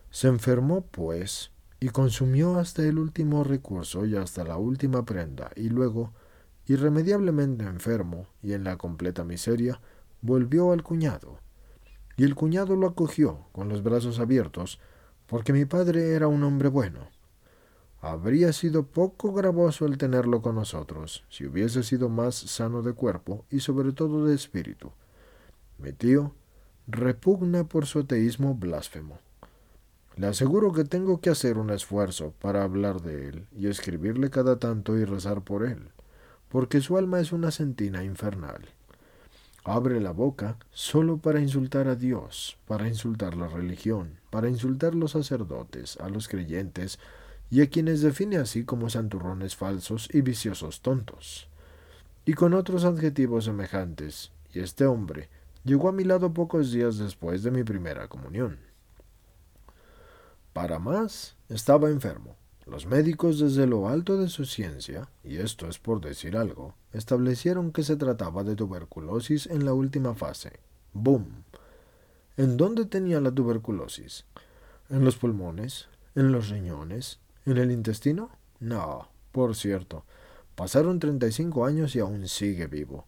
Se 0.10 0.30
enfermó, 0.30 0.86
pues, 0.86 1.53
y 1.84 1.90
consumió 1.90 2.60
hasta 2.60 2.82
el 2.84 2.98
último 2.98 3.44
recurso 3.44 4.06
y 4.06 4.16
hasta 4.16 4.46
la 4.46 4.56
última 4.56 5.04
prenda, 5.04 5.52
y 5.58 5.68
luego, 5.68 6.14
irremediablemente 6.66 7.66
enfermo 7.66 8.28
y 8.42 8.54
en 8.54 8.64
la 8.64 8.78
completa 8.78 9.26
miseria, 9.26 9.82
volvió 10.22 10.72
al 10.72 10.82
cuñado. 10.82 11.40
Y 12.16 12.24
el 12.24 12.36
cuñado 12.36 12.78
lo 12.78 12.88
acogió 12.88 13.48
con 13.52 13.68
los 13.68 13.84
brazos 13.84 14.20
abiertos, 14.20 14.80
porque 15.28 15.52
mi 15.52 15.66
padre 15.66 16.14
era 16.14 16.30
un 16.30 16.46
hombre 16.46 16.70
bueno. 16.70 17.10
Habría 18.00 18.54
sido 18.54 18.84
poco 18.88 19.34
gravoso 19.34 19.86
el 19.86 19.98
tenerlo 19.98 20.42
con 20.42 20.56
nosotros, 20.56 21.26
si 21.28 21.46
hubiese 21.48 21.84
sido 21.84 22.08
más 22.08 22.34
sano 22.34 22.82
de 22.82 22.94
cuerpo 22.94 23.44
y 23.50 23.60
sobre 23.60 23.92
todo 23.92 24.26
de 24.26 24.36
espíritu. 24.36 24.94
Mi 25.80 25.92
tío 25.92 26.34
repugna 26.88 27.66
por 27.66 27.88
su 27.88 28.00
ateísmo 28.00 28.56
blasfemo. 28.56 29.20
Le 30.16 30.28
aseguro 30.28 30.72
que 30.72 30.84
tengo 30.84 31.22
que 31.22 31.32
hacer 31.32 31.58
un 31.58 31.72
esfuerzo 31.72 32.34
para 32.40 32.64
hablar 32.64 33.02
de 33.02 33.30
él 33.30 33.48
y 33.52 33.68
escribirle 33.68 34.30
cada 34.30 34.60
tanto 34.60 34.96
y 34.96 35.06
rezar 35.06 35.42
por 35.42 35.66
él, 35.66 35.90
porque 36.50 36.82
su 36.82 36.98
alma 36.98 37.20
es 37.20 37.32
una 37.32 37.50
sentina 37.50 38.04
infernal. 38.04 38.62
Abre 39.64 40.00
la 40.02 40.12
boca 40.12 40.58
solo 40.72 41.18
para 41.18 41.40
insultar 41.40 41.88
a 41.88 41.96
Dios, 41.96 42.58
para 42.68 42.88
insultar 42.88 43.36
la 43.36 43.48
religión, 43.48 44.20
para 44.30 44.50
insultar 44.50 44.94
los 44.94 45.12
sacerdotes, 45.12 45.98
a 45.98 46.10
los 46.10 46.28
creyentes 46.28 47.00
y 47.50 47.62
a 47.62 47.70
quienes 47.70 48.02
define 48.02 48.38
así 48.38 48.66
como 48.66 48.90
santurrones 48.90 49.56
falsos 49.56 50.10
y 50.14 50.22
viciosos 50.22 50.82
tontos. 50.82 51.48
Y 52.26 52.34
con 52.34 52.54
otros 52.54 52.84
adjetivos 52.84 53.46
semejantes, 53.46 54.32
y 54.54 54.60
este 54.60 54.86
hombre 54.86 55.30
llegó 55.64 55.90
a 55.90 55.94
mi 55.94 56.04
lado 56.04 56.34
pocos 56.34 56.72
días 56.72 56.98
después 57.00 57.42
de 57.42 57.50
mi 57.50 57.64
primera 57.64 58.08
comunión. 58.08 58.73
Para 60.54 60.78
más, 60.78 61.36
estaba 61.50 61.90
enfermo. 61.90 62.36
Los 62.66 62.86
médicos 62.86 63.40
desde 63.40 63.66
lo 63.66 63.90
alto 63.90 64.18
de 64.18 64.30
su 64.30 64.46
ciencia, 64.46 65.10
y 65.24 65.38
esto 65.38 65.68
es 65.68 65.80
por 65.80 66.00
decir 66.00 66.38
algo, 66.38 66.76
establecieron 66.94 67.72
que 67.72 67.84
se 67.84 67.98
trataba 67.98 68.44
de 68.44 68.56
tuberculosis 68.56 69.48
en 69.48 69.66
la 69.66 69.74
última 69.74 70.14
fase. 70.14 70.60
¡Boom! 70.94 71.44
¿En 72.38 72.56
dónde 72.56 72.86
tenía 72.86 73.20
la 73.20 73.32
tuberculosis? 73.32 74.26
¿En 74.90 75.04
los 75.04 75.18
pulmones? 75.18 75.88
¿En 76.16 76.32
los 76.32 76.50
riñones? 76.50 77.20
¿En 77.46 77.58
el 77.58 77.72
intestino? 77.72 78.30
No, 78.60 79.10
por 79.32 79.56
cierto. 79.56 80.06
Pasaron 80.56 81.00
35 81.00 81.66
años 81.66 81.96
y 81.96 82.00
aún 82.00 82.28
sigue 82.28 82.68
vivo, 82.68 83.08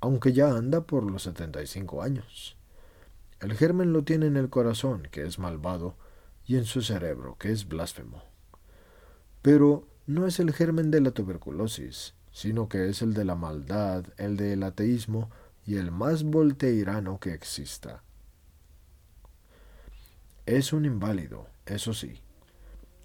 aunque 0.00 0.32
ya 0.32 0.48
anda 0.48 0.80
por 0.80 1.04
los 1.04 1.24
75 1.24 2.02
años. 2.02 2.56
El 3.40 3.54
germen 3.54 3.92
lo 3.92 4.04
tiene 4.04 4.26
en 4.26 4.38
el 4.38 4.48
corazón, 4.48 5.06
que 5.10 5.22
es 5.22 5.38
malvado, 5.38 5.96
y 6.46 6.56
en 6.56 6.64
su 6.64 6.82
cerebro, 6.82 7.36
que 7.38 7.52
es 7.52 7.68
blasfemo. 7.68 8.22
Pero 9.42 9.86
no 10.06 10.26
es 10.26 10.40
el 10.40 10.52
germen 10.52 10.90
de 10.90 11.00
la 11.00 11.12
tuberculosis, 11.12 12.14
sino 12.32 12.68
que 12.68 12.88
es 12.88 13.02
el 13.02 13.14
de 13.14 13.24
la 13.24 13.34
maldad, 13.34 14.04
el 14.16 14.36
del 14.36 14.62
ateísmo 14.62 15.30
y 15.66 15.76
el 15.76 15.90
más 15.90 16.24
volteirano 16.24 17.20
que 17.20 17.32
exista. 17.32 18.02
Es 20.46 20.72
un 20.72 20.84
inválido, 20.84 21.46
eso 21.66 21.94
sí. 21.94 22.20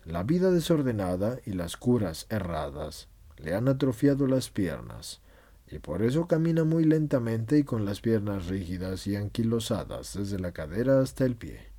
La 0.06 0.24
vida 0.24 0.52
desordenada 0.52 1.40
y 1.46 1.52
las 1.52 1.78
curas 1.78 2.26
erradas 2.30 3.10
le 3.38 3.54
han 3.54 3.68
atrofiado 3.68 4.26
las 4.26 4.50
piernas, 4.50 5.22
y 5.70 5.80
por 5.80 6.02
eso 6.02 6.28
camina 6.28 6.64
muy 6.64 6.86
lentamente 6.86 7.60
y 7.60 7.64
con 7.64 7.86
las 7.86 8.02
piernas 8.02 8.48
rígidas 8.48 9.06
y 9.06 9.16
anquilosadas 9.16 10.14
desde 10.18 10.40
la 10.40 10.52
cadera 10.54 11.02
hasta 11.02 11.26
el 11.26 11.36
pie. 11.36 11.77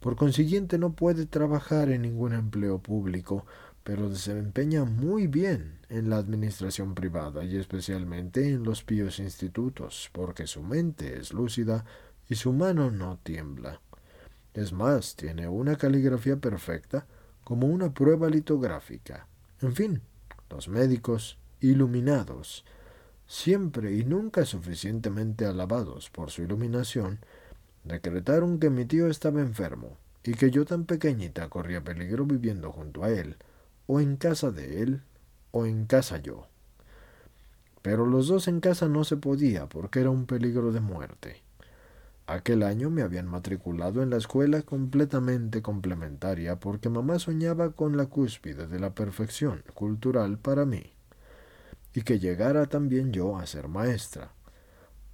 Por 0.00 0.16
consiguiente 0.16 0.78
no 0.78 0.92
puede 0.92 1.26
trabajar 1.26 1.90
en 1.90 2.02
ningún 2.02 2.32
empleo 2.32 2.78
público, 2.78 3.44
pero 3.82 4.08
desempeña 4.08 4.84
muy 4.84 5.26
bien 5.26 5.78
en 5.88 6.10
la 6.10 6.18
administración 6.18 6.94
privada 6.94 7.44
y 7.44 7.56
especialmente 7.56 8.48
en 8.48 8.62
los 8.62 8.84
píos 8.84 9.18
institutos, 9.18 10.10
porque 10.12 10.46
su 10.46 10.62
mente 10.62 11.18
es 11.18 11.32
lúcida 11.32 11.84
y 12.28 12.34
su 12.34 12.52
mano 12.52 12.90
no 12.90 13.18
tiembla. 13.22 13.80
Es 14.54 14.72
más, 14.72 15.16
tiene 15.16 15.48
una 15.48 15.76
caligrafía 15.76 16.36
perfecta 16.36 17.06
como 17.44 17.66
una 17.66 17.92
prueba 17.94 18.28
litográfica. 18.28 19.26
En 19.62 19.72
fin, 19.72 20.02
los 20.50 20.68
médicos, 20.68 21.38
iluminados, 21.60 22.64
siempre 23.26 23.94
y 23.94 24.04
nunca 24.04 24.44
suficientemente 24.44 25.46
alabados 25.46 26.10
por 26.10 26.30
su 26.30 26.42
iluminación, 26.42 27.20
decretaron 27.88 28.60
que 28.60 28.70
mi 28.70 28.84
tío 28.84 29.08
estaba 29.08 29.40
enfermo 29.40 29.96
y 30.22 30.34
que 30.34 30.50
yo 30.50 30.64
tan 30.64 30.84
pequeñita 30.84 31.48
corría 31.48 31.82
peligro 31.82 32.26
viviendo 32.26 32.70
junto 32.70 33.02
a 33.02 33.10
él, 33.10 33.36
o 33.86 33.98
en 34.00 34.16
casa 34.16 34.50
de 34.50 34.82
él, 34.82 35.02
o 35.50 35.64
en 35.66 35.86
casa 35.86 36.18
yo. 36.18 36.46
Pero 37.82 38.06
los 38.06 38.28
dos 38.28 38.46
en 38.48 38.60
casa 38.60 38.88
no 38.88 39.04
se 39.04 39.16
podía 39.16 39.68
porque 39.68 40.00
era 40.00 40.10
un 40.10 40.26
peligro 40.26 40.72
de 40.72 40.80
muerte. 40.80 41.42
Aquel 42.26 42.62
año 42.62 42.90
me 42.90 43.00
habían 43.00 43.26
matriculado 43.26 44.02
en 44.02 44.10
la 44.10 44.18
escuela 44.18 44.60
completamente 44.60 45.62
complementaria 45.62 46.60
porque 46.60 46.90
mamá 46.90 47.18
soñaba 47.18 47.72
con 47.72 47.96
la 47.96 48.04
cúspide 48.04 48.66
de 48.66 48.78
la 48.78 48.94
perfección 48.94 49.62
cultural 49.72 50.36
para 50.36 50.66
mí, 50.66 50.92
y 51.94 52.02
que 52.02 52.18
llegara 52.18 52.66
también 52.66 53.12
yo 53.12 53.38
a 53.38 53.46
ser 53.46 53.68
maestra. 53.68 54.32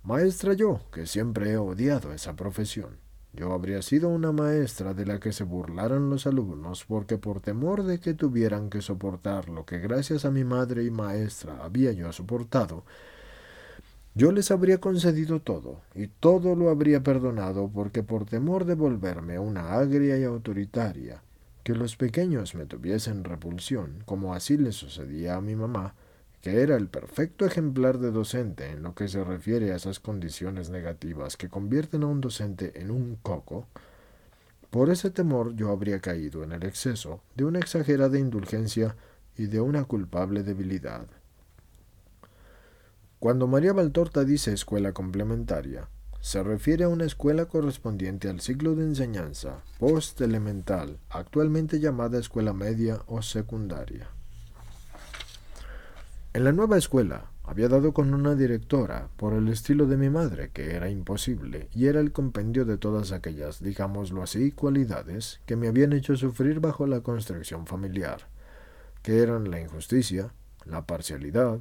Maestra 0.05 0.53
yo, 0.53 0.83
que 0.93 1.07
siempre 1.07 1.53
he 1.53 1.57
odiado 1.57 2.13
esa 2.13 2.37
profesión. 2.37 2.99
Yo 3.33 3.55
habría 3.55 3.81
sido 3.81 4.11
una 4.11 4.33
maestra 4.33 4.93
de 4.93 5.07
la 5.07 5.19
que 5.19 5.33
se 5.33 5.45
burlaran 5.45 6.11
los 6.11 6.27
alumnos 6.27 6.85
porque 6.85 7.17
por 7.17 7.41
temor 7.41 7.85
de 7.85 7.99
que 8.01 8.13
tuvieran 8.13 8.69
que 8.69 8.83
soportar 8.83 9.49
lo 9.49 9.65
que 9.65 9.79
gracias 9.79 10.27
a 10.27 10.31
mi 10.31 10.45
madre 10.45 10.85
y 10.85 10.91
maestra 10.91 11.65
había 11.65 11.93
yo 11.93 12.13
soportado, 12.13 12.85
yo 14.15 14.31
les 14.31 14.51
habría 14.51 14.79
concedido 14.79 15.41
todo, 15.41 15.81
y 15.95 16.09
todo 16.09 16.55
lo 16.55 16.69
habría 16.69 17.03
perdonado 17.03 17.71
porque 17.73 18.03
por 18.03 18.27
temor 18.27 18.67
de 18.67 18.75
volverme 18.75 19.39
una 19.39 19.73
agria 19.73 20.19
y 20.19 20.25
autoritaria, 20.25 21.23
que 21.63 21.75
los 21.75 21.97
pequeños 21.97 22.55
me 22.55 22.67
tuviesen 22.67 23.25
repulsión, 23.25 24.03
como 24.05 24.35
así 24.35 24.59
le 24.59 24.73
sucedía 24.73 25.37
a 25.37 25.41
mi 25.41 25.57
mamá, 25.57 25.95
que 26.45 26.61
era 26.61 26.77
el 26.77 26.89
perfecto 26.89 27.47
ejemplar 27.47 27.99
de 27.99 28.11
docente 28.11 28.67
en 28.71 28.83
lo 28.83 28.95
que 28.95 29.09
se 29.09 29.25
refiere 29.25 29.73
a 29.73 29.77
esas 29.77 29.99
condiciones 29.99 30.69
negativas 30.69 31.39
que 31.39 31.49
convierten 31.49 32.03
a 32.03 32.07
un 32.07 32.21
docente 32.21 32.83
en 32.83 32.91
un 32.91 33.17
coco, 33.17 33.67
por 34.69 34.91
ese 34.91 35.09
temor 35.09 35.57
yo 35.57 35.71
habría 35.71 36.01
caído 36.01 36.45
en 36.45 36.53
el 36.53 36.63
exceso 36.65 37.23
de 37.35 37.47
una 37.47 37.61
exagerada 37.61 38.19
indulgencia 38.19 38.95
y 39.39 39.47
de 39.47 39.63
una 39.63 39.85
culpable 39.85 40.43
debilidad. 40.43 41.07
Cuando 43.21 43.47
María 43.47 43.73
Valtorta 43.73 44.23
dice 44.25 44.53
escuela 44.53 44.93
complementaria, 44.93 45.89
se 46.21 46.43
refiere 46.43 46.85
a 46.85 46.91
una 46.91 47.07
escuela 47.07 47.47
correspondiente 47.47 48.29
al 48.29 48.43
ciclo 48.43 48.75
de 48.75 48.85
enseñanza 48.85 49.63
post-elemental, 49.79 50.99
actualmente 51.09 51.81
llamada 51.81 52.19
escuela 52.19 52.53
media 52.53 53.01
o 53.07 53.23
secundaria. 53.23 54.11
En 56.35 56.43
la 56.43 56.51
nueva 56.51 56.77
escuela 56.77 57.31
había 57.45 57.69
dado 57.69 57.93
con 57.95 58.13
una 58.13 58.35
directora 58.35 59.09
por 59.17 59.35
el 59.35 59.49
estilo 59.49 59.87
de 59.87 59.97
mi 59.97 60.11
madre, 60.11 60.51
que 60.53 60.75
era 60.75 60.91
imposible, 60.91 61.69
y 61.73 61.87
era 61.87 62.01
el 62.01 62.11
compendio 62.11 62.65
de 62.65 62.77
todas 62.77 63.13
aquellas, 63.13 63.63
digámoslo 63.63 64.21
así, 64.21 64.51
cualidades 64.51 65.41
que 65.47 65.55
me 65.55 65.69
habían 65.69 65.93
hecho 65.93 66.17
sufrir 66.17 66.59
bajo 66.59 66.89
la 66.89 67.03
construcción 67.03 67.69
familiar, 67.69 68.27
que 69.03 69.23
eran 69.23 69.49
la 69.49 69.61
injusticia, 69.61 70.35
la 70.65 70.85
parcialidad, 70.85 71.61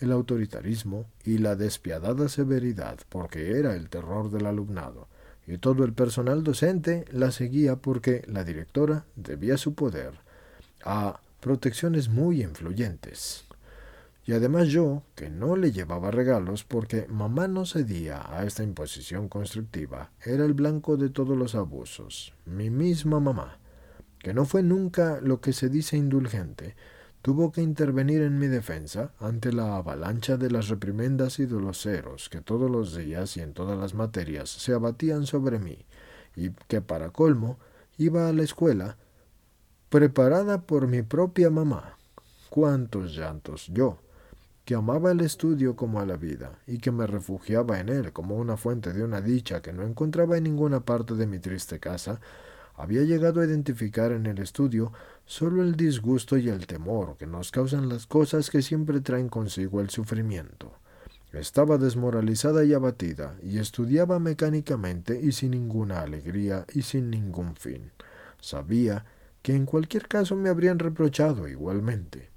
el 0.00 0.12
autoritarismo 0.12 1.06
y 1.24 1.38
la 1.38 1.56
despiadada 1.56 2.28
severidad, 2.28 2.98
porque 3.08 3.58
era 3.58 3.74
el 3.74 3.88
terror 3.88 4.30
del 4.30 4.44
alumnado, 4.44 5.08
y 5.46 5.56
todo 5.56 5.82
el 5.82 5.94
personal 5.94 6.44
docente 6.44 7.06
la 7.10 7.30
seguía 7.30 7.76
porque 7.76 8.22
la 8.26 8.44
directora 8.44 9.06
debía 9.16 9.56
su 9.56 9.74
poder 9.74 10.12
a 10.84 11.20
protecciones 11.40 12.10
muy 12.10 12.42
influyentes. 12.42 13.46
Y 14.30 14.32
además 14.32 14.68
yo, 14.68 15.02
que 15.16 15.28
no 15.28 15.56
le 15.56 15.72
llevaba 15.72 16.12
regalos 16.12 16.62
porque 16.62 17.04
mamá 17.08 17.48
no 17.48 17.66
cedía 17.66 18.32
a 18.32 18.44
esta 18.44 18.62
imposición 18.62 19.28
constructiva, 19.28 20.12
era 20.24 20.44
el 20.44 20.54
blanco 20.54 20.96
de 20.96 21.08
todos 21.08 21.36
los 21.36 21.56
abusos, 21.56 22.32
mi 22.46 22.70
misma 22.70 23.18
mamá, 23.18 23.58
que 24.20 24.32
no 24.32 24.44
fue 24.44 24.62
nunca 24.62 25.18
lo 25.20 25.40
que 25.40 25.52
se 25.52 25.68
dice 25.68 25.96
indulgente, 25.96 26.76
tuvo 27.22 27.50
que 27.50 27.60
intervenir 27.60 28.22
en 28.22 28.38
mi 28.38 28.46
defensa 28.46 29.14
ante 29.18 29.52
la 29.52 29.74
avalancha 29.74 30.36
de 30.36 30.52
las 30.52 30.68
reprimendas 30.68 31.40
y 31.40 31.46
de 31.46 31.60
los 31.60 31.82
ceros 31.82 32.28
que 32.28 32.40
todos 32.40 32.70
los 32.70 32.94
días 32.94 33.36
y 33.36 33.40
en 33.40 33.52
todas 33.52 33.76
las 33.76 33.94
materias 33.94 34.48
se 34.48 34.72
abatían 34.72 35.26
sobre 35.26 35.58
mí, 35.58 35.86
y 36.36 36.50
que 36.68 36.80
para 36.80 37.10
colmo 37.10 37.58
iba 37.98 38.28
a 38.28 38.32
la 38.32 38.44
escuela 38.44 38.96
preparada 39.88 40.60
por 40.60 40.86
mi 40.86 41.02
propia 41.02 41.50
mamá. 41.50 41.98
Cuántos 42.48 43.16
llantos 43.16 43.66
yo, 43.72 43.98
que 44.70 44.76
amaba 44.76 45.10
el 45.10 45.20
estudio 45.20 45.74
como 45.74 45.98
a 45.98 46.06
la 46.06 46.16
vida, 46.16 46.60
y 46.64 46.78
que 46.78 46.92
me 46.92 47.04
refugiaba 47.04 47.80
en 47.80 47.88
él 47.88 48.12
como 48.12 48.36
una 48.36 48.56
fuente 48.56 48.92
de 48.92 49.02
una 49.02 49.20
dicha 49.20 49.62
que 49.62 49.72
no 49.72 49.82
encontraba 49.82 50.36
en 50.36 50.44
ninguna 50.44 50.84
parte 50.84 51.14
de 51.16 51.26
mi 51.26 51.40
triste 51.40 51.80
casa, 51.80 52.20
había 52.76 53.02
llegado 53.02 53.40
a 53.40 53.46
identificar 53.46 54.12
en 54.12 54.26
el 54.26 54.38
estudio 54.38 54.92
solo 55.26 55.64
el 55.64 55.74
disgusto 55.74 56.38
y 56.38 56.48
el 56.48 56.68
temor 56.68 57.16
que 57.16 57.26
nos 57.26 57.50
causan 57.50 57.88
las 57.88 58.06
cosas 58.06 58.48
que 58.48 58.62
siempre 58.62 59.00
traen 59.00 59.28
consigo 59.28 59.80
el 59.80 59.90
sufrimiento. 59.90 60.72
Estaba 61.32 61.76
desmoralizada 61.76 62.64
y 62.64 62.72
abatida, 62.72 63.34
y 63.42 63.58
estudiaba 63.58 64.20
mecánicamente 64.20 65.18
y 65.20 65.32
sin 65.32 65.50
ninguna 65.50 66.02
alegría 66.02 66.64
y 66.72 66.82
sin 66.82 67.10
ningún 67.10 67.56
fin. 67.56 67.90
Sabía 68.40 69.04
que 69.42 69.52
en 69.52 69.66
cualquier 69.66 70.06
caso 70.06 70.36
me 70.36 70.48
habrían 70.48 70.78
reprochado 70.78 71.48
igualmente 71.48 72.29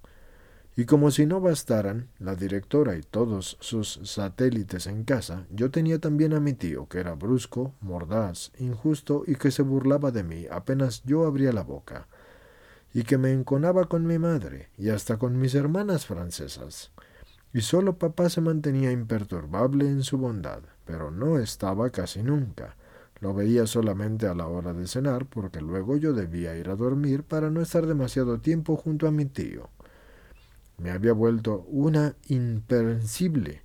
Y 0.75 0.85
como 0.85 1.11
si 1.11 1.27
no 1.27 1.39
bastaran 1.39 2.09
la 2.17 2.35
directora 2.35 2.95
y 2.95 3.03
todos 3.03 3.57
sus 3.59 3.99
satélites 4.03 4.87
en 4.87 5.03
casa, 5.03 5.45
yo 5.51 5.69
tenía 5.69 5.99
también 5.99 6.33
a 6.33 6.39
mi 6.39 6.53
tío, 6.53 6.87
que 6.87 6.99
era 6.99 7.13
brusco, 7.13 7.75
mordaz, 7.79 8.51
injusto 8.57 9.23
y 9.27 9.35
que 9.35 9.51
se 9.51 9.61
burlaba 9.61 10.09
de 10.09 10.23
mí 10.23 10.47
apenas 10.49 11.03
yo 11.05 11.27
abría 11.27 11.53
la 11.53 11.61
boca, 11.61 12.07
y 12.91 13.03
que 13.03 13.19
me 13.19 13.31
enconaba 13.31 13.85
con 13.85 14.07
mi 14.07 14.17
madre 14.17 14.69
y 14.75 14.89
hasta 14.89 15.17
con 15.17 15.39
mis 15.39 15.53
hermanas 15.53 16.07
francesas. 16.07 16.91
Y 17.53 17.61
solo 17.61 17.99
papá 17.99 18.29
se 18.31 18.41
mantenía 18.41 18.91
imperturbable 18.91 19.87
en 19.87 20.01
su 20.01 20.17
bondad, 20.17 20.63
pero 20.85 21.11
no 21.11 21.37
estaba 21.37 21.91
casi 21.91 22.23
nunca. 22.23 22.75
Lo 23.19 23.35
veía 23.35 23.67
solamente 23.67 24.25
a 24.25 24.33
la 24.33 24.47
hora 24.47 24.73
de 24.73 24.87
cenar, 24.87 25.27
porque 25.27 25.61
luego 25.61 25.97
yo 25.97 26.13
debía 26.13 26.57
ir 26.57 26.69
a 26.69 26.75
dormir 26.75 27.21
para 27.21 27.51
no 27.51 27.61
estar 27.61 27.85
demasiado 27.85 28.39
tiempo 28.39 28.75
junto 28.75 29.07
a 29.07 29.11
mi 29.11 29.25
tío. 29.25 29.69
Me 30.83 30.91
había 30.91 31.13
vuelto 31.13 31.65
una 31.69 32.17
imperensible, 32.27 33.61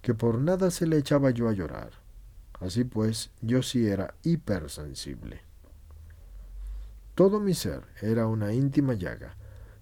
que 0.00 0.14
por 0.14 0.38
nada 0.38 0.70
se 0.70 0.86
le 0.86 0.96
echaba 0.96 1.30
yo 1.30 1.50
a 1.50 1.52
llorar. 1.52 1.90
Así 2.58 2.84
pues, 2.84 3.30
yo 3.42 3.62
sí 3.62 3.86
era 3.86 4.14
hipersensible. 4.22 5.42
Todo 7.14 7.38
mi 7.38 7.52
ser 7.52 7.82
era 8.00 8.26
una 8.28 8.54
íntima 8.54 8.94
llaga, 8.94 9.36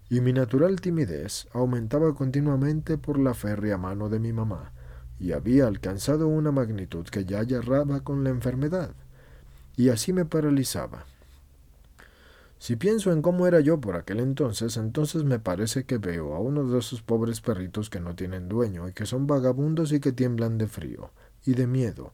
y 0.09 0.19
mi 0.19 0.33
natural 0.33 0.81
timidez 0.81 1.47
aumentaba 1.53 2.13
continuamente 2.15 2.97
por 2.97 3.17
la 3.17 3.33
férrea 3.33 3.77
mano 3.77 4.09
de 4.09 4.19
mi 4.19 4.33
mamá, 4.33 4.73
y 5.21 5.31
había 5.31 5.67
alcanzado 5.67 6.27
una 6.27 6.51
magnitud 6.51 7.05
que 7.05 7.23
ya 7.23 7.43
yerraba 7.43 8.01
con 8.01 8.25
la 8.25 8.29
enfermedad, 8.29 8.93
y 9.77 9.87
así 9.87 10.11
me 10.11 10.25
paralizaba. 10.25 11.05
Si 12.63 12.77
pienso 12.77 13.11
en 13.11 13.21
cómo 13.21 13.45
era 13.45 13.59
yo 13.59 13.81
por 13.81 13.97
aquel 13.97 14.21
entonces, 14.21 14.77
entonces 14.77 15.25
me 15.25 15.37
parece 15.37 15.83
que 15.83 15.97
veo 15.97 16.33
a 16.33 16.39
uno 16.39 16.63
de 16.63 16.79
esos 16.79 17.01
pobres 17.01 17.41
perritos 17.41 17.89
que 17.89 17.99
no 17.99 18.15
tienen 18.15 18.47
dueño 18.47 18.87
y 18.87 18.93
que 18.93 19.05
son 19.05 19.27
vagabundos 19.27 19.91
y 19.91 19.99
que 19.99 20.13
tiemblan 20.13 20.57
de 20.57 20.67
frío 20.67 21.11
y 21.45 21.55
de 21.55 21.67
miedo, 21.67 22.13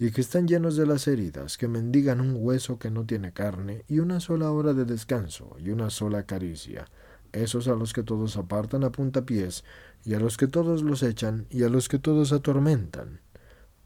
y 0.00 0.10
que 0.10 0.20
están 0.20 0.48
llenos 0.48 0.74
de 0.74 0.84
las 0.84 1.06
heridas, 1.06 1.56
que 1.56 1.68
mendigan 1.68 2.20
un 2.20 2.34
hueso 2.36 2.76
que 2.80 2.90
no 2.90 3.06
tiene 3.06 3.32
carne 3.32 3.84
y 3.86 4.00
una 4.00 4.18
sola 4.18 4.50
hora 4.50 4.72
de 4.72 4.84
descanso 4.84 5.54
y 5.60 5.70
una 5.70 5.90
sola 5.90 6.26
caricia, 6.26 6.88
esos 7.30 7.68
a 7.68 7.76
los 7.76 7.92
que 7.92 8.02
todos 8.02 8.36
apartan 8.36 8.82
a 8.82 8.90
puntapiés 8.90 9.62
y 10.04 10.14
a 10.14 10.18
los 10.18 10.36
que 10.36 10.48
todos 10.48 10.82
los 10.82 11.04
echan 11.04 11.46
y 11.50 11.62
a 11.62 11.68
los 11.68 11.88
que 11.88 12.00
todos 12.00 12.32
atormentan. 12.32 13.20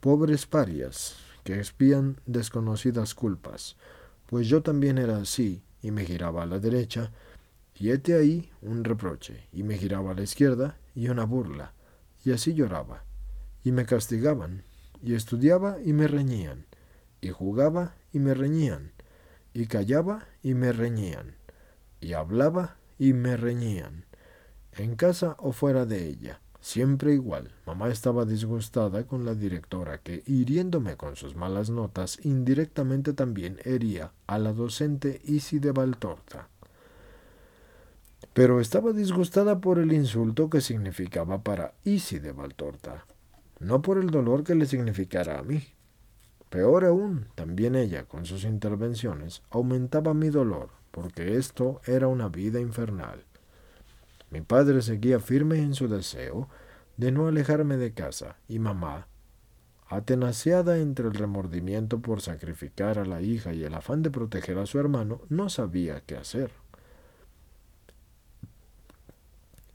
Pobres 0.00 0.46
parias, 0.46 1.16
que 1.44 1.60
espían 1.60 2.18
desconocidas 2.24 3.14
culpas, 3.14 3.76
pues 4.24 4.46
yo 4.48 4.62
también 4.62 4.96
era 4.96 5.18
así, 5.18 5.62
y 5.82 5.90
me 5.90 6.04
giraba 6.04 6.42
a 6.42 6.46
la 6.46 6.58
derecha, 6.58 7.12
y 7.74 7.90
hete 7.90 8.14
ahí 8.14 8.50
un 8.62 8.84
reproche, 8.84 9.46
y 9.52 9.62
me 9.62 9.78
giraba 9.78 10.12
a 10.12 10.14
la 10.14 10.22
izquierda, 10.22 10.78
y 10.94 11.08
una 11.08 11.24
burla, 11.24 11.72
y 12.24 12.32
así 12.32 12.54
lloraba, 12.54 13.04
y 13.62 13.72
me 13.72 13.86
castigaban, 13.86 14.64
y 15.02 15.14
estudiaba 15.14 15.78
y 15.84 15.92
me 15.92 16.08
reñían, 16.08 16.66
y 17.20 17.28
jugaba 17.28 17.94
y 18.12 18.18
me 18.18 18.34
reñían, 18.34 18.92
y 19.54 19.66
callaba 19.66 20.26
y 20.42 20.54
me 20.54 20.72
reñían, 20.72 21.36
y 22.00 22.14
hablaba 22.14 22.76
y 22.98 23.12
me 23.12 23.36
reñían, 23.36 24.06
en 24.72 24.96
casa 24.96 25.36
o 25.38 25.52
fuera 25.52 25.86
de 25.86 26.06
ella 26.06 26.40
Siempre 26.60 27.14
igual, 27.14 27.52
mamá 27.66 27.88
estaba 27.88 28.24
disgustada 28.24 29.06
con 29.06 29.24
la 29.24 29.34
directora 29.34 29.98
que, 29.98 30.22
hiriéndome 30.26 30.96
con 30.96 31.16
sus 31.16 31.36
malas 31.36 31.70
notas, 31.70 32.18
indirectamente 32.24 33.12
también 33.12 33.58
hería 33.64 34.12
a 34.26 34.38
la 34.38 34.52
docente 34.52 35.22
Isi 35.24 35.60
de 35.60 35.72
Valtorta. 35.72 36.48
Pero 38.34 38.60
estaba 38.60 38.92
disgustada 38.92 39.60
por 39.60 39.78
el 39.78 39.92
insulto 39.92 40.50
que 40.50 40.60
significaba 40.60 41.42
para 41.42 41.74
Isi 41.84 42.18
de 42.18 42.32
Valtorta, 42.32 43.06
no 43.60 43.80
por 43.80 43.98
el 43.98 44.10
dolor 44.10 44.42
que 44.42 44.54
le 44.54 44.66
significara 44.66 45.38
a 45.38 45.42
mí. 45.42 45.62
Peor 46.50 46.84
aún, 46.84 47.26
también 47.34 47.76
ella, 47.76 48.04
con 48.04 48.26
sus 48.26 48.44
intervenciones, 48.44 49.42
aumentaba 49.50 50.12
mi 50.12 50.30
dolor, 50.30 50.70
porque 50.90 51.36
esto 51.36 51.80
era 51.86 52.08
una 52.08 52.28
vida 52.28 52.58
infernal. 52.60 53.24
Mi 54.30 54.40
padre 54.42 54.82
seguía 54.82 55.20
firme 55.20 55.58
en 55.58 55.74
su 55.74 55.88
deseo 55.88 56.48
de 56.96 57.12
no 57.12 57.28
alejarme 57.28 57.76
de 57.76 57.94
casa, 57.94 58.36
y 58.48 58.58
mamá, 58.58 59.06
atenaceada 59.88 60.78
entre 60.78 61.06
el 61.06 61.14
remordimiento 61.14 62.00
por 62.00 62.20
sacrificar 62.20 62.98
a 62.98 63.04
la 63.04 63.22
hija 63.22 63.54
y 63.54 63.64
el 63.64 63.74
afán 63.74 64.02
de 64.02 64.10
proteger 64.10 64.58
a 64.58 64.66
su 64.66 64.78
hermano, 64.78 65.22
no 65.28 65.48
sabía 65.48 66.02
qué 66.04 66.16
hacer. 66.16 66.50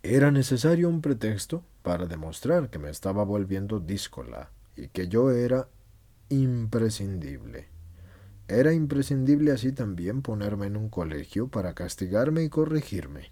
Era 0.04 0.32
necesario 0.32 0.90
un 0.90 1.02
pretexto 1.02 1.64
para 1.82 2.06
demostrar 2.06 2.70
que 2.70 2.78
me 2.78 2.90
estaba 2.90 3.24
volviendo 3.24 3.80
díscola 3.80 4.52
y 4.76 4.90
que 4.90 5.08
yo 5.08 5.32
era 5.32 5.68
imprescindible. 6.30 7.70
Era 8.48 8.74
imprescindible 8.74 9.52
así 9.52 9.72
también 9.72 10.22
ponerme 10.22 10.68
en 10.68 10.76
un 10.76 10.90
colegio 10.90 11.48
para 11.48 11.74
castigarme 11.74 12.44
y 12.44 12.50
corregirme 12.50 13.32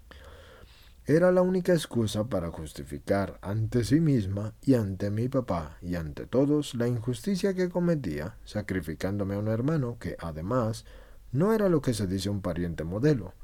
era 1.04 1.32
la 1.32 1.42
única 1.42 1.72
excusa 1.72 2.24
para 2.24 2.50
justificar 2.50 3.38
ante 3.42 3.84
sí 3.84 4.00
misma 4.00 4.54
y 4.62 4.74
ante 4.74 5.10
mi 5.10 5.28
papá 5.28 5.76
y 5.82 5.96
ante 5.96 6.26
todos 6.26 6.74
la 6.74 6.86
injusticia 6.86 7.54
que 7.54 7.70
cometía, 7.70 8.36
sacrificándome 8.44 9.34
a 9.34 9.38
un 9.38 9.48
hermano 9.48 9.96
que, 9.98 10.16
además, 10.20 10.84
no 11.32 11.52
era 11.52 11.68
lo 11.68 11.82
que 11.82 11.92
se 11.92 12.06
dice 12.06 12.30
un 12.30 12.40
pariente 12.40 12.84
modelo, 12.84 13.34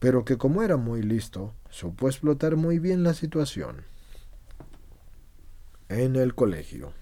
pero 0.00 0.24
que 0.24 0.38
como 0.38 0.62
era 0.62 0.76
muy 0.76 1.02
listo, 1.02 1.54
supo 1.70 2.08
explotar 2.08 2.56
muy 2.56 2.80
bien 2.80 3.04
la 3.04 3.14
situación. 3.14 3.84
En 5.88 6.16
el 6.16 6.34
colegio. 6.34 6.92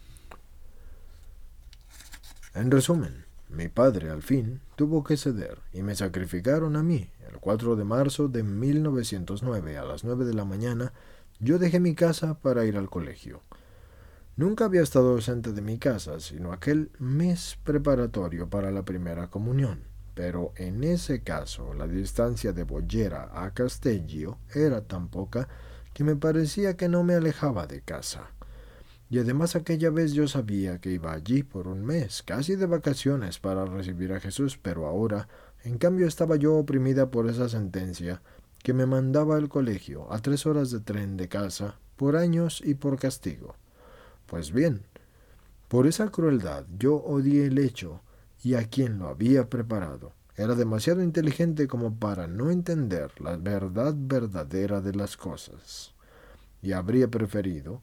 En 2.54 2.70
resumen, 2.70 3.24
mi 3.48 3.68
padre 3.68 4.10
al 4.10 4.22
fin 4.22 4.60
tuvo 4.76 5.04
que 5.04 5.16
ceder 5.16 5.58
y 5.72 5.82
me 5.82 5.94
sacrificaron 5.94 6.76
a 6.76 6.82
mí. 6.82 7.08
El 7.34 7.40
4 7.40 7.74
de 7.74 7.82
marzo 7.82 8.28
de 8.28 8.44
1909 8.44 9.76
a 9.76 9.84
las 9.84 10.04
9 10.04 10.24
de 10.24 10.34
la 10.34 10.44
mañana 10.44 10.92
yo 11.40 11.58
dejé 11.58 11.80
mi 11.80 11.96
casa 11.96 12.38
para 12.38 12.64
ir 12.64 12.76
al 12.76 12.88
colegio. 12.88 13.42
Nunca 14.36 14.66
había 14.66 14.82
estado 14.82 15.10
ausente 15.10 15.52
de 15.52 15.60
mi 15.60 15.78
casa, 15.78 16.20
sino 16.20 16.52
aquel 16.52 16.92
mes 17.00 17.58
preparatorio 17.64 18.48
para 18.48 18.70
la 18.70 18.84
primera 18.84 19.30
comunión. 19.30 19.82
Pero 20.14 20.52
en 20.54 20.84
ese 20.84 21.24
caso 21.24 21.74
la 21.74 21.88
distancia 21.88 22.52
de 22.52 22.62
Bollera 22.62 23.30
a 23.34 23.52
Castellio 23.52 24.38
era 24.54 24.82
tan 24.82 25.08
poca 25.08 25.48
que 25.92 26.04
me 26.04 26.14
parecía 26.14 26.76
que 26.76 26.88
no 26.88 27.02
me 27.02 27.14
alejaba 27.14 27.66
de 27.66 27.80
casa. 27.80 28.30
Y 29.10 29.18
además 29.18 29.56
aquella 29.56 29.90
vez 29.90 30.12
yo 30.12 30.28
sabía 30.28 30.80
que 30.80 30.90
iba 30.92 31.12
allí 31.12 31.42
por 31.42 31.66
un 31.66 31.84
mes, 31.84 32.22
casi 32.22 32.54
de 32.54 32.66
vacaciones, 32.66 33.40
para 33.40 33.64
recibir 33.64 34.12
a 34.12 34.20
Jesús, 34.20 34.56
pero 34.56 34.86
ahora, 34.86 35.28
en 35.64 35.78
cambio, 35.78 36.06
estaba 36.06 36.36
yo 36.36 36.56
oprimida 36.56 37.10
por 37.10 37.28
esa 37.28 37.48
sentencia 37.48 38.20
que 38.62 38.74
me 38.74 38.84
mandaba 38.86 39.36
al 39.36 39.48
colegio 39.48 40.12
a 40.12 40.20
tres 40.20 40.46
horas 40.46 40.70
de 40.70 40.80
tren 40.80 41.16
de 41.16 41.28
casa, 41.28 41.78
por 41.96 42.16
años 42.16 42.62
y 42.64 42.74
por 42.74 42.98
castigo. 42.98 43.56
Pues 44.26 44.52
bien, 44.52 44.82
por 45.68 45.86
esa 45.86 46.10
crueldad 46.10 46.66
yo 46.78 46.96
odié 46.96 47.46
el 47.46 47.58
hecho 47.58 48.02
y 48.42 48.54
a 48.54 48.64
quien 48.68 48.98
lo 48.98 49.08
había 49.08 49.48
preparado. 49.48 50.12
Era 50.36 50.54
demasiado 50.54 51.02
inteligente 51.02 51.66
como 51.66 51.94
para 51.94 52.26
no 52.26 52.50
entender 52.50 53.10
la 53.20 53.36
verdad 53.36 53.94
verdadera 53.96 54.80
de 54.80 54.94
las 54.94 55.16
cosas. 55.16 55.94
Y 56.60 56.72
habría 56.72 57.08
preferido 57.08 57.80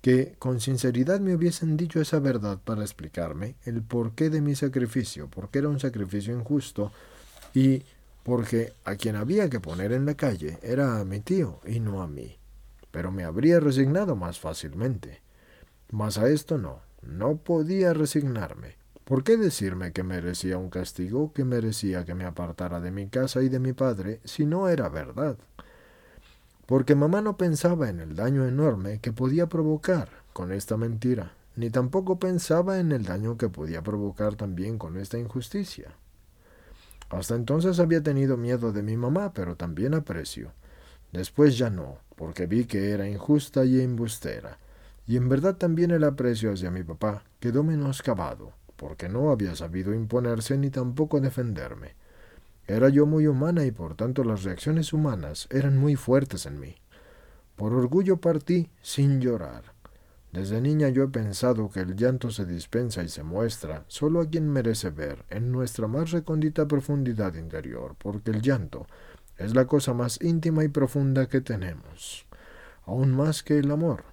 que 0.00 0.34
con 0.38 0.60
sinceridad 0.60 1.20
me 1.20 1.34
hubiesen 1.34 1.76
dicho 1.76 2.00
esa 2.00 2.20
verdad 2.20 2.58
para 2.64 2.82
explicarme 2.82 3.56
el 3.64 3.82
porqué 3.82 4.30
de 4.30 4.40
mi 4.40 4.54
sacrificio, 4.54 5.28
porque 5.28 5.58
era 5.58 5.68
un 5.68 5.80
sacrificio 5.80 6.34
injusto 6.34 6.90
y 7.54 7.82
porque 8.22 8.72
a 8.84 8.96
quien 8.96 9.16
había 9.16 9.50
que 9.50 9.60
poner 9.60 9.92
en 9.92 10.06
la 10.06 10.14
calle 10.14 10.58
era 10.62 11.00
a 11.00 11.04
mi 11.04 11.20
tío 11.20 11.60
y 11.66 11.80
no 11.80 12.02
a 12.02 12.06
mí. 12.06 12.38
Pero 12.90 13.10
me 13.12 13.24
habría 13.24 13.60
resignado 13.60 14.16
más 14.16 14.38
fácilmente. 14.40 15.22
Mas 15.90 16.18
a 16.18 16.28
esto 16.28 16.58
no, 16.58 16.80
no 17.02 17.36
podía 17.36 17.92
resignarme. 17.94 18.76
¿Por 19.04 19.24
qué 19.24 19.36
decirme 19.36 19.92
que 19.92 20.04
merecía 20.04 20.58
un 20.58 20.70
castigo, 20.70 21.32
que 21.32 21.44
merecía 21.44 22.04
que 22.04 22.14
me 22.14 22.24
apartara 22.24 22.80
de 22.80 22.92
mi 22.92 23.08
casa 23.08 23.42
y 23.42 23.48
de 23.48 23.58
mi 23.58 23.72
padre, 23.72 24.20
si 24.24 24.46
no 24.46 24.68
era 24.68 24.88
verdad? 24.88 25.36
Porque 26.70 26.94
mamá 26.94 27.20
no 27.20 27.36
pensaba 27.36 27.88
en 27.88 27.98
el 27.98 28.14
daño 28.14 28.46
enorme 28.46 29.00
que 29.00 29.12
podía 29.12 29.48
provocar 29.48 30.08
con 30.32 30.52
esta 30.52 30.76
mentira, 30.76 31.32
ni 31.56 31.68
tampoco 31.68 32.20
pensaba 32.20 32.78
en 32.78 32.92
el 32.92 33.02
daño 33.02 33.36
que 33.36 33.48
podía 33.48 33.82
provocar 33.82 34.36
también 34.36 34.78
con 34.78 34.96
esta 34.96 35.18
injusticia. 35.18 35.96
Hasta 37.08 37.34
entonces 37.34 37.80
había 37.80 38.04
tenido 38.04 38.36
miedo 38.36 38.70
de 38.70 38.84
mi 38.84 38.96
mamá, 38.96 39.32
pero 39.32 39.56
también 39.56 39.94
aprecio. 39.94 40.52
Después 41.10 41.58
ya 41.58 41.70
no, 41.70 41.98
porque 42.14 42.46
vi 42.46 42.66
que 42.66 42.92
era 42.92 43.08
injusta 43.08 43.64
y 43.64 43.80
embustera. 43.80 44.58
Y 45.08 45.16
en 45.16 45.28
verdad 45.28 45.56
también 45.56 45.90
el 45.90 46.04
aprecio 46.04 46.52
hacia 46.52 46.70
mi 46.70 46.84
papá 46.84 47.24
quedó 47.40 47.64
menoscabado, 47.64 48.52
porque 48.76 49.08
no 49.08 49.32
había 49.32 49.56
sabido 49.56 49.92
imponerse 49.92 50.56
ni 50.56 50.70
tampoco 50.70 51.18
defenderme. 51.18 51.96
Era 52.70 52.88
yo 52.88 53.04
muy 53.04 53.26
humana 53.26 53.64
y 53.64 53.72
por 53.72 53.96
tanto 53.96 54.22
las 54.22 54.44
reacciones 54.44 54.92
humanas 54.92 55.48
eran 55.50 55.76
muy 55.76 55.96
fuertes 55.96 56.46
en 56.46 56.60
mí. 56.60 56.76
Por 57.56 57.72
orgullo 57.72 58.18
partí 58.18 58.70
sin 58.80 59.20
llorar. 59.20 59.64
Desde 60.30 60.60
niña 60.60 60.88
yo 60.88 61.02
he 61.02 61.08
pensado 61.08 61.68
que 61.68 61.80
el 61.80 61.96
llanto 61.96 62.30
se 62.30 62.46
dispensa 62.46 63.02
y 63.02 63.08
se 63.08 63.24
muestra 63.24 63.84
solo 63.88 64.20
a 64.20 64.28
quien 64.28 64.48
merece 64.48 64.90
ver 64.90 65.24
en 65.30 65.50
nuestra 65.50 65.88
más 65.88 66.12
recóndita 66.12 66.68
profundidad 66.68 67.34
interior, 67.34 67.96
porque 67.98 68.30
el 68.30 68.40
llanto 68.40 68.86
es 69.36 69.52
la 69.56 69.66
cosa 69.66 69.92
más 69.92 70.22
íntima 70.22 70.62
y 70.62 70.68
profunda 70.68 71.26
que 71.26 71.40
tenemos, 71.40 72.24
aún 72.86 73.10
más 73.10 73.42
que 73.42 73.58
el 73.58 73.72
amor. 73.72 74.04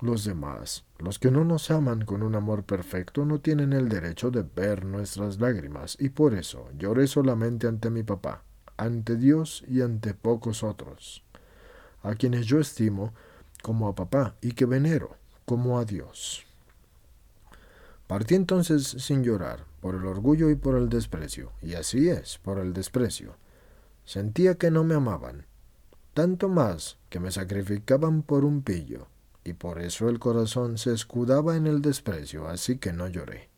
Los 0.00 0.24
demás, 0.24 0.84
los 0.98 1.18
que 1.18 1.30
no 1.30 1.44
nos 1.44 1.70
aman 1.70 2.04
con 2.04 2.22
un 2.22 2.34
amor 2.34 2.64
perfecto, 2.64 3.24
no 3.24 3.40
tienen 3.40 3.72
el 3.72 3.88
derecho 3.88 4.30
de 4.30 4.42
ver 4.42 4.84
nuestras 4.84 5.40
lágrimas, 5.40 5.96
y 6.00 6.08
por 6.08 6.34
eso 6.34 6.68
lloré 6.78 7.06
solamente 7.06 7.66
ante 7.66 7.90
mi 7.90 8.02
papá, 8.02 8.44
ante 8.76 9.16
Dios 9.16 9.62
y 9.68 9.82
ante 9.82 10.14
pocos 10.14 10.62
otros 10.62 11.22
a 12.02 12.14
quienes 12.14 12.46
yo 12.46 12.60
estimo 12.60 13.12
como 13.62 13.88
a 13.88 13.94
papá 13.94 14.36
y 14.40 14.52
que 14.52 14.64
venero 14.64 15.16
como 15.44 15.78
a 15.78 15.84
Dios. 15.84 16.46
Partí 18.06 18.34
entonces 18.34 18.86
sin 18.86 19.22
llorar, 19.22 19.64
por 19.80 19.94
el 19.94 20.04
orgullo 20.04 20.50
y 20.50 20.56
por 20.56 20.76
el 20.76 20.88
desprecio, 20.88 21.52
y 21.62 21.74
así 21.74 22.08
es, 22.08 22.38
por 22.38 22.58
el 22.58 22.72
desprecio. 22.72 23.36
Sentía 24.04 24.56
que 24.56 24.70
no 24.70 24.82
me 24.82 24.94
amaban, 24.94 25.46
tanto 26.12 26.48
más 26.48 26.98
que 27.08 27.20
me 27.20 27.30
sacrificaban 27.30 28.22
por 28.22 28.44
un 28.44 28.62
pillo, 28.62 29.06
y 29.50 29.52
por 29.52 29.80
eso 29.80 30.08
el 30.08 30.18
corazón 30.18 30.78
se 30.78 30.94
escudaba 30.94 31.56
en 31.56 31.66
el 31.66 31.82
desprecio, 31.82 32.48
así 32.48 32.78
que 32.78 32.92
no 32.92 33.08
lloré. 33.08 33.50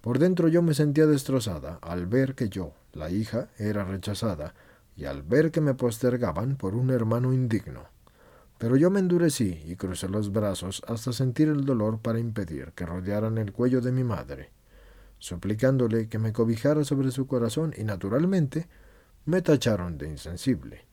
Por 0.00 0.18
dentro 0.18 0.48
yo 0.48 0.62
me 0.62 0.72
sentía 0.72 1.06
destrozada 1.06 1.78
al 1.82 2.06
ver 2.06 2.34
que 2.34 2.48
yo, 2.48 2.72
la 2.92 3.10
hija, 3.10 3.48
era 3.58 3.84
rechazada, 3.84 4.54
y 4.96 5.06
al 5.06 5.22
ver 5.22 5.50
que 5.50 5.60
me 5.60 5.74
postergaban 5.74 6.56
por 6.56 6.76
un 6.76 6.90
hermano 6.90 7.32
indigno. 7.32 7.88
Pero 8.58 8.76
yo 8.76 8.88
me 8.88 9.00
endurecí 9.00 9.62
y 9.66 9.74
crucé 9.74 10.08
los 10.08 10.30
brazos 10.30 10.82
hasta 10.86 11.12
sentir 11.12 11.48
el 11.48 11.64
dolor 11.64 11.98
para 11.98 12.20
impedir 12.20 12.72
que 12.72 12.86
rodearan 12.86 13.36
el 13.38 13.52
cuello 13.52 13.80
de 13.80 13.90
mi 13.90 14.04
madre, 14.04 14.50
suplicándole 15.18 16.08
que 16.08 16.20
me 16.20 16.32
cobijara 16.32 16.84
sobre 16.84 17.10
su 17.10 17.26
corazón 17.26 17.74
y 17.76 17.82
naturalmente 17.82 18.68
me 19.24 19.42
tacharon 19.42 19.98
de 19.98 20.08
insensible. 20.08 20.86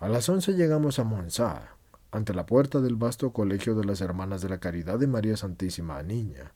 A 0.00 0.08
las 0.08 0.28
once 0.28 0.54
llegamos 0.54 0.98
a 0.98 1.04
Monza, 1.04 1.73
ante 2.14 2.32
la 2.32 2.46
puerta 2.46 2.80
del 2.80 2.94
vasto 2.94 3.32
colegio 3.32 3.74
de 3.74 3.84
las 3.84 4.00
Hermanas 4.00 4.40
de 4.40 4.48
la 4.48 4.58
Caridad 4.58 5.00
de 5.00 5.08
María 5.08 5.36
Santísima 5.36 6.00
Niña 6.04 6.52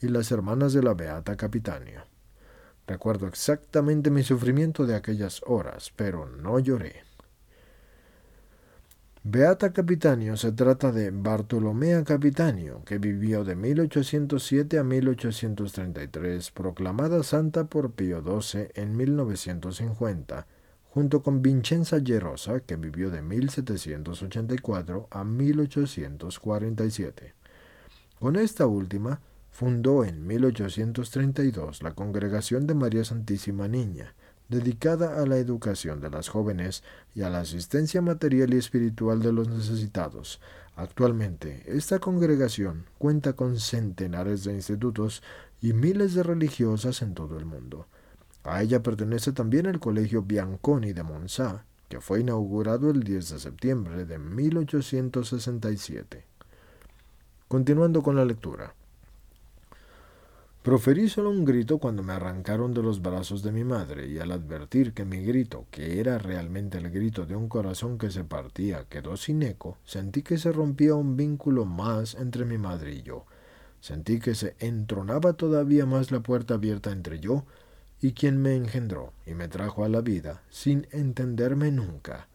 y 0.00 0.08
las 0.08 0.32
Hermanas 0.32 0.72
de 0.72 0.82
la 0.82 0.94
Beata 0.94 1.36
Capitania. 1.36 2.04
Recuerdo 2.84 3.28
exactamente 3.28 4.10
mi 4.10 4.24
sufrimiento 4.24 4.86
de 4.86 4.96
aquellas 4.96 5.40
horas, 5.46 5.92
pero 5.94 6.26
no 6.26 6.58
lloré. 6.58 7.04
Beata 9.22 9.72
Capitanio 9.72 10.36
se 10.36 10.50
trata 10.50 10.90
de 10.90 11.12
Bartolomea 11.12 12.02
Capitanio, 12.02 12.82
que 12.84 12.98
vivió 12.98 13.44
de 13.44 13.54
1807 13.54 14.78
a 14.78 14.82
1833, 14.84 16.50
proclamada 16.50 17.22
santa 17.22 17.66
por 17.66 17.92
Pío 17.92 18.20
XII 18.20 18.70
en 18.74 18.96
1950, 18.96 20.46
junto 20.98 21.22
con 21.22 21.42
Vincenza 21.42 22.00
Gerosa, 22.04 22.58
que 22.58 22.74
vivió 22.74 23.08
de 23.08 23.22
1784 23.22 25.06
a 25.12 25.22
1847. 25.22 27.34
Con 28.18 28.34
esta 28.34 28.66
última, 28.66 29.20
fundó 29.52 30.04
en 30.04 30.26
1832 30.26 31.84
la 31.84 31.94
Congregación 31.94 32.66
de 32.66 32.74
María 32.74 33.04
Santísima 33.04 33.68
Niña, 33.68 34.16
dedicada 34.48 35.22
a 35.22 35.26
la 35.26 35.36
educación 35.36 36.00
de 36.00 36.10
las 36.10 36.28
jóvenes 36.28 36.82
y 37.14 37.22
a 37.22 37.30
la 37.30 37.42
asistencia 37.42 38.02
material 38.02 38.52
y 38.52 38.56
espiritual 38.56 39.22
de 39.22 39.32
los 39.32 39.48
necesitados. 39.48 40.40
Actualmente, 40.74 41.62
esta 41.66 42.00
congregación 42.00 42.86
cuenta 42.98 43.34
con 43.34 43.60
centenares 43.60 44.42
de 44.42 44.54
institutos 44.54 45.22
y 45.62 45.74
miles 45.74 46.14
de 46.14 46.24
religiosas 46.24 47.02
en 47.02 47.14
todo 47.14 47.38
el 47.38 47.44
mundo. 47.44 47.86
A 48.44 48.62
ella 48.62 48.82
pertenece 48.82 49.32
también 49.32 49.66
el 49.66 49.80
Colegio 49.80 50.22
Bianconi 50.22 50.92
de 50.92 51.02
Monza, 51.02 51.64
que 51.88 52.00
fue 52.00 52.20
inaugurado 52.20 52.90
el 52.90 53.02
10 53.02 53.30
de 53.30 53.38
septiembre 53.38 54.04
de 54.04 54.18
1867. 54.18 56.24
Continuando 57.48 58.02
con 58.02 58.16
la 58.16 58.24
lectura. 58.24 58.74
Proferí 60.62 61.08
solo 61.08 61.30
un 61.30 61.46
grito 61.46 61.78
cuando 61.78 62.02
me 62.02 62.12
arrancaron 62.12 62.74
de 62.74 62.82
los 62.82 63.00
brazos 63.00 63.42
de 63.42 63.52
mi 63.52 63.64
madre, 63.64 64.06
y 64.06 64.18
al 64.18 64.32
advertir 64.32 64.92
que 64.92 65.06
mi 65.06 65.22
grito, 65.22 65.64
que 65.70 65.98
era 65.98 66.18
realmente 66.18 66.76
el 66.76 66.90
grito 66.90 67.24
de 67.24 67.36
un 67.36 67.48
corazón 67.48 67.96
que 67.96 68.10
se 68.10 68.24
partía, 68.24 68.84
quedó 68.84 69.16
sin 69.16 69.42
eco, 69.42 69.78
sentí 69.84 70.22
que 70.22 70.36
se 70.36 70.52
rompía 70.52 70.94
un 70.94 71.16
vínculo 71.16 71.64
más 71.64 72.16
entre 72.16 72.44
mi 72.44 72.58
madre 72.58 72.92
y 72.92 73.02
yo. 73.02 73.24
Sentí 73.80 74.18
que 74.18 74.34
se 74.34 74.56
entronaba 74.58 75.34
todavía 75.34 75.86
más 75.86 76.10
la 76.10 76.20
puerta 76.20 76.54
abierta 76.54 76.90
entre 76.90 77.20
yo 77.20 77.44
y 78.00 78.12
quien 78.12 78.40
me 78.40 78.54
engendró 78.54 79.12
y 79.26 79.34
me 79.34 79.48
trajo 79.48 79.84
a 79.84 79.88
la 79.88 80.00
vida, 80.00 80.42
sin 80.50 80.86
entenderme 80.92 81.72
nunca, 81.72 82.28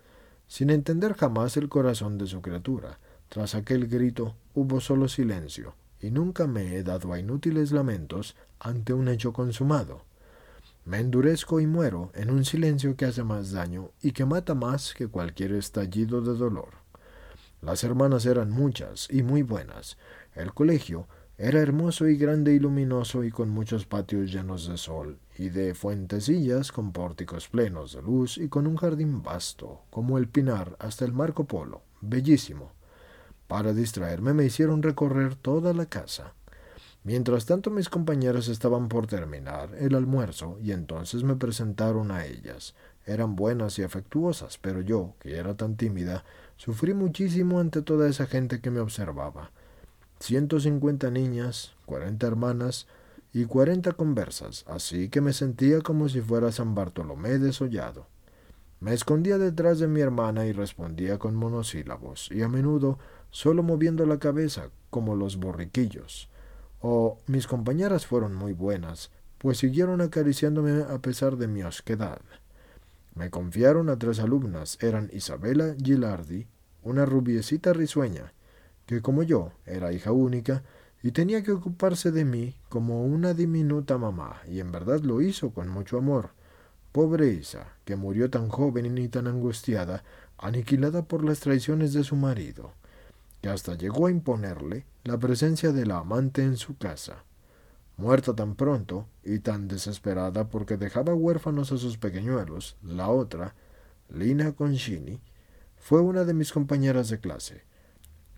sin 0.47 0.69
entender 0.69 1.13
jamás 1.13 1.55
el 1.57 1.69
corazón 1.69 2.17
de 2.17 2.27
su 2.27 2.41
criatura. 2.41 2.99
Tras 3.29 3.55
aquel 3.55 3.87
grito 3.87 4.35
hubo 4.53 4.81
solo 4.81 5.07
silencio, 5.07 5.75
y 5.99 6.11
nunca 6.11 6.47
me 6.47 6.75
he 6.75 6.83
dado 6.83 7.13
a 7.13 7.19
inútiles 7.19 7.71
lamentos 7.71 8.35
ante 8.59 8.93
un 8.93 9.07
hecho 9.07 9.31
consumado. 9.31 10.03
Me 10.85 10.99
endurezco 10.99 11.61
y 11.61 11.65
muero 11.65 12.11
en 12.13 12.29
un 12.29 12.43
silencio 12.43 12.97
que 12.97 13.05
hace 13.05 13.23
más 13.23 13.51
daño 13.51 13.91
y 14.01 14.11
que 14.11 14.25
mata 14.25 14.53
más 14.53 14.93
que 14.93 15.07
cualquier 15.07 15.53
estallido 15.53 16.21
de 16.21 16.37
dolor. 16.37 16.83
Las 17.61 17.85
hermanas 17.85 18.25
eran 18.25 18.51
muchas 18.51 19.07
y 19.09 19.23
muy 19.23 19.43
buenas. 19.43 19.97
El 20.35 20.53
colegio 20.53 21.07
era 21.37 21.61
hermoso 21.61 22.09
y 22.09 22.17
grande 22.17 22.53
y 22.53 22.59
luminoso 22.59 23.23
y 23.23 23.31
con 23.31 23.49
muchos 23.49 23.85
patios 23.85 24.29
llenos 24.29 24.67
de 24.67 24.77
sol 24.77 25.17
y 25.37 25.49
de 25.49 25.73
fuentecillas 25.73 26.71
con 26.71 26.91
pórticos 26.91 27.47
plenos 27.47 27.93
de 27.93 28.01
luz 28.01 28.37
y 28.37 28.49
con 28.49 28.67
un 28.67 28.77
jardín 28.77 29.23
vasto, 29.23 29.81
como 29.89 30.17
el 30.17 30.27
pinar 30.27 30.75
hasta 30.79 31.05
el 31.05 31.13
Marco 31.13 31.45
Polo, 31.45 31.81
bellísimo. 32.01 32.71
Para 33.47 33.73
distraerme 33.73 34.33
me 34.33 34.45
hicieron 34.45 34.83
recorrer 34.83 35.35
toda 35.35 35.73
la 35.73 35.85
casa. 35.85 36.33
Mientras 37.03 37.45
tanto 37.45 37.69
mis 37.69 37.89
compañeras 37.89 38.47
estaban 38.47 38.87
por 38.87 39.07
terminar 39.07 39.75
el 39.77 39.95
almuerzo 39.95 40.57
y 40.61 40.71
entonces 40.71 41.23
me 41.23 41.35
presentaron 41.35 42.11
a 42.11 42.25
ellas. 42.25 42.75
Eran 43.05 43.35
buenas 43.35 43.77
y 43.77 43.83
afectuosas, 43.83 44.57
pero 44.57 44.79
yo, 44.79 45.15
que 45.19 45.37
era 45.37 45.55
tan 45.55 45.75
tímida, 45.75 46.23
sufrí 46.55 46.93
muchísimo 46.93 47.59
ante 47.59 47.81
toda 47.81 48.07
esa 48.07 48.25
gente 48.25 48.61
que 48.61 48.71
me 48.71 48.79
observaba. 48.79 49.51
Ciento 50.19 50.61
cincuenta 50.61 51.11
niñas, 51.11 51.73
cuarenta 51.85 52.27
hermanas 52.27 52.87
y 53.33 53.45
cuarenta 53.45 53.93
conversas, 53.93 54.63
así 54.67 55.09
que 55.09 55.19
me 55.19 55.33
sentía 55.33 55.81
como 55.81 56.07
si 56.07 56.21
fuera 56.21 56.51
San 56.51 56.75
Bartolomé 56.75 57.39
desollado. 57.39 58.05
Me 58.79 58.93
escondía 58.93 59.39
detrás 59.39 59.79
de 59.79 59.87
mi 59.87 60.01
hermana 60.01 60.45
y 60.45 60.51
respondía 60.51 61.17
con 61.17 61.35
monosílabos, 61.35 62.29
y 62.31 62.43
a 62.43 62.47
menudo 62.47 62.99
solo 63.31 63.63
moviendo 63.63 64.05
la 64.05 64.19
cabeza 64.19 64.69
como 64.91 65.15
los 65.15 65.37
borriquillos. 65.37 66.29
O 66.79 67.17
mis 67.25 67.47
compañeras 67.47 68.05
fueron 68.05 68.35
muy 68.35 68.53
buenas, 68.53 69.09
pues 69.39 69.57
siguieron 69.57 70.01
acariciándome 70.01 70.83
a 70.83 70.99
pesar 70.99 71.37
de 71.37 71.47
mi 71.47 71.63
osquedad. 71.63 72.21
Me 73.15 73.29
confiaron 73.29 73.89
a 73.89 73.97
tres 73.97 74.19
alumnas, 74.19 74.77
eran 74.81 75.09
Isabela 75.11 75.75
Gilardi, 75.81 76.47
una 76.83 77.05
rubiecita 77.05 77.73
risueña, 77.73 78.33
que 78.85 79.01
como 79.01 79.23
yo 79.23 79.53
era 79.65 79.91
hija 79.91 80.11
única, 80.11 80.63
y 81.03 81.11
tenía 81.11 81.43
que 81.43 81.51
ocuparse 81.51 82.11
de 82.11 82.25
mí 82.25 82.55
como 82.69 83.05
una 83.05 83.35
diminuta 83.35 83.99
mamá, 83.99 84.41
y 84.47 84.59
en 84.59 84.71
verdad 84.71 85.01
lo 85.01 85.21
hizo 85.21 85.51
con 85.51 85.67
mucho 85.67 85.99
amor. 85.99 86.31
Pobre 86.91 87.27
Isa, 87.27 87.67
que 87.85 87.95
murió 87.95 88.31
tan 88.31 88.49
joven 88.49 88.97
y 88.97 89.07
tan 89.09 89.27
angustiada, 89.27 90.03
aniquilada 90.39 91.03
por 91.03 91.23
las 91.23 91.39
traiciones 91.39 91.93
de 91.93 92.03
su 92.03 92.15
marido 92.15 92.73
que 93.43 93.49
hasta 93.49 93.75
llegó 93.75 94.07
a 94.07 94.11
imponerle 94.11 94.85
la 95.03 95.19
presencia 95.19 95.73
de 95.73 95.85
la 95.85 95.97
amante 95.97 96.43
en 96.43 96.55
su 96.55 96.77
casa. 96.77 97.25
Muerta 97.97 98.33
tan 98.33 98.55
pronto 98.55 99.05
y 99.21 99.39
tan 99.39 99.67
desesperada 99.67 100.47
porque 100.47 100.77
dejaba 100.77 101.13
huérfanos 101.13 101.73
a 101.73 101.77
sus 101.77 101.97
pequeñuelos, 101.97 102.77
la 102.81 103.09
otra, 103.09 103.53
Lina 104.07 104.53
Concini, 104.53 105.19
fue 105.75 105.99
una 105.99 106.23
de 106.23 106.33
mis 106.33 106.53
compañeras 106.53 107.09
de 107.09 107.19
clase. 107.19 107.63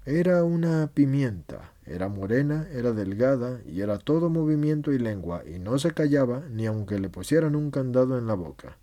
Era 0.05 0.43
una 0.43 0.89
pimienta, 0.91 1.72
era 1.86 2.10
morena, 2.10 2.68
era 2.72 2.92
delgada 2.92 3.62
y 3.66 3.82
era 3.82 3.98
todo 3.98 4.30
movimiento 4.30 4.92
y 4.92 5.00
lengua 5.00 5.44
y 5.46 5.60
no 5.60 5.78
se 5.78 5.92
callaba 5.92 6.44
ni 6.50 6.66
aunque 6.66 7.00
le 7.00 7.10
pusieran 7.10 7.56
un 7.56 7.72
candado 7.72 8.18
en 8.18 8.28
la 8.28 8.34
boca. 8.34 8.78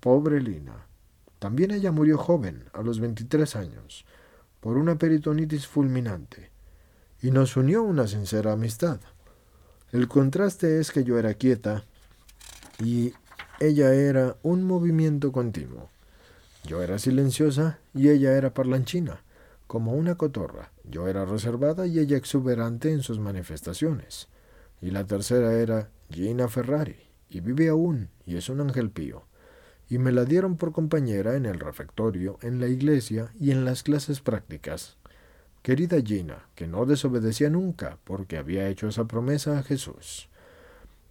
Pobre 0.00 0.40
Lina. 0.40 0.86
También 1.38 1.70
ella 1.70 1.92
murió 1.92 2.18
joven, 2.18 2.64
a 2.72 2.82
los 2.82 2.98
veintitrés 2.98 3.54
años 3.54 4.04
por 4.60 4.76
una 4.76 4.98
peritonitis 4.98 5.66
fulminante, 5.66 6.50
y 7.22 7.30
nos 7.30 7.56
unió 7.56 7.82
una 7.82 8.06
sincera 8.06 8.52
amistad. 8.52 9.00
El 9.92 10.08
contraste 10.08 10.80
es 10.80 10.90
que 10.90 11.04
yo 11.04 11.18
era 11.18 11.34
quieta 11.34 11.84
y 12.82 13.12
ella 13.60 13.94
era 13.94 14.36
un 14.42 14.64
movimiento 14.64 15.32
continuo. 15.32 15.88
Yo 16.64 16.82
era 16.82 16.98
silenciosa 16.98 17.78
y 17.94 18.08
ella 18.08 18.36
era 18.36 18.52
parlanchina, 18.52 19.22
como 19.68 19.92
una 19.92 20.16
cotorra. 20.16 20.72
Yo 20.82 21.06
era 21.06 21.24
reservada 21.24 21.86
y 21.86 22.00
ella 22.00 22.16
exuberante 22.16 22.90
en 22.90 23.02
sus 23.02 23.20
manifestaciones. 23.20 24.28
Y 24.80 24.90
la 24.90 25.04
tercera 25.04 25.52
era 25.52 25.90
Gina 26.10 26.48
Ferrari, 26.48 26.96
y 27.28 27.40
vive 27.40 27.68
aún, 27.68 28.08
y 28.26 28.36
es 28.36 28.48
un 28.48 28.62
ángel 28.62 28.90
pío. 28.90 29.26
Y 29.88 29.98
me 29.98 30.10
la 30.10 30.24
dieron 30.24 30.56
por 30.56 30.72
compañera 30.72 31.36
en 31.36 31.46
el 31.46 31.60
refectorio, 31.60 32.38
en 32.42 32.60
la 32.60 32.66
iglesia 32.66 33.30
y 33.38 33.50
en 33.50 33.64
las 33.64 33.82
clases 33.82 34.20
prácticas. 34.20 34.96
Querida 35.62 36.00
Gina, 36.00 36.48
que 36.54 36.66
no 36.66 36.86
desobedecía 36.86 37.50
nunca, 37.50 37.98
porque 38.04 38.38
había 38.38 38.68
hecho 38.68 38.88
esa 38.88 39.04
promesa 39.04 39.58
a 39.58 39.62
Jesús. 39.62 40.30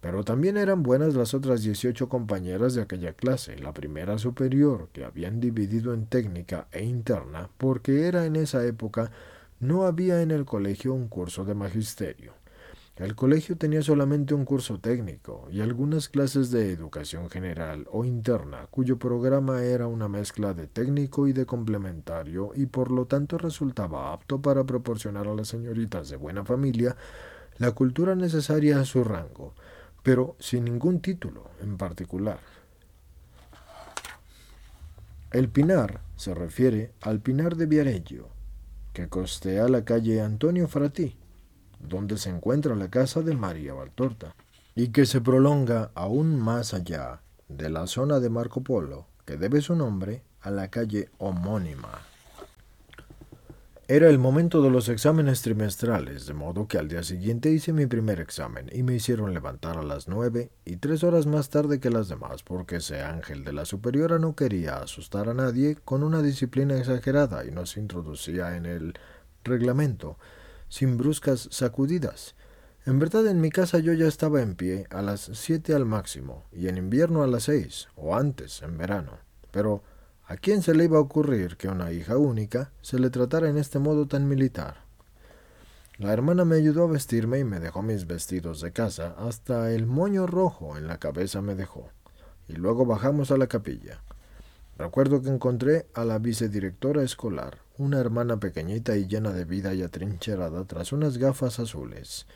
Pero 0.00 0.24
también 0.24 0.56
eran 0.56 0.82
buenas 0.82 1.14
las 1.14 1.34
otras 1.34 1.62
dieciocho 1.62 2.08
compañeras 2.08 2.74
de 2.74 2.82
aquella 2.82 3.14
clase, 3.14 3.58
la 3.58 3.72
primera 3.72 4.18
superior, 4.18 4.88
que 4.92 5.04
habían 5.04 5.40
dividido 5.40 5.92
en 5.92 6.06
técnica 6.06 6.68
e 6.70 6.84
interna, 6.84 7.50
porque 7.58 8.06
era 8.06 8.24
en 8.24 8.36
esa 8.36 8.64
época 8.64 9.10
no 9.60 9.84
había 9.84 10.22
en 10.22 10.30
el 10.30 10.44
colegio 10.44 10.94
un 10.94 11.08
curso 11.08 11.44
de 11.44 11.54
magisterio. 11.54 12.32
El 12.94 13.14
colegio 13.14 13.56
tenía 13.56 13.80
solamente 13.80 14.34
un 14.34 14.44
curso 14.44 14.80
técnico 14.80 15.48
y 15.52 15.60
algunas 15.60 16.08
clases 16.08 16.50
de 16.50 16.72
educación 16.72 17.30
general 17.30 17.86
o 17.92 18.04
interna, 18.04 18.66
cuyo 18.70 18.98
programa 18.98 19.62
era 19.62 19.86
una 19.86 20.08
mezcla 20.08 20.52
de 20.52 20.66
técnico 20.66 21.28
y 21.28 21.32
de 21.32 21.46
complementario 21.46 22.50
y 22.56 22.66
por 22.66 22.90
lo 22.90 23.06
tanto 23.06 23.38
resultaba 23.38 24.12
apto 24.12 24.42
para 24.42 24.64
proporcionar 24.64 25.28
a 25.28 25.34
las 25.34 25.46
señoritas 25.46 26.08
de 26.08 26.16
buena 26.16 26.44
familia 26.44 26.96
la 27.58 27.70
cultura 27.70 28.16
necesaria 28.16 28.80
a 28.80 28.84
su 28.84 29.04
rango 29.04 29.54
pero 30.08 30.36
sin 30.38 30.64
ningún 30.64 31.00
título 31.00 31.50
en 31.60 31.76
particular. 31.76 32.38
El 35.30 35.50
Pinar 35.50 36.00
se 36.16 36.32
refiere 36.32 36.94
al 37.02 37.20
Pinar 37.20 37.56
de 37.56 37.66
Viareggio, 37.66 38.30
que 38.94 39.10
costea 39.10 39.68
la 39.68 39.84
calle 39.84 40.22
Antonio 40.22 40.66
Frati, 40.66 41.14
donde 41.78 42.16
se 42.16 42.30
encuentra 42.30 42.74
la 42.74 42.88
casa 42.88 43.20
de 43.20 43.34
María 43.34 43.74
Valtorta, 43.74 44.34
y 44.74 44.92
que 44.92 45.04
se 45.04 45.20
prolonga 45.20 45.90
aún 45.94 46.40
más 46.40 46.72
allá 46.72 47.20
de 47.50 47.68
la 47.68 47.86
zona 47.86 48.18
de 48.18 48.30
Marco 48.30 48.62
Polo, 48.62 49.08
que 49.26 49.36
debe 49.36 49.60
su 49.60 49.74
nombre 49.74 50.22
a 50.40 50.50
la 50.50 50.68
calle 50.68 51.10
homónima. 51.18 52.07
Era 53.90 54.10
el 54.10 54.18
momento 54.18 54.60
de 54.60 54.68
los 54.68 54.90
exámenes 54.90 55.40
trimestrales, 55.40 56.26
de 56.26 56.34
modo 56.34 56.68
que 56.68 56.76
al 56.76 56.88
día 56.88 57.02
siguiente 57.02 57.50
hice 57.50 57.72
mi 57.72 57.86
primer 57.86 58.20
examen 58.20 58.68
y 58.70 58.82
me 58.82 58.94
hicieron 58.94 59.32
levantar 59.32 59.78
a 59.78 59.82
las 59.82 60.08
nueve 60.08 60.50
y 60.66 60.76
tres 60.76 61.02
horas 61.04 61.24
más 61.24 61.48
tarde 61.48 61.80
que 61.80 61.88
las 61.88 62.10
demás, 62.10 62.42
porque 62.42 62.76
ese 62.76 63.00
ángel 63.00 63.44
de 63.44 63.54
la 63.54 63.64
superiora 63.64 64.18
no 64.18 64.36
quería 64.36 64.76
asustar 64.76 65.30
a 65.30 65.32
nadie 65.32 65.76
con 65.86 66.02
una 66.02 66.20
disciplina 66.20 66.76
exagerada 66.76 67.46
y 67.46 67.50
nos 67.50 67.78
introducía 67.78 68.58
en 68.58 68.66
el 68.66 68.92
reglamento, 69.42 70.18
sin 70.68 70.98
bruscas 70.98 71.48
sacudidas. 71.50 72.34
En 72.84 72.98
verdad 72.98 73.26
en 73.26 73.40
mi 73.40 73.48
casa 73.48 73.78
yo 73.78 73.94
ya 73.94 74.06
estaba 74.06 74.42
en 74.42 74.54
pie 74.54 74.86
a 74.90 75.00
las 75.00 75.30
siete 75.32 75.72
al 75.72 75.86
máximo, 75.86 76.44
y 76.52 76.68
en 76.68 76.76
invierno 76.76 77.22
a 77.22 77.26
las 77.26 77.44
seis, 77.44 77.88
o 77.96 78.14
antes, 78.14 78.60
en 78.60 78.76
verano. 78.76 79.12
Pero 79.50 79.82
¿A 80.30 80.36
quién 80.36 80.60
se 80.60 80.74
le 80.74 80.84
iba 80.84 80.98
a 80.98 81.00
ocurrir 81.00 81.56
que 81.56 81.68
una 81.68 81.90
hija 81.90 82.18
única 82.18 82.70
se 82.82 82.98
le 82.98 83.08
tratara 83.08 83.48
en 83.48 83.56
este 83.56 83.78
modo 83.78 84.06
tan 84.06 84.28
militar? 84.28 84.84
La 85.96 86.12
hermana 86.12 86.44
me 86.44 86.56
ayudó 86.56 86.84
a 86.84 86.92
vestirme 86.92 87.38
y 87.38 87.44
me 87.44 87.60
dejó 87.60 87.80
mis 87.80 88.06
vestidos 88.06 88.60
de 88.60 88.70
casa, 88.70 89.14
hasta 89.16 89.72
el 89.72 89.86
moño 89.86 90.26
rojo 90.26 90.76
en 90.76 90.86
la 90.86 90.98
cabeza 90.98 91.40
me 91.40 91.54
dejó, 91.54 91.88
y 92.46 92.52
luego 92.52 92.84
bajamos 92.84 93.30
a 93.30 93.38
la 93.38 93.46
capilla. 93.46 94.02
Recuerdo 94.76 95.22
que 95.22 95.30
encontré 95.30 95.86
a 95.94 96.04
la 96.04 96.18
vicedirectora 96.18 97.02
escolar, 97.02 97.56
una 97.78 97.98
hermana 97.98 98.38
pequeñita 98.38 98.98
y 98.98 99.06
llena 99.06 99.32
de 99.32 99.46
vida 99.46 99.72
y 99.72 99.82
atrincherada 99.82 100.66
tras 100.66 100.92
unas 100.92 101.16
gafas 101.16 101.58
azules. 101.58 102.26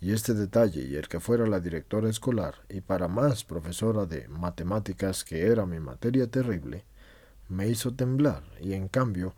Y 0.00 0.12
este 0.12 0.34
detalle 0.34 0.82
y 0.82 0.96
el 0.96 1.06
que 1.06 1.20
fuera 1.20 1.46
la 1.46 1.60
directora 1.60 2.10
escolar, 2.10 2.56
y 2.68 2.80
para 2.80 3.06
más 3.06 3.44
profesora 3.44 4.04
de 4.04 4.26
matemáticas 4.26 5.22
que 5.22 5.46
era 5.46 5.64
mi 5.64 5.78
materia 5.78 6.26
terrible, 6.26 6.84
me 7.48 7.68
hizo 7.68 7.94
temblar, 7.94 8.42
y 8.60 8.72
en 8.74 8.88
cambio, 8.88 9.34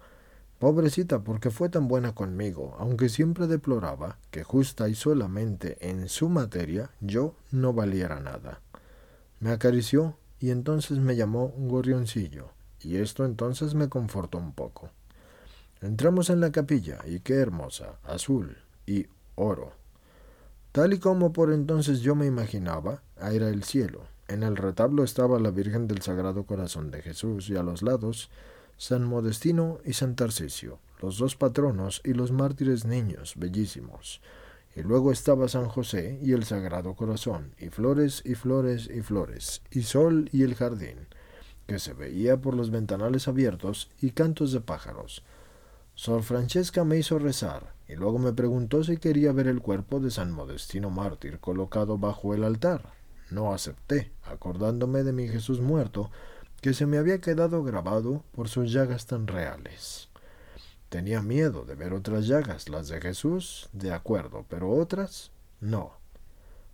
pobrecita 0.58 1.20
porque 1.20 1.50
fue 1.50 1.68
tan 1.68 1.88
buena 1.88 2.14
conmigo, 2.14 2.76
aunque 2.78 3.08
siempre 3.08 3.46
deploraba 3.46 4.18
que 4.30 4.44
justa 4.44 4.88
y 4.88 4.94
solamente 4.94 5.76
en 5.88 6.08
su 6.08 6.28
materia 6.28 6.90
yo 7.00 7.34
no 7.50 7.72
valiera 7.72 8.20
nada. 8.20 8.60
Me 9.40 9.50
acarició 9.50 10.16
y 10.40 10.50
entonces 10.50 10.98
me 10.98 11.16
llamó 11.16 11.52
gorrioncillo, 11.56 12.50
y 12.80 12.96
esto 12.96 13.24
entonces 13.24 13.74
me 13.74 13.88
confortó 13.88 14.38
un 14.38 14.52
poco. 14.52 14.90
Entramos 15.80 16.28
en 16.30 16.40
la 16.40 16.50
capilla, 16.50 16.98
y 17.06 17.20
qué 17.20 17.34
hermosa, 17.34 17.98
azul 18.04 18.56
y 18.86 19.06
oro. 19.36 19.72
Tal 20.72 20.92
y 20.92 20.98
como 20.98 21.32
por 21.32 21.52
entonces 21.52 22.00
yo 22.00 22.14
me 22.14 22.26
imaginaba, 22.26 23.02
era 23.16 23.48
el 23.48 23.64
cielo, 23.64 24.02
en 24.28 24.42
el 24.42 24.56
retablo 24.56 25.04
estaba 25.04 25.40
la 25.40 25.50
Virgen 25.50 25.88
del 25.88 26.02
Sagrado 26.02 26.44
Corazón 26.44 26.90
de 26.90 27.02
Jesús 27.02 27.48
y 27.48 27.56
a 27.56 27.62
los 27.62 27.82
lados 27.82 28.30
San 28.76 29.04
Modestino 29.04 29.78
y 29.84 29.94
San 29.94 30.14
Tarcisio, 30.14 30.78
los 31.00 31.18
dos 31.18 31.34
patronos 31.34 32.00
y 32.04 32.12
los 32.12 32.30
mártires 32.30 32.84
niños, 32.84 33.34
bellísimos. 33.36 34.20
Y 34.76 34.82
luego 34.82 35.10
estaba 35.10 35.48
San 35.48 35.66
José 35.66 36.20
y 36.22 36.32
el 36.32 36.44
Sagrado 36.44 36.94
Corazón, 36.94 37.54
y 37.58 37.70
flores 37.70 38.22
y 38.24 38.34
flores 38.34 38.88
y 38.88 39.00
flores, 39.00 39.62
y 39.70 39.82
sol 39.82 40.28
y 40.30 40.42
el 40.44 40.54
jardín, 40.54 41.08
que 41.66 41.78
se 41.78 41.94
veía 41.94 42.36
por 42.36 42.54
los 42.54 42.70
ventanales 42.70 43.26
abiertos 43.26 43.90
y 44.00 44.10
cantos 44.10 44.52
de 44.52 44.60
pájaros. 44.60 45.24
Sor 45.94 46.22
Francesca 46.22 46.84
me 46.84 46.98
hizo 46.98 47.18
rezar, 47.18 47.74
y 47.88 47.96
luego 47.96 48.18
me 48.18 48.32
preguntó 48.32 48.84
si 48.84 48.98
quería 48.98 49.32
ver 49.32 49.48
el 49.48 49.60
cuerpo 49.60 49.98
de 49.98 50.12
San 50.12 50.30
Modestino 50.30 50.90
mártir 50.90 51.40
colocado 51.40 51.98
bajo 51.98 52.34
el 52.34 52.44
altar. 52.44 52.97
No 53.30 53.52
acepté, 53.52 54.12
acordándome 54.24 55.02
de 55.02 55.12
mi 55.12 55.28
Jesús 55.28 55.60
muerto, 55.60 56.10
que 56.60 56.74
se 56.74 56.86
me 56.86 56.98
había 56.98 57.20
quedado 57.20 57.62
grabado 57.62 58.24
por 58.32 58.48
sus 58.48 58.72
llagas 58.72 59.06
tan 59.06 59.26
reales. 59.26 60.08
Tenía 60.88 61.20
miedo 61.20 61.64
de 61.64 61.74
ver 61.74 61.92
otras 61.92 62.26
llagas, 62.26 62.68
las 62.68 62.88
de 62.88 63.00
Jesús, 63.00 63.68
de 63.72 63.92
acuerdo, 63.92 64.46
pero 64.48 64.70
otras, 64.70 65.30
no. 65.60 65.92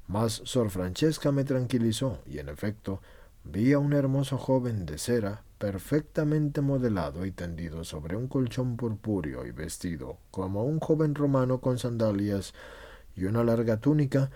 Mas 0.06 0.42
Sor 0.44 0.70
Francesca 0.70 1.32
me 1.32 1.44
tranquilizó, 1.44 2.20
y 2.26 2.38
en 2.38 2.48
efecto, 2.48 3.00
vi 3.42 3.72
a 3.72 3.78
un 3.78 3.92
hermoso 3.92 4.38
joven 4.38 4.86
de 4.86 4.98
cera, 4.98 5.42
perfectamente 5.58 6.60
modelado 6.60 7.24
y 7.24 7.32
tendido 7.32 7.84
sobre 7.84 8.16
un 8.16 8.28
colchón 8.28 8.76
purpúreo 8.76 9.46
y 9.46 9.50
vestido 9.50 10.18
como 10.30 10.64
un 10.64 10.78
joven 10.78 11.14
romano 11.14 11.60
con 11.60 11.78
sandalias 11.78 12.52
y 13.16 13.24
una 13.24 13.42
larga 13.44 13.78
túnica, 13.78 14.30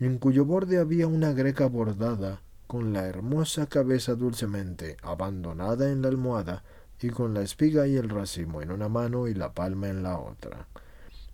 en 0.00 0.18
cuyo 0.18 0.44
borde 0.44 0.78
había 0.78 1.06
una 1.06 1.32
greca 1.32 1.66
bordada, 1.66 2.40
con 2.66 2.92
la 2.92 3.06
hermosa 3.06 3.66
cabeza 3.66 4.14
dulcemente 4.14 4.96
abandonada 5.02 5.90
en 5.90 6.02
la 6.02 6.08
almohada 6.08 6.64
y 7.00 7.10
con 7.10 7.34
la 7.34 7.42
espiga 7.42 7.86
y 7.86 7.96
el 7.96 8.08
racimo 8.08 8.62
en 8.62 8.70
una 8.70 8.88
mano 8.88 9.28
y 9.28 9.34
la 9.34 9.52
palma 9.52 9.88
en 9.88 10.02
la 10.02 10.18
otra. 10.18 10.68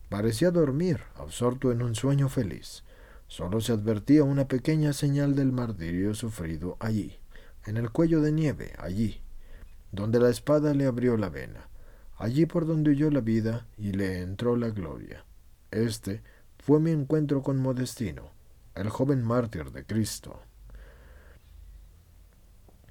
Parecía 0.09 0.51
dormir, 0.51 1.01
absorto 1.17 1.71
en 1.71 1.83
un 1.83 1.95
sueño 1.95 2.29
feliz. 2.29 2.83
Solo 3.29 3.61
se 3.61 3.73
advertía 3.73 4.25
una 4.25 4.49
pequeña 4.49 4.93
señal 4.93 5.37
del 5.37 5.53
martirio 5.53 6.15
sufrido 6.15 6.77
allí, 6.81 7.21
en 7.65 7.77
el 7.77 7.91
cuello 7.91 8.21
de 8.21 8.33
nieve, 8.33 8.73
allí, 8.79 9.21
donde 9.93 10.19
la 10.19 10.29
espada 10.29 10.75
le 10.75 10.87
abrió 10.87 11.17
la 11.17 11.29
vena, 11.29 11.69
allí 12.19 12.47
por 12.47 12.67
donde 12.67 12.91
huyó 12.91 13.11
la 13.11 13.21
vida 13.21 13.69
y 13.79 13.93
le 13.93 14.21
entró 14.21 14.57
la 14.57 14.71
gloria. 14.71 15.25
Este 15.71 16.23
fue 16.59 16.81
mi 16.81 16.91
encuentro 16.91 17.43
con 17.45 17.59
Modestino, 17.59 18.33
el 18.81 18.89
joven 18.89 19.23
mártir 19.23 19.71
de 19.73 19.85
Cristo. 19.85 20.41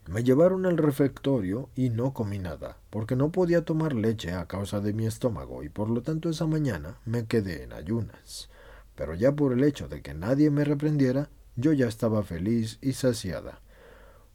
Me 0.07 0.23
llevaron 0.23 0.65
al 0.65 0.77
refectorio 0.77 1.69
y 1.75 1.89
no 1.89 2.13
comí 2.13 2.39
nada, 2.39 2.77
porque 2.89 3.15
no 3.15 3.31
podía 3.31 3.63
tomar 3.63 3.93
leche 3.93 4.31
a 4.31 4.47
causa 4.47 4.79
de 4.79 4.93
mi 4.93 5.05
estómago 5.05 5.63
y 5.63 5.69
por 5.69 5.89
lo 5.89 6.01
tanto 6.01 6.29
esa 6.29 6.47
mañana 6.47 6.99
me 7.05 7.25
quedé 7.25 7.63
en 7.63 7.73
ayunas. 7.73 8.49
Pero 8.95 9.13
ya 9.13 9.33
por 9.33 9.53
el 9.53 9.63
hecho 9.63 9.87
de 9.87 10.01
que 10.01 10.13
nadie 10.13 10.49
me 10.49 10.63
reprendiera, 10.63 11.29
yo 11.55 11.73
ya 11.73 11.87
estaba 11.87 12.23
feliz 12.23 12.79
y 12.81 12.93
saciada. 12.93 13.61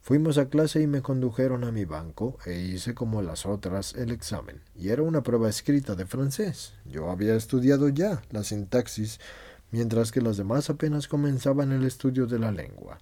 Fuimos 0.00 0.36
a 0.38 0.48
clase 0.48 0.82
y 0.82 0.86
me 0.86 1.02
condujeron 1.02 1.64
a 1.64 1.72
mi 1.72 1.86
banco 1.86 2.38
e 2.44 2.58
hice 2.58 2.94
como 2.94 3.22
las 3.22 3.46
otras 3.46 3.94
el 3.94 4.12
examen. 4.12 4.60
Y 4.76 4.90
era 4.90 5.02
una 5.02 5.22
prueba 5.22 5.48
escrita 5.48 5.94
de 5.94 6.04
francés. 6.04 6.74
Yo 6.84 7.10
había 7.10 7.34
estudiado 7.34 7.88
ya 7.88 8.22
la 8.30 8.44
sintaxis 8.44 9.18
mientras 9.70 10.12
que 10.12 10.20
los 10.20 10.36
demás 10.36 10.70
apenas 10.70 11.08
comenzaban 11.08 11.72
el 11.72 11.84
estudio 11.84 12.26
de 12.26 12.38
la 12.38 12.52
lengua. 12.52 12.98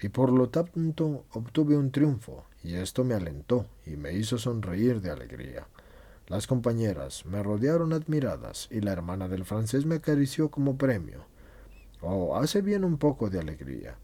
Y 0.00 0.08
por 0.08 0.30
lo 0.32 0.48
tanto 0.48 1.26
obtuve 1.32 1.76
un 1.76 1.90
triunfo, 1.90 2.44
y 2.62 2.74
esto 2.74 3.04
me 3.04 3.14
alentó 3.14 3.66
y 3.86 3.96
me 3.96 4.12
hizo 4.12 4.38
sonreír 4.38 5.00
de 5.00 5.10
alegría. 5.10 5.66
Las 6.26 6.46
compañeras 6.46 7.26
me 7.26 7.42
rodearon 7.42 7.92
admiradas 7.92 8.68
y 8.70 8.80
la 8.80 8.92
hermana 8.92 9.28
del 9.28 9.44
francés 9.44 9.84
me 9.84 9.96
acarició 9.96 10.50
como 10.50 10.78
premio. 10.78 11.26
Oh, 12.00 12.36
hace 12.36 12.62
bien 12.62 12.84
un 12.84 12.98
poco 12.98 13.28
de 13.28 13.40
alegría. 13.40 13.96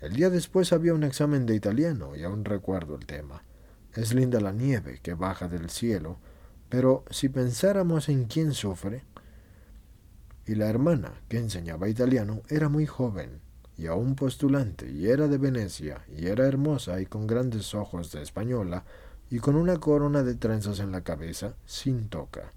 El 0.00 0.12
día 0.12 0.28
después 0.28 0.72
había 0.72 0.92
un 0.92 1.04
examen 1.04 1.46
de 1.46 1.54
italiano 1.54 2.14
y 2.14 2.22
aún 2.22 2.44
recuerdo 2.44 2.94
el 2.94 3.06
tema. 3.06 3.42
Es 3.94 4.12
linda 4.12 4.40
la 4.40 4.52
nieve 4.52 5.00
que 5.02 5.14
baja 5.14 5.48
del 5.48 5.70
cielo, 5.70 6.18
pero 6.68 7.04
si 7.10 7.28
pensáramos 7.28 8.08
en 8.08 8.24
quién 8.24 8.52
sufre, 8.52 9.04
y 10.46 10.54
la 10.54 10.68
hermana 10.68 11.12
que 11.28 11.38
enseñaba 11.38 11.88
italiano 11.88 12.42
era 12.48 12.68
muy 12.68 12.86
joven 12.86 13.40
y 13.76 13.86
aún 13.86 14.14
postulante 14.14 14.90
y 14.90 15.08
era 15.08 15.26
de 15.28 15.38
Venecia 15.38 16.04
y 16.16 16.26
era 16.26 16.46
hermosa 16.46 17.00
y 17.00 17.06
con 17.06 17.26
grandes 17.26 17.74
ojos 17.74 18.12
de 18.12 18.22
española 18.22 18.84
y 19.30 19.38
con 19.38 19.56
una 19.56 19.78
corona 19.78 20.22
de 20.22 20.34
trenzas 20.34 20.80
en 20.80 20.92
la 20.92 21.02
cabeza 21.02 21.54
sin 21.66 22.08
toca. 22.08 22.52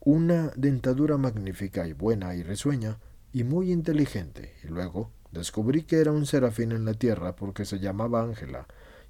Una 0.00 0.52
dentadura 0.56 1.18
magnífica 1.18 1.86
y 1.86 1.92
buena 1.92 2.34
y 2.34 2.42
risueña 2.42 2.98
y 3.32 3.44
muy 3.44 3.70
inteligente 3.70 4.54
y 4.64 4.68
luego 4.68 5.10
descubrí 5.32 5.82
que 5.82 6.00
era 6.00 6.12
un 6.12 6.26
serafín 6.26 6.72
en 6.72 6.84
la 6.84 6.94
tierra 6.94 7.36
porque 7.36 7.64
se 7.64 7.78
llamaba 7.78 8.22
Ángela 8.22 8.66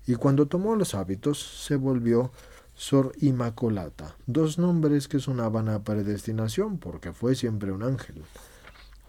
y 0.06 0.16
cuando 0.16 0.46
tomó 0.46 0.74
los 0.76 0.94
hábitos 0.94 1.64
se 1.64 1.76
volvió 1.76 2.32
Sor 2.82 3.12
Immacolata, 3.20 4.16
dos 4.26 4.58
nombres 4.58 5.06
que 5.06 5.18
sonaban 5.18 5.68
a 5.68 5.84
predestinación 5.84 6.78
porque 6.78 7.12
fue 7.12 7.34
siempre 7.34 7.72
un 7.72 7.82
ángel. 7.82 8.22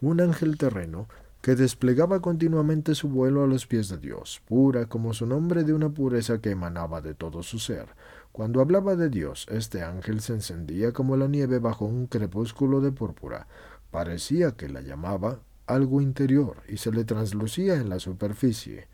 Un 0.02 0.19
ángel 0.19 0.57
terreno 0.57 1.07
que 1.41 1.56
desplegaba 1.56 2.19
continuamente 2.19 2.95
su 2.95 3.07
vuelo 3.07 3.45
a 3.45 3.48
los 3.48 3.68
pies 3.68 3.88
de 3.88 3.98
Dios, 3.98 4.41
pura 4.45 4.88
como 4.88 5.14
su 5.14 5.26
nombre 5.26 5.64
de 5.64 5.72
una 5.72 5.88
pureza 5.88 6.41
que 6.41 6.52
emanaba 6.52 6.99
de 6.99 7.14
todo 7.14 7.43
su 7.43 7.60
ser. 7.60 7.88
Cuando 8.34 8.60
hablaba 8.60 8.98
de 8.98 9.07
Dios, 9.07 9.48
este 9.49 9.84
ángel 9.84 10.19
se 10.19 10.34
encendía 10.34 10.91
como 10.91 11.15
la 11.15 11.30
nieve 11.30 11.60
bajo 11.60 11.85
un 11.85 12.07
crepúsculo 12.07 12.81
de 12.81 12.91
púrpura. 12.91 13.48
Parecía 13.89 14.52
que 14.52 14.68
la 14.68 14.81
llamaba 14.81 15.39
algo 15.65 16.02
interior 16.02 16.57
y 16.68 16.76
se 16.76 16.91
le 16.91 17.06
traslucía 17.06 17.76
en 17.76 17.88
la 17.88 17.99
superficie. 17.99 18.89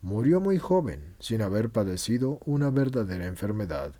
Murió 0.00 0.40
muy 0.40 0.58
joven, 0.58 1.16
sin 1.18 1.42
haber 1.42 1.70
padecido 1.70 2.38
una 2.44 2.70
verdadera 2.70 3.26
enfermedad, 3.26 3.94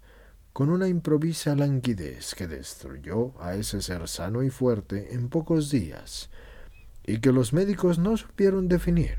con 0.52 0.70
una 0.70 0.86
improvisa 0.86 1.56
languidez 1.56 2.34
que 2.36 2.46
destruyó 2.46 3.32
a 3.40 3.56
ese 3.56 3.82
ser 3.82 4.06
sano 4.06 4.44
y 4.44 4.50
fuerte 4.50 5.14
en 5.14 5.28
pocos 5.28 5.70
días, 5.70 6.30
y 7.04 7.20
que 7.20 7.32
los 7.32 7.52
médicos 7.52 7.98
no 7.98 8.16
supieron 8.16 8.68
definir. 8.68 9.16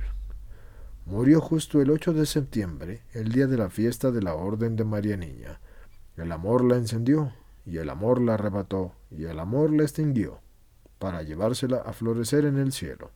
Murió 1.06 1.41
justo 1.41 1.81
el 1.81 1.91
8 1.91 2.14
de 2.14 2.26
septiembre, 2.26 3.01
el 3.14 3.31
día 3.31 3.47
de 3.47 3.57
la 3.57 3.69
fiesta 3.69 4.11
de 4.11 4.22
la 4.22 4.35
Orden 4.35 4.76
de 4.76 4.85
María 4.85 5.18
Niña. 5.18 5.60
El 6.15 6.31
amor 6.31 6.64
la 6.64 6.77
encendió, 6.77 7.34
y 7.65 7.77
el 7.77 7.89
amor 7.89 8.22
la 8.22 8.35
arrebató, 8.35 8.93
y 9.11 9.26
el 9.26 9.39
amor 9.39 9.73
la 9.73 9.84
extinguió, 9.84 10.39
para 10.97 11.23
llevársela 11.23 11.77
a 11.77 11.91
florecer 11.91 12.45
en 12.45 12.57
el 12.57 12.72
cielo. 12.72 13.11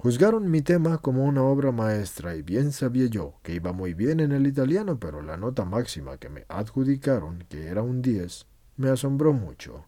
Juzgaron 0.00 0.48
mi 0.48 0.62
tema 0.62 0.98
como 0.98 1.24
una 1.24 1.42
obra 1.42 1.72
maestra 1.72 2.36
y 2.36 2.42
bien 2.42 2.70
sabía 2.70 3.06
yo 3.06 3.34
que 3.42 3.54
iba 3.54 3.72
muy 3.72 3.94
bien 3.94 4.20
en 4.20 4.30
el 4.30 4.46
italiano, 4.46 5.00
pero 5.00 5.22
la 5.22 5.36
nota 5.36 5.64
máxima 5.64 6.18
que 6.18 6.28
me 6.28 6.44
adjudicaron, 6.48 7.44
que 7.48 7.66
era 7.66 7.82
un 7.82 8.00
10, 8.00 8.46
me 8.76 8.90
asombró 8.90 9.32
mucho. 9.32 9.86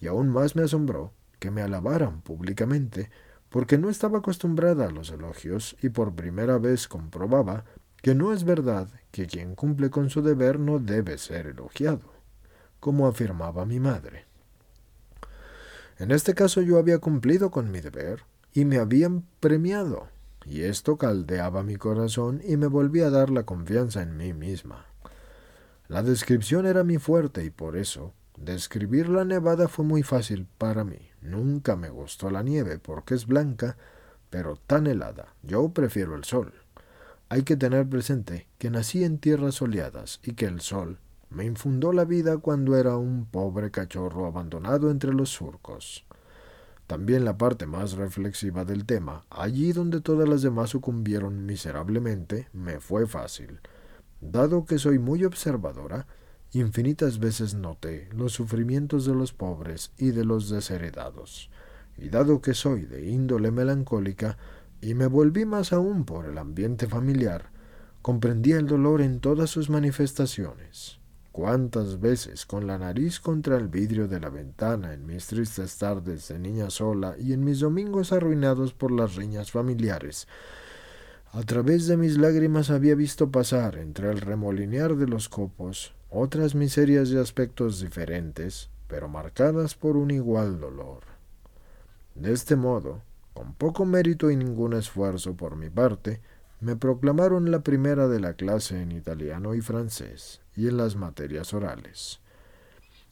Y 0.00 0.08
aún 0.08 0.30
más 0.30 0.56
me 0.56 0.64
asombró 0.64 1.12
que 1.38 1.52
me 1.52 1.62
alabaran 1.62 2.22
públicamente, 2.22 3.08
porque 3.50 3.78
no 3.78 3.88
estaba 3.88 4.18
acostumbrada 4.18 4.86
a 4.86 4.90
los 4.90 5.12
elogios 5.12 5.76
y 5.80 5.90
por 5.90 6.12
primera 6.16 6.58
vez 6.58 6.88
comprobaba 6.88 7.64
que 8.02 8.16
no 8.16 8.32
es 8.32 8.42
verdad 8.42 8.88
que 9.12 9.28
quien 9.28 9.54
cumple 9.54 9.90
con 9.90 10.10
su 10.10 10.22
deber 10.22 10.58
no 10.58 10.80
debe 10.80 11.18
ser 11.18 11.46
elogiado, 11.46 12.12
como 12.80 13.06
afirmaba 13.06 13.64
mi 13.64 13.78
madre. 13.78 14.24
En 16.00 16.10
este 16.10 16.34
caso 16.34 16.62
yo 16.62 16.80
había 16.80 16.98
cumplido 16.98 17.52
con 17.52 17.70
mi 17.70 17.80
deber, 17.80 18.24
y 18.52 18.64
me 18.64 18.78
habían 18.78 19.24
premiado, 19.40 20.08
y 20.44 20.62
esto 20.62 20.96
caldeaba 20.96 21.62
mi 21.62 21.76
corazón 21.76 22.40
y 22.44 22.56
me 22.56 22.66
volvía 22.66 23.06
a 23.06 23.10
dar 23.10 23.30
la 23.30 23.44
confianza 23.44 24.02
en 24.02 24.16
mí 24.16 24.32
misma. 24.32 24.86
La 25.88 26.02
descripción 26.02 26.66
era 26.66 26.84
mi 26.84 26.98
fuerte 26.98 27.44
y 27.44 27.50
por 27.50 27.76
eso 27.76 28.14
describir 28.36 29.08
la 29.08 29.24
nevada 29.24 29.68
fue 29.68 29.84
muy 29.84 30.02
fácil 30.02 30.46
para 30.58 30.84
mí. 30.84 31.10
Nunca 31.20 31.76
me 31.76 31.90
gustó 31.90 32.30
la 32.30 32.42
nieve 32.42 32.78
porque 32.78 33.14
es 33.14 33.26
blanca, 33.26 33.76
pero 34.30 34.56
tan 34.56 34.86
helada. 34.86 35.34
Yo 35.42 35.68
prefiero 35.70 36.14
el 36.14 36.24
sol. 36.24 36.54
Hay 37.28 37.42
que 37.42 37.56
tener 37.56 37.88
presente 37.88 38.46
que 38.58 38.70
nací 38.70 39.04
en 39.04 39.18
tierras 39.18 39.56
soleadas 39.56 40.20
y 40.22 40.32
que 40.32 40.46
el 40.46 40.60
sol 40.60 40.98
me 41.28 41.44
infundó 41.44 41.92
la 41.92 42.04
vida 42.04 42.38
cuando 42.38 42.76
era 42.76 42.96
un 42.96 43.26
pobre 43.26 43.70
cachorro 43.70 44.26
abandonado 44.26 44.90
entre 44.90 45.12
los 45.12 45.30
surcos. 45.30 46.04
También 46.90 47.24
la 47.24 47.38
parte 47.38 47.66
más 47.66 47.92
reflexiva 47.92 48.64
del 48.64 48.84
tema, 48.84 49.24
allí 49.30 49.70
donde 49.70 50.00
todas 50.00 50.28
las 50.28 50.42
demás 50.42 50.70
sucumbieron 50.70 51.46
miserablemente, 51.46 52.48
me 52.52 52.80
fue 52.80 53.06
fácil. 53.06 53.60
Dado 54.20 54.64
que 54.64 54.76
soy 54.76 54.98
muy 54.98 55.22
observadora, 55.22 56.08
infinitas 56.50 57.20
veces 57.20 57.54
noté 57.54 58.08
los 58.12 58.32
sufrimientos 58.32 59.06
de 59.06 59.14
los 59.14 59.32
pobres 59.32 59.92
y 59.98 60.10
de 60.10 60.24
los 60.24 60.50
desheredados. 60.50 61.48
Y 61.96 62.08
dado 62.08 62.42
que 62.42 62.54
soy 62.54 62.86
de 62.86 63.08
índole 63.08 63.52
melancólica, 63.52 64.36
y 64.80 64.94
me 64.94 65.06
volví 65.06 65.44
más 65.44 65.72
aún 65.72 66.04
por 66.04 66.26
el 66.26 66.38
ambiente 66.38 66.88
familiar, 66.88 67.52
comprendí 68.02 68.50
el 68.50 68.66
dolor 68.66 69.00
en 69.00 69.20
todas 69.20 69.48
sus 69.48 69.70
manifestaciones. 69.70 70.99
Cuántas 71.32 72.00
veces 72.00 72.44
con 72.44 72.66
la 72.66 72.76
nariz 72.76 73.20
contra 73.20 73.56
el 73.56 73.68
vidrio 73.68 74.08
de 74.08 74.18
la 74.18 74.30
ventana 74.30 74.92
en 74.92 75.06
mis 75.06 75.28
tristes 75.28 75.78
tardes 75.78 76.26
de 76.26 76.40
niña 76.40 76.70
sola 76.70 77.14
y 77.18 77.32
en 77.32 77.44
mis 77.44 77.60
domingos 77.60 78.12
arruinados 78.12 78.72
por 78.72 78.90
las 78.90 79.14
riñas 79.14 79.52
familiares. 79.52 80.26
A 81.32 81.42
través 81.42 81.86
de 81.86 81.96
mis 81.96 82.18
lágrimas 82.18 82.70
había 82.70 82.96
visto 82.96 83.30
pasar 83.30 83.76
entre 83.76 84.10
el 84.10 84.20
remolinear 84.20 84.96
de 84.96 85.06
los 85.06 85.28
copos 85.28 85.94
otras 86.10 86.56
miserias 86.56 87.10
de 87.10 87.20
aspectos 87.20 87.80
diferentes, 87.80 88.68
pero 88.88 89.08
marcadas 89.08 89.76
por 89.76 89.96
un 89.96 90.10
igual 90.10 90.58
dolor. 90.58 91.04
De 92.16 92.32
este 92.32 92.56
modo, 92.56 93.02
con 93.34 93.54
poco 93.54 93.84
mérito 93.84 94.32
y 94.32 94.36
ningún 94.36 94.72
esfuerzo 94.72 95.36
por 95.36 95.54
mi 95.54 95.70
parte, 95.70 96.20
me 96.58 96.74
proclamaron 96.74 97.52
la 97.52 97.60
primera 97.60 98.08
de 98.08 98.18
la 98.18 98.34
clase 98.34 98.82
en 98.82 98.90
italiano 98.90 99.54
y 99.54 99.60
francés 99.60 100.40
y 100.60 100.68
en 100.68 100.76
las 100.76 100.94
materias 100.94 101.54
orales. 101.54 102.20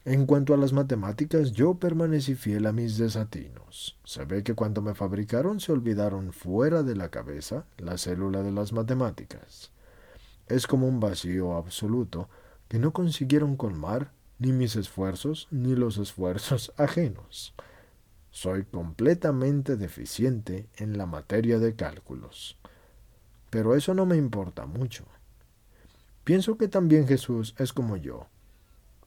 En 0.05 0.27
cuanto 0.27 0.53
a 0.53 0.59
las 0.59 0.73
matemáticas, 0.73 1.53
yo 1.53 1.75
permanecí 1.75 2.35
fiel 2.35 2.67
a 2.67 2.73
mis 2.73 2.99
desatinos. 2.99 3.99
Se 4.05 4.25
ve 4.27 4.43
que 4.43 4.55
cuando 4.55 4.83
me 4.83 4.95
fabricaron 4.95 5.59
se 5.59 5.73
olvidaron 5.73 6.33
fuera 6.33 6.83
de 6.83 6.95
la 6.95 7.09
cabeza 7.09 7.65
la 7.79 7.97
célula 7.97 8.43
de 8.43 8.53
las 8.53 8.73
matemáticas. 8.73 9.73
Es 10.47 10.67
como 10.67 10.87
un 10.87 11.01
vacío 11.01 11.57
absoluto 11.57 12.29
que 12.69 12.79
no 12.79 12.93
consiguieron 12.93 13.57
colmar 13.57 14.13
ni 14.39 14.53
mis 14.53 14.77
esfuerzos 14.77 15.49
ni 15.51 15.75
los 15.75 15.97
esfuerzos 15.97 16.73
ajenos. 16.77 17.55
Soy 18.31 18.65
completamente 18.65 19.77
deficiente 19.77 20.69
en 20.77 20.99
la 20.99 21.07
materia 21.07 21.59
de 21.59 21.75
cálculos. 21.75 22.59
Pero 23.49 23.75
eso 23.75 23.95
no 23.95 24.05
me 24.05 24.17
importa 24.17 24.67
mucho. 24.67 25.07
Pienso 26.29 26.59
que 26.59 26.69
también 26.69 27.09
Jesús 27.09 27.55
es 27.57 27.73
como 27.73 27.97
yo. 27.97 28.27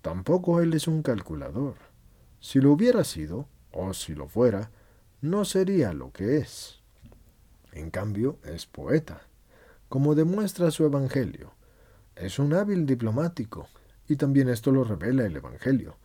Tampoco 0.02 0.60
Él 0.60 0.74
es 0.74 0.88
un 0.88 1.04
calculador. 1.04 1.76
Si 2.40 2.60
lo 2.60 2.72
hubiera 2.72 3.04
sido, 3.04 3.48
o 3.72 3.94
si 3.94 4.16
lo 4.16 4.28
fuera, 4.28 4.72
no 5.22 5.46
sería 5.46 5.94
lo 5.94 6.12
que 6.12 6.38
es. 6.38 6.80
En 7.74 7.92
cambio, 7.92 8.40
es 8.44 8.66
poeta, 8.66 9.22
como 9.88 10.16
demuestra 10.16 10.72
su 10.72 10.84
Evangelio. 10.84 11.54
Es 12.16 12.40
un 12.40 12.56
hábil 12.56 12.88
diplomático, 12.88 13.68
y 14.08 14.16
también 14.16 14.50
esto 14.50 14.72
lo 14.72 14.84
revela 14.84 15.24
el 15.24 15.36
Evangelio. 15.36 15.98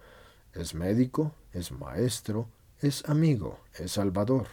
Es 0.53 0.75
médico, 0.75 1.33
es 1.55 1.73
maestro, 1.73 2.51
es 2.83 3.09
amigo, 3.09 3.61
es 3.79 3.93
salvador, 3.93 4.49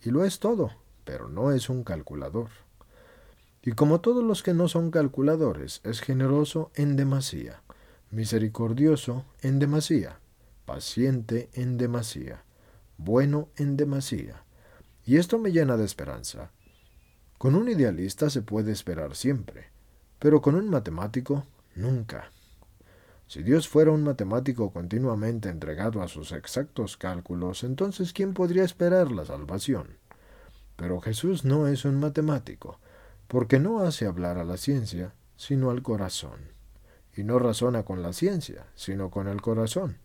y 0.00 0.10
lo 0.10 0.24
es 0.24 0.38
todo, 0.38 0.70
pero 1.04 1.28
no 1.28 1.50
es 1.50 1.68
un 1.68 1.82
calculador. 1.82 2.50
Y 3.66 3.72
como 3.72 4.02
todos 4.02 4.22
los 4.22 4.42
que 4.42 4.52
no 4.52 4.68
son 4.68 4.90
calculadores, 4.90 5.80
es 5.84 6.02
generoso 6.02 6.70
en 6.74 6.96
demasía, 6.96 7.62
misericordioso 8.10 9.24
en 9.40 9.58
demasía, 9.58 10.20
paciente 10.66 11.48
en 11.54 11.78
demasía, 11.78 12.44
bueno 12.98 13.48
en 13.56 13.78
demasía. 13.78 14.44
Y 15.06 15.16
esto 15.16 15.38
me 15.38 15.50
llena 15.50 15.78
de 15.78 15.86
esperanza. 15.86 16.50
Con 17.38 17.54
un 17.54 17.70
idealista 17.70 18.28
se 18.28 18.42
puede 18.42 18.70
esperar 18.70 19.16
siempre, 19.16 19.70
pero 20.18 20.42
con 20.42 20.56
un 20.56 20.68
matemático 20.68 21.46
nunca. 21.74 22.30
Si 23.26 23.42
Dios 23.42 23.66
fuera 23.66 23.92
un 23.92 24.04
matemático 24.04 24.74
continuamente 24.74 25.48
entregado 25.48 26.02
a 26.02 26.08
sus 26.08 26.32
exactos 26.32 26.98
cálculos, 26.98 27.64
entonces 27.64 28.12
¿quién 28.12 28.34
podría 28.34 28.62
esperar 28.62 29.10
la 29.10 29.24
salvación? 29.24 29.96
Pero 30.76 31.00
Jesús 31.00 31.46
no 31.46 31.66
es 31.66 31.86
un 31.86 31.98
matemático, 31.98 32.78
porque 33.28 33.58
no 33.58 33.80
hace 33.80 34.06
hablar 34.06 34.38
a 34.38 34.44
la 34.44 34.56
ciencia, 34.56 35.14
sino 35.36 35.70
al 35.70 35.82
corazón, 35.82 36.52
y 37.16 37.24
no 37.24 37.38
razona 37.38 37.84
con 37.84 38.02
la 38.02 38.12
ciencia, 38.12 38.66
sino 38.74 39.10
con 39.10 39.28
el 39.28 39.40
corazón, 39.40 39.98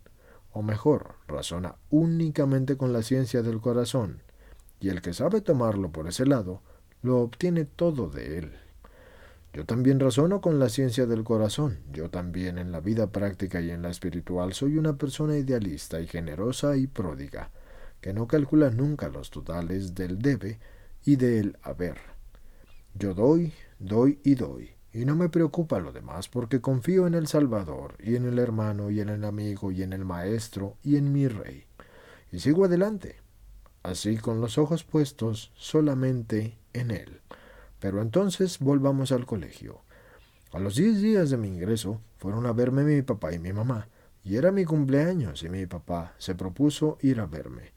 o 0.52 0.62
mejor, 0.62 1.16
razona 1.28 1.76
únicamente 1.90 2.78
con 2.78 2.94
la 2.94 3.04
ciencia 3.04 3.42
del 3.42 3.62
corazón, 3.62 4.24
y 4.80 4.90
el 4.90 5.02
que 5.02 5.14
sabe 5.14 5.42
tomarlo 5.42 5.92
por 5.92 6.08
ese 6.08 6.26
lado, 6.26 6.62
lo 7.02 7.20
obtiene 7.20 7.66
todo 7.66 8.10
de 8.10 8.40
él. 8.40 8.52
Yo 9.54 9.66
también 9.66 10.00
razono 10.00 10.42
con 10.42 10.60
la 10.60 10.70
ciencia 10.70 11.08
del 11.08 11.24
corazón. 11.24 11.80
Yo 11.92 12.10
también 12.10 12.60
en 12.60 12.72
la 12.72 12.82
vida 12.82 13.12
práctica 13.12 13.62
y 13.62 13.72
en 13.72 13.82
la 13.82 13.90
espiritual 13.90 14.54
soy 14.54 14.78
una 14.78 14.98
persona 14.98 15.38
idealista 15.38 16.00
y 16.00 16.08
generosa 16.08 16.78
y 16.78 16.86
pródiga, 16.86 17.50
que 18.00 18.14
no 18.14 18.28
calcula 18.28 18.70
nunca 18.70 19.10
los 19.10 19.32
totales 19.32 19.96
del 19.96 20.20
debe 20.20 20.60
y 21.04 21.16
del 21.16 21.58
haber. 21.64 21.98
Yo 22.94 23.14
doy, 23.14 23.54
doy 23.80 24.20
y 24.24 24.36
doy, 24.36 24.72
y 24.92 25.06
no 25.06 25.16
me 25.16 25.30
preocupa 25.30 25.80
lo 25.80 25.92
demás 25.92 26.28
porque 26.28 26.62
confío 26.62 27.08
en 27.08 27.14
el 27.14 27.28
Salvador, 27.28 27.96
y 28.00 28.16
en 28.16 28.26
el 28.26 28.40
hermano, 28.40 28.90
y 28.90 29.00
en 29.00 29.10
el 29.10 29.24
amigo, 29.24 29.72
y 29.72 29.84
en 29.84 29.94
el 29.94 30.06
maestro, 30.06 30.76
y 30.84 30.98
en 30.98 31.14
mi 31.14 31.28
rey. 31.28 31.66
Y 32.32 32.40
sigo 32.40 32.66
adelante, 32.66 33.18
así 33.84 34.18
con 34.18 34.42
los 34.42 34.58
ojos 34.58 34.84
puestos 34.84 35.52
solamente 35.56 36.58
en 36.74 36.92
él. 36.92 37.22
Pero 37.80 38.02
entonces 38.02 38.60
volvamos 38.60 39.12
al 39.12 39.26
colegio. 39.26 39.82
A 40.52 40.60
los 40.60 40.76
diez 40.76 41.02
días 41.02 41.30
de 41.30 41.38
mi 41.38 41.48
ingreso 41.48 42.02
fueron 42.18 42.46
a 42.46 42.54
verme 42.54 42.84
mi 42.84 43.02
papá 43.04 43.34
y 43.34 43.40
mi 43.40 43.54
mamá, 43.54 43.88
y 44.24 44.36
era 44.36 44.52
mi 44.52 44.66
cumpleaños 44.66 45.44
y 45.44 45.50
mi 45.50 45.66
papá 45.66 46.14
se 46.18 46.36
propuso 46.36 46.98
ir 47.02 47.20
a 47.20 47.26
verme. 47.26 47.72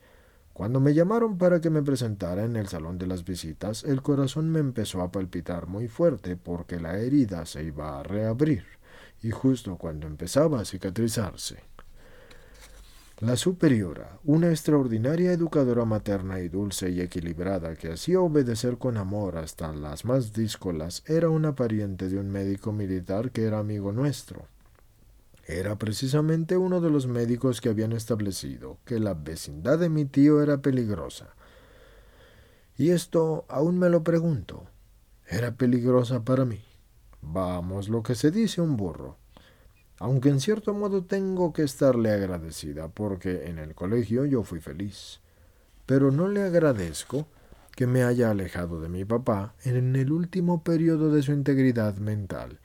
Cuando 0.53 0.81
me 0.81 0.93
llamaron 0.93 1.39
para 1.39 1.61
que 1.61 1.71
me 1.71 1.83
presentara 1.83 2.45
en 2.45 2.57
el 2.57 2.69
salón 2.69 2.99
de 2.99 3.07
las 3.07 3.25
visitas, 3.25 3.85
el 3.85 4.03
corazón 4.03 4.51
me 4.51 4.61
empezó 4.61 5.01
a 5.01 5.11
palpitar 5.11 5.67
muy 5.67 5.89
fuerte 5.89 6.37
porque 6.37 6.79
la 6.79 6.99
herida 6.99 7.47
se 7.47 7.65
iba 7.65 7.99
a 7.99 8.03
reabrir, 8.03 8.65
y 9.23 9.31
justo 9.31 9.77
cuando 9.79 10.07
empezaba 10.07 10.61
a 10.61 10.65
cicatrizarse. 10.65 11.61
La 13.21 13.37
superiora, 13.37 14.19
una 14.25 14.51
extraordinaria 14.51 15.33
educadora 15.33 15.85
materna 15.85 16.41
y 16.41 16.49
dulce 16.49 16.91
y 16.91 17.01
equilibrada 17.01 17.77
que 17.77 17.93
hacía 17.93 18.21
obedecer 18.21 18.79
con 18.79 18.97
amor 18.97 19.39
hasta 19.39 19.73
las 19.73 20.05
más 20.05 20.33
díscolas, 20.33 21.05
era 21.07 21.31
una 21.31 21.55
pariente 21.55 22.09
de 22.09 22.19
un 22.19 22.31
médico 22.31 22.73
militar 22.73 23.31
que 23.31 23.45
era 23.45 23.61
amigo 23.61 23.93
nuestro. 23.93 24.52
Era 25.47 25.77
precisamente 25.77 26.57
uno 26.57 26.81
de 26.81 26.91
los 26.91 27.07
médicos 27.07 27.61
que 27.61 27.69
habían 27.69 27.93
establecido 27.93 28.79
que 28.85 29.01
la 29.01 29.15
vecindad 29.15 29.79
de 29.79 29.89
mi 29.89 30.05
tío 30.05 30.43
era 30.43 30.63
peligrosa. 30.63 31.35
Y 32.77 32.91
esto 32.91 33.45
aún 33.49 33.79
me 33.79 33.91
lo 33.91 34.05
pregunto. 34.05 34.67
¿Era 35.27 35.57
peligrosa 35.57 36.25
para 36.25 36.45
mí? 36.45 36.63
Vamos, 37.21 37.89
lo 37.89 38.03
que 38.03 38.15
se 38.15 38.31
dice 38.31 38.61
un 38.61 38.77
burro 38.77 39.19
aunque 40.03 40.31
en 40.31 40.41
cierto 40.41 40.75
modo 40.75 41.05
tengo 41.05 41.53
que 41.53 41.63
estarle 41.63 42.11
agradecida 42.11 42.89
porque 42.89 43.45
en 43.47 43.61
el 43.61 43.77
colegio 43.77 44.25
yo 44.25 44.43
fui 44.43 44.59
feliz. 44.59 45.21
Pero 45.87 46.11
no 46.11 46.27
le 46.27 46.43
agradezco 46.43 47.29
que 47.77 47.87
me 47.87 48.03
haya 48.03 48.29
alejado 48.29 48.81
de 48.81 48.89
mi 48.89 49.05
papá 49.05 49.55
en 49.63 49.95
el 49.95 50.11
último 50.11 50.65
periodo 50.65 51.13
de 51.13 51.23
su 51.23 51.31
integridad 51.31 51.99
mental. 51.99 52.59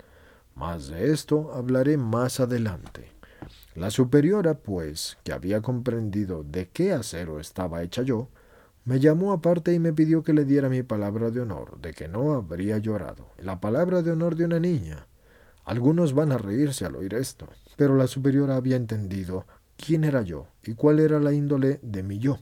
Más 0.57 0.87
de 0.87 1.11
esto 1.11 1.51
hablaré 1.53 1.97
más 1.97 2.39
adelante. 2.39 3.11
La 3.75 3.91
superiora, 3.91 4.55
pues, 4.55 5.19
que 5.23 5.31
había 5.31 5.61
comprendido 5.61 6.43
de 6.43 6.67
qué 6.69 6.93
acero 6.93 7.39
estaba 7.39 7.83
hecha 7.83 8.01
yo, 8.01 8.29
me 8.83 8.99
llamó 8.99 9.33
aparte 9.33 9.71
y 9.75 9.77
me 9.77 9.93
pidió 9.93 10.23
que 10.23 10.33
le 10.33 10.45
diera 10.45 10.67
mi 10.67 10.81
palabra 10.81 11.29
de 11.29 11.41
honor 11.41 11.79
de 11.79 11.93
que 11.93 12.07
no 12.07 12.33
habría 12.33 12.79
llorado. 12.79 13.27
La 13.37 13.61
palabra 13.61 14.01
de 14.01 14.09
honor 14.09 14.35
de 14.35 14.45
una 14.45 14.59
niña. 14.59 15.05
Algunos 15.63 16.15
van 16.15 16.31
a 16.31 16.39
reírse 16.39 16.85
al 16.85 16.95
oír 16.95 17.13
esto, 17.13 17.47
pero 17.75 17.95
la 17.95 18.07
superiora 18.07 18.55
había 18.55 18.77
entendido 18.77 19.45
quién 19.75 20.05
era 20.05 20.23
yo 20.23 20.47
y 20.63 20.73
cuál 20.73 20.99
era 20.99 21.19
la 21.19 21.33
índole 21.33 21.79
de 21.83 22.01
mi 22.01 22.17
yo. 22.17 22.39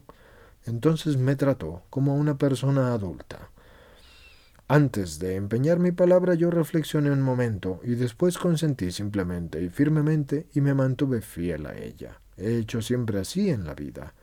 Entonces 0.64 1.18
me 1.18 1.36
trató 1.36 1.82
como 1.90 2.12
a 2.12 2.14
una 2.14 2.38
persona 2.38 2.94
adulta. 2.94 3.50
Antes 4.68 5.18
de 5.20 5.36
empeñar 5.36 5.78
mi 5.78 5.92
palabra 5.92 6.34
yo 6.34 6.50
reflexioné 6.50 7.10
un 7.10 7.22
momento 7.22 7.80
y 7.84 7.94
después 7.94 8.36
consentí 8.36 8.90
simplemente 8.90 9.62
y 9.62 9.68
firmemente 9.68 10.48
y 10.54 10.60
me 10.60 10.74
mantuve 10.74 11.20
fiel 11.20 11.66
a 11.66 11.76
ella. 11.76 12.20
He 12.36 12.56
hecho 12.56 12.82
siempre 12.82 13.20
así 13.20 13.50
en 13.50 13.64
la 13.64 13.74
vida. 13.74 14.14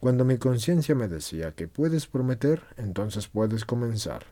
Cuando 0.00 0.24
mi 0.24 0.38
conciencia 0.38 0.94
me 0.94 1.08
decía 1.08 1.52
que 1.52 1.68
puedes 1.68 2.06
prometer, 2.06 2.62
entonces 2.76 3.28
puedes 3.28 3.64
comenzar 3.64 4.24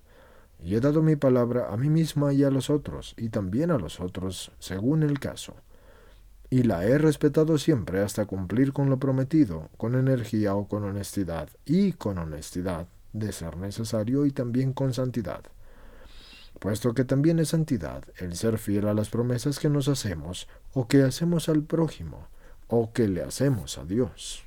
y 0.65 0.77
he 0.77 0.81
dado 0.81 1.03
mi 1.03 1.16
palabra 1.16 1.69
a 1.70 1.77
mí 1.77 1.91
misma 1.91 2.33
y 2.33 2.45
a 2.45 2.51
los 2.51 2.70
otros, 2.70 3.15
y 3.16 3.29
también 3.29 3.70
a 3.70 3.79
los 3.79 4.01
otros, 4.01 4.53
según 4.59 5.03
el 5.03 5.19
caso. 5.19 5.57
Y 6.51 6.62
la 6.62 6.85
he 6.85 6.99
respetado 6.99 7.59
siempre 7.59 8.01
hasta 8.01 8.27
cumplir 8.27 8.73
con 8.73 8.89
lo 8.89 8.99
prometido, 8.99 9.70
con 9.77 9.95
energía 9.95 10.55
o 10.55 10.69
con 10.69 10.85
honestidad, 10.85 11.49
y 11.65 11.93
con 11.93 12.19
honestidad, 12.19 12.87
de 13.13 13.33
ser 13.33 13.57
necesario, 13.57 14.27
y 14.27 14.31
también 14.31 14.73
con 14.73 14.95
santidad. 14.95 15.43
Puesto 16.59 16.95
que 16.95 17.05
también 17.05 17.39
es 17.39 17.49
santidad 17.49 18.05
el 18.19 18.37
ser 18.37 18.59
fiel 18.59 18.87
a 18.87 18.95
las 18.95 19.11
promesas 19.11 19.59
que 19.59 19.69
nos 19.69 19.89
hacemos, 19.89 20.49
o 20.75 20.87
que 20.87 21.03
hacemos 21.03 21.49
al 21.49 21.63
prójimo, 21.63 22.29
o 22.69 22.93
que 22.93 23.09
le 23.09 23.23
hacemos 23.23 23.79
a 23.79 23.85
Dios. 23.85 24.45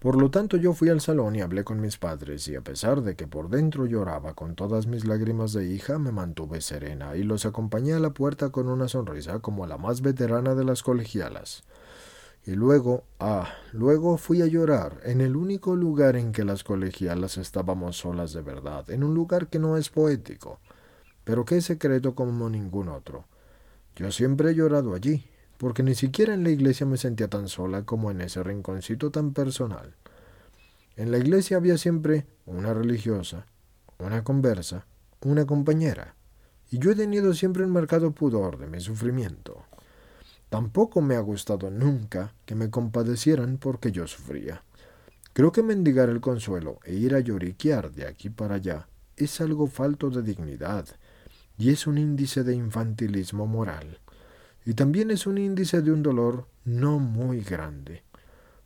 Por 0.00 0.20
lo 0.20 0.30
tanto 0.30 0.56
yo 0.56 0.72
fui 0.72 0.90
al 0.90 1.00
salón 1.00 1.36
y 1.36 1.40
hablé 1.40 1.64
con 1.64 1.80
mis 1.80 1.96
padres, 1.96 2.46
y 2.48 2.54
a 2.54 2.60
pesar 2.60 3.02
de 3.02 3.16
que 3.16 3.26
por 3.26 3.48
dentro 3.48 3.86
lloraba 3.86 4.34
con 4.34 4.54
todas 4.54 4.86
mis 4.86 5.06
lágrimas 5.06 5.52
de 5.52 5.66
hija, 5.66 5.98
me 5.98 6.12
mantuve 6.12 6.60
serena 6.60 7.16
y 7.16 7.22
los 7.22 7.46
acompañé 7.46 7.94
a 7.94 7.98
la 7.98 8.10
puerta 8.10 8.50
con 8.50 8.68
una 8.68 8.88
sonrisa 8.88 9.38
como 9.38 9.66
la 9.66 9.78
más 9.78 10.02
veterana 10.02 10.54
de 10.54 10.64
las 10.64 10.82
colegialas. 10.82 11.64
Y 12.46 12.52
luego, 12.52 13.02
ah, 13.18 13.48
luego 13.72 14.18
fui 14.18 14.40
a 14.40 14.46
llorar 14.46 15.00
en 15.02 15.20
el 15.20 15.34
único 15.34 15.74
lugar 15.74 16.14
en 16.14 16.30
que 16.30 16.44
las 16.44 16.62
colegialas 16.62 17.38
estábamos 17.38 17.96
solas 17.96 18.32
de 18.32 18.40
verdad, 18.40 18.88
en 18.88 19.02
un 19.02 19.14
lugar 19.14 19.48
que 19.48 19.58
no 19.58 19.76
es 19.76 19.90
poético, 19.90 20.60
pero 21.24 21.44
que 21.44 21.56
es 21.56 21.64
secreto 21.64 22.14
como 22.14 22.48
ningún 22.48 22.88
otro. 22.88 23.24
Yo 23.96 24.12
siempre 24.12 24.50
he 24.50 24.54
llorado 24.54 24.94
allí, 24.94 25.28
porque 25.58 25.82
ni 25.82 25.96
siquiera 25.96 26.34
en 26.34 26.44
la 26.44 26.50
iglesia 26.50 26.86
me 26.86 26.98
sentía 26.98 27.26
tan 27.26 27.48
sola 27.48 27.82
como 27.82 28.12
en 28.12 28.20
ese 28.20 28.44
rinconcito 28.44 29.10
tan 29.10 29.32
personal. 29.32 29.96
En 30.94 31.10
la 31.10 31.18
iglesia 31.18 31.56
había 31.56 31.76
siempre 31.76 32.26
una 32.46 32.72
religiosa, 32.72 33.46
una 33.98 34.22
conversa, 34.22 34.86
una 35.20 35.46
compañera, 35.46 36.14
y 36.70 36.78
yo 36.78 36.92
he 36.92 36.94
tenido 36.94 37.34
siempre 37.34 37.64
un 37.64 37.72
marcado 37.72 38.12
pudor 38.12 38.56
de 38.56 38.68
mi 38.68 38.78
sufrimiento. 38.78 39.64
Tampoco 40.48 41.00
me 41.00 41.16
ha 41.16 41.20
gustado 41.20 41.70
nunca 41.70 42.34
que 42.44 42.54
me 42.54 42.70
compadecieran 42.70 43.58
porque 43.58 43.92
yo 43.92 44.06
sufría. 44.06 44.62
Creo 45.32 45.52
que 45.52 45.62
mendigar 45.62 46.08
el 46.08 46.20
consuelo 46.20 46.78
e 46.84 46.94
ir 46.94 47.14
a 47.14 47.20
lloriquear 47.20 47.92
de 47.92 48.06
aquí 48.06 48.30
para 48.30 48.56
allá 48.56 48.88
es 49.16 49.40
algo 49.40 49.66
falto 49.66 50.10
de 50.10 50.22
dignidad 50.22 50.86
y 51.58 51.70
es 51.70 51.86
un 51.86 51.98
índice 51.98 52.44
de 52.44 52.54
infantilismo 52.54 53.46
moral 53.46 54.00
y 54.66 54.74
también 54.74 55.12
es 55.12 55.28
un 55.28 55.38
índice 55.38 55.80
de 55.80 55.92
un 55.92 56.02
dolor 56.02 56.48
no 56.64 56.98
muy 56.98 57.40
grande, 57.40 58.02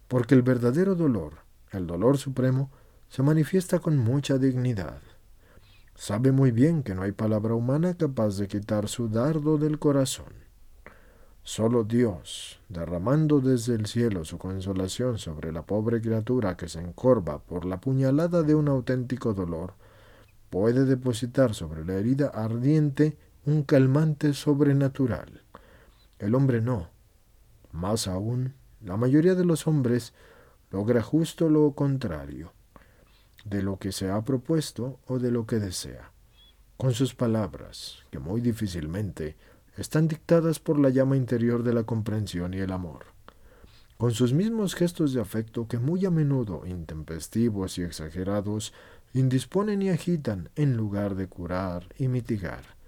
porque 0.09 0.35
el 0.35 0.43
verdadero 0.43 0.95
dolor, 0.95 1.41
el 1.73 1.87
dolor 1.87 2.17
supremo, 2.17 2.71
se 3.11 3.23
manifiesta 3.23 3.81
con 3.81 3.99
mucha 3.99 4.39
dignidad. 4.39 5.03
Sabe 5.95 6.33
muy 6.33 6.53
bien 6.53 6.83
que 6.83 6.95
no 6.95 7.03
hay 7.03 7.13
palabra 7.13 7.55
humana 7.55 7.95
capaz 7.95 8.39
de 8.39 8.49
quitar 8.49 8.89
su 8.89 9.09
dardo 9.09 9.59
del 9.59 9.79
corazón. 9.79 10.40
Solo 11.43 11.85
Dios, 11.85 12.61
derramando 12.69 13.41
desde 13.41 13.75
el 13.75 13.87
cielo 13.87 14.25
su 14.25 14.39
consolación 14.39 15.19
sobre 15.19 15.53
la 15.53 15.63
pobre 15.63 16.01
criatura 16.01 16.57
que 16.57 16.69
se 16.69 16.81
encorva 16.81 17.39
por 17.39 17.65
la 17.65 17.81
puñalada 17.81 18.43
de 18.43 18.55
un 18.55 18.69
auténtico 18.69 19.33
dolor, 19.33 19.75
puede 20.51 20.85
depositar 20.85 21.55
sobre 21.55 21.85
la 21.85 21.95
herida 21.95 22.29
ardiente 22.29 23.17
un 23.47 23.63
calmante 23.63 24.35
sobrenatural. 24.35 25.43
El 26.19 26.35
hombre 26.35 26.61
no. 26.61 26.91
Más 27.73 28.07
aún, 28.07 28.55
la 28.83 28.97
mayoría 28.97 29.35
de 29.35 29.45
los 29.45 29.67
hombres 29.67 30.13
logra 30.71 31.03
justo 31.03 31.49
lo 31.49 31.73
contrario 31.73 32.53
de 33.45 33.63
lo 33.63 33.79
que 33.79 33.93
se 33.93 34.11
ha 34.11 34.23
propuesto 34.23 35.01
o 35.07 35.19
de 35.19 35.31
lo 35.31 35.47
que 35.47 35.57
desea, 35.57 36.13
con 36.77 36.93
sus 36.93 37.15
palabras, 37.15 38.01
que 38.11 38.19
muy 38.19 38.41
difícilmente 38.41 39.37
están 39.81 40.07
dictadas 40.07 40.61
por 40.61 40.79
la 40.79 40.91
llama 40.91 41.17
interior 41.17 41.63
de 41.63 41.73
la 41.73 41.85
comprensión 41.85 42.55
y 42.55 42.59
el 42.59 42.71
amor, 42.71 43.07
con 43.97 44.13
sus 44.13 44.33
mismos 44.33 44.75
gestos 44.75 45.13
de 45.13 45.21
afecto 45.21 45.67
que 45.67 45.79
muy 45.79 46.07
a 46.07 46.11
menudo, 46.11 46.63
intempestivos 46.67 47.79
y 47.79 47.83
exagerados, 47.83 48.73
indisponen 49.15 49.83
y 49.83 49.89
agitan 49.89 50.51
en 50.55 50.77
lugar 50.77 51.15
de 51.17 51.27
curar 51.27 51.89
y 51.99 52.09
mitigar 52.09 52.81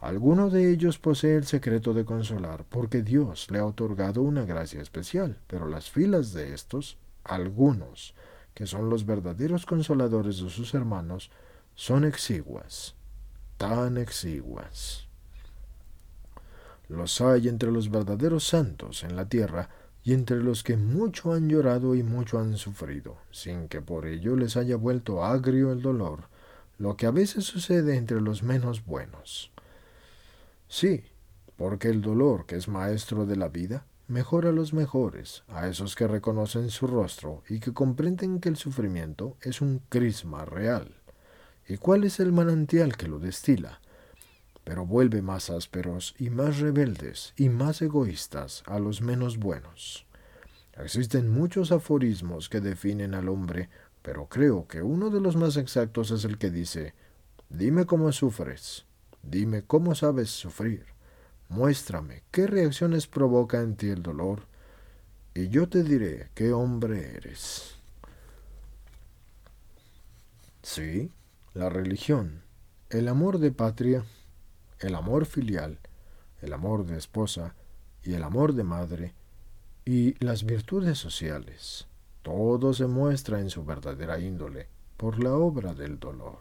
Alguno 0.00 0.48
de 0.48 0.72
ellos 0.72 0.98
posee 0.98 1.36
el 1.36 1.44
secreto 1.44 1.92
de 1.92 2.06
consolar, 2.06 2.64
porque 2.66 3.02
Dios 3.02 3.50
le 3.50 3.58
ha 3.58 3.66
otorgado 3.66 4.22
una 4.22 4.46
gracia 4.46 4.80
especial, 4.80 5.38
pero 5.46 5.68
las 5.68 5.90
filas 5.90 6.32
de 6.32 6.54
estos, 6.54 6.96
algunos, 7.22 8.14
que 8.54 8.66
son 8.66 8.88
los 8.88 9.04
verdaderos 9.04 9.66
consoladores 9.66 10.40
de 10.40 10.48
sus 10.48 10.72
hermanos, 10.72 11.30
son 11.74 12.06
exiguas, 12.06 12.94
tan 13.58 13.98
exiguas. 13.98 15.09
Los 16.90 17.20
hay 17.20 17.46
entre 17.46 17.70
los 17.70 17.88
verdaderos 17.88 18.48
santos 18.48 19.04
en 19.04 19.14
la 19.14 19.28
tierra 19.28 19.68
y 20.02 20.12
entre 20.12 20.38
los 20.38 20.64
que 20.64 20.76
mucho 20.76 21.32
han 21.32 21.48
llorado 21.48 21.94
y 21.94 22.02
mucho 22.02 22.40
han 22.40 22.56
sufrido, 22.56 23.16
sin 23.30 23.68
que 23.68 23.80
por 23.80 24.06
ello 24.06 24.34
les 24.34 24.56
haya 24.56 24.74
vuelto 24.74 25.24
agrio 25.24 25.70
el 25.70 25.82
dolor, 25.82 26.24
lo 26.78 26.96
que 26.96 27.06
a 27.06 27.12
veces 27.12 27.44
sucede 27.44 27.96
entre 27.96 28.20
los 28.20 28.42
menos 28.42 28.84
buenos. 28.84 29.52
Sí, 30.66 31.04
porque 31.56 31.86
el 31.86 32.02
dolor, 32.02 32.44
que 32.46 32.56
es 32.56 32.66
maestro 32.66 33.24
de 33.24 33.36
la 33.36 33.50
vida, 33.50 33.86
mejora 34.08 34.48
a 34.48 34.52
los 34.52 34.72
mejores, 34.72 35.44
a 35.46 35.68
esos 35.68 35.94
que 35.94 36.08
reconocen 36.08 36.70
su 36.70 36.88
rostro 36.88 37.44
y 37.48 37.60
que 37.60 37.72
comprenden 37.72 38.40
que 38.40 38.48
el 38.48 38.56
sufrimiento 38.56 39.36
es 39.42 39.60
un 39.60 39.80
crisma 39.88 40.44
real. 40.44 40.96
¿Y 41.68 41.76
cuál 41.76 42.02
es 42.02 42.18
el 42.18 42.32
manantial 42.32 42.96
que 42.96 43.06
lo 43.06 43.20
destila? 43.20 43.80
Pero 44.70 44.86
vuelve 44.86 45.20
más 45.20 45.50
ásperos 45.50 46.14
y 46.16 46.30
más 46.30 46.60
rebeldes 46.60 47.34
y 47.36 47.48
más 47.48 47.82
egoístas 47.82 48.62
a 48.66 48.78
los 48.78 49.02
menos 49.02 49.36
buenos. 49.36 50.06
Existen 50.74 51.28
muchos 51.28 51.72
aforismos 51.72 52.48
que 52.48 52.60
definen 52.60 53.14
al 53.14 53.28
hombre, 53.28 53.68
pero 54.00 54.28
creo 54.28 54.68
que 54.68 54.80
uno 54.80 55.10
de 55.10 55.20
los 55.20 55.34
más 55.34 55.56
exactos 55.56 56.12
es 56.12 56.24
el 56.24 56.38
que 56.38 56.52
dice, 56.52 56.94
dime 57.48 57.84
cómo 57.84 58.12
sufres, 58.12 58.86
dime 59.24 59.64
cómo 59.64 59.96
sabes 59.96 60.30
sufrir, 60.30 60.86
muéstrame 61.48 62.22
qué 62.30 62.46
reacciones 62.46 63.08
provoca 63.08 63.62
en 63.62 63.74
ti 63.74 63.88
el 63.88 64.04
dolor, 64.04 64.42
y 65.34 65.48
yo 65.48 65.68
te 65.68 65.82
diré 65.82 66.30
qué 66.36 66.52
hombre 66.52 67.16
eres. 67.16 67.74
Sí, 70.62 71.10
la 71.54 71.70
religión, 71.70 72.44
el 72.88 73.08
amor 73.08 73.40
de 73.40 73.50
patria, 73.50 74.04
el 74.80 74.94
amor 74.94 75.26
filial, 75.26 75.78
el 76.40 76.52
amor 76.52 76.86
de 76.86 76.96
esposa 76.96 77.54
y 78.02 78.14
el 78.14 78.22
amor 78.22 78.54
de 78.54 78.64
madre, 78.64 79.14
y 79.84 80.22
las 80.24 80.44
virtudes 80.44 80.98
sociales. 80.98 81.86
Todo 82.22 82.72
se 82.74 82.86
muestra 82.86 83.40
en 83.40 83.50
su 83.50 83.64
verdadera 83.64 84.18
índole 84.18 84.68
por 84.96 85.22
la 85.22 85.32
obra 85.32 85.74
del 85.74 85.98
dolor. 85.98 86.38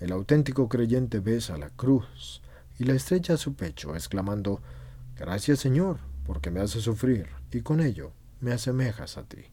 El 0.00 0.12
auténtico 0.12 0.68
creyente 0.68 1.20
besa 1.20 1.56
la 1.56 1.70
cruz 1.70 2.42
y 2.78 2.84
la 2.84 2.94
estrecha 2.94 3.34
a 3.34 3.38
su 3.38 3.54
pecho, 3.54 3.94
exclamando, 3.94 4.60
Gracias 5.16 5.60
Señor, 5.60 5.98
porque 6.26 6.50
me 6.50 6.60
hace 6.60 6.80
sufrir, 6.80 7.28
y 7.50 7.62
con 7.62 7.80
ello 7.80 8.12
me 8.40 8.52
asemejas 8.52 9.16
a 9.16 9.22
ti. 9.22 9.46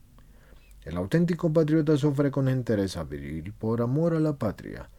El 0.84 0.98
auténtico 0.98 1.54
patriota 1.54 1.96
sufre 1.96 2.32
con 2.32 2.50
entereza 2.50 3.06
viril 3.06 3.54
por 3.54 3.82
amor 3.82 4.14
a 4.14 4.20
la 4.20 4.34
patria, 4.34 4.90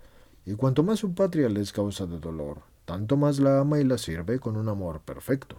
y 0.47 0.55
cuanto 0.55 0.83
más 0.83 0.99
su 0.99 1.15
patria 1.15 1.49
le 1.49 1.61
es 1.61 1.73
causa 1.73 2.07
de 2.07 2.19
dolor, 2.19 2.63
tanto 2.85 3.17
más 3.17 3.39
la 3.39 3.61
ama 3.61 3.81
y 3.81 3.85
la 3.85 3.99
sirve 3.99 4.39
con 4.39 4.57
un 4.57 4.69
amor 4.69 5.01
perfecto. 5.01 5.57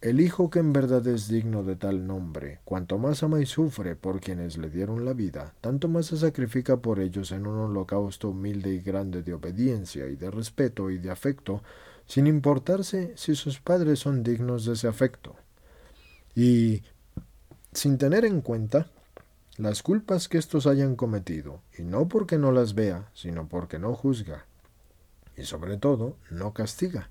El 0.00 0.20
hijo 0.20 0.50
que 0.50 0.58
en 0.58 0.72
verdad 0.72 1.06
es 1.06 1.28
digno 1.28 1.62
de 1.62 1.76
tal 1.76 2.08
nombre, 2.08 2.58
cuanto 2.64 2.98
más 2.98 3.22
ama 3.22 3.40
y 3.40 3.46
sufre 3.46 3.94
por 3.94 4.20
quienes 4.20 4.58
le 4.58 4.68
dieron 4.68 5.04
la 5.04 5.12
vida, 5.12 5.54
tanto 5.60 5.86
más 5.86 6.06
se 6.06 6.16
sacrifica 6.16 6.78
por 6.78 6.98
ellos 6.98 7.30
en 7.30 7.46
un 7.46 7.56
holocausto 7.58 8.30
humilde 8.30 8.74
y 8.74 8.80
grande 8.80 9.22
de 9.22 9.32
obediencia 9.32 10.08
y 10.08 10.16
de 10.16 10.30
respeto 10.32 10.90
y 10.90 10.98
de 10.98 11.12
afecto, 11.12 11.62
sin 12.06 12.26
importarse 12.26 13.12
si 13.16 13.36
sus 13.36 13.60
padres 13.60 14.00
son 14.00 14.24
dignos 14.24 14.64
de 14.64 14.72
ese 14.72 14.88
afecto. 14.88 15.36
Y 16.34 16.82
sin 17.72 17.96
tener 17.96 18.24
en 18.24 18.40
cuenta 18.40 18.88
las 19.56 19.82
culpas 19.82 20.28
que 20.28 20.38
éstos 20.38 20.66
hayan 20.66 20.96
cometido, 20.96 21.60
y 21.78 21.82
no 21.82 22.08
porque 22.08 22.38
no 22.38 22.52
las 22.52 22.74
vea, 22.74 23.10
sino 23.14 23.48
porque 23.48 23.78
no 23.78 23.94
juzga, 23.94 24.46
y 25.36 25.44
sobre 25.44 25.76
todo 25.76 26.16
no 26.30 26.52
castiga 26.52 27.10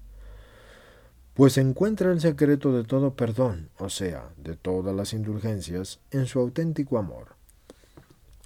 pues 1.34 1.58
encuentra 1.58 2.12
el 2.12 2.20
secreto 2.20 2.74
de 2.74 2.84
todo 2.84 3.16
perdón, 3.16 3.70
o 3.78 3.90
sea, 3.90 4.30
de 4.38 4.56
todas 4.56 4.96
las 4.96 5.14
indulgencias, 5.14 6.00
en 6.12 6.26
su 6.26 6.40
auténtico 6.40 6.98
amor. 6.98 7.36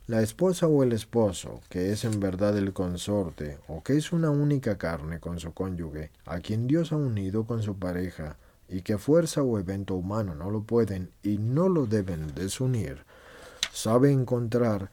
La 0.07 0.21
esposa 0.21 0.67
o 0.67 0.83
el 0.83 0.93
esposo, 0.93 1.61
que 1.69 1.91
es 1.91 2.05
en 2.05 2.19
verdad 2.19 2.55
el 2.57 2.73
consorte, 2.73 3.57
o 3.67 3.81
que 3.81 3.97
es 3.97 4.11
una 4.11 4.29
única 4.29 4.77
carne 4.77 5.19
con 5.19 5.39
su 5.39 5.51
cónyuge, 5.51 6.11
a 6.25 6.39
quien 6.41 6.67
Dios 6.67 6.91
ha 6.91 6.97
unido 6.97 7.45
con 7.45 7.63
su 7.63 7.75
pareja, 7.75 8.37
y 8.69 8.81
que 8.81 8.99
fuerza 8.99 9.41
o 9.41 9.57
evento 9.57 9.95
humano 9.95 10.35
no 10.35 10.51
lo 10.51 10.61
pueden 10.61 11.09
y 11.23 11.39
no 11.39 11.69
lo 11.69 11.87
deben 11.87 12.35
desunir, 12.35 13.03
sabe 13.75 14.09
encontrar 14.09 14.89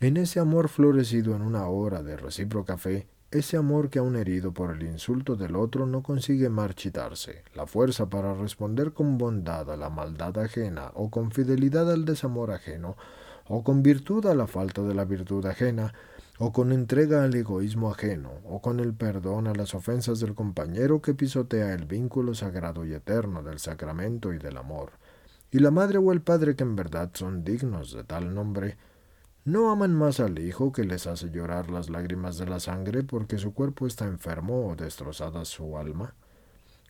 en 0.00 0.16
ese 0.16 0.40
amor 0.40 0.70
florecido 0.70 1.36
en 1.36 1.42
una 1.42 1.66
hora 1.66 2.02
de 2.02 2.16
recíproca 2.16 2.78
fe 2.78 3.06
ese 3.30 3.58
amor 3.58 3.90
que 3.90 3.98
aun 3.98 4.16
herido 4.16 4.52
por 4.52 4.70
el 4.70 4.82
insulto 4.82 5.36
del 5.36 5.54
otro 5.54 5.86
no 5.86 6.02
consigue 6.02 6.48
marchitarse, 6.48 7.44
la 7.54 7.66
fuerza 7.66 8.08
para 8.08 8.34
responder 8.34 8.92
con 8.92 9.18
bondad 9.18 9.70
a 9.70 9.76
la 9.76 9.90
maldad 9.90 10.38
ajena, 10.38 10.92
o 10.94 11.10
con 11.10 11.30
fidelidad 11.30 11.90
al 11.90 12.04
desamor 12.04 12.50
ajeno, 12.50 12.96
o 13.48 13.64
con 13.64 13.82
virtud 13.82 14.26
a 14.26 14.34
la 14.34 14.46
falta 14.46 14.82
de 14.82 14.94
la 14.94 15.06
virtud 15.06 15.46
ajena, 15.46 15.94
o 16.38 16.52
con 16.52 16.72
entrega 16.72 17.24
al 17.24 17.34
egoísmo 17.34 17.90
ajeno, 17.90 18.32
o 18.44 18.60
con 18.60 18.80
el 18.80 18.92
perdón 18.92 19.46
a 19.46 19.54
las 19.54 19.74
ofensas 19.74 20.20
del 20.20 20.34
compañero 20.34 21.00
que 21.00 21.14
pisotea 21.14 21.72
el 21.72 21.86
vínculo 21.86 22.34
sagrado 22.34 22.84
y 22.84 22.92
eterno 22.92 23.42
del 23.42 23.58
sacramento 23.58 24.32
y 24.32 24.38
del 24.38 24.56
amor. 24.58 24.92
Y 25.52 25.58
la 25.58 25.70
madre 25.70 25.98
o 25.98 26.12
el 26.12 26.22
padre 26.22 26.56
que 26.56 26.64
en 26.64 26.74
verdad 26.74 27.10
son 27.12 27.44
dignos 27.44 27.92
de 27.92 28.04
tal 28.04 28.34
nombre, 28.34 28.78
no 29.44 29.70
aman 29.70 29.94
más 29.94 30.18
al 30.18 30.38
hijo 30.38 30.72
que 30.72 30.82
les 30.82 31.06
hace 31.06 31.30
llorar 31.30 31.70
las 31.70 31.90
lágrimas 31.90 32.38
de 32.38 32.46
la 32.46 32.58
sangre 32.58 33.02
porque 33.02 33.36
su 33.36 33.52
cuerpo 33.52 33.86
está 33.86 34.06
enfermo 34.06 34.66
o 34.66 34.76
destrozada 34.76 35.44
su 35.44 35.76
alma. 35.76 36.14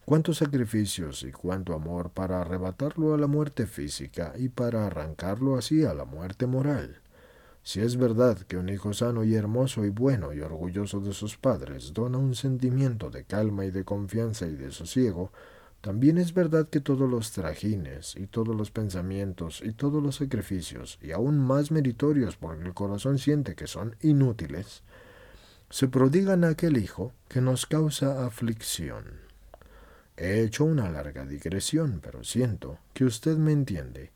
Cuántos 0.05 0.37
sacrificios 0.39 1.25
y 1.25 1.33
cuánto 1.33 1.75
amor 1.75 2.11
para 2.11 2.41
arrebatarlo 2.41 3.15
a 3.15 3.19
la 3.19 3.27
muerte 3.27 3.67
física 3.67 4.33
y 4.37 4.49
para 4.49 4.87
arrancarlo 4.87 5.57
así 5.57 5.85
a 5.85 5.93
la 5.93 6.05
muerte 6.05 6.47
moral. 6.47 7.01
Si 7.65 7.81
es 7.81 7.97
verdad 7.97 8.39
que 8.39 8.59
un 8.59 8.69
hijo 8.69 8.93
sano 8.93 9.25
y 9.25 9.35
hermoso 9.35 9.85
y 9.85 9.91
bueno 9.91 10.33
y 10.33 10.41
orgulloso 10.41 11.01
de 11.01 11.15
sus 11.15 11.37
padres 11.37 11.93
dona 11.93 12.19
un 12.19 12.37
sentimiento 12.37 13.11
de 13.11 13.25
calma 13.25 13.65
y 13.65 13.73
de 13.73 13.85
confianza 13.85 14.47
y 14.47 14.55
de 14.55 14.71
sosiego, 14.71 15.33
también 15.83 16.17
es 16.17 16.33
verdad 16.33 16.69
que 16.69 16.81
todos 16.81 17.11
los 17.11 17.33
trajines 17.33 18.15
y 18.15 18.29
todos 18.29 18.55
los 18.55 18.71
pensamientos 18.71 19.61
y 19.65 19.73
todos 19.73 20.01
los 20.01 20.15
sacrificios, 20.15 21.01
y 21.03 21.11
aún 21.11 21.41
más 21.41 21.73
meritorios 21.73 22.37
porque 22.37 22.63
el 22.63 22.73
corazón 22.73 23.19
siente 23.19 23.57
que 23.57 23.67
son 23.67 23.97
inútiles, 24.01 24.85
se 25.71 25.89
prodigan 25.89 26.45
a 26.45 26.51
aquel 26.51 26.77
hijo 26.77 27.13
que 27.29 27.41
nos 27.41 27.67
causa 27.67 28.25
aflicción. 28.25 29.23
He 30.17 30.43
hecho 30.43 30.65
una 30.65 30.89
larga 30.89 31.27
digresión, 31.27 31.99
pero 32.01 32.23
siento 32.23 32.79
que 32.95 33.05
usted 33.05 33.37
me 33.37 33.51
entiende. 33.51 34.13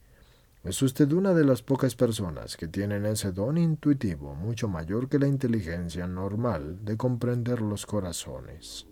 Es 0.63 0.83
usted 0.83 1.11
una 1.11 1.35
de 1.35 1.45
las 1.45 1.63
pocas 1.63 1.97
personas 1.97 2.57
que 2.57 2.69
tienen 2.69 3.07
ese 3.07 3.33
don 3.33 3.59
intuitivo 3.59 4.37
mucho 4.37 4.69
mayor 4.69 5.09
que 5.09 5.19
la 5.19 5.27
inteligencia 5.27 6.07
normal 6.07 6.85
de 6.85 6.97
comprender 6.97 7.61
los 7.61 7.87
corazones. 7.87 8.87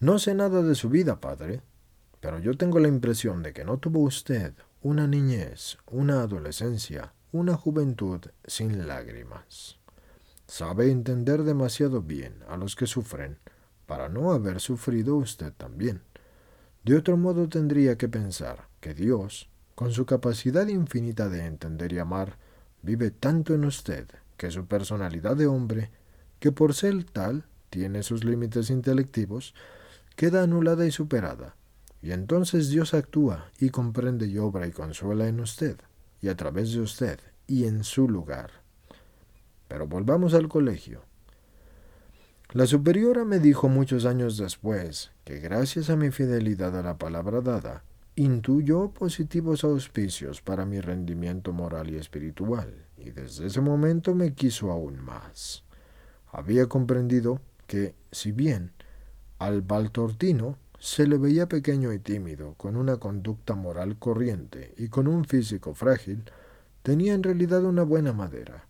No 0.00 0.20
sé 0.20 0.32
nada 0.34 0.62
de 0.62 0.76
su 0.76 0.88
vida, 0.88 1.20
padre, 1.20 1.60
pero 2.20 2.38
yo 2.38 2.56
tengo 2.56 2.78
la 2.78 2.86
impresión 2.86 3.42
de 3.42 3.52
que 3.52 3.64
no 3.64 3.78
tuvo 3.78 3.98
usted 4.00 4.54
una 4.80 5.08
niñez, 5.08 5.78
una 5.90 6.22
adolescencia, 6.22 7.14
una 7.32 7.56
juventud 7.56 8.20
sin 8.46 8.86
lágrimas. 8.86 9.80
Sabe 10.46 10.92
entender 10.92 11.42
demasiado 11.42 12.00
bien 12.00 12.36
a 12.48 12.56
los 12.56 12.76
que 12.76 12.86
sufren 12.86 13.38
para 13.86 14.08
no 14.08 14.30
haber 14.30 14.60
sufrido 14.60 15.16
usted 15.16 15.52
también. 15.52 16.00
De 16.84 16.96
otro 16.96 17.16
modo 17.16 17.48
tendría 17.48 17.98
que 17.98 18.08
pensar 18.08 18.68
que 18.80 18.94
Dios, 18.94 19.48
con 19.74 19.90
su 19.90 20.06
capacidad 20.06 20.68
infinita 20.68 21.28
de 21.28 21.44
entender 21.44 21.92
y 21.92 21.98
amar, 21.98 22.38
vive 22.82 23.10
tanto 23.10 23.52
en 23.52 23.64
usted 23.64 24.06
que 24.36 24.52
su 24.52 24.66
personalidad 24.66 25.34
de 25.34 25.48
hombre, 25.48 25.90
que 26.38 26.52
por 26.52 26.72
ser 26.72 27.02
tal 27.02 27.46
tiene 27.68 28.04
sus 28.04 28.22
límites 28.22 28.70
intelectivos, 28.70 29.54
queda 30.18 30.42
anulada 30.42 30.84
y 30.84 30.90
superada, 30.90 31.54
y 32.02 32.10
entonces 32.10 32.70
Dios 32.70 32.92
actúa 32.92 33.52
y 33.60 33.70
comprende 33.70 34.26
y 34.26 34.36
obra 34.36 34.66
y 34.66 34.72
consuela 34.72 35.28
en 35.28 35.38
usted, 35.38 35.76
y 36.20 36.26
a 36.26 36.36
través 36.36 36.72
de 36.72 36.80
usted, 36.80 37.20
y 37.46 37.66
en 37.66 37.84
su 37.84 38.08
lugar. 38.08 38.50
Pero 39.68 39.86
volvamos 39.86 40.34
al 40.34 40.48
colegio. 40.48 41.02
La 42.50 42.66
superiora 42.66 43.24
me 43.24 43.38
dijo 43.38 43.68
muchos 43.68 44.06
años 44.06 44.36
después 44.36 45.12
que 45.22 45.38
gracias 45.38 45.88
a 45.88 45.94
mi 45.94 46.10
fidelidad 46.10 46.76
a 46.76 46.82
la 46.82 46.98
palabra 46.98 47.40
dada, 47.40 47.84
intuyó 48.16 48.90
positivos 48.90 49.62
auspicios 49.62 50.42
para 50.42 50.66
mi 50.66 50.80
rendimiento 50.80 51.52
moral 51.52 51.90
y 51.90 51.96
espiritual, 51.96 52.86
y 52.96 53.10
desde 53.10 53.46
ese 53.46 53.60
momento 53.60 54.16
me 54.16 54.34
quiso 54.34 54.72
aún 54.72 54.98
más. 54.98 55.62
Había 56.32 56.66
comprendido 56.66 57.40
que, 57.68 57.94
si 58.10 58.32
bien 58.32 58.72
al 59.38 59.62
Baltortino 59.62 60.56
se 60.78 61.06
le 61.06 61.18
veía 61.18 61.48
pequeño 61.48 61.92
y 61.92 61.98
tímido, 61.98 62.54
con 62.54 62.76
una 62.76 62.98
conducta 62.98 63.54
moral 63.54 63.98
corriente 63.98 64.74
y 64.76 64.88
con 64.88 65.08
un 65.08 65.24
físico 65.24 65.74
frágil, 65.74 66.24
tenía 66.82 67.14
en 67.14 67.22
realidad 67.22 67.64
una 67.64 67.82
buena 67.82 68.12
madera, 68.12 68.64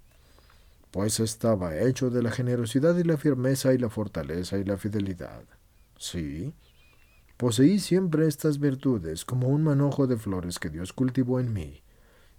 pues 0.90 1.20
estaba 1.20 1.78
hecho 1.78 2.10
de 2.10 2.22
la 2.22 2.30
generosidad 2.30 2.96
y 2.96 3.04
la 3.04 3.18
firmeza 3.18 3.74
y 3.74 3.78
la 3.78 3.90
fortaleza 3.90 4.58
y 4.58 4.64
la 4.64 4.78
fidelidad. 4.78 5.42
Sí, 5.98 6.54
poseí 7.36 7.78
siempre 7.78 8.26
estas 8.26 8.58
virtudes 8.58 9.24
como 9.24 9.48
un 9.48 9.64
manojo 9.64 10.06
de 10.06 10.16
flores 10.16 10.58
que 10.58 10.70
Dios 10.70 10.92
cultivó 10.92 11.40
en 11.40 11.52
mí, 11.52 11.82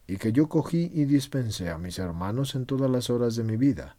y 0.07 0.17
que 0.17 0.31
yo 0.31 0.49
cogí 0.49 0.89
y 0.93 1.05
dispensé 1.05 1.69
a 1.69 1.77
mis 1.77 1.99
hermanos 1.99 2.55
en 2.55 2.65
todas 2.65 2.89
las 2.89 3.11
horas 3.11 3.35
de 3.35 3.43
mi 3.43 3.57
vida, 3.57 3.95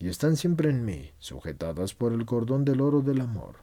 y 0.00 0.08
están 0.08 0.36
siempre 0.36 0.70
en 0.70 0.84
mí, 0.84 1.12
sujetadas 1.18 1.94
por 1.94 2.12
el 2.14 2.24
cordón 2.24 2.64
del 2.64 2.80
oro 2.80 3.02
del 3.02 3.20
amor, 3.20 3.56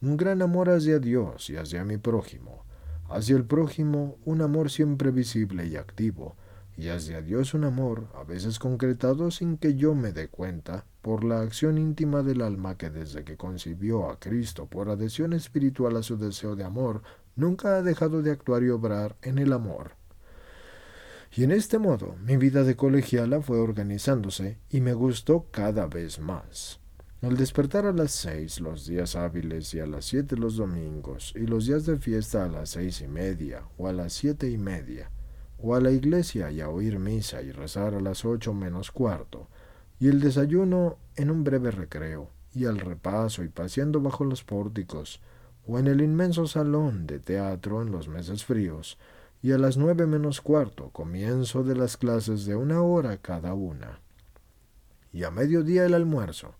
un 0.00 0.16
gran 0.16 0.40
amor 0.40 0.70
hacia 0.70 0.98
Dios 0.98 1.50
y 1.50 1.56
hacia 1.56 1.84
mi 1.84 1.98
prójimo, 1.98 2.64
hacia 3.10 3.36
el 3.36 3.44
prójimo 3.44 4.16
un 4.24 4.40
amor 4.40 4.70
siempre 4.70 5.10
visible 5.10 5.66
y 5.66 5.76
activo, 5.76 6.34
y 6.78 6.88
hacia 6.88 7.20
Dios 7.20 7.52
un 7.52 7.64
amor 7.64 8.08
a 8.14 8.24
veces 8.24 8.58
concretado 8.58 9.30
sin 9.30 9.58
que 9.58 9.74
yo 9.74 9.94
me 9.94 10.12
dé 10.12 10.28
cuenta 10.28 10.86
por 11.02 11.24
la 11.24 11.42
acción 11.42 11.76
íntima 11.76 12.22
del 12.22 12.40
alma 12.40 12.78
que 12.78 12.88
desde 12.88 13.22
que 13.22 13.36
concibió 13.36 14.08
a 14.10 14.18
Cristo 14.18 14.66
por 14.66 14.88
adhesión 14.88 15.34
espiritual 15.34 15.96
a 15.96 16.02
su 16.02 16.16
deseo 16.16 16.56
de 16.56 16.64
amor, 16.64 17.02
nunca 17.36 17.76
ha 17.76 17.82
dejado 17.82 18.22
de 18.22 18.30
actuar 18.30 18.62
y 18.62 18.70
obrar 18.70 19.16
en 19.20 19.38
el 19.38 19.52
amor. 19.52 19.92
Y 21.34 21.44
en 21.44 21.50
este 21.50 21.78
modo 21.78 22.14
mi 22.22 22.36
vida 22.36 22.62
de 22.62 22.76
colegiala 22.76 23.40
fue 23.40 23.58
organizándose 23.58 24.58
y 24.68 24.82
me 24.82 24.92
gustó 24.92 25.46
cada 25.50 25.86
vez 25.86 26.18
más. 26.18 26.78
Al 27.22 27.38
despertar 27.38 27.86
a 27.86 27.92
las 27.92 28.10
seis 28.10 28.60
los 28.60 28.86
días 28.86 29.16
hábiles 29.16 29.72
y 29.72 29.80
a 29.80 29.86
las 29.86 30.04
siete 30.04 30.36
los 30.36 30.56
domingos 30.56 31.32
y 31.34 31.46
los 31.46 31.66
días 31.66 31.86
de 31.86 31.96
fiesta 31.96 32.44
a 32.44 32.48
las 32.48 32.70
seis 32.70 33.00
y 33.00 33.08
media 33.08 33.62
o 33.78 33.88
a 33.88 33.94
las 33.94 34.12
siete 34.12 34.50
y 34.50 34.58
media, 34.58 35.10
o 35.56 35.74
a 35.74 35.80
la 35.80 35.90
iglesia 35.90 36.50
y 36.50 36.60
a 36.60 36.68
oír 36.68 36.98
misa 36.98 37.40
y 37.40 37.50
rezar 37.50 37.94
a 37.94 38.00
las 38.00 38.24
ocho 38.26 38.52
menos 38.52 38.90
cuarto, 38.90 39.48
y 39.98 40.08
el 40.08 40.20
desayuno 40.20 40.98
en 41.16 41.30
un 41.30 41.44
breve 41.44 41.70
recreo, 41.70 42.28
y 42.52 42.66
al 42.66 42.78
repaso 42.78 43.44
y 43.44 43.48
paseando 43.48 44.00
bajo 44.00 44.24
los 44.24 44.42
pórticos, 44.42 45.22
o 45.66 45.78
en 45.78 45.86
el 45.86 46.02
inmenso 46.02 46.46
salón 46.46 47.06
de 47.06 47.20
teatro 47.20 47.80
en 47.80 47.92
los 47.92 48.08
meses 48.08 48.44
fríos, 48.44 48.98
y 49.42 49.50
a 49.50 49.58
las 49.58 49.76
nueve 49.76 50.06
menos 50.06 50.40
cuarto 50.40 50.90
comienzo 50.90 51.64
de 51.64 51.74
las 51.74 51.96
clases 51.96 52.46
de 52.46 52.54
una 52.54 52.80
hora 52.82 53.16
cada 53.16 53.54
una, 53.54 54.00
y 55.12 55.24
a 55.24 55.30
mediodía 55.32 55.84
el 55.84 55.94
almuerzo, 55.94 56.54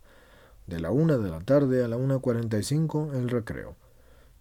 de 0.67 0.79
la 0.81 0.91
una 0.91 1.17
de 1.17 1.29
la 1.29 1.39
tarde 1.39 1.83
a 1.83 1.87
la 1.87 1.95
una 1.95 2.19
cuarenta 2.19 2.57
y 2.59 2.63
cinco 2.63 3.11
el 3.13 3.29
recreo, 3.29 3.77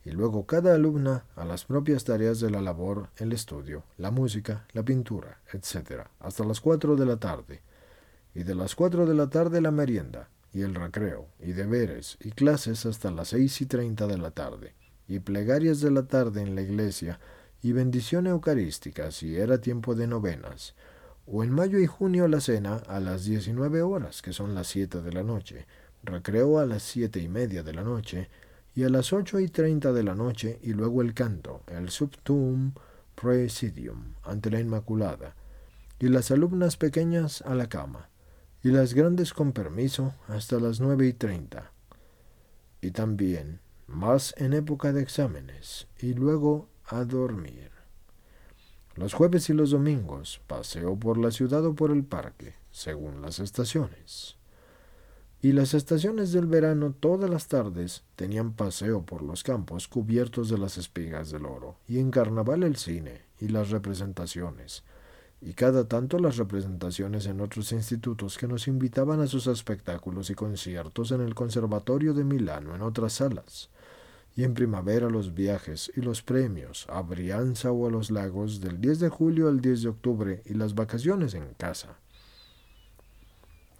y 0.05 0.11
luego 0.11 0.47
cada 0.47 0.75
alumna 0.75 1.25
a 1.37 1.45
las 1.45 1.65
propias 1.65 2.03
tareas 2.03 2.41
de 2.41 2.51
la 2.51 2.61
labor, 2.61 3.11
el 3.17 3.33
estudio, 3.33 3.85
la 3.97 4.11
música, 4.11 4.67
la 4.73 4.83
pintura, 4.83 5.41
etc., 5.53 6.09
hasta 6.19 6.45
las 6.45 6.61
cuatro 6.61 6.97
de 6.97 7.07
la 7.07 7.19
tarde, 7.19 7.63
y 8.35 8.43
de 8.43 8.57
las 8.57 8.75
cuatro 8.75 9.07
de 9.07 9.15
la 9.15 9.31
tarde 9.31 9.61
la 9.61 9.71
merienda, 9.71 10.29
y 10.53 10.63
el 10.63 10.75
recreo, 10.75 11.29
y 11.39 11.53
deberes, 11.53 12.19
y 12.21 12.33
clases 12.33 12.87
hasta 12.87 13.13
las 13.13 13.29
seis 13.29 13.61
y 13.61 13.67
treinta 13.67 14.09
de 14.09 14.19
la 14.19 14.33
tarde, 14.33 14.75
y 15.07 15.21
plegarias 15.21 15.81
de 15.81 15.93
la 15.93 16.03
tarde 16.03 16.43
en 16.43 16.57
la 16.57 16.63
iglesia, 16.63 17.21
y 17.63 17.73
bendición 17.73 18.27
eucarística 18.27 19.11
si 19.13 19.37
era 19.37 19.61
tiempo 19.61 19.95
de 19.95 20.09
novenas, 20.09 20.75
o 21.27 21.45
en 21.45 21.53
mayo 21.53 21.79
y 21.79 21.87
junio 21.87 22.27
la 22.27 22.41
cena 22.41 22.77
a 22.89 22.99
las 22.99 23.25
diecinueve 23.25 23.83
horas, 23.83 24.21
que 24.21 24.33
son 24.33 24.55
las 24.55 24.67
siete 24.67 25.01
de 25.01 25.13
la 25.13 25.23
noche, 25.23 25.67
recreo 26.03 26.59
a 26.59 26.67
las 26.67 26.83
siete 26.83 27.21
y 27.21 27.29
media 27.29 27.63
de 27.63 27.73
la 27.73 27.85
noche, 27.85 28.29
y 28.75 28.85
a 28.85 28.89
las 28.89 29.13
ocho 29.13 29.39
y 29.39 29.49
treinta 29.49 29.93
de 29.93 30.03
la 30.03 30.15
noche 30.15 30.59
y 30.63 30.73
luego 30.73 31.03
el 31.03 31.15
canto, 31.15 31.63
el 31.69 31.91
subtum 31.91 32.73
praesidium 33.15 34.15
ante 34.25 34.51
la 34.51 34.61
Inmaculada, 34.61 35.37
y 36.01 36.09
las 36.09 36.33
alumnas 36.33 36.77
pequeñas 36.77 37.43
a 37.43 37.55
la 37.55 37.69
cama, 37.69 38.09
y 38.65 38.71
las 38.71 38.95
grandes 38.95 39.33
con 39.33 39.53
permiso 39.53 40.15
hasta 40.27 40.59
las 40.59 40.81
nueve 40.81 41.07
y 41.07 41.13
treinta, 41.13 41.73
y 42.81 42.91
también 42.91 43.61
más 43.87 44.35
en 44.39 44.53
época 44.53 44.93
de 44.93 45.03
exámenes, 45.03 45.87
y 46.01 46.15
luego 46.15 46.72
a 46.93 47.05
dormir. 47.05 47.71
Los 48.97 49.15
jueves 49.15 49.49
y 49.49 49.55
los 49.55 49.71
domingos 49.71 50.43
paseo 50.47 50.97
por 50.97 51.17
la 51.17 51.31
ciudad 51.31 51.65
o 51.65 51.75
por 51.75 51.91
el 51.91 52.05
parque, 52.05 52.55
según 52.71 53.23
las 53.23 53.39
estaciones. 53.39 54.37
Y 55.41 55.53
las 55.53 55.73
estaciones 55.73 56.33
del 56.33 56.47
verano 56.47 56.93
todas 56.93 57.29
las 57.29 57.49
tardes 57.49 58.05
tenían 58.15 58.53
paseo 58.53 59.05
por 59.05 59.23
los 59.23 59.43
campos 59.43 59.89
cubiertos 59.89 60.51
de 60.51 60.59
las 60.59 60.77
espigas 60.77 61.31
del 61.31 61.47
oro, 61.47 61.79
y 61.89 61.99
en 61.99 62.11
carnaval 62.11 62.63
el 62.63 62.77
cine 62.77 63.23
y 63.41 63.49
las 63.49 63.71
representaciones, 63.71 64.85
y 65.41 65.55
cada 65.55 65.89
tanto 65.89 66.19
las 66.19 66.37
representaciones 66.37 67.27
en 67.27 67.41
otros 67.41 67.73
institutos 67.73 68.37
que 68.37 68.47
nos 68.47 68.69
invitaban 68.69 69.21
a 69.21 69.27
sus 69.27 69.47
espectáculos 69.47 70.29
y 70.29 70.35
conciertos 70.35 71.11
en 71.11 71.23
el 71.23 71.35
Conservatorio 71.35 72.13
de 72.13 72.23
Milano 72.23 72.77
en 72.77 72.83
otras 72.83 73.15
salas, 73.15 73.71
y 74.35 74.45
en 74.45 74.55
primavera 74.55 75.11
los 75.11 75.35
viajes 75.35 75.93
y 75.95 76.01
los 76.01 76.23
premios 76.23 76.87
a 76.89 77.03
Brianza 77.03 77.71
o 77.73 77.87
a 77.87 77.91
los 77.91 78.11
lagos 78.11 78.61
del 78.61 78.81
10 78.81 79.01
de 79.01 79.09
julio 79.09 79.49
al 79.49 79.61
10 79.61 79.83
de 79.83 79.89
octubre 79.89 80.43
y 80.47 80.55
las 80.55 80.75
vacaciones 80.75 81.35
en 81.35 81.55
casa. 81.55 81.99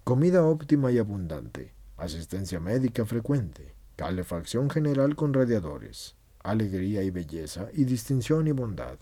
Comida 0.03 0.43
óptima 0.43 0.91
y 0.91 0.97
abundante, 0.97 1.73
asistencia 1.97 2.59
médica 2.59 3.05
frecuente, 3.05 3.73
calefacción 3.95 4.69
general 4.69 5.15
con 5.15 5.33
radiadores, 5.33 6.15
alegría 6.43 7.03
y 7.03 7.09
belleza 7.09 7.69
y 7.73 7.85
distinción 7.85 8.47
y 8.47 8.51
bondad. 8.51 8.97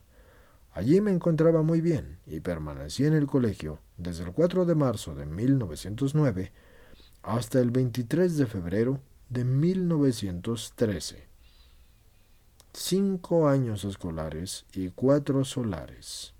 Allí 0.73 1.01
me 1.01 1.11
encontraba 1.11 1.63
muy 1.63 1.81
bien 1.81 2.19
y 2.25 2.39
permanecí 2.39 3.05
en 3.05 3.13
el 3.13 3.27
colegio 3.27 3.79
desde 3.97 4.23
el 4.23 4.31
4 4.31 4.65
de 4.65 4.75
marzo 4.75 5.15
de 5.15 5.25
1909 5.25 6.53
hasta 7.23 7.59
el 7.59 7.71
23 7.71 8.37
de 8.37 8.45
febrero 8.45 9.01
de 9.29 9.43
1913. 9.43 11.30
Cinco 12.73 13.47
años 13.47 13.83
escolares 13.83 14.65
y 14.73 14.89
cuatro 14.89 15.43
solares 15.43 16.33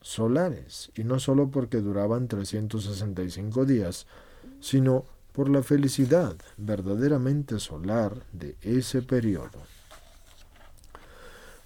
solares, 0.00 0.90
y 0.94 1.04
no 1.04 1.18
solo 1.18 1.50
porque 1.50 1.78
duraban 1.78 2.28
365 2.28 3.66
días, 3.66 4.06
sino 4.60 5.04
por 5.32 5.50
la 5.50 5.62
felicidad 5.62 6.34
verdaderamente 6.56 7.58
solar 7.58 8.24
de 8.32 8.56
ese 8.62 9.02
periodo. 9.02 9.60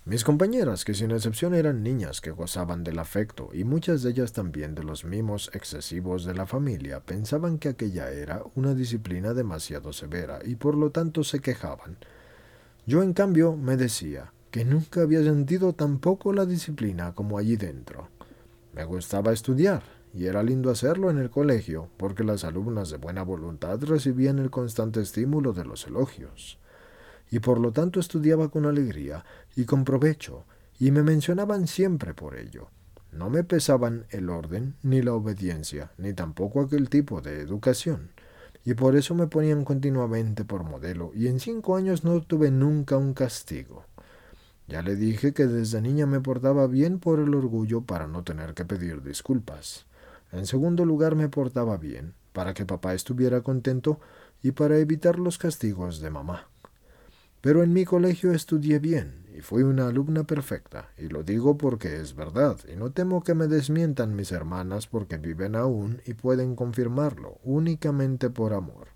Mis 0.05 0.25
compañeras, 0.25 0.85
que 0.85 0.95
sin 0.95 1.13
excepción 1.13 1.55
eran 1.55 1.85
niñas 1.85 2.21
que 2.21 2.33
gozaban 2.33 2.83
del 2.83 2.99
afecto 2.99 3.51
y 3.53 3.63
muchas 3.63 4.03
de 4.03 4.11
ellas 4.11 4.33
también 4.33 4.75
de 4.75 4.83
los 4.83 5.05
mimos 5.05 5.49
excesivos 5.55 6.25
de 6.25 6.35
la 6.35 6.45
familia, 6.45 6.99
pensaban 6.99 7.59
que 7.59 7.69
aquella 7.69 8.11
era 8.11 8.43
una 8.57 8.75
disciplina 8.75 9.33
demasiado 9.33 9.93
severa 9.93 10.41
y 10.45 10.57
por 10.57 10.77
lo 10.77 10.91
tanto 10.91 11.23
se 11.23 11.39
quejaban. 11.39 11.99
Yo, 12.85 13.03
en 13.03 13.13
cambio, 13.13 13.57
me 13.57 13.77
decía 13.77 14.33
que 14.51 14.65
nunca 14.65 15.03
había 15.03 15.23
sentido 15.23 15.73
tan 15.73 15.99
poco 15.99 16.33
la 16.33 16.47
disciplina 16.47 17.15
como 17.15 17.39
allí 17.39 17.57
dentro. 17.57 18.09
Me 18.75 18.85
gustaba 18.85 19.33
estudiar, 19.33 19.83
y 20.13 20.27
era 20.27 20.43
lindo 20.43 20.69
hacerlo 20.69 21.09
en 21.09 21.19
el 21.19 21.31
colegio, 21.31 21.89
porque 21.97 22.25
las 22.25 22.43
alumnas 22.43 22.91
de 22.91 22.97
buena 22.97 23.23
voluntad 23.23 23.81
recibían 23.83 24.41
el 24.41 24.51
constante 24.51 25.01
estímulo 25.01 25.53
de 25.53 25.65
los 25.65 25.87
elogios. 25.87 26.59
Y 27.31 27.39
por 27.39 27.61
lo 27.61 27.71
tanto 27.71 28.01
estudiaba 28.01 28.49
con 28.51 28.67
alegría 28.67 29.25
y 29.55 29.65
con 29.65 29.85
provecho, 29.85 30.45
y 30.81 30.91
me 30.91 31.05
mencionaban 31.05 31.69
siempre 31.69 32.15
por 32.15 32.37
ello. 32.37 32.69
No 33.13 33.31
me 33.31 33.45
pesaban 33.45 34.07
el 34.11 34.29
orden, 34.29 34.75
ni 34.83 35.03
la 35.03 35.15
obediencia, 35.15 35.93
ni 35.99 36.15
tampoco 36.15 36.61
aquel 36.61 36.89
tipo 36.89 37.21
de 37.21 37.41
educación, 37.41 38.11
y 38.65 38.75
por 38.75 38.97
eso 38.97 39.15
me 39.15 39.27
ponían 39.27 39.65
continuamente 39.65 40.45
por 40.45 40.65
modelo, 40.65 41.11
y 41.15 41.27
en 41.27 41.41
cinco 41.41 41.77
años 41.77 42.05
no 42.05 42.21
tuve 42.21 42.51
nunca 42.51 42.97
un 42.97 43.15
castigo. 43.15 43.85
Ya 44.69 44.83
le 44.83 44.97
dije 44.97 45.33
que 45.33 45.47
desde 45.47 45.83
niña 45.83 46.07
me 46.07 46.21
portaba 46.21 46.67
bien 46.67 46.99
por 46.99 47.19
el 47.19 47.35
orgullo 47.35 47.83
para 47.83 48.07
no 48.07 48.23
tener 48.23 48.55
que 48.55 48.65
pedir 48.65 49.03
disculpas. 49.03 49.87
En 50.31 50.47
segundo 50.47 50.85
lugar 50.85 51.17
me 51.17 51.29
portaba 51.29 51.77
bien, 51.77 52.15
para 52.33 52.55
que 52.55 52.65
papá 52.65 52.95
estuviera 52.95 53.43
contento 53.43 54.01
y 54.43 54.53
para 54.53 54.79
evitar 54.79 55.19
los 55.19 55.39
castigos 55.39 56.01
de 56.01 56.11
mamá. 56.11 56.49
Pero 57.41 57.63
en 57.63 57.73
mi 57.73 57.85
colegio 57.85 58.33
estudié 58.33 58.79
bien 58.79 59.22
y 59.37 59.41
fui 59.41 59.63
una 59.63 59.89
alumna 59.89 60.25
perfecta, 60.25 60.91
y 60.99 61.09
lo 61.09 61.23
digo 61.23 61.57
porque 61.57 62.01
es 62.01 62.15
verdad, 62.15 62.59
y 62.73 62.77
no 62.77 62.93
temo 62.93 63.23
que 63.23 63.35
me 63.35 63.47
desmientan 63.47 64.15
mis 64.15 64.33
hermanas 64.33 64.87
porque 64.87 65.19
viven 65.19 65.57
aún 65.57 66.01
y 66.07 66.15
pueden 66.15 66.55
confirmarlo 66.55 67.39
únicamente 67.43 68.31
por 68.31 68.53
amor. 68.53 68.89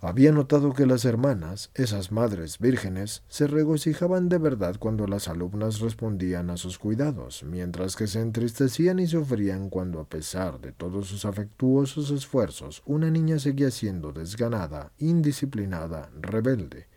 Había 0.00 0.30
notado 0.30 0.74
que 0.74 0.86
las 0.86 1.04
hermanas, 1.04 1.70
esas 1.74 2.12
madres 2.12 2.60
vírgenes, 2.60 3.24
se 3.26 3.48
regocijaban 3.48 4.28
de 4.28 4.38
verdad 4.38 4.76
cuando 4.78 5.08
las 5.08 5.26
alumnas 5.26 5.80
respondían 5.80 6.50
a 6.50 6.56
sus 6.56 6.78
cuidados, 6.78 7.42
mientras 7.42 7.96
que 7.96 8.06
se 8.06 8.20
entristecían 8.20 9.00
y 9.00 9.08
sufrían 9.08 9.70
cuando, 9.70 9.98
a 9.98 10.08
pesar 10.08 10.60
de 10.60 10.70
todos 10.70 11.08
sus 11.08 11.24
afectuosos 11.24 12.12
esfuerzos, 12.12 12.82
una 12.86 13.10
niña 13.10 13.40
seguía 13.40 13.72
siendo 13.72 14.12
desganada, 14.12 14.92
indisciplinada, 14.98 16.10
rebelde. 16.20 16.87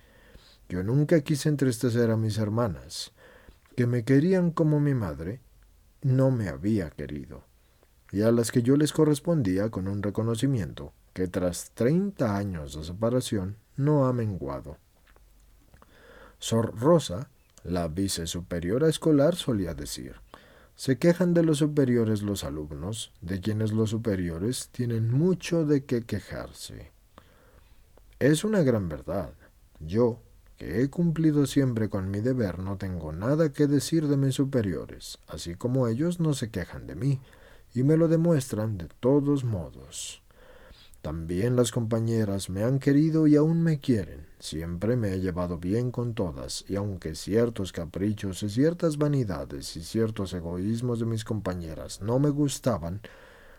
Yo 0.72 0.84
nunca 0.84 1.20
quise 1.20 1.50
entristecer 1.50 2.12
a 2.12 2.16
mis 2.16 2.38
hermanas, 2.38 3.12
que 3.76 3.88
me 3.88 4.06
querían 4.06 4.52
como 4.52 4.80
mi 4.80 4.94
madre, 4.94 5.42
no 6.02 6.32
me 6.32 6.48
había 6.48 6.90
querido, 6.92 7.44
y 8.14 8.22
a 8.22 8.32
las 8.32 8.54
que 8.54 8.64
yo 8.64 8.78
les 8.78 8.94
correspondía 8.94 9.70
con 9.70 9.90
un 9.90 10.02
reconocimiento 10.02 10.94
que 11.12 11.28
tras 11.28 11.72
treinta 11.72 12.38
años 12.38 12.74
de 12.74 12.86
separación 12.86 13.58
no 13.76 14.06
ha 14.06 14.14
menguado. 14.14 14.78
Sor 16.40 16.80
Rosa, 16.80 17.30
la 17.66 17.90
vicesuperiora 17.90 18.88
escolar, 18.88 19.36
solía 19.36 19.74
decir, 19.74 20.22
Se 20.76 20.98
quejan 20.98 21.34
de 21.34 21.44
los 21.44 21.58
superiores 21.58 22.22
los 22.22 22.46
alumnos, 22.46 23.12
de 23.20 23.42
quienes 23.42 23.74
los 23.74 23.90
superiores 23.90 24.70
tienen 24.70 25.12
mucho 25.12 25.66
de 25.66 25.84
qué 25.84 26.04
quejarse. 26.04 26.94
Es 28.20 28.46
una 28.46 28.64
gran 28.64 28.88
verdad. 28.88 29.34
Yo, 29.82 30.22
que 30.62 30.84
he 30.84 30.92
cumplido 30.92 31.48
siempre 31.48 31.90
con 31.90 32.12
mi 32.12 32.20
deber, 32.20 32.60
no 32.60 32.78
tengo 32.78 33.12
nada 33.12 33.52
que 33.52 33.66
decir 33.66 34.08
de 34.08 34.16
mis 34.16 34.36
superiores, 34.36 35.18
así 35.28 35.56
como 35.56 35.88
ellos 35.88 36.20
no 36.20 36.36
se 36.36 36.52
quejan 36.52 36.86
de 36.86 36.94
mí, 36.94 37.20
y 37.74 37.82
me 37.82 37.98
lo 37.98 38.08
demuestran 38.08 38.78
de 38.78 38.88
todos 39.00 39.44
modos. 39.44 40.22
También 41.02 41.56
las 41.56 41.72
compañeras 41.72 42.52
me 42.52 42.64
han 42.64 42.78
querido 42.78 43.26
y 43.26 43.38
aún 43.38 43.64
me 43.64 43.80
quieren. 43.80 44.28
Siempre 44.38 44.96
me 44.98 45.16
he 45.16 45.20
llevado 45.20 45.58
bien 45.58 45.90
con 45.90 46.14
todas, 46.14 46.64
y 46.68 46.76
aunque 46.76 47.16
ciertos 47.16 47.72
caprichos 47.72 48.44
y 48.44 48.50
ciertas 48.52 49.00
vanidades 49.00 49.76
y 49.76 49.82
ciertos 49.82 50.32
egoísmos 50.32 51.00
de 51.00 51.08
mis 51.08 51.24
compañeras 51.24 52.02
no 52.04 52.20
me 52.20 52.30
gustaban, 52.30 53.02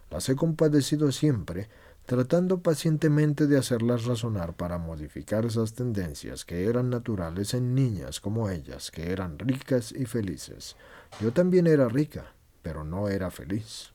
las 0.08 0.28
he 0.28 0.36
compadecido 0.36 1.10
siempre, 1.10 1.68
tratando 2.06 2.62
pacientemente 2.62 3.46
de 3.46 3.58
hacerlas 3.58 4.04
razonar 4.04 4.54
para 4.54 4.78
modificar 4.78 5.44
esas 5.46 5.74
tendencias 5.74 6.44
que 6.44 6.66
eran 6.66 6.90
naturales 6.90 7.54
en 7.54 7.74
niñas 7.74 8.20
como 8.20 8.50
ellas, 8.50 8.90
que 8.90 9.12
eran 9.12 9.38
ricas 9.38 9.92
y 9.92 10.06
felices. 10.06 10.76
Yo 11.20 11.32
también 11.32 11.66
era 11.66 11.88
rica, 11.88 12.34
pero 12.62 12.84
no 12.84 13.08
era 13.08 13.30
feliz. 13.30 13.92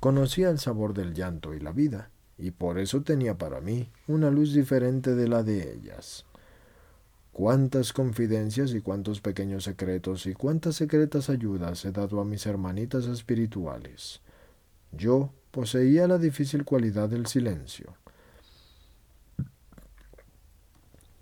Conocía 0.00 0.50
el 0.50 0.58
sabor 0.58 0.94
del 0.94 1.12
llanto 1.12 1.54
y 1.54 1.60
la 1.60 1.72
vida, 1.72 2.10
y 2.38 2.52
por 2.52 2.78
eso 2.78 3.02
tenía 3.02 3.36
para 3.36 3.60
mí 3.60 3.90
una 4.06 4.30
luz 4.30 4.54
diferente 4.54 5.14
de 5.14 5.28
la 5.28 5.42
de 5.42 5.72
ellas. 5.74 6.24
Cuántas 7.32 7.92
confidencias 7.92 8.72
y 8.72 8.80
cuántos 8.80 9.20
pequeños 9.20 9.64
secretos 9.64 10.26
y 10.26 10.34
cuántas 10.34 10.76
secretas 10.76 11.30
ayudas 11.30 11.84
he 11.84 11.92
dado 11.92 12.20
a 12.20 12.24
mis 12.24 12.46
hermanitas 12.46 13.06
espirituales. 13.06 14.20
Yo 14.92 15.32
poseía 15.50 16.06
la 16.06 16.18
difícil 16.18 16.64
cualidad 16.64 17.08
del 17.08 17.26
silencio. 17.26 17.94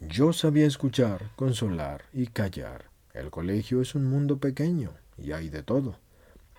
Yo 0.01 0.33
sabía 0.33 0.67
escuchar, 0.67 1.31
consolar 1.37 2.05
y 2.13 2.27
callar. 2.27 2.91
El 3.15 3.31
colegio 3.31 3.81
es 3.81 3.95
un 3.95 4.05
mundo 4.05 4.39
pequeño 4.39 4.93
y 5.17 5.33
hay 5.33 5.49
de 5.49 5.63
todo. 5.63 5.99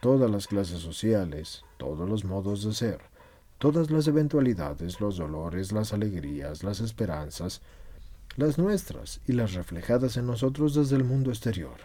Todas 0.01 0.29
las 0.29 0.47
clases 0.47 0.79
sociales, 0.79 1.63
todos 1.77 2.09
los 2.09 2.25
modos 2.25 2.63
de 2.63 2.73
ser, 2.73 3.01
todas 3.57 3.89
las 3.89 4.07
eventualidades, 4.07 4.99
los 4.99 5.17
dolores, 5.17 5.71
las 5.71 5.93
alegrías, 5.93 6.63
las 6.63 6.79
esperanzas, 6.79 7.61
las 8.35 8.57
nuestras 8.57 9.21
y 9.27 9.33
las 9.33 9.53
reflejadas 9.53 10.17
en 10.17 10.27
nosotros 10.27 10.75
desde 10.75 10.95
el 10.95 11.03
mundo 11.03 11.31
exterior. 11.31 11.77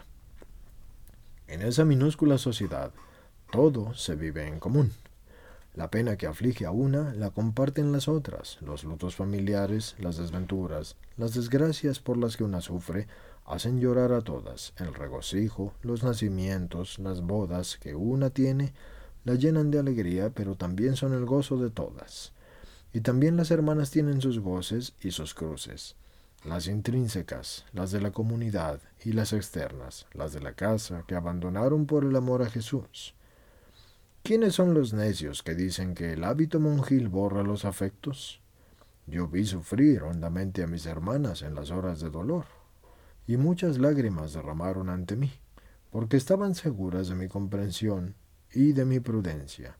En 1.47 1.61
esa 1.61 1.85
minúscula 1.85 2.37
sociedad, 2.37 2.91
todo 3.51 3.93
se 3.93 4.15
vive 4.15 4.47
en 4.47 4.59
común. 4.59 4.91
La 5.75 5.89
pena 5.89 6.17
que 6.17 6.27
aflige 6.27 6.67
a 6.67 6.71
una 6.71 7.15
la 7.15 7.31
comparten 7.31 7.91
las 7.91 8.07
otras, 8.07 8.59
los 8.61 8.83
lutos 8.83 9.15
familiares, 9.15 9.95
las 9.97 10.17
desventuras, 10.17 10.97
las 11.17 11.33
desgracias 11.33 11.99
por 11.99 12.17
las 12.17 12.37
que 12.37 12.43
una 12.43 12.61
sufre, 12.61 13.07
hacen 13.45 13.79
llorar 13.79 14.11
a 14.13 14.21
todas, 14.21 14.73
el 14.77 14.93
regocijo, 14.93 15.73
los 15.81 16.03
nacimientos, 16.03 16.99
las 16.99 17.21
bodas 17.21 17.77
que 17.77 17.95
una 17.95 18.29
tiene, 18.29 18.73
la 19.23 19.33
llenan 19.33 19.71
de 19.71 19.79
alegría, 19.79 20.29
pero 20.29 20.55
también 20.55 20.95
son 20.95 21.13
el 21.13 21.25
gozo 21.25 21.57
de 21.57 21.71
todas. 21.71 22.33
Y 22.93 23.01
también 23.01 23.35
las 23.35 23.49
hermanas 23.49 23.89
tienen 23.89 24.21
sus 24.21 24.39
goces 24.39 24.93
y 25.01 25.09
sus 25.09 25.33
cruces, 25.33 25.95
las 26.45 26.67
intrínsecas, 26.67 27.65
las 27.73 27.89
de 27.91 27.99
la 27.99 28.11
comunidad 28.11 28.79
y 29.03 29.13
las 29.13 29.33
externas, 29.33 30.05
las 30.13 30.33
de 30.33 30.41
la 30.41 30.53
casa, 30.53 31.03
que 31.07 31.15
abandonaron 31.15 31.87
por 31.87 32.05
el 32.05 32.15
amor 32.15 32.43
a 32.43 32.49
Jesús. 32.51 33.15
¿Quiénes 34.23 34.55
son 34.55 34.73
los 34.73 34.93
necios 34.93 35.43
que 35.43 35.53
dicen 35.53 35.95
que 35.95 36.13
el 36.13 36.23
hábito 36.23 36.61
monjil 36.61 37.09
borra 37.09 37.43
los 37.43 37.65
afectos? 37.65 38.39
Yo 39.05 39.27
vi 39.27 39.43
sufrir 39.43 40.03
hondamente 40.03 40.63
a 40.63 40.67
mis 40.67 40.85
hermanas 40.85 41.41
en 41.41 41.55
las 41.55 41.71
horas 41.71 41.99
de 41.99 42.09
dolor, 42.09 42.45
y 43.27 43.35
muchas 43.35 43.79
lágrimas 43.79 44.31
derramaron 44.31 44.87
ante 44.87 45.17
mí, 45.17 45.29
porque 45.91 46.15
estaban 46.15 46.55
seguras 46.55 47.09
de 47.09 47.15
mi 47.15 47.27
comprensión 47.27 48.15
y 48.53 48.71
de 48.71 48.85
mi 48.85 49.01
prudencia. 49.01 49.75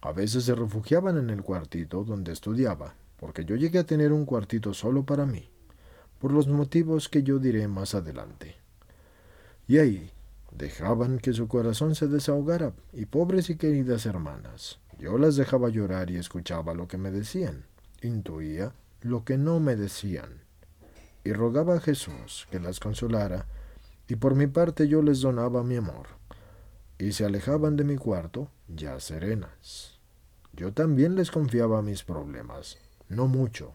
A 0.00 0.12
veces 0.12 0.44
se 0.44 0.54
refugiaban 0.54 1.18
en 1.18 1.28
el 1.28 1.42
cuartito 1.42 2.04
donde 2.04 2.32
estudiaba, 2.32 2.94
porque 3.18 3.44
yo 3.44 3.54
llegué 3.54 3.80
a 3.80 3.86
tener 3.86 4.14
un 4.14 4.24
cuartito 4.24 4.72
solo 4.72 5.04
para 5.04 5.26
mí, 5.26 5.50
por 6.18 6.32
los 6.32 6.48
motivos 6.48 7.10
que 7.10 7.22
yo 7.22 7.38
diré 7.38 7.68
más 7.68 7.94
adelante. 7.94 8.56
Y 9.66 9.76
ahí 9.76 10.10
dejaban 10.58 11.18
que 11.18 11.32
su 11.32 11.48
corazón 11.48 11.94
se 11.94 12.08
desahogara, 12.08 12.74
y 12.92 13.06
pobres 13.06 13.48
y 13.48 13.56
queridas 13.56 14.04
hermanas, 14.04 14.80
yo 14.98 15.16
las 15.16 15.36
dejaba 15.36 15.68
llorar 15.70 16.10
y 16.10 16.16
escuchaba 16.16 16.74
lo 16.74 16.88
que 16.88 16.98
me 16.98 17.10
decían, 17.10 17.64
intuía 18.02 18.74
lo 19.00 19.24
que 19.24 19.38
no 19.38 19.60
me 19.60 19.76
decían, 19.76 20.42
y 21.24 21.32
rogaba 21.32 21.76
a 21.76 21.80
Jesús 21.80 22.46
que 22.50 22.58
las 22.58 22.80
consolara, 22.80 23.46
y 24.08 24.16
por 24.16 24.34
mi 24.34 24.48
parte 24.48 24.88
yo 24.88 25.00
les 25.00 25.20
donaba 25.20 25.62
mi 25.62 25.76
amor 25.76 26.18
y 26.98 27.12
se 27.12 27.24
alejaban 27.24 27.76
de 27.76 27.84
mi 27.84 27.96
cuarto 27.96 28.50
ya 28.66 28.98
serenas. 28.98 30.00
Yo 30.52 30.72
también 30.72 31.14
les 31.14 31.30
confiaba 31.30 31.82
mis 31.82 32.02
problemas, 32.02 32.78
no 33.08 33.28
mucho, 33.28 33.74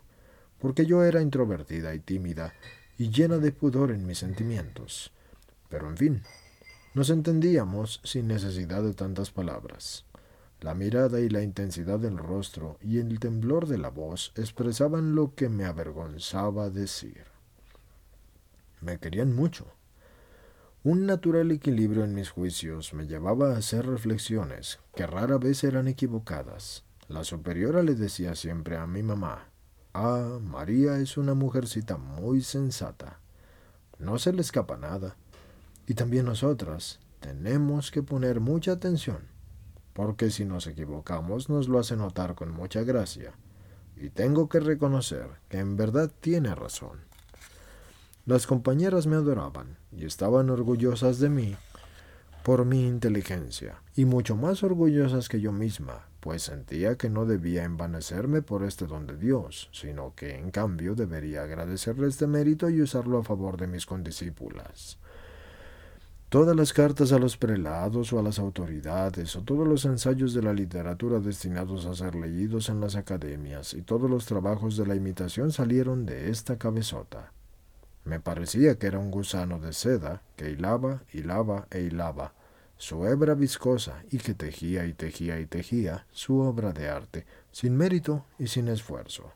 porque 0.60 0.86
yo 0.86 1.04
era 1.04 1.22
introvertida 1.22 1.96
y 1.96 2.00
tímida 2.00 2.54
y 2.98 3.10
llena 3.10 3.38
de 3.38 3.54
pudor 3.54 3.92
en 3.92 4.06
mis 4.06 4.18
sentimientos. 4.18 5.12
Pero 5.70 5.88
en 5.90 5.98
fin, 5.98 6.22
nos 6.94 7.10
entendíamos 7.10 8.02
sin 8.04 8.28
necesidad 8.28 8.84
de 8.84 8.94
tantas 8.94 9.32
palabras. 9.32 10.06
La 10.62 10.74
mirada 10.74 11.20
y 11.20 11.30
la 11.30 11.42
intensidad 11.42 12.00
del 12.00 12.18
rostro 12.18 12.78
y 12.82 13.00
el 13.00 13.20
temblor 13.20 13.68
de 13.68 13.78
la 13.78 13.90
voz 13.90 14.32
expresaban 14.36 15.16
lo 15.16 15.36
que 15.36 15.50
me 15.50 15.66
avergonzaba 15.66 16.70
decir. 16.70 17.26
Me 18.82 19.00
querían 19.00 19.36
mucho 19.36 19.74
un 20.86 21.06
natural 21.06 21.50
equilibrio 21.52 22.04
en 22.04 22.14
mis 22.14 22.30
juicios 22.30 22.94
me 22.94 23.08
llevaba 23.08 23.54
a 23.54 23.58
hacer 23.58 23.86
reflexiones 23.86 24.80
que 24.94 25.08
rara 25.08 25.38
vez 25.38 25.64
eran 25.64 25.88
equivocadas. 25.88 26.84
La 27.08 27.24
superiora 27.24 27.84
le 27.84 27.96
decía 27.96 28.36
siempre 28.36 28.76
a 28.76 28.86
mi 28.86 29.02
mamá, 29.02 29.48
Ah, 29.94 30.40
María 30.42 30.98
es 30.98 31.16
una 31.16 31.36
mujercita 31.36 31.96
muy 31.96 32.42
sensata. 32.42 33.22
No 33.98 34.20
se 34.20 34.34
le 34.34 34.42
escapa 34.42 34.76
nada. 34.76 35.16
Y 35.88 35.96
también 35.96 36.26
nosotras 36.26 37.00
tenemos 37.20 37.92
que 37.92 38.04
poner 38.04 38.40
mucha 38.40 38.74
atención, 38.74 39.20
porque 39.94 40.30
si 40.30 40.46
nos 40.46 40.68
equivocamos 40.68 41.50
nos 41.50 41.68
lo 41.68 41.80
hace 41.80 41.96
notar 41.96 42.36
con 42.36 42.52
mucha 42.52 42.84
gracia. 42.84 43.34
Y 43.96 44.10
tengo 44.10 44.50
que 44.50 44.60
reconocer 44.60 45.28
que 45.50 45.60
en 45.60 45.78
verdad 45.78 46.12
tiene 46.20 46.56
razón. 46.56 47.00
Las 48.26 48.48
compañeras 48.48 49.06
me 49.06 49.18
adoraban 49.18 49.78
y 49.92 50.06
estaban 50.06 50.50
orgullosas 50.50 51.20
de 51.20 51.30
mí 51.30 51.56
por 52.44 52.66
mi 52.66 52.86
inteligencia, 52.86 53.82
y 53.96 54.04
mucho 54.04 54.36
más 54.36 54.64
orgullosas 54.64 55.30
que 55.30 55.40
yo 55.40 55.54
misma, 55.54 56.08
pues 56.20 56.44
sentía 56.44 56.98
que 56.98 57.10
no 57.10 57.26
debía 57.26 57.64
envanecerme 57.64 58.42
por 58.42 58.66
este 58.66 58.86
don 58.86 59.08
de 59.08 59.16
Dios, 59.16 59.70
sino 59.72 60.14
que 60.14 60.36
en 60.38 60.52
cambio 60.52 60.94
debería 60.94 61.44
agradecerle 61.44 62.08
este 62.08 62.28
mérito 62.28 62.70
y 62.70 62.82
usarlo 62.82 63.18
a 63.18 63.24
favor 63.24 63.56
de 63.56 63.68
mis 63.68 63.86
condiscípulas. 63.86 65.00
Todas 66.34 66.56
las 66.56 66.74
cartas 66.74 67.12
a 67.12 67.20
los 67.20 67.38
prelados 67.38 68.12
o 68.12 68.18
a 68.18 68.24
las 68.24 68.40
autoridades, 68.40 69.36
o 69.36 69.44
todos 69.44 69.68
los 69.68 69.86
ensayos 69.86 70.34
de 70.34 70.42
la 70.42 70.52
literatura 70.52 71.20
destinados 71.20 71.86
a 71.86 71.94
ser 71.94 72.16
leídos 72.16 72.70
en 72.70 72.82
las 72.82 72.96
academias, 72.96 73.76
y 73.76 73.84
todos 73.84 74.10
los 74.10 74.26
trabajos 74.26 74.76
de 74.76 74.88
la 74.88 74.96
imitación 74.96 75.52
salieron 75.52 76.08
de 76.08 76.32
esta 76.32 76.58
cabezota. 76.58 77.32
Me 78.04 78.20
parecía 78.20 78.80
que 78.80 78.88
era 78.88 78.98
un 78.98 79.12
gusano 79.12 79.60
de 79.60 79.74
seda 79.74 80.24
que 80.36 80.50
hilaba, 80.50 81.04
hilaba 81.14 81.68
e 81.70 81.82
hilaba 81.82 82.34
su 82.78 83.06
hebra 83.06 83.36
viscosa 83.36 84.02
y 84.10 84.18
que 84.18 84.34
tejía 84.34 84.88
y 84.88 84.94
tejía 84.94 85.40
y 85.40 85.46
tejía 85.46 86.08
su 86.14 86.40
obra 86.40 86.74
de 86.74 86.90
arte, 86.90 87.28
sin 87.52 87.78
mérito 87.78 88.26
y 88.40 88.48
sin 88.48 88.70
esfuerzo. 88.70 89.34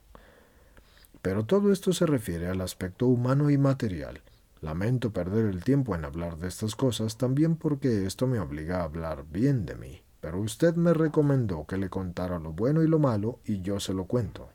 Pero 1.21 1.45
todo 1.45 1.71
esto 1.71 1.93
se 1.93 2.07
refiere 2.07 2.47
al 2.47 2.59
aspecto 2.59 3.05
humano 3.05 3.51
y 3.51 3.59
material. 3.59 4.23
Lamento 4.61 5.11
perder 5.11 5.45
el 5.45 5.63
tiempo 5.63 5.95
en 5.95 6.05
hablar 6.05 6.37
de 6.37 6.47
estas 6.47 6.75
cosas 6.75 7.17
también 7.17 7.55
porque 7.55 8.05
esto 8.05 8.27
me 8.27 8.39
obliga 8.39 8.81
a 8.81 8.83
hablar 8.83 9.25
bien 9.29 9.65
de 9.65 9.75
mí. 9.75 10.01
Pero 10.19 10.41
usted 10.41 10.75
me 10.75 10.93
recomendó 10.93 11.65
que 11.67 11.77
le 11.77 11.89
contara 11.89 12.39
lo 12.39 12.53
bueno 12.53 12.83
y 12.83 12.87
lo 12.87 12.99
malo 12.99 13.39
y 13.45 13.61
yo 13.61 13.79
se 13.79 13.93
lo 13.93 14.05
cuento. 14.05 14.49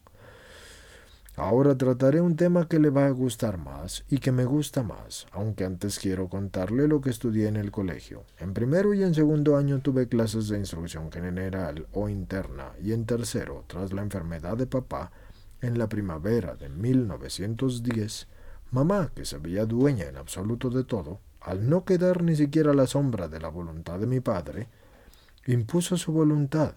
Ahora 1.37 1.79
trataré 1.79 2.21
un 2.21 2.37
tema 2.37 2.69
que 2.69 2.79
le 2.79 2.91
va 2.91 3.07
a 3.07 3.11
gustar 3.11 3.57
más 3.57 4.05
y 4.11 4.19
que 4.19 4.33
me 4.33 4.45
gusta 4.45 4.83
más, 4.83 5.27
aunque 5.33 5.65
antes 5.65 5.99
quiero 5.99 6.29
contarle 6.29 6.87
lo 6.87 7.01
que 7.01 7.09
estudié 7.09 7.49
en 7.49 7.57
el 7.57 7.71
colegio. 7.71 8.25
En 8.39 8.53
primero 8.53 8.93
y 8.93 9.03
en 9.03 9.15
segundo 9.15 9.57
año 9.57 9.81
tuve 9.81 10.09
clases 10.09 10.49
de 10.49 10.59
instrucción 10.59 11.11
general 11.11 11.87
o 11.93 12.11
interna 12.11 12.73
y 12.83 12.93
en 12.93 13.07
tercero, 13.07 13.65
tras 13.67 13.95
la 13.95 14.03
enfermedad 14.03 14.59
de 14.59 14.67
papá, 14.67 15.11
en 15.63 15.79
la 15.79 15.89
primavera 15.89 16.55
de 16.55 16.69
1910, 16.69 18.29
mamá, 18.73 19.13
que 19.15 19.25
se 19.25 19.39
veía 19.39 19.67
dueña 19.67 20.07
en 20.07 20.17
absoluto 20.17 20.71
de 20.71 20.83
todo, 20.83 21.21
al 21.41 21.69
no 21.69 21.85
quedar 21.85 22.23
ni 22.23 22.35
siquiera 22.35 22.73
la 22.73 22.87
sombra 22.87 23.29
de 23.29 23.39
la 23.39 23.49
voluntad 23.49 23.99
de 23.99 24.07
mi 24.07 24.21
padre, 24.21 24.69
impuso 25.47 25.97
su 25.97 26.13
voluntad, 26.13 26.75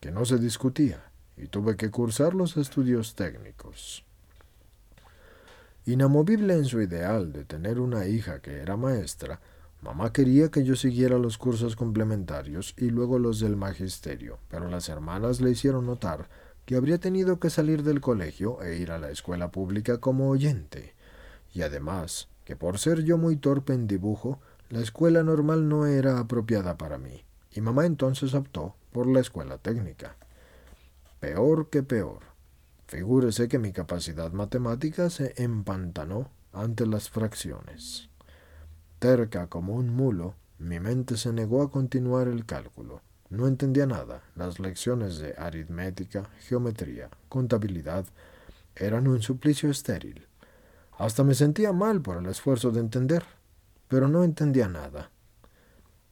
que 0.00 0.10
no 0.10 0.24
se 0.24 0.38
discutía, 0.38 1.04
y 1.36 1.46
tuve 1.46 1.76
que 1.76 1.90
cursar 1.90 2.34
los 2.34 2.56
estudios 2.56 3.14
técnicos. 3.14 4.04
Inamovible 5.84 6.54
en 6.54 6.64
su 6.64 6.80
ideal 6.80 7.32
de 7.32 7.44
tener 7.44 7.78
una 7.78 8.06
hija 8.06 8.40
que 8.40 8.58
era 8.58 8.76
maestra, 8.76 9.40
mamá 9.82 10.12
quería 10.12 10.50
que 10.50 10.64
yo 10.64 10.74
siguiera 10.74 11.16
los 11.16 11.38
cursos 11.38 11.76
complementarios 11.76 12.74
y 12.76 12.90
luego 12.90 13.20
los 13.20 13.38
del 13.38 13.54
magisterio, 13.54 14.40
pero 14.48 14.68
las 14.68 14.88
hermanas 14.88 15.40
le 15.40 15.50
hicieron 15.50 15.86
notar 15.86 16.28
que 16.64 16.74
habría 16.74 16.98
tenido 16.98 17.38
que 17.38 17.50
salir 17.50 17.84
del 17.84 18.00
colegio 18.00 18.60
e 18.62 18.78
ir 18.78 18.90
a 18.90 18.98
la 18.98 19.10
escuela 19.10 19.52
pública 19.52 19.98
como 19.98 20.28
oyente, 20.28 20.95
y 21.56 21.62
además 21.62 22.28
que 22.44 22.54
por 22.54 22.78
ser 22.78 23.02
yo 23.02 23.16
muy 23.16 23.36
torpe 23.36 23.72
en 23.72 23.86
dibujo, 23.86 24.40
la 24.68 24.80
escuela 24.80 25.22
normal 25.22 25.70
no 25.70 25.86
era 25.86 26.18
apropiada 26.18 26.76
para 26.76 26.98
mí, 26.98 27.24
y 27.50 27.62
mamá 27.62 27.86
entonces 27.86 28.34
optó 28.34 28.76
por 28.92 29.06
la 29.06 29.20
escuela 29.20 29.56
técnica. 29.56 30.16
Peor 31.18 31.70
que 31.70 31.82
peor. 31.82 32.20
Figúrese 32.88 33.48
que 33.48 33.58
mi 33.58 33.72
capacidad 33.72 34.30
matemática 34.32 35.08
se 35.08 35.32
empantanó 35.42 36.30
ante 36.52 36.84
las 36.84 37.08
fracciones. 37.08 38.10
Terca 38.98 39.46
como 39.46 39.76
un 39.76 39.88
mulo, 39.88 40.34
mi 40.58 40.78
mente 40.78 41.16
se 41.16 41.32
negó 41.32 41.62
a 41.62 41.70
continuar 41.70 42.28
el 42.28 42.44
cálculo. 42.44 43.00
No 43.30 43.48
entendía 43.48 43.86
nada. 43.86 44.22
Las 44.34 44.60
lecciones 44.60 45.18
de 45.18 45.34
aritmética, 45.38 46.28
geometría, 46.40 47.08
contabilidad 47.30 48.04
eran 48.74 49.08
un 49.08 49.22
suplicio 49.22 49.70
estéril. 49.70 50.26
Hasta 50.98 51.24
me 51.24 51.34
sentía 51.34 51.72
mal 51.72 52.00
por 52.00 52.16
el 52.16 52.26
esfuerzo 52.26 52.70
de 52.70 52.80
entender, 52.80 53.24
pero 53.88 54.08
no 54.08 54.24
entendía 54.24 54.68
nada. 54.68 55.10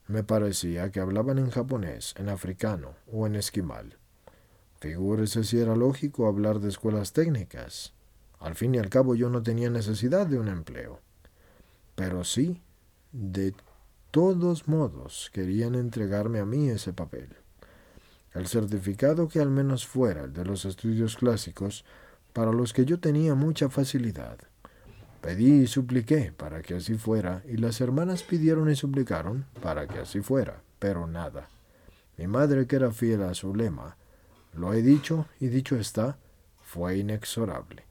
Me 0.07 0.23
parecía 0.23 0.91
que 0.91 0.99
hablaban 0.99 1.39
en 1.39 1.49
japonés, 1.49 2.13
en 2.17 2.29
africano 2.29 2.93
o 3.11 3.25
en 3.25 3.35
esquimal. 3.35 3.97
Figúrese 4.79 5.43
si 5.43 5.59
era 5.59 5.75
lógico 5.75 6.27
hablar 6.27 6.59
de 6.59 6.69
escuelas 6.69 7.13
técnicas. 7.13 7.93
Al 8.39 8.53
fin 8.53 8.75
y 8.75 8.77
al 8.77 8.89
cabo 8.89 9.15
yo 9.15 9.29
no 9.31 9.41
tenía 9.41 9.71
necesidad 9.71 10.27
de 10.27 10.37
un 10.37 10.47
empleo. 10.47 10.99
Pero 11.95 12.23
sí, 12.23 12.61
de 13.11 13.55
todos 14.11 14.67
modos, 14.67 15.31
querían 15.33 15.73
entregarme 15.73 16.39
a 16.39 16.45
mí 16.45 16.69
ese 16.69 16.93
papel. 16.93 17.29
El 18.33 18.45
certificado 18.47 19.27
que 19.27 19.39
al 19.39 19.49
menos 19.49 19.87
fuera 19.87 20.25
el 20.25 20.33
de 20.33 20.45
los 20.45 20.65
estudios 20.65 21.15
clásicos, 21.15 21.85
para 22.33 22.51
los 22.51 22.73
que 22.73 22.85
yo 22.85 22.99
tenía 22.99 23.33
mucha 23.33 23.69
facilidad. 23.69 24.37
Pedí 25.25 25.63
y 25.63 25.65
supliqué 25.65 26.31
para 26.37 26.61
que 26.61 26.75
así 26.75 26.93
fuera, 26.93 27.41
y 27.47 27.57
las 27.57 27.81
hermanas 27.81 28.21
pidieron 28.21 28.69
y 28.69 28.75
suplicaron 28.75 29.47
para 29.59 29.87
que 29.87 29.97
así 29.97 30.21
fuera, 30.21 30.61
pero 30.77 31.07
nada. 31.07 31.49
Mi 32.15 32.27
madre, 32.27 32.67
que 32.67 32.75
era 32.75 32.91
fiel 32.91 33.23
a 33.23 33.33
su 33.33 33.55
lema, 33.55 33.97
lo 34.53 34.71
he 34.71 34.83
dicho 34.83 35.25
y 35.39 35.47
dicho 35.47 35.77
está, 35.77 36.19
fue 36.61 36.99
inexorable. 36.99 37.85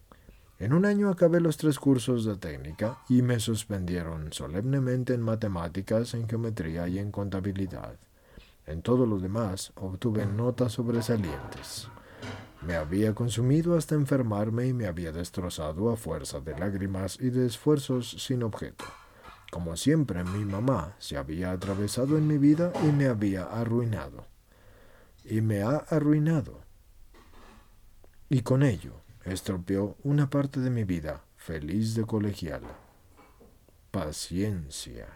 En 0.61 0.73
un 0.73 0.87
año 0.87 1.09
acabé 1.09 1.41
los 1.41 1.57
tres 1.57 1.81
cursos 1.81 2.25
de 2.25 2.37
técnica 2.37 2.99
y 3.09 3.23
me 3.23 3.41
suspendieron 3.41 4.33
solemnemente 4.33 5.13
en 5.13 5.23
matemáticas, 5.23 6.15
en 6.15 6.29
geometría 6.29 6.87
y 6.87 7.01
en 7.01 7.11
contabilidad. 7.11 7.97
En 8.65 8.81
todo 8.81 9.07
lo 9.07 9.19
demás 9.19 9.73
obtuve 9.75 10.25
notas 10.25 10.75
sobresalientes. 10.75 11.89
Me 12.67 12.77
había 12.77 13.15
consumido 13.15 13.77
hasta 13.77 13.95
enfermarme 13.95 14.67
y 14.67 14.73
me 14.73 14.87
había 14.87 15.13
destrozado 15.13 15.91
a 15.91 15.97
fuerza 15.97 16.41
de 16.41 16.59
lágrimas 16.59 17.19
y 17.21 17.31
de 17.31 17.47
esfuerzos 17.47 18.11
sin 18.19 18.43
objeto. 18.43 18.85
Como 19.51 19.77
siempre, 19.77 20.25
mi 20.25 20.45
mamá 20.45 20.97
se 20.99 21.17
había 21.17 21.53
atravesado 21.53 22.17
en 22.17 22.27
mi 22.27 22.39
vida 22.39 22.73
y 22.83 22.93
me 22.93 23.07
había 23.07 23.45
arruinado 23.45 24.35
y 25.25 25.41
me 25.41 25.63
ha 25.63 25.77
arruinado. 25.77 26.61
Y 28.29 28.43
con 28.43 28.63
ello 28.63 29.01
estropeó 29.25 29.97
una 30.03 30.29
parte 30.29 30.61
de 30.61 30.71
mi 30.71 30.85
vida 30.85 31.25
feliz 31.37 31.95
de 31.95 32.05
colegial. 32.05 32.63
Paciencia. 33.91 35.09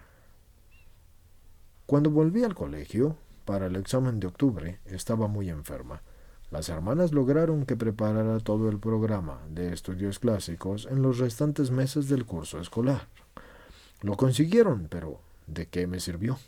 Cuando 1.87 2.11
volví 2.11 2.45
al 2.45 2.55
colegio, 2.55 3.16
para 3.45 3.66
el 3.66 3.77
examen 3.77 4.20
de 4.20 4.27
octubre, 4.27 4.81
estaba 4.85 5.27
muy 5.27 5.49
enferma. 5.49 6.03
Las 6.51 6.70
hermanas 6.70 7.12
lograron 7.12 7.66
que 7.66 7.77
preparara 7.77 8.41
todo 8.41 8.70
el 8.70 8.79
programa 8.79 9.39
de 9.51 9.73
estudios 9.73 10.19
clásicos 10.19 10.89
en 10.91 11.03
los 11.03 11.19
restantes 11.19 11.70
meses 11.70 12.09
del 12.09 12.25
curso 12.25 12.59
escolar. 12.59 13.07
Lo 14.01 14.16
consiguieron, 14.16 14.89
pero 14.89 15.20
¿de 15.47 15.66
qué 15.66 15.87
me 15.87 16.01
sirvió? 16.01 16.39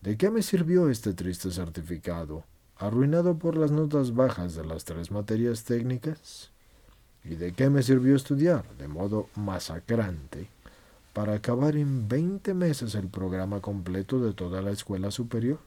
¿De 0.00 0.16
qué 0.16 0.30
me 0.30 0.42
sirvió 0.42 0.90
este 0.90 1.12
triste 1.12 1.50
certificado, 1.50 2.44
arruinado 2.76 3.36
por 3.36 3.56
las 3.56 3.72
notas 3.72 4.14
bajas 4.14 4.54
de 4.54 4.64
las 4.64 4.84
tres 4.84 5.10
materias 5.10 5.64
técnicas? 5.64 6.52
¿Y 7.24 7.34
de 7.34 7.54
qué 7.54 7.70
me 7.70 7.82
sirvió 7.82 8.14
estudiar 8.14 8.64
de 8.78 8.86
modo 8.86 9.28
masacrante 9.34 10.50
para 11.12 11.34
acabar 11.34 11.74
en 11.74 12.08
veinte 12.08 12.54
meses 12.54 12.94
el 12.94 13.08
programa 13.08 13.60
completo 13.60 14.20
de 14.20 14.34
toda 14.34 14.62
la 14.62 14.70
escuela 14.70 15.10
superior? 15.10 15.58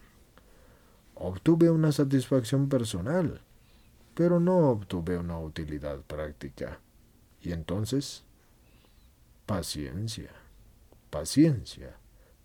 Obtuve 1.23 1.69
una 1.69 1.91
satisfacción 1.91 2.67
personal, 2.67 3.41
pero 4.15 4.39
no 4.39 4.71
obtuve 4.71 5.19
una 5.19 5.37
utilidad 5.37 5.99
práctica. 5.99 6.79
Y 7.43 7.51
entonces, 7.51 8.23
paciencia, 9.45 10.31
paciencia 11.11 11.95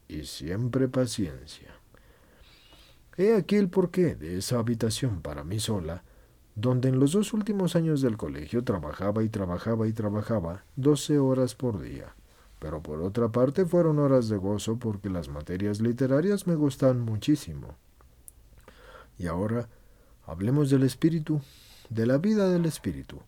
y 0.08 0.24
siempre 0.24 0.88
paciencia. 0.88 1.70
He 3.16 3.34
aquí 3.34 3.56
el 3.56 3.70
porqué 3.70 4.14
de 4.14 4.36
esa 4.36 4.58
habitación 4.58 5.22
para 5.22 5.42
mí 5.42 5.58
sola, 5.58 6.04
donde 6.54 6.90
en 6.90 7.00
los 7.00 7.12
dos 7.12 7.32
últimos 7.32 7.76
años 7.76 8.02
del 8.02 8.18
colegio 8.18 8.62
trabajaba 8.62 9.22
y 9.22 9.30
trabajaba 9.30 9.88
y 9.88 9.94
trabajaba 9.94 10.64
doce 10.76 11.18
horas 11.18 11.54
por 11.54 11.80
día. 11.80 12.14
Pero 12.58 12.82
por 12.82 13.00
otra 13.00 13.30
parte 13.30 13.64
fueron 13.64 13.98
horas 14.00 14.28
de 14.28 14.36
gozo 14.36 14.76
porque 14.76 15.08
las 15.08 15.30
materias 15.30 15.80
literarias 15.80 16.46
me 16.46 16.56
gustan 16.56 17.00
muchísimo. 17.00 17.78
Y 19.18 19.26
ahora 19.26 19.68
hablemos 20.26 20.70
del 20.70 20.82
espíritu, 20.82 21.40
de 21.88 22.06
la 22.06 22.18
vida 22.18 22.48
del 22.48 22.66
espíritu, 22.66 23.20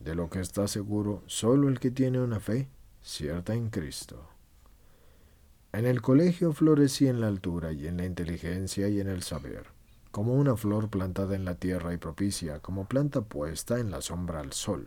de 0.00 0.14
lo 0.14 0.28
que 0.28 0.40
está 0.40 0.68
seguro 0.68 1.22
solo 1.26 1.68
el 1.68 1.80
que 1.80 1.90
tiene 1.90 2.20
una 2.20 2.40
fe 2.40 2.68
cierta 3.02 3.54
en 3.54 3.70
Cristo. 3.70 4.28
En 5.72 5.86
el 5.86 6.02
colegio 6.02 6.52
florecí 6.52 7.08
en 7.08 7.20
la 7.20 7.26
altura 7.26 7.72
y 7.72 7.86
en 7.86 7.96
la 7.96 8.04
inteligencia 8.04 8.88
y 8.88 9.00
en 9.00 9.08
el 9.08 9.22
saber, 9.22 9.66
como 10.10 10.34
una 10.34 10.56
flor 10.56 10.88
plantada 10.88 11.34
en 11.34 11.44
la 11.44 11.56
tierra 11.56 11.92
y 11.92 11.96
propicia, 11.96 12.60
como 12.60 12.86
planta 12.86 13.22
puesta 13.22 13.80
en 13.80 13.90
la 13.90 14.00
sombra 14.00 14.40
al 14.40 14.52
sol, 14.52 14.86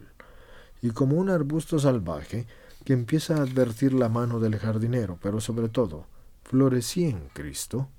y 0.81 0.91
como 0.91 1.17
un 1.17 1.29
arbusto 1.29 1.79
salvaje 1.79 2.47
que 2.85 2.93
empieza 2.93 3.35
a 3.35 3.41
advertir 3.41 3.93
la 3.93 4.07
mano 4.07 4.39
del 4.39 4.57
jardinero, 4.57 5.19
pero 5.21 5.41
sobre 5.41 5.67
todo, 5.67 6.05
florecí 6.43 7.03
en 7.03 7.27
Cristo. 7.33 7.89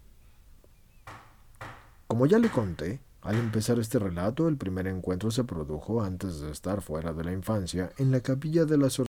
Como 2.08 2.24
ya 2.24 2.38
le 2.38 2.48
conté, 2.48 3.02
al 3.20 3.36
empezar 3.36 3.78
este 3.78 3.98
relato, 3.98 4.48
el 4.48 4.56
primer 4.56 4.86
encuentro 4.86 5.30
se 5.30 5.44
produjo 5.44 6.02
antes 6.02 6.40
de 6.40 6.50
estar 6.50 6.80
fuera 6.80 7.12
de 7.12 7.22
la 7.22 7.32
infancia, 7.32 7.92
en 7.98 8.10
la 8.10 8.22
capilla 8.22 8.64
de 8.64 8.78
la 8.78 8.88